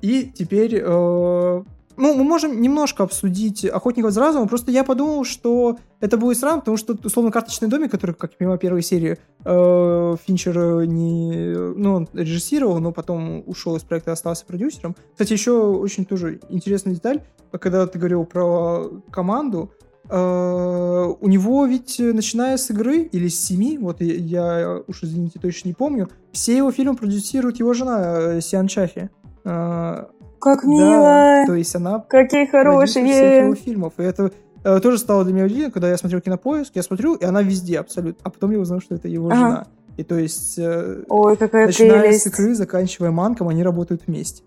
И 0.00 0.32
теперь, 0.34 0.80
э, 0.84 1.62
ну, 1.96 2.14
мы 2.14 2.24
можем 2.24 2.60
немножко 2.60 3.02
обсудить 3.02 3.64
«Охотников 3.64 4.12
за 4.12 4.20
разумом», 4.20 4.48
просто 4.48 4.70
я 4.70 4.84
подумал, 4.84 5.24
что 5.24 5.78
это 6.00 6.16
будет 6.16 6.36
странно, 6.36 6.60
потому 6.60 6.76
что, 6.76 6.96
условно, 7.04 7.30
«Карточный 7.30 7.68
домик», 7.68 7.90
который, 7.90 8.14
как 8.14 8.32
я 8.32 8.36
понимаю, 8.38 8.58
первой 8.58 8.82
серии 8.82 9.18
э, 9.44 10.16
Финчер 10.26 10.86
не... 10.86 11.54
Ну, 11.76 11.94
он 11.94 12.08
режиссировал, 12.12 12.80
но 12.80 12.92
потом 12.92 13.42
ушел 13.46 13.76
из 13.76 13.82
проекта 13.82 14.10
и 14.10 14.14
остался 14.14 14.46
продюсером. 14.46 14.96
Кстати, 15.12 15.32
еще 15.32 15.52
очень 15.52 16.04
тоже 16.04 16.40
интересная 16.48 16.94
деталь, 16.94 17.22
когда 17.50 17.86
ты 17.86 17.98
говорил 17.98 18.24
про 18.24 18.90
команду, 19.10 19.72
э, 20.08 21.14
у 21.20 21.28
него 21.28 21.66
ведь, 21.66 21.98
начиная 21.98 22.56
с 22.56 22.70
игры 22.70 23.02
или 23.02 23.28
с 23.28 23.44
семи, 23.44 23.78
вот 23.78 24.00
я, 24.00 24.82
уж, 24.86 25.02
извините, 25.02 25.38
точно 25.40 25.68
не 25.68 25.74
помню, 25.74 26.08
все 26.32 26.56
его 26.56 26.72
фильмы 26.72 26.96
продюсирует 26.96 27.58
его 27.58 27.74
жена 27.74 28.00
э, 28.02 28.40
Сиан 28.40 28.66
Чафи. 28.66 29.10
Э, 29.44 30.06
Как 30.42 30.62
да, 30.62 30.68
мило! 30.68 31.46
то 31.46 31.54
есть 31.54 31.74
она 31.76 32.00
Какие 32.08 32.46
продюсер 32.46 32.86
всех 33.04 33.14
хорошие! 33.14 33.38
его 33.44 33.54
фильмов. 33.54 33.92
И 33.98 34.02
это 34.02 34.32
э, 34.64 34.80
тоже 34.80 34.98
стало 34.98 35.22
для 35.24 35.32
меня 35.32 35.44
удивительно, 35.44 35.70
когда 35.72 35.88
я 35.88 35.96
смотрел 35.96 36.20
кинопоиск, 36.20 36.72
я 36.74 36.82
смотрю, 36.82 37.14
и 37.14 37.24
она 37.24 37.42
везде 37.42 37.78
абсолютно. 37.78 38.20
А 38.24 38.30
потом 38.30 38.50
я 38.50 38.58
узнал, 38.58 38.80
что 38.80 38.96
это 38.96 39.06
его 39.08 39.28
Ага. 39.28 39.36
жена. 39.36 39.66
И 39.96 40.02
то 40.04 40.16
есть, 40.18 40.58
э, 40.58 41.04
Ой, 41.08 41.36
какая 41.36 41.66
начиная 41.66 42.00
прелесть! 42.02 42.24
с 42.24 42.26
игры, 42.26 42.54
заканчивая 42.54 43.10
манком, 43.12 43.48
они 43.48 43.62
работают 43.62 44.02
вместе. 44.06 44.42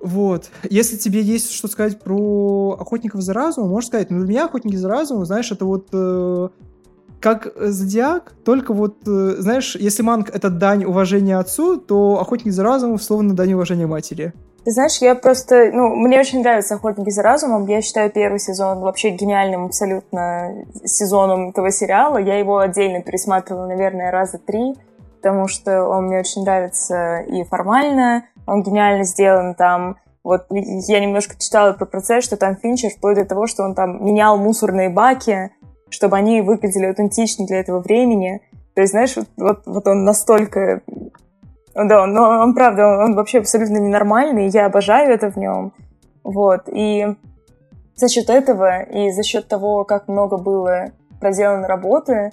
Вот. 0.00 0.50
Если 0.70 0.96
тебе 0.96 1.20
есть 1.22 1.50
что 1.52 1.68
сказать 1.68 2.00
про 2.00 2.76
охотников 2.80 3.20
за 3.20 3.32
разумом, 3.34 3.70
можешь 3.70 3.88
сказать. 3.88 4.10
Но 4.10 4.20
для 4.20 4.28
меня 4.28 4.44
охотники 4.46 4.76
за 4.76 4.88
разумом, 4.88 5.24
знаешь, 5.26 5.50
это 5.50 5.64
вот 5.64 5.88
э, 5.92 6.48
как 7.20 7.52
зодиак, 7.56 8.32
только 8.44 8.72
вот, 8.72 8.96
э, 9.06 9.36
знаешь, 9.38 9.76
если 9.76 10.02
манк 10.02 10.28
это 10.30 10.50
дань 10.50 10.84
уважения 10.84 11.38
отцу, 11.38 11.78
то 11.78 12.18
охотник 12.20 12.52
за 12.52 12.62
разумом 12.62 12.98
словно 12.98 13.34
дань 13.34 13.54
уважения 13.54 13.86
матери. 13.86 14.32
Ты 14.64 14.70
знаешь, 14.70 14.96
я 14.98 15.14
просто... 15.14 15.70
Ну, 15.72 15.94
мне 15.94 16.18
очень 16.18 16.40
нравятся 16.40 16.76
«Охотники 16.76 17.10
за 17.10 17.22
разумом». 17.22 17.66
Я 17.66 17.82
считаю 17.82 18.10
первый 18.10 18.38
сезон 18.38 18.80
вообще 18.80 19.10
гениальным 19.10 19.66
абсолютно 19.66 20.64
сезоном 20.84 21.50
этого 21.50 21.70
сериала. 21.70 22.16
Я 22.16 22.38
его 22.38 22.58
отдельно 22.58 23.02
пересматривала, 23.02 23.66
наверное, 23.66 24.10
раза 24.10 24.38
три, 24.38 24.74
потому 25.16 25.48
что 25.48 25.84
он 25.84 26.06
мне 26.06 26.18
очень 26.18 26.44
нравится 26.44 27.18
и 27.18 27.44
формально, 27.44 28.24
он 28.46 28.62
гениально 28.62 29.04
сделан 29.04 29.54
там. 29.54 29.96
Вот 30.22 30.46
я 30.50 31.00
немножко 31.00 31.36
читала 31.38 31.74
про 31.74 31.84
процесс, 31.84 32.24
что 32.24 32.38
там 32.38 32.56
Финчер, 32.56 32.88
вплоть 32.88 33.16
до 33.16 33.26
того, 33.26 33.46
что 33.46 33.64
он 33.64 33.74
там 33.74 34.02
менял 34.02 34.38
мусорные 34.38 34.88
баки, 34.88 35.50
чтобы 35.90 36.16
они 36.16 36.40
выглядели 36.40 36.86
аутентично 36.86 37.46
для 37.46 37.60
этого 37.60 37.80
времени. 37.80 38.40
То 38.74 38.80
есть, 38.80 38.92
знаешь, 38.92 39.14
вот, 39.16 39.28
вот, 39.36 39.62
вот 39.66 39.86
он 39.86 40.04
настолько 40.04 40.80
да, 41.74 42.06
но 42.06 42.42
он, 42.42 42.54
правда, 42.54 42.86
он, 42.86 43.00
он 43.00 43.14
вообще 43.14 43.38
абсолютно 43.38 43.78
ненормальный, 43.78 44.48
я 44.48 44.66
обожаю 44.66 45.12
это 45.12 45.30
в 45.30 45.36
нем. 45.36 45.72
Вот, 46.22 46.68
и 46.68 47.16
за 47.96 48.08
счет 48.08 48.30
этого 48.30 48.82
и 48.82 49.10
за 49.10 49.22
счет 49.22 49.46
того, 49.46 49.84
как 49.84 50.08
много 50.08 50.36
было 50.38 50.92
проделано 51.20 51.68
работы, 51.68 52.32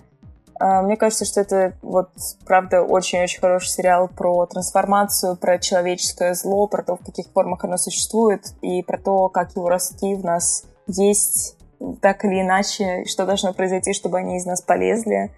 а, 0.61 0.83
мне 0.83 0.95
кажется, 0.95 1.25
что 1.25 1.41
это 1.41 1.73
вот, 1.81 2.09
правда, 2.45 2.83
очень-очень 2.83 3.39
хороший 3.39 3.69
сериал 3.69 4.07
про 4.07 4.45
трансформацию, 4.45 5.35
про 5.35 5.57
человеческое 5.57 6.35
зло, 6.35 6.67
про 6.67 6.83
то, 6.83 6.95
в 6.95 7.03
каких 7.03 7.25
формах 7.33 7.63
оно 7.63 7.77
существует, 7.77 8.53
и 8.61 8.83
про 8.83 8.99
то, 8.99 9.27
как 9.29 9.55
его 9.55 9.69
ростки 9.69 10.13
в 10.13 10.23
нас 10.23 10.65
есть 10.85 11.57
так 11.99 12.23
или 12.25 12.41
иначе, 12.41 13.05
что 13.05 13.25
должно 13.25 13.53
произойти, 13.53 13.93
чтобы 13.93 14.19
они 14.19 14.37
из 14.37 14.45
нас 14.45 14.61
полезли. 14.61 15.31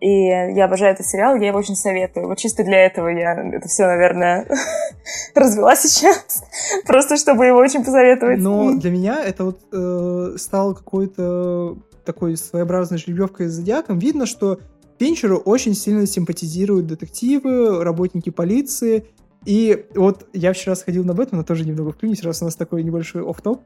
И 0.00 0.08
я 0.08 0.66
обожаю 0.66 0.94
этот 0.94 1.06
сериал, 1.06 1.36
я 1.36 1.48
его 1.48 1.58
очень 1.58 1.74
советую. 1.74 2.28
Вот 2.28 2.38
чисто 2.38 2.62
для 2.62 2.86
этого 2.86 3.08
я 3.08 3.34
это 3.34 3.66
все, 3.68 3.86
наверное, 3.86 4.46
развела 5.34 5.74
сейчас. 5.74 6.44
Просто 6.86 7.16
чтобы 7.16 7.46
его 7.46 7.58
очень 7.58 7.84
посоветовать. 7.84 8.38
Но 8.38 8.74
для 8.74 8.90
меня 8.90 9.22
это 9.22 9.44
вот 9.44 9.60
э, 9.72 10.36
стало 10.36 10.74
какой-то 10.74 11.76
такой 12.04 12.36
своеобразной 12.36 12.98
жеребьевкой 12.98 13.48
с 13.48 13.52
зодиаком. 13.52 13.98
Видно, 13.98 14.26
что 14.26 14.60
Финчеру 14.98 15.38
очень 15.38 15.74
сильно 15.74 16.06
симпатизируют 16.06 16.86
детективы, 16.86 17.82
работники 17.82 18.30
полиции. 18.30 19.06
И 19.44 19.86
вот 19.94 20.26
я 20.32 20.52
вчера 20.52 20.74
сходил 20.74 21.04
на 21.04 21.14
Бэтмена, 21.14 21.44
тоже 21.44 21.64
немного 21.66 21.92
вклинюсь, 21.92 22.22
раз 22.22 22.42
у 22.42 22.44
нас 22.44 22.56
такой 22.56 22.82
небольшой 22.82 23.22
офф-топ. 23.22 23.62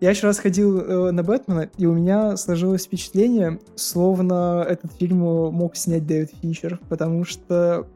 Я 0.00 0.12
вчера 0.12 0.32
сходил 0.34 0.78
э, 0.78 1.10
на 1.10 1.22
Бэтмена, 1.22 1.70
и 1.78 1.86
у 1.86 1.94
меня 1.94 2.36
сложилось 2.36 2.84
впечатление, 2.84 3.58
словно 3.76 4.64
этот 4.68 4.92
фильм 4.92 5.18
мог 5.18 5.74
снять 5.74 6.06
Дэвид 6.06 6.30
Финчер, 6.42 6.78
потому 6.88 7.24
что 7.24 7.86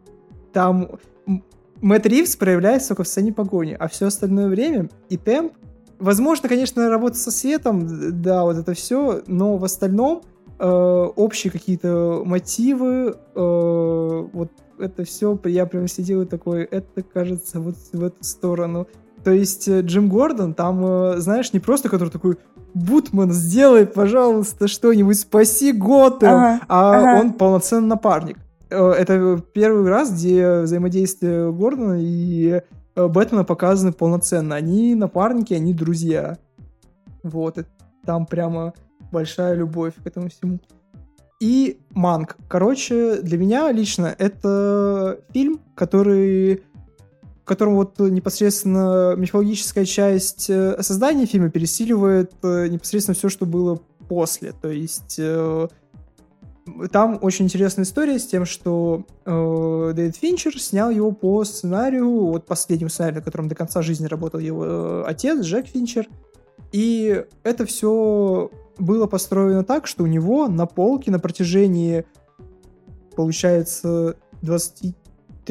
там 0.52 0.88
Мэтт 1.82 2.06
Ривз 2.06 2.36
проявляется 2.36 2.88
только 2.88 3.04
в 3.04 3.08
сцене 3.08 3.32
погони, 3.32 3.76
а 3.78 3.88
все 3.88 4.06
остальное 4.06 4.48
время 4.48 4.88
и 5.08 5.16
темп, 5.16 5.52
возможно, 5.98 6.48
конечно, 6.48 6.88
работа 6.88 7.16
со 7.16 7.30
светом, 7.30 8.22
да, 8.22 8.44
вот 8.44 8.56
это 8.56 8.74
все, 8.74 9.22
но 9.26 9.56
в 9.56 9.64
остальном 9.64 10.22
э, 10.58 10.66
общие 10.66 11.50
какие-то 11.50 12.22
мотивы, 12.24 13.14
э, 13.34 14.28
вот 14.32 14.50
это 14.78 15.04
все, 15.04 15.38
я 15.44 15.66
прям 15.66 15.86
сидел 15.86 16.22
и 16.22 16.26
такой, 16.26 16.64
это 16.64 17.02
кажется 17.02 17.60
вот 17.60 17.76
в 17.92 18.02
эту 18.02 18.24
сторону. 18.24 18.86
То 19.24 19.30
есть 19.30 19.68
э, 19.68 19.82
Джим 19.82 20.08
Гордон 20.08 20.54
там, 20.54 20.84
э, 20.84 21.18
знаешь, 21.18 21.52
не 21.52 21.60
просто 21.60 21.88
который 21.88 22.10
такой, 22.10 22.38
Бутман, 22.72 23.32
сделай, 23.32 23.86
пожалуйста, 23.86 24.68
что-нибудь, 24.68 25.18
спаси 25.18 25.72
Готэм, 25.72 26.28
Ага, 26.30 26.60
а 26.68 26.94
ага. 26.94 27.20
он 27.20 27.32
полноценный 27.32 27.88
напарник. 27.88 28.38
Э, 28.70 28.90
Это 28.92 29.42
первый 29.52 29.88
раз, 29.88 30.12
где 30.12 30.60
взаимодействие 30.60 31.52
Гордона 31.52 31.98
и 32.00 32.62
Бэтмена 32.94 33.44
показаны 33.44 33.92
полноценно. 33.92 34.54
Они 34.54 34.94
напарники, 34.94 35.54
они 35.54 35.74
друзья. 35.74 36.38
Вот, 37.22 37.58
там 38.04 38.26
прямо 38.26 38.72
большая 39.12 39.54
любовь 39.54 39.94
к 40.02 40.06
этому 40.06 40.28
всему. 40.28 40.60
И 41.40 41.80
Манк. 41.92 42.36
Короче, 42.48 43.22
для 43.22 43.38
меня 43.38 43.72
лично 43.72 44.14
это 44.18 45.20
фильм, 45.32 45.58
который 45.74 46.62
котором 47.50 47.74
вот 47.74 47.98
непосредственно 47.98 49.16
мифологическая 49.16 49.84
часть 49.84 50.48
э, 50.48 50.80
создания 50.82 51.26
фильма 51.26 51.50
пересиливает 51.50 52.32
э, 52.44 52.68
непосредственно 52.68 53.16
все, 53.16 53.28
что 53.28 53.44
было 53.44 53.80
после. 54.08 54.52
То 54.52 54.68
есть 54.68 55.16
э, 55.18 55.66
там 56.92 57.18
очень 57.20 57.46
интересная 57.46 57.84
история 57.84 58.20
с 58.20 58.26
тем, 58.28 58.44
что 58.46 59.04
э, 59.26 59.92
Дэвид 59.96 60.14
Финчер 60.14 60.60
снял 60.60 60.90
его 60.90 61.10
по 61.10 61.42
сценарию, 61.42 62.08
вот 62.08 62.46
последнему 62.46 62.88
сценарию, 62.88 63.18
на 63.18 63.24
котором 63.24 63.48
до 63.48 63.56
конца 63.56 63.82
жизни 63.82 64.06
работал 64.06 64.38
его 64.38 64.64
э, 64.64 65.04
отец, 65.08 65.40
Джек 65.40 65.66
Финчер. 65.66 66.06
И 66.70 67.24
это 67.42 67.66
все 67.66 68.48
было 68.78 69.08
построено 69.08 69.64
так, 69.64 69.88
что 69.88 70.04
у 70.04 70.06
него 70.06 70.46
на 70.46 70.66
полке 70.66 71.10
на 71.10 71.18
протяжении, 71.18 72.04
получается, 73.16 74.14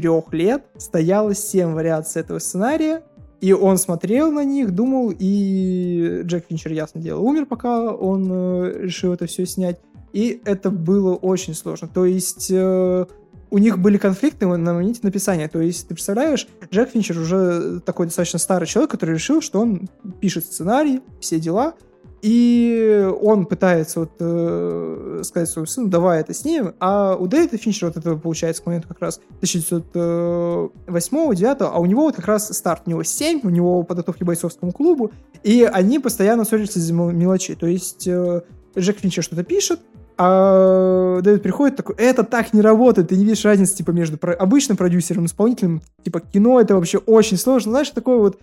23 0.01 0.39
лет 0.39 0.63
стояло 0.77 1.33
7 1.33 1.73
вариаций 1.73 2.21
этого 2.21 2.39
сценария, 2.39 3.03
и 3.41 3.53
он 3.53 3.77
смотрел 3.77 4.31
на 4.31 4.43
них, 4.43 4.71
думал, 4.71 5.13
и 5.17 6.21
Джек 6.23 6.45
Финчер, 6.49 6.73
ясно 6.73 7.01
дело, 7.01 7.21
умер, 7.21 7.45
пока 7.45 7.93
он 7.93 8.29
э, 8.31 8.83
решил 8.83 9.13
это 9.13 9.27
все 9.27 9.45
снять. 9.45 9.79
И 10.11 10.41
это 10.43 10.71
было 10.71 11.15
очень 11.15 11.53
сложно. 11.53 11.87
То 11.87 12.05
есть 12.05 12.49
э, 12.51 13.05
у 13.49 13.57
них 13.57 13.79
были 13.79 13.97
конфликты 13.97 14.45
на 14.45 14.73
моменте 14.73 14.99
написания. 15.03 15.47
То 15.47 15.61
есть, 15.61 15.87
ты 15.87 15.93
представляешь, 15.93 16.47
Джек 16.71 16.89
Финчер 16.89 17.17
уже 17.17 17.79
такой 17.79 18.07
достаточно 18.07 18.39
старый 18.39 18.67
человек, 18.67 18.91
который 18.91 19.15
решил, 19.15 19.41
что 19.41 19.61
он 19.61 19.89
пишет 20.19 20.45
сценарий, 20.45 21.01
все 21.21 21.39
дела, 21.39 21.75
и 22.21 23.09
он 23.21 23.45
пытается 23.45 24.01
вот, 24.01 24.11
э, 24.19 25.21
сказать 25.23 25.49
своему 25.49 25.67
сыну, 25.67 25.87
давай 25.87 26.19
это 26.21 26.33
снимем, 26.33 26.75
а 26.79 27.15
у 27.15 27.27
Дэвида 27.27 27.57
Финчера 27.57 27.87
вот 27.87 27.97
это 27.97 28.15
получается 28.15 28.63
к 28.63 28.65
моменту 28.65 28.87
как 28.89 29.01
раз 29.01 29.21
1908-1909, 29.41 31.57
а 31.59 31.79
у 31.79 31.85
него 31.85 32.03
вот 32.03 32.15
как 32.15 32.25
раз 32.25 32.55
старт, 32.55 32.83
у 32.85 32.89
него 32.89 33.03
7, 33.03 33.41
у 33.43 33.49
него 33.49 33.83
подготовки 33.83 34.23
к 34.23 34.25
бойцовскому 34.25 34.71
клубу, 34.71 35.11
и 35.43 35.63
они 35.63 35.99
постоянно 35.99 36.45
ссорятся 36.45 36.79
из-за 36.79 36.93
мелочей, 36.93 37.55
то 37.55 37.67
есть 37.67 38.07
э, 38.07 38.41
Джек 38.77 38.99
Финчер 38.99 39.23
что-то 39.23 39.43
пишет, 39.43 39.79
а 40.21 41.21
Дэвид 41.21 41.41
приходит 41.41 41.77
такой, 41.77 41.95
это 41.95 42.25
так 42.25 42.53
не 42.53 42.59
работает, 42.59 43.07
ты 43.07 43.15
не 43.15 43.23
видишь 43.23 43.45
разницы, 43.45 43.77
типа, 43.77 43.91
между 43.91 44.17
про- 44.17 44.33
обычным 44.33 44.75
продюсером 44.75 45.23
и 45.23 45.27
исполнителем, 45.27 45.81
типа, 46.03 46.19
кино 46.19 46.59
это 46.59 46.75
вообще 46.75 46.97
очень 46.97 47.37
сложно, 47.37 47.71
знаешь, 47.71 47.89
такое 47.91 48.17
вот 48.17 48.37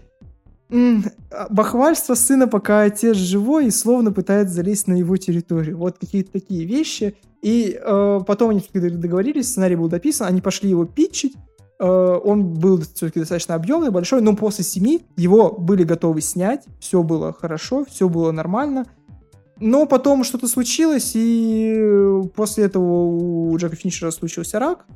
бахвальство 0.68 2.14
сына, 2.14 2.48
пока 2.48 2.82
отец 2.82 3.16
живой, 3.16 3.66
и 3.66 3.70
словно 3.70 4.12
пытается 4.12 4.54
залезть 4.54 4.88
на 4.88 4.94
его 4.94 5.16
территорию. 5.16 5.78
Вот 5.78 5.98
какие-то 5.98 6.32
такие 6.32 6.64
вещи. 6.64 7.16
И 7.42 7.78
э, 7.80 8.20
потом 8.26 8.50
они 8.50 8.62
договорились, 8.72 9.50
сценарий 9.50 9.76
был 9.76 9.88
дописан, 9.88 10.26
они 10.26 10.40
пошли 10.40 10.70
его 10.70 10.84
питчить, 10.84 11.34
э, 11.78 11.84
он 11.84 12.54
был 12.54 12.80
все-таки 12.80 13.20
достаточно 13.20 13.54
объемный, 13.54 13.90
большой, 13.90 14.20
но 14.20 14.34
после 14.34 14.64
семи 14.64 15.02
его 15.16 15.52
были 15.52 15.84
готовы 15.84 16.22
снять, 16.22 16.64
все 16.80 17.04
было 17.04 17.32
хорошо, 17.32 17.84
все 17.84 18.08
было 18.08 18.32
нормально, 18.32 18.86
но 19.60 19.86
потом 19.86 20.24
что-то 20.24 20.48
случилось, 20.48 21.12
и 21.14 22.20
после 22.34 22.64
этого 22.64 22.82
у 22.82 23.56
Джека 23.56 23.76
Финчера 23.76 24.10
случился 24.10 24.58
рак. 24.58 24.86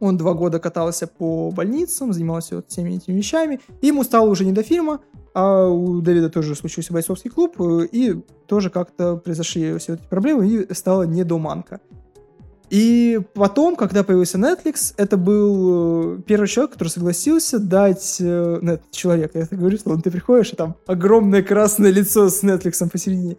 Он 0.00 0.16
два 0.16 0.34
года 0.34 0.58
катался 0.58 1.06
по 1.06 1.50
больницам, 1.50 2.12
занимался 2.12 2.56
вот 2.56 2.66
всеми 2.68 2.96
этими 2.96 3.14
вещами. 3.14 3.60
И 3.82 3.88
ему 3.88 4.02
стало 4.02 4.28
уже 4.28 4.44
не 4.44 4.52
до 4.52 4.62
фильма, 4.62 5.00
а 5.34 5.68
у 5.68 6.00
Дэвида 6.00 6.30
тоже 6.30 6.54
случился 6.56 6.92
бойцовский 6.92 7.30
клуб, 7.30 7.56
и 7.60 8.20
тоже 8.46 8.70
как-то 8.70 9.16
произошли 9.16 9.78
все 9.78 9.94
эти 9.94 10.02
проблемы, 10.08 10.48
и 10.48 10.74
стало 10.74 11.04
не 11.04 11.22
до 11.22 11.38
манка. 11.38 11.80
И 12.70 13.20
потом, 13.34 13.74
когда 13.74 14.04
появился 14.04 14.38
Netflix, 14.38 14.94
это 14.96 15.16
был 15.16 16.18
э, 16.18 16.22
первый 16.22 16.46
человек, 16.46 16.72
который 16.72 16.88
согласился 16.88 17.58
дать... 17.58 18.18
Э, 18.20 18.60
нет, 18.62 18.82
человек, 18.92 19.32
я 19.34 19.40
это 19.40 19.56
говорю, 19.56 19.76
что 19.76 19.96
ты 19.96 20.08
приходишь, 20.12 20.52
и 20.52 20.56
там 20.56 20.76
огромное 20.86 21.42
красное 21.42 21.90
лицо 21.90 22.28
с 22.28 22.44
Netflix 22.44 22.88
посередине 22.88 23.38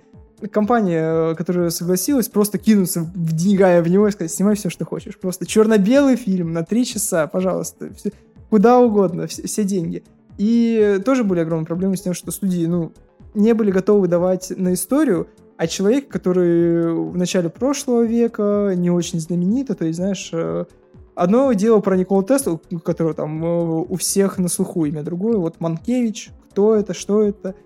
компания, 0.50 1.32
э, 1.32 1.36
которая 1.36 1.70
согласилась, 1.70 2.30
просто 2.30 2.58
кинуться, 2.58 3.02
вдвигая 3.02 3.82
в 3.82 3.88
него 3.88 4.08
и 4.08 4.12
сказать, 4.12 4.32
снимай 4.32 4.56
все, 4.56 4.70
что 4.70 4.86
хочешь. 4.86 5.18
Просто 5.18 5.46
черно-белый 5.46 6.16
фильм 6.16 6.54
на 6.54 6.64
три 6.64 6.86
часа, 6.86 7.28
пожалуйста. 7.28 7.94
Все, 7.94 8.12
куда 8.50 8.80
угодно, 8.80 9.28
все, 9.28 9.44
все 9.44 9.64
деньги. 9.64 10.04
И 10.38 11.00
тоже 11.06 11.24
были 11.24 11.42
огромные 11.42 11.68
проблемы 11.68 11.98
с 11.98 12.02
тем, 12.02 12.14
что 12.14 12.32
студии, 12.32 12.66
ну, 12.66 12.92
не 13.34 13.54
были 13.54 13.72
готовы 13.72 14.08
давать 14.08 14.52
на 14.56 14.74
историю, 14.74 15.28
а 15.58 15.68
человек, 15.68 16.08
который 16.08 16.94
в 16.94 17.16
начале 17.16 17.50
прошлого 17.50 18.04
века 18.04 18.74
не 18.76 18.90
очень 18.90 19.20
знаменитый, 19.20 19.76
то 19.76 19.86
есть, 19.86 19.98
знаешь, 19.98 20.30
э, 20.34 20.66
одно 21.14 21.54
дело 21.54 21.80
про 21.82 21.96
Николу 21.96 22.24
Теслу, 22.24 22.60
которого 22.84 23.14
там 23.14 23.44
э, 23.44 23.86
у 23.90 23.96
всех 23.96 24.40
на 24.40 24.48
слуху 24.48 24.86
имя, 24.86 25.04
другое, 25.04 25.38
вот 25.38 25.60
Манкевич, 25.60 26.32
кто 26.50 26.76
это, 26.76 26.94
что 26.94 27.22
это– 27.24 27.56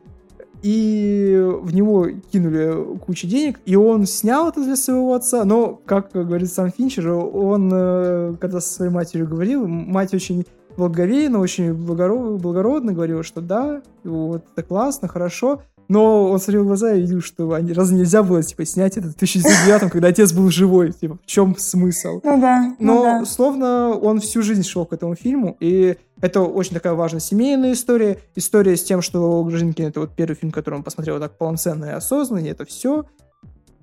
и 0.66 1.40
в 1.62 1.76
него 1.76 2.08
кинули 2.32 2.98
кучу 2.98 3.28
денег, 3.28 3.60
и 3.66 3.76
он 3.76 4.08
снял 4.08 4.50
это 4.50 4.64
для 4.64 4.76
своего 4.76 5.14
отца, 5.14 5.46
но, 5.46 5.80
как 5.86 6.10
говорит 6.12 6.52
сам 6.52 6.72
Финчер, 6.72 7.08
он, 7.12 7.70
э, 7.72 8.34
когда 8.40 8.60
со 8.60 8.74
своей 8.74 8.92
матерью 8.92 9.28
говорил, 9.28 9.68
мать 9.68 10.16
очень 10.16 10.44
благоговейно, 10.76 11.38
очень 11.38 11.72
благородно, 11.72 12.38
благородно 12.38 12.94
говорила, 12.94 13.22
что 13.22 13.42
да, 13.42 13.84
вот 14.04 14.44
это 14.56 14.68
классно, 14.68 15.08
хорошо, 15.08 15.62
но 15.88 16.32
он 16.32 16.40
смотрел 16.40 16.64
в 16.64 16.68
глаза 16.68 16.94
и 16.94 17.02
видел, 17.02 17.22
что 17.22 17.54
они, 17.54 17.72
разве 17.72 18.00
нельзя 18.00 18.24
было, 18.24 18.42
типа, 18.42 18.66
снять 18.66 18.98
это 18.98 19.10
в 19.10 19.18
2009 19.18 19.92
когда 19.92 20.08
отец 20.08 20.34
был 20.34 20.50
живой? 20.50 20.94
Типа, 20.94 21.20
в 21.22 21.26
чем 21.28 21.56
смысл? 21.58 22.22
Ну 22.24 22.42
да. 22.42 22.76
Но, 22.80 22.96
ну 22.96 23.04
да. 23.04 23.26
словно, 23.26 23.92
он 23.92 24.20
всю 24.20 24.42
жизнь 24.42 24.64
шел 24.64 24.88
к 24.88 24.94
этому 24.94 25.16
фильму, 25.16 25.56
и 25.60 25.98
это 26.26 26.42
очень 26.42 26.74
такая 26.74 26.94
важная 26.94 27.20
семейная 27.20 27.74
история. 27.74 28.18
История 28.36 28.76
с 28.76 28.84
тем, 28.84 29.02
что 29.02 29.44
Гражданин 29.44 29.74
Кейн— 29.74 29.86
это 29.88 30.00
вот 30.00 30.16
первый 30.16 30.36
фильм, 30.36 30.52
который 30.52 30.76
он 30.76 30.84
посмотрел 30.84 31.20
так 31.20 31.38
полноценно 31.38 31.86
и 31.86 31.90
осознанно, 31.90 32.40
и 32.40 32.50
это 32.50 32.66
все. 32.66 33.06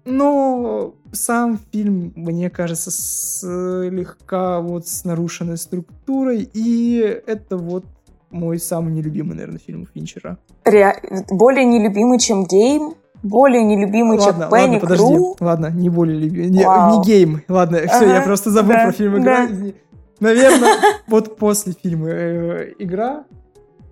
Но 0.05 0.95
сам 1.13 1.61
фильм, 1.73 2.13
мне 2.17 2.51
кажется, 2.51 2.91
слегка 2.91 4.61
вот 4.61 4.89
с 4.89 5.05
нарушенной 5.05 5.57
структурой, 5.57 6.51
и 6.53 6.99
это 7.27 7.57
вот 7.57 7.85
мой 8.31 8.59
самый 8.59 8.93
нелюбимый, 8.93 9.37
наверное, 9.37 9.61
фильм 9.65 9.87
Финчера. 9.95 10.39
Ре... 10.65 10.97
Более 11.31 11.65
нелюбимый, 11.65 12.19
чем 12.19 12.45
Game? 12.45 12.95
Более 13.23 13.63
нелюбимый, 13.63 14.19
ладно, 14.19 14.47
чем 14.47 14.51
Panic 14.51 14.75
ладно, 14.75 14.81
подожди. 14.81 15.15
Кру? 15.15 15.37
Ладно, 15.39 15.71
не 15.71 15.89
более 15.89 16.19
любимый. 16.19 16.51
Не, 16.51 16.65
не 16.65 17.05
Game. 17.05 17.43
Ладно, 17.49 17.79
все, 17.79 18.05
Ага, 18.05 18.15
я 18.17 18.23
просто 18.23 18.51
забыл 18.51 18.73
да, 18.73 18.85
про 18.87 18.93
фильм 18.93 19.19
«Игра». 19.19 19.47
да. 19.47 19.73
Наверное, 20.23 20.77
вот 21.09 21.37
после 21.37 21.73
фильма 21.73 22.09
э, 22.11 22.75
«Игра» 22.79 23.25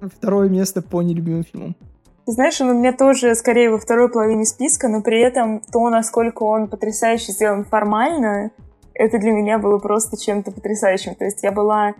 второе 0.01 0.49
место 0.49 0.81
по 0.81 1.03
нелюбимым 1.03 1.45
фильмам. 1.45 1.77
Ты 2.25 2.33
знаешь, 2.33 2.61
он 2.61 2.69
у 2.69 2.75
меня 2.75 2.93
тоже 2.93 3.35
скорее 3.35 3.71
во 3.71 3.79
второй 3.79 4.09
половине 4.09 4.45
списка, 4.45 4.87
но 4.87 5.03
при 5.03 5.21
этом 5.21 5.61
то, 5.73 5.91
насколько 5.91 6.45
он 6.45 6.69
потрясающе 6.69 7.33
сделан 7.33 7.65
формально, 7.65 8.53
это 8.95 9.19
для 9.19 9.33
меня 9.33 9.59
было 9.59 9.79
просто 9.79 10.17
чем-то 10.17 10.53
потрясающим. 10.53 11.17
То 11.17 11.25
есть 11.25 11.43
я 11.43 11.51
была 11.51 11.95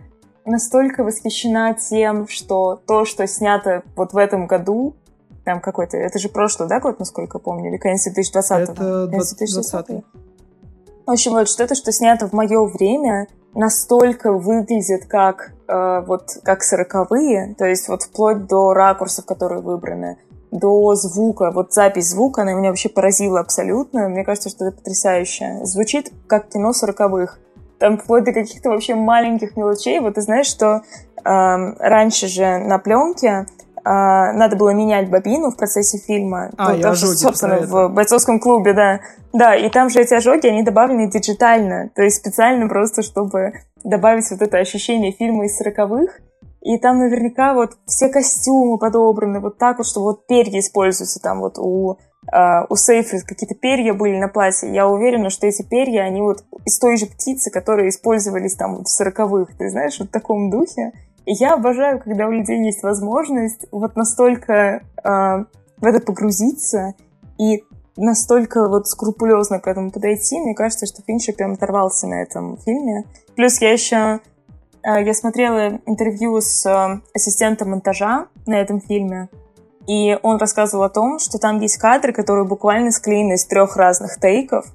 настолько 0.45 1.03
восхищена 1.03 1.73
тем, 1.73 2.27
что 2.29 2.81
то, 2.87 3.03
что 3.03 3.27
снято 3.27 3.83
вот 3.97 4.13
в 4.13 4.17
этом 4.17 4.47
году, 4.47 4.95
там 5.43 5.59
какой-то, 5.59 5.97
это 5.97 6.19
же 6.19 6.29
прошлый, 6.29 6.69
да, 6.69 6.79
год, 6.79 6.99
насколько 6.99 7.37
помню, 7.37 7.69
или 7.69 7.77
конец 7.77 8.05
2020 8.05 8.69
Это 8.69 9.07
Конец 9.09 9.35
2020 9.35 10.03
В 11.05 11.11
общем, 11.11 11.31
вот 11.31 11.49
что-то, 11.49 11.75
что 11.75 11.91
снято 11.91 12.29
в 12.29 12.33
мое 12.33 12.63
время, 12.63 13.27
настолько 13.53 14.31
выглядит 14.31 15.05
как 15.07 15.51
э, 15.67 16.03
вот 16.05 16.37
как 16.43 16.63
сороковые, 16.63 17.55
то 17.57 17.65
есть 17.65 17.87
вот 17.87 18.03
вплоть 18.03 18.47
до 18.47 18.73
ракурсов, 18.73 19.25
которые 19.25 19.61
выбраны, 19.61 20.17
до 20.51 20.95
звука, 20.95 21.51
вот 21.51 21.73
запись 21.73 22.09
звука, 22.09 22.41
она 22.41 22.53
меня 22.53 22.69
вообще 22.69 22.89
поразила 22.89 23.39
абсолютно. 23.39 24.09
Мне 24.09 24.25
кажется, 24.25 24.49
что 24.49 24.65
это 24.65 24.77
потрясающе. 24.77 25.61
Звучит 25.63 26.11
как 26.27 26.49
кино 26.49 26.73
сороковых. 26.73 27.39
Там 27.79 27.97
вплоть 27.97 28.25
до 28.25 28.33
каких-то 28.33 28.69
вообще 28.69 28.93
маленьких 28.93 29.55
мелочей. 29.55 29.99
Вот 30.01 30.15
ты 30.15 30.21
знаешь, 30.21 30.47
что 30.47 30.81
э, 31.23 31.23
раньше 31.23 32.27
же 32.27 32.57
на 32.57 32.77
пленке 32.79 33.45
а, 33.83 34.33
надо 34.33 34.55
было 34.55 34.69
менять 34.71 35.09
бобину 35.09 35.51
в 35.51 35.57
процессе 35.57 35.97
фильма. 35.97 36.51
А, 36.57 36.73
Ну, 36.73 36.81
там 36.81 36.95
же, 36.95 37.05
ожоги 37.05 37.17
собственно, 37.17 37.59
в 37.59 37.89
бойцовском 37.89 38.39
клубе, 38.39 38.73
да. 38.73 38.99
Да, 39.33 39.55
и 39.55 39.69
там 39.69 39.89
же 39.89 40.01
эти 40.01 40.13
ожоги, 40.13 40.47
они 40.47 40.63
добавлены 40.63 41.09
диджитально. 41.09 41.89
То 41.95 42.01
есть 42.03 42.17
специально 42.17 42.67
просто, 42.67 43.01
чтобы 43.01 43.53
добавить 43.83 44.29
вот 44.29 44.41
это 44.41 44.57
ощущение 44.57 45.11
фильма 45.11 45.45
из 45.45 45.57
сороковых. 45.57 46.19
И 46.61 46.77
там 46.77 46.99
наверняка 46.99 47.53
вот 47.55 47.77
все 47.87 48.09
костюмы 48.09 48.77
подобраны 48.77 49.39
вот 49.39 49.57
так 49.57 49.79
вот, 49.79 49.87
что 49.87 50.01
вот 50.01 50.27
перья 50.27 50.59
используются. 50.59 51.19
Там 51.19 51.39
вот 51.39 51.57
у, 51.57 51.97
а, 52.31 52.65
у 52.69 52.75
Сейфри 52.75 53.19
какие-то 53.21 53.55
перья 53.55 53.93
были 53.93 54.19
на 54.19 54.27
платье. 54.27 54.71
Я 54.71 54.87
уверена, 54.87 55.31
что 55.31 55.47
эти 55.47 55.63
перья, 55.63 56.01
они 56.01 56.21
вот 56.21 56.43
из 56.65 56.77
той 56.77 56.97
же 56.97 57.07
птицы, 57.07 57.49
которые 57.49 57.89
использовались 57.89 58.55
там 58.55 58.75
вот 58.75 58.87
в 58.87 58.91
сороковых. 58.91 59.57
Ты 59.57 59.69
знаешь, 59.69 59.97
вот 59.99 60.09
в 60.09 60.11
таком 60.11 60.51
духе. 60.51 60.91
Я 61.25 61.53
обожаю, 61.53 61.99
когда 61.99 62.27
у 62.27 62.31
людей 62.31 62.63
есть 62.65 62.83
возможность 62.83 63.65
вот 63.71 63.95
настолько 63.95 64.83
а, 65.03 65.45
в 65.77 65.85
это 65.85 65.99
погрузиться 65.99 66.95
и 67.37 67.63
настолько 67.95 68.67
вот 68.67 68.87
скрупулезно 68.87 69.59
к 69.59 69.67
этому 69.67 69.91
подойти. 69.91 70.39
Мне 70.39 70.55
кажется, 70.55 70.85
что 70.85 71.01
Финчер 71.05 71.35
прям 71.35 71.53
оторвался 71.53 72.07
на 72.07 72.21
этом 72.21 72.57
фильме. 72.57 73.05
Плюс 73.35 73.61
я 73.61 73.71
еще... 73.71 74.19
а, 74.81 74.99
Я 74.99 75.13
смотрела 75.13 75.79
интервью 75.85 76.41
с 76.41 76.65
а, 76.65 77.01
ассистентом 77.13 77.71
монтажа 77.71 78.27
на 78.47 78.59
этом 78.59 78.81
фильме, 78.81 79.29
и 79.87 80.17
он 80.23 80.37
рассказывал 80.37 80.83
о 80.83 80.89
том, 80.89 81.19
что 81.19 81.37
там 81.37 81.59
есть 81.59 81.77
кадры, 81.77 82.13
которые 82.13 82.45
буквально 82.45 82.91
склеены 82.91 83.33
из 83.33 83.45
трех 83.45 83.75
разных 83.75 84.19
тейков, 84.19 84.65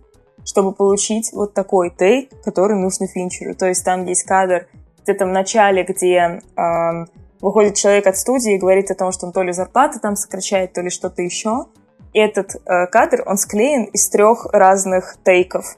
чтобы 0.45 0.73
получить 0.73 1.33
вот 1.33 1.55
такой 1.55 1.91
тейк, 1.91 2.31
который 2.43 2.77
нужно 2.77 3.07
Финчеру. 3.09 3.55
То 3.55 3.67
есть 3.67 3.85
там 3.85 4.05
есть 4.05 4.23
кадр 4.23 4.69
где-то 5.07 5.27
в 5.27 5.29
начале, 5.29 5.85
где 5.85 6.41
эм, 6.57 7.09
выходит 7.41 7.77
человек 7.77 8.07
от 8.07 8.17
студии 8.17 8.55
и 8.55 8.59
говорит 8.59 8.91
о 8.91 8.95
том, 8.95 9.13
что 9.13 9.27
он 9.27 9.33
то 9.33 9.43
ли 9.43 9.53
зарплаты 9.53 10.01
там 10.01 10.17
сокращает, 10.17 10.73
то 10.73 10.83
ли 10.83 10.91
что-то 10.91 11.23
еще. 11.23 11.67
И 12.13 12.19
этот 12.19 12.57
э, 12.57 12.87
кадр, 12.87 13.23
он 13.27 13.37
склеен 13.37 13.85
из 13.85 14.09
трех 14.09 14.47
разных 14.53 15.17
тейков. 15.23 15.77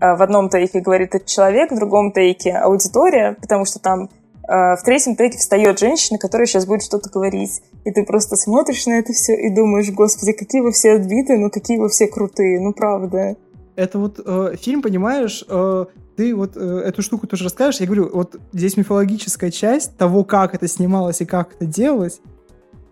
Э, 0.00 0.14
в 0.14 0.22
одном 0.22 0.48
тейке 0.48 0.80
говорит 0.80 1.14
этот 1.14 1.26
человек, 1.26 1.72
в 1.72 1.76
другом 1.76 2.12
тейке 2.12 2.52
аудитория, 2.52 3.36
потому 3.40 3.64
что 3.64 3.80
там 3.80 4.08
э, 4.48 4.76
в 4.76 4.82
третьем 4.84 5.16
тейке 5.16 5.38
встает 5.38 5.78
женщина, 5.78 6.18
которая 6.18 6.46
сейчас 6.46 6.66
будет 6.66 6.84
что-то 6.84 7.10
говорить. 7.10 7.62
И 7.84 7.90
ты 7.90 8.04
просто 8.04 8.36
смотришь 8.36 8.86
на 8.86 8.98
это 8.98 9.12
все 9.12 9.34
и 9.34 9.48
думаешь, 9.48 9.90
господи, 9.90 10.32
какие 10.32 10.60
вы 10.60 10.72
все 10.72 10.92
отбитые, 10.92 11.38
ну 11.38 11.50
какие 11.50 11.78
вы 11.78 11.88
все 11.88 12.06
крутые, 12.06 12.60
ну 12.60 12.72
правда. 12.72 13.36
Это 13.80 13.98
вот 13.98 14.20
э, 14.22 14.56
фильм, 14.60 14.82
понимаешь, 14.82 15.42
э, 15.48 15.86
ты 16.14 16.34
вот 16.34 16.54
э, 16.54 16.82
эту 16.84 17.00
штуку 17.00 17.26
тоже 17.26 17.44
расскажешь. 17.44 17.80
Я 17.80 17.86
говорю, 17.86 18.10
вот 18.12 18.38
здесь 18.52 18.76
мифологическая 18.76 19.50
часть 19.50 19.96
того, 19.96 20.22
как 20.22 20.54
это 20.54 20.68
снималось 20.68 21.22
и 21.22 21.24
как 21.24 21.54
это 21.54 21.64
делалось. 21.64 22.20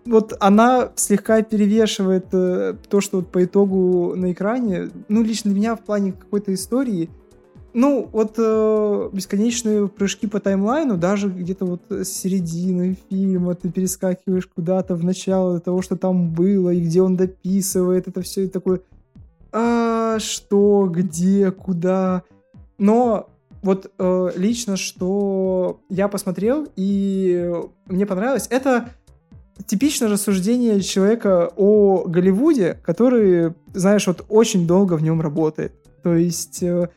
вот 0.06 0.32
она 0.40 0.92
слегка 0.96 1.42
перевешивает 1.42 2.28
э, 2.32 2.76
то, 2.88 3.02
что 3.02 3.18
вот 3.18 3.30
по 3.30 3.44
итогу 3.44 4.14
на 4.16 4.32
экране, 4.32 4.88
ну, 5.08 5.22
лично 5.22 5.50
для 5.50 5.60
меня 5.60 5.76
в 5.76 5.80
плане 5.80 6.12
какой-то 6.12 6.54
истории, 6.54 7.10
ну, 7.74 8.08
вот 8.10 8.36
э, 8.38 9.10
бесконечные 9.12 9.88
прыжки 9.88 10.26
по 10.26 10.40
таймлайну, 10.40 10.96
даже 10.96 11.28
где-то 11.28 11.66
вот 11.66 11.82
с 11.90 12.08
середины 12.08 12.96
фильма 13.10 13.54
ты 13.54 13.70
перескакиваешь 13.70 14.46
куда-то 14.46 14.94
в 14.94 15.04
начало 15.04 15.60
того, 15.60 15.82
что 15.82 15.96
там 15.96 16.30
было, 16.30 16.70
и 16.70 16.80
где 16.80 17.02
он 17.02 17.16
дописывает, 17.16 18.08
это 18.08 18.22
все 18.22 18.46
и 18.46 18.48
такое, 18.48 18.80
а, 19.52 20.18
что, 20.18 20.88
где, 20.90 21.50
куда. 21.50 22.22
Но 22.78 23.30
вот 23.62 23.90
э, 23.98 24.30
лично, 24.36 24.76
что 24.76 25.80
я 25.88 26.08
посмотрел, 26.08 26.66
и 26.76 27.52
мне 27.86 28.06
понравилось, 28.06 28.46
это 28.50 28.90
типичное 29.66 30.08
рассуждение 30.08 30.80
человека 30.80 31.50
о 31.56 32.04
Голливуде, 32.06 32.78
который, 32.84 33.54
знаешь, 33.74 34.06
вот 34.06 34.24
очень 34.28 34.66
долго 34.66 34.94
в 34.94 35.02
нем 35.02 35.20
работает. 35.20 35.72
То 36.02 36.14
есть 36.14 36.62
э, 36.62 36.90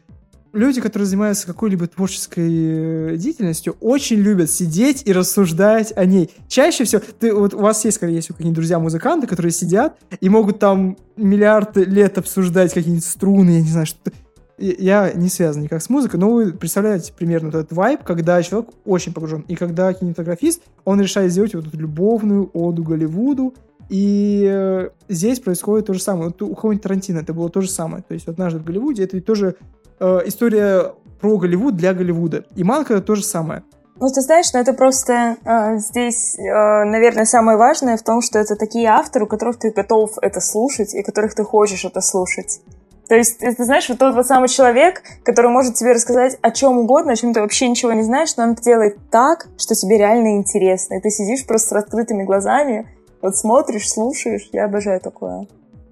люди, 0.54 0.82
которые 0.82 1.08
занимаются 1.08 1.48
какой-либо 1.48 1.88
творческой 1.88 3.14
э, 3.14 3.18
деятельностью, 3.18 3.76
очень 3.80 4.18
любят 4.18 4.50
сидеть 4.50 5.04
и 5.06 5.14
рассуждать 5.14 5.94
о 5.96 6.06
ней. 6.06 6.30
Чаще 6.48 6.84
всего, 6.84 7.02
ты, 7.20 7.34
вот 7.34 7.54
у 7.54 7.60
вас 7.60 7.84
есть, 7.86 7.98
скорее 7.98 8.22
всего, 8.22 8.36
какие-нибудь 8.36 8.56
друзья-музыканты, 8.56 9.28
которые 9.28 9.52
сидят 9.52 9.98
и 10.20 10.30
могут 10.30 10.60
там 10.60 10.98
миллиард 11.16 11.78
лет 11.78 12.18
обсуждать 12.18 12.74
какие-нибудь 12.74 13.06
струны, 13.06 13.52
я 13.52 13.62
не 13.62 13.70
знаю, 13.70 13.86
что-то. 13.86 14.12
Я 14.58 15.12
не 15.14 15.30
связан 15.30 15.64
никак 15.64 15.82
с 15.82 15.90
музыкой, 15.90 16.20
но 16.20 16.32
вы 16.32 16.54
представляете 16.54 17.14
примерно 17.18 17.50
вот 17.50 17.58
этот 17.58 17.74
вайб, 17.74 18.04
когда 18.04 18.44
человек 18.44 18.70
очень 18.86 19.12
погружен. 19.12 19.44
И 19.48 19.56
когда 19.56 19.92
кинематографист, 19.92 20.62
он 20.86 21.02
решает 21.02 21.32
сделать 21.32 21.56
вот 21.56 21.66
эту 21.66 21.80
любовную 21.80 22.52
оду 22.54 22.84
Голливуду, 22.84 23.56
и 23.90 24.48
э, 24.50 24.90
здесь 25.10 25.40
происходит 25.40 25.88
то 25.88 25.94
же 25.94 26.00
самое. 26.00 26.28
Вот 26.28 26.42
у 26.44 26.56
кого-нибудь 26.56 26.84
Тарантино 26.84 27.20
это 27.20 27.34
было 27.34 27.50
то 27.50 27.60
же 27.60 27.70
самое. 27.70 28.04
То 28.08 28.14
есть 28.14 28.28
однажды 28.28 28.60
в 28.60 28.64
Голливуде 28.64 29.04
это 29.04 29.18
ведь 29.18 29.26
тоже 29.26 29.56
э, 30.02 30.22
история 30.26 30.94
про 31.22 31.38
Голливуд 31.38 31.78
для 31.78 31.94
Голливуда. 31.94 32.44
И 32.56 32.64
Манка 32.64 33.00
то 33.02 33.16
же 33.16 33.24
самое. 33.24 33.64
Ну, 34.00 34.08
ты 34.08 34.22
знаешь, 34.22 34.52
ну 34.54 34.60
это 34.60 34.74
просто 34.74 35.38
э, 35.46 35.78
здесь, 35.78 36.36
э, 36.38 36.42
наверное, 36.86 37.26
самое 37.26 37.58
важное 37.58 37.98
в 37.98 38.04
том, 38.04 38.22
что 38.22 38.40
это 38.40 38.56
такие 38.56 38.88
авторы, 38.88 39.26
у 39.26 39.28
которых 39.28 39.60
ты 39.60 39.70
готов 39.70 40.18
это 40.22 40.42
слушать 40.42 40.96
и 40.96 41.04
которых 41.04 41.36
ты 41.36 41.44
хочешь 41.44 41.86
это 41.86 42.02
слушать. 42.02 42.62
То 43.08 43.16
есть, 43.16 43.40
ты, 43.40 43.64
знаешь, 43.64 43.90
вот 43.90 44.00
тот 44.00 44.16
вот 44.16 44.26
самый 44.26 44.48
человек, 44.48 45.04
который 45.24 45.52
может 45.52 45.76
тебе 45.76 45.92
рассказать 45.92 46.38
о 46.42 46.50
чем 46.50 46.80
угодно, 46.80 47.12
о 47.12 47.16
чем 47.16 47.34
ты 47.34 47.42
вообще 47.42 47.68
ничего 47.68 47.92
не 47.92 48.04
знаешь, 48.04 48.36
но 48.38 48.44
он 48.44 48.56
делает 48.56 48.98
так, 49.12 49.50
что 49.58 49.76
тебе 49.76 49.98
реально 49.98 50.38
интересно. 50.38 50.96
И 50.96 51.02
ты 51.02 51.10
сидишь 51.10 51.46
просто 51.46 51.76
с 51.76 51.84
открытыми 51.84 52.24
глазами, 52.24 52.88
вот 53.22 53.36
смотришь, 53.36 53.92
слушаешь. 53.92 54.50
Я 54.52 54.66
обожаю 54.66 55.00
такое. 55.00 55.46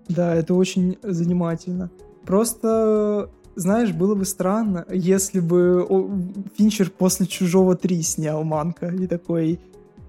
Да, 0.08 0.34
это 0.34 0.54
очень 0.56 0.98
занимательно. 1.04 1.92
Просто 2.26 3.30
знаешь, 3.60 3.92
было 3.92 4.16
бы 4.16 4.26
странно, 4.26 4.86
если 4.90 5.40
бы 5.40 5.88
Финчер 6.58 6.90
после 6.90 7.26
«Чужого 7.26 7.76
3» 7.76 8.02
снял 8.02 8.44
Манка 8.44 8.88
и 8.88 9.06
такой 9.08 9.60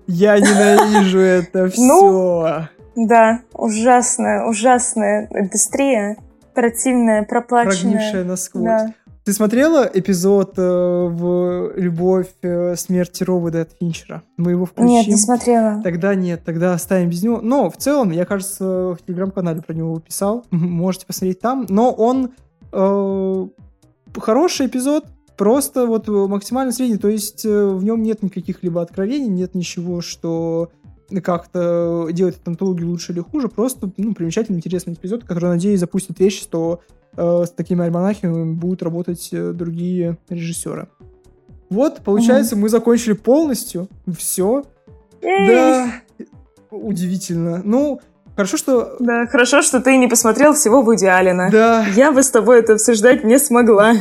«Я 0.07 0.39
ненавижу 0.39 1.19
это 1.19 1.69
все». 1.69 2.69
Ну, 2.97 3.07
да, 3.07 3.43
ужасная, 3.53 4.47
ужасная 4.47 5.29
индустрия, 5.33 6.17
противная, 6.55 7.23
проплаченная. 7.23 7.93
Прогнившая 7.93 8.25
насквозь. 8.25 8.65
Да. 8.65 8.95
Ты 9.25 9.35
смотрела 9.35 9.89
эпизод 9.93 10.55
э, 10.57 10.63
в 10.63 11.73
«Любовь, 11.77 12.29
э, 12.43 12.75
смерти 12.77 13.23
робота» 13.23 13.63
от 13.63 13.71
Финчера? 13.79 14.23
Мы 14.37 14.53
его 14.53 14.65
включим. 14.65 14.89
Нет, 14.89 15.07
не 15.07 15.17
смотрела. 15.17 15.81
Тогда 15.85 16.15
нет, 16.15 16.43
тогда 16.45 16.73
оставим 16.73 17.11
без 17.11 17.23
него. 17.23 17.41
Но 17.41 17.71
в 17.71 17.77
целом, 17.77 18.11
я, 18.11 18.25
кажется, 18.25 18.65
в 18.65 18.99
телеграм-канале 19.07 19.63
про 19.63 19.75
него 19.75 20.01
писал. 20.01 20.47
Можете 20.51 21.07
посмотреть 21.07 21.41
там. 21.41 21.67
Но 21.69 21.93
он 21.93 22.33
хороший 22.73 24.67
эпизод, 24.67 25.07
просто 25.37 25.87
вот 25.87 26.07
максимально 26.09 26.73
средний, 26.73 26.99
то 26.99 27.09
есть 27.09 27.47
э, 27.47 27.67
в 27.67 27.83
нем 27.83 28.03
нет 28.03 28.23
никаких 28.23 28.63
либо 28.63 28.83
откровений, 28.83 29.29
нет 29.29 29.55
ничего, 29.55 30.03
что 30.03 30.71
как-то 31.23 32.09
делает 32.13 32.37
эту 32.37 32.51
антологию 32.51 32.89
лучше 32.89 33.13
или 33.13 33.21
хуже, 33.21 33.49
просто 33.49 33.91
ну, 33.97 34.15
примечательный, 34.15 34.59
интересный 34.59 34.93
эпизод, 34.93 35.25
который, 35.25 35.47
надеюсь, 35.47 35.81
запустит 35.81 36.21
вещи, 36.21 36.43
что 36.43 36.81
э, 37.17 37.45
с 37.47 37.51
такими 37.51 37.83
альманахами 37.83 38.53
будут 38.53 38.83
работать 38.83 39.31
э, 39.33 39.53
другие 39.53 40.19
режиссеры. 40.29 40.89
Вот, 41.71 42.03
получается, 42.05 42.55
угу. 42.55 42.63
мы 42.63 42.69
закончили 42.69 43.15
полностью. 43.15 43.89
Все. 44.17 44.65
Да, 45.23 46.03
удивительно. 46.71 47.63
Ну, 47.65 48.01
Хорошо, 48.41 48.57
что... 48.57 48.97
Да, 49.01 49.27
хорошо, 49.27 49.61
что 49.61 49.83
ты 49.83 49.99
не 49.99 50.09
посмотрел 50.09 50.55
всего 50.55 50.81
в 50.81 50.95
идеалина. 50.95 51.51
Да. 51.53 51.85
Я 51.95 52.11
бы 52.11 52.23
с 52.23 52.31
тобой 52.31 52.61
это 52.61 52.73
обсуждать 52.73 53.23
не 53.23 53.39
смогла. 53.39 53.93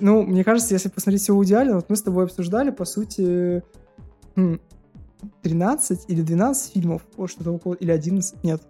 Ну, 0.00 0.22
мне 0.22 0.44
кажется, 0.44 0.74
если 0.74 0.90
посмотреть 0.90 1.22
всего 1.22 1.42
идеально, 1.42 1.76
вот 1.76 1.88
мы 1.88 1.96
с 1.96 2.02
тобой 2.02 2.24
обсуждали, 2.24 2.68
по 2.68 2.84
сути, 2.84 3.62
13 5.40 6.04
или 6.08 6.20
12 6.20 6.72
фильмов, 6.74 7.02
вот 7.16 7.30
что-то 7.30 7.52
около, 7.52 7.72
или 7.72 7.90
11, 7.90 8.44
нет. 8.44 8.60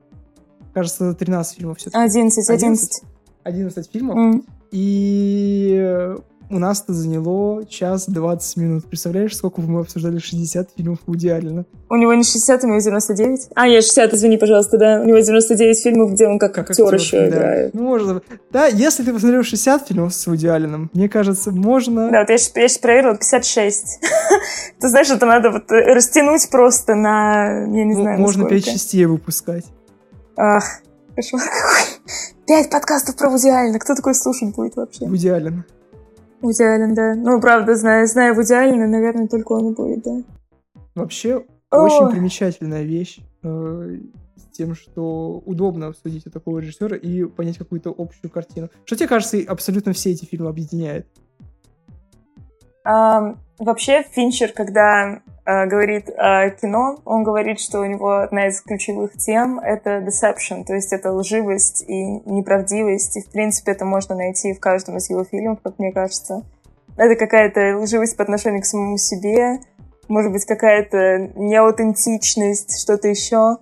Кажется, 0.73 1.13
13 1.13 1.59
фильмов 1.59 1.79
все-таки. 1.79 2.05
11, 2.05 2.49
11. 2.49 3.03
11 3.43 3.91
фильмов. 3.91 4.17
Mm. 4.17 4.45
И 4.71 6.15
у 6.51 6.59
нас 6.59 6.83
это 6.83 6.93
заняло 6.93 7.65
час 7.67 8.07
20 8.09 8.57
минут. 8.57 8.85
Представляешь, 8.87 9.37
сколько 9.37 9.61
мы 9.61 9.81
обсуждали 9.81 10.19
60 10.19 10.71
фильмов 10.77 10.99
Вуди 11.07 11.29
Аллена? 11.29 11.65
У 11.89 11.97
него 11.97 12.15
не 12.15 12.23
60, 12.23 12.65
у 12.65 12.67
него 12.69 12.79
99. 12.79 13.49
А, 13.55 13.67
я 13.67 13.81
60, 13.81 14.15
извини, 14.15 14.37
пожалуйста, 14.37 14.79
да. 14.79 15.01
У 15.01 15.05
него 15.05 15.19
99 15.19 15.83
фильмов, 15.83 16.13
где 16.13 16.27
он 16.27 16.39
как, 16.39 16.55
как 16.55 16.71
актер, 16.71 16.85
актер 16.85 16.99
еще 16.99 17.21
да. 17.21 17.29
играет. 17.29 17.75
Ну, 17.75 17.83
можно. 17.83 18.23
Да, 18.51 18.67
если 18.67 19.03
ты 19.03 19.13
посмотрел 19.13 19.43
60 19.43 19.89
фильмов 19.89 20.15
с 20.15 20.27
Вуди 20.27 20.47
Алленом, 20.47 20.91
мне 20.95 21.09
кажется, 21.09 21.51
можно... 21.51 22.11
Да, 22.11 22.21
вот 22.21 22.29
я, 22.29 22.35
я 22.35 22.39
сейчас 22.39 22.79
проверила, 22.79 23.15
56. 23.15 24.01
Ты 24.81 24.89
знаешь, 24.89 25.11
это 25.11 25.27
надо 25.27 25.51
вот 25.51 25.71
растянуть 25.71 26.49
просто 26.51 26.95
на, 26.95 27.63
я 27.63 27.85
не 27.85 27.95
знаю, 27.95 28.21
Можно 28.21 28.49
5 28.49 28.65
частей 28.65 29.05
выпускать. 29.07 29.65
Ах, 30.37 30.65
кошмар 31.15 31.43
какой. 31.43 32.17
Пять 32.47 32.71
подкастов 32.71 33.17
про 33.17 33.31
Вуди 33.31 33.49
Аллена. 33.49 33.79
Кто 33.79 33.95
такой 33.95 34.15
слушать 34.15 34.55
будет 34.55 34.77
вообще? 34.77 35.07
Вуди 35.07 35.29
Аллен. 35.29 35.65
Вуди 36.41 36.63
Аллен, 36.63 36.95
да. 36.95 37.15
Ну, 37.15 37.41
правда, 37.41 37.75
знаю, 37.75 38.07
знаю 38.07 38.35
Вуди 38.35 38.53
Аллена, 38.53 38.87
наверное, 38.87 39.29
только 39.29 39.53
он 39.53 39.75
будет, 39.75 40.03
да. 40.03 40.23
Вообще, 40.95 41.45
О! 41.71 41.85
очень 41.85 42.11
примечательная 42.11 42.83
вещь 42.83 43.19
э, 43.43 43.99
с 44.37 44.57
тем, 44.57 44.75
что 44.75 45.43
удобно 45.45 45.89
обсудить 45.89 46.25
такого 46.33 46.59
режиссера 46.59 46.97
и 46.97 47.25
понять 47.25 47.59
какую-то 47.59 47.95
общую 47.97 48.31
картину. 48.31 48.71
Что 48.85 48.97
тебе 48.97 49.09
кажется, 49.09 49.39
абсолютно 49.47 49.93
все 49.93 50.11
эти 50.11 50.25
фильмы 50.25 50.49
объединяет? 50.49 51.07
Um, 52.87 53.37
вообще, 53.59 54.05
Финчер, 54.13 54.53
когда 54.53 55.23
говорит 55.47 56.11
о 56.17 56.51
кино, 56.51 56.99
он 57.05 57.23
говорит, 57.23 57.61
что 57.61 57.81
у 57.81 57.87
него 57.87 58.19
одна 58.19 58.49
из 58.49 58.61
ключевых 58.61 59.13
тем— 59.13 59.59
это 59.61 59.99
deception, 59.99 60.65
то 60.65 60.75
есть 60.75 60.93
это 60.93 61.13
лживость 61.13 61.85
и 61.87 62.21
неправдивость, 62.29 63.17
и, 63.17 63.23
в 63.23 63.31
принципе, 63.31 63.73
это 63.73 63.85
можно 63.85 64.17
найти 64.17 64.53
в 64.53 64.61
каждом 64.61 64.97
из 64.97 65.09
его 65.09 65.25
фильмов, 65.25 65.61
как 65.63 65.79
мне 65.79 65.93
кажется. 65.93 66.43
Это 66.97 67.15
какая-то 67.15 67.79
лживость 67.79 68.17
по 68.17 68.25
отношению 68.25 68.63
к 68.63 68.67
самому 68.67 68.99
себе, 68.99 69.61
может 70.09 70.33
быть, 70.33 70.45
какая-то 70.45 71.31
неаутентичность, 71.35 72.81
что-то 72.81 73.09
еще. 73.09 73.59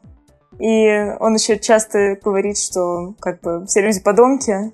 И 0.58 1.12
он 1.18 1.34
еще 1.34 1.58
часто 1.58 2.16
говорит, 2.22 2.58
что 2.58 3.14
как 3.20 3.40
бы 3.40 3.66
все 3.66 3.80
люди 3.80 4.00
подонки, 4.00 4.72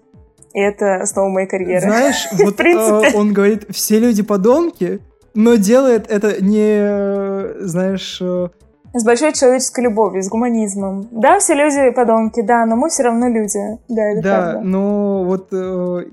и 0.53 0.61
это 0.61 0.97
основа 0.97 1.29
моей 1.29 1.47
карьеры. 1.47 1.81
Знаешь, 1.81 2.29
вот 2.33 2.61
э, 2.61 3.13
он 3.15 3.33
говорит, 3.33 3.67
все 3.71 3.99
люди 3.99 4.23
подонки, 4.23 5.01
но 5.35 5.57
делает 5.57 6.11
это 6.11 6.43
не, 6.43 7.65
знаешь... 7.65 8.19
Э, 8.21 8.49
с 8.93 9.05
большой 9.05 9.33
человеческой 9.33 9.85
любовью, 9.85 10.23
с 10.23 10.29
гуманизмом. 10.29 11.09
Да, 11.13 11.39
все 11.39 11.55
люди 11.55 11.91
подонки, 11.95 12.43
да, 12.43 12.67
но 12.67 12.75
мы 12.75 12.89
все 12.89 13.05
равно 13.05 13.29
люди. 13.29 13.79
Да, 13.89 14.03
это 14.03 14.23
да 14.23 14.43
правда. 14.43 14.61
но 14.69 15.25
вот 15.25 15.49
э, 15.53 16.05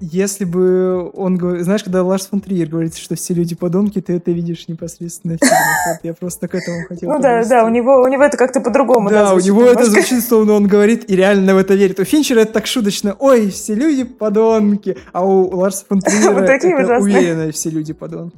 если 0.00 0.44
бы 0.44 1.10
он 1.14 1.36
говорит, 1.36 1.64
знаешь, 1.64 1.82
когда 1.82 2.02
Ларс 2.02 2.26
фон 2.26 2.40
Триер 2.40 2.68
говорит, 2.68 2.96
что 2.96 3.14
все 3.14 3.32
люди 3.34 3.54
подонки, 3.54 4.00
ты 4.00 4.14
это 4.14 4.30
видишь 4.30 4.68
непосредственно 4.68 5.36
в 5.36 5.38
фильмах. 5.38 6.00
Я 6.02 6.14
просто 6.14 6.48
к 6.48 6.54
этому 6.54 6.84
хотел 6.86 7.10
Ну 7.10 7.18
да, 7.18 7.44
да, 7.44 7.64
у 7.64 7.68
него, 7.68 8.02
у 8.02 8.08
него 8.08 8.22
это 8.22 8.36
как-то 8.36 8.60
по-другому. 8.60 9.10
Да, 9.10 9.32
у 9.32 9.40
него 9.40 9.64
это 9.64 9.84
звучит, 9.84 10.22
словно 10.22 10.54
он 10.54 10.66
говорит 10.66 11.08
и 11.10 11.16
реально 11.16 11.54
в 11.54 11.58
это 11.58 11.74
верит. 11.74 11.98
У 12.00 12.04
Финчера 12.04 12.40
это 12.40 12.52
так 12.52 12.66
шуточно. 12.66 13.16
Ой, 13.18 13.50
все 13.50 13.74
люди 13.74 14.04
подонки. 14.04 14.96
А 15.12 15.24
у 15.24 15.56
Ларса 15.56 15.84
фон 15.88 16.00
Триера 16.02 16.40
это 16.40 16.98
уверенно, 16.98 17.52
все 17.52 17.70
люди 17.70 17.92
подонки. 17.92 18.36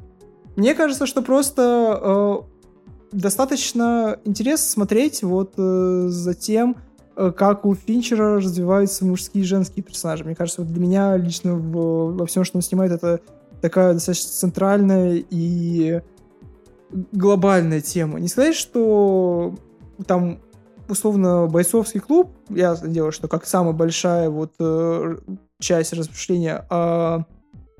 Мне 0.59 0.75
кажется, 0.75 1.05
что 1.05 1.21
просто 1.21 1.99
э, 2.01 2.37
достаточно 3.11 4.19
интересно 4.25 4.67
смотреть 4.67 5.23
вот 5.23 5.53
э, 5.57 6.07
за 6.09 6.33
тем, 6.35 6.75
Э, 7.19 7.33
как 7.35 7.65
у 7.65 7.75
Финчера 7.75 8.37
развиваются 8.37 9.03
мужские 9.03 9.43
и 9.43 9.45
женские 9.45 9.83
персонажи. 9.83 10.23
Мне 10.23 10.35
кажется, 10.35 10.61
вот 10.61 10.71
для 10.71 10.79
меня 10.81 11.17
лично 11.17 11.53
в, 11.55 12.15
во 12.15 12.25
всем, 12.25 12.45
что 12.45 12.57
он 12.57 12.61
снимает, 12.61 12.93
это 12.93 13.19
такая 13.59 13.93
достаточно 13.93 14.31
центральная 14.31 15.21
и 15.29 16.01
глобальная 17.11 17.81
тема. 17.81 18.21
Не 18.21 18.29
сказать, 18.29 18.55
что 18.55 19.53
там 20.07 20.39
условно, 20.87 21.47
бойцовский 21.47 21.99
клуб, 21.99 22.31
я 22.47 22.77
делаю, 22.77 23.11
что 23.11 23.27
как 23.27 23.45
самая 23.45 23.73
большая 23.73 24.29
вот 24.29 24.53
э, 24.61 25.17
часть 25.59 25.91
размышления 25.91 26.65
о 26.69 27.25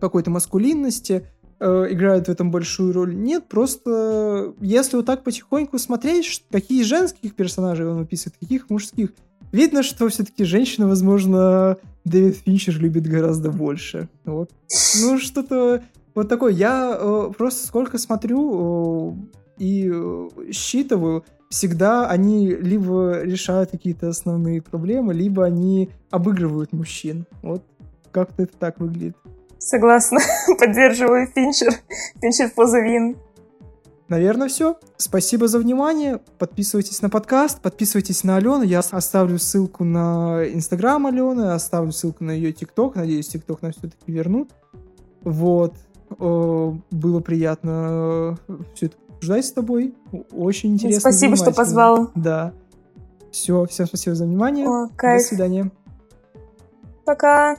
какой-то 0.01 0.31
маскулинности, 0.31 1.29
э, 1.59 1.87
играет 1.91 2.27
в 2.27 2.31
этом 2.31 2.51
большую 2.51 2.93
роль. 2.93 3.15
Нет, 3.15 3.47
просто 3.47 4.53
если 4.61 4.97
вот 4.97 5.05
так 5.05 5.23
потихоньку 5.23 5.77
смотреть, 5.77 6.43
какие 6.51 6.83
женских 6.83 7.35
персонажей 7.35 7.87
он 7.87 8.01
описывает, 8.01 8.37
каких 8.39 8.69
мужских, 8.69 9.11
видно, 9.51 9.83
что 9.83 10.07
все-таки 10.09 10.43
женщина, 10.43 10.87
возможно, 10.87 11.77
Дэвид 12.05 12.37
Финчер 12.37 12.79
любит 12.79 13.07
гораздо 13.07 13.51
больше. 13.51 14.09
Вот. 14.25 14.51
Ну, 15.01 15.19
что-то 15.19 15.83
вот 16.15 16.29
такое. 16.29 16.53
Я 16.53 16.97
э, 16.99 17.31
просто 17.37 17.67
сколько 17.67 17.97
смотрю 17.97 19.13
э, 19.13 19.63
и 19.63 19.89
э, 19.91 20.29
считываю, 20.51 21.23
всегда 21.49 22.07
они 22.07 22.47
либо 22.47 23.21
решают 23.23 23.71
какие-то 23.71 24.09
основные 24.09 24.61
проблемы, 24.61 25.13
либо 25.13 25.45
они 25.45 25.89
обыгрывают 26.09 26.73
мужчин. 26.73 27.25
Вот 27.41 27.63
как-то 28.11 28.43
это 28.43 28.57
так 28.57 28.79
выглядит. 28.79 29.15
Согласна. 29.59 30.19
Поддерживаю 30.59 31.27
Финчер. 31.27 31.73
Финчер 32.21 32.49
позовин. 32.55 33.17
Наверное, 34.07 34.47
все. 34.47 34.79
Спасибо 34.97 35.47
за 35.47 35.59
внимание. 35.59 36.19
Подписывайтесь 36.39 37.01
на 37.03 37.09
подкаст, 37.11 37.61
подписывайтесь 37.61 38.23
на 38.23 38.37
Алену. 38.37 38.63
Я 38.63 38.79
оставлю 38.79 39.37
ссылку 39.37 39.83
на 39.83 40.43
Инстаграм 40.51 41.05
Алены, 41.05 41.51
оставлю 41.53 41.91
ссылку 41.91 42.23
на 42.23 42.31
ее 42.31 42.51
ТикТок. 42.51 42.95
Надеюсь, 42.95 43.27
ТикТок 43.27 43.61
нам 43.61 43.71
все-таки 43.71 44.11
вернут. 44.11 44.49
Вот. 45.21 45.75
Было 46.17 47.19
приятно 47.19 48.35
э, 48.47 48.57
все 48.73 48.87
это 48.87 48.95
обсуждать 49.09 49.45
с 49.45 49.51
тобой. 49.51 49.93
Очень 50.31 50.73
интересно. 50.73 51.01
Спасибо, 51.01 51.35
что 51.35 51.51
позвал. 51.51 52.09
Да. 52.15 52.53
Все, 53.31 53.65
всем 53.65 53.85
спасибо 53.85 54.15
за 54.15 54.25
внимание. 54.25 54.67
О, 54.67 54.89
кайф. 54.95 55.21
До 55.21 55.27
свидания. 55.27 55.71
Пока. 57.05 57.57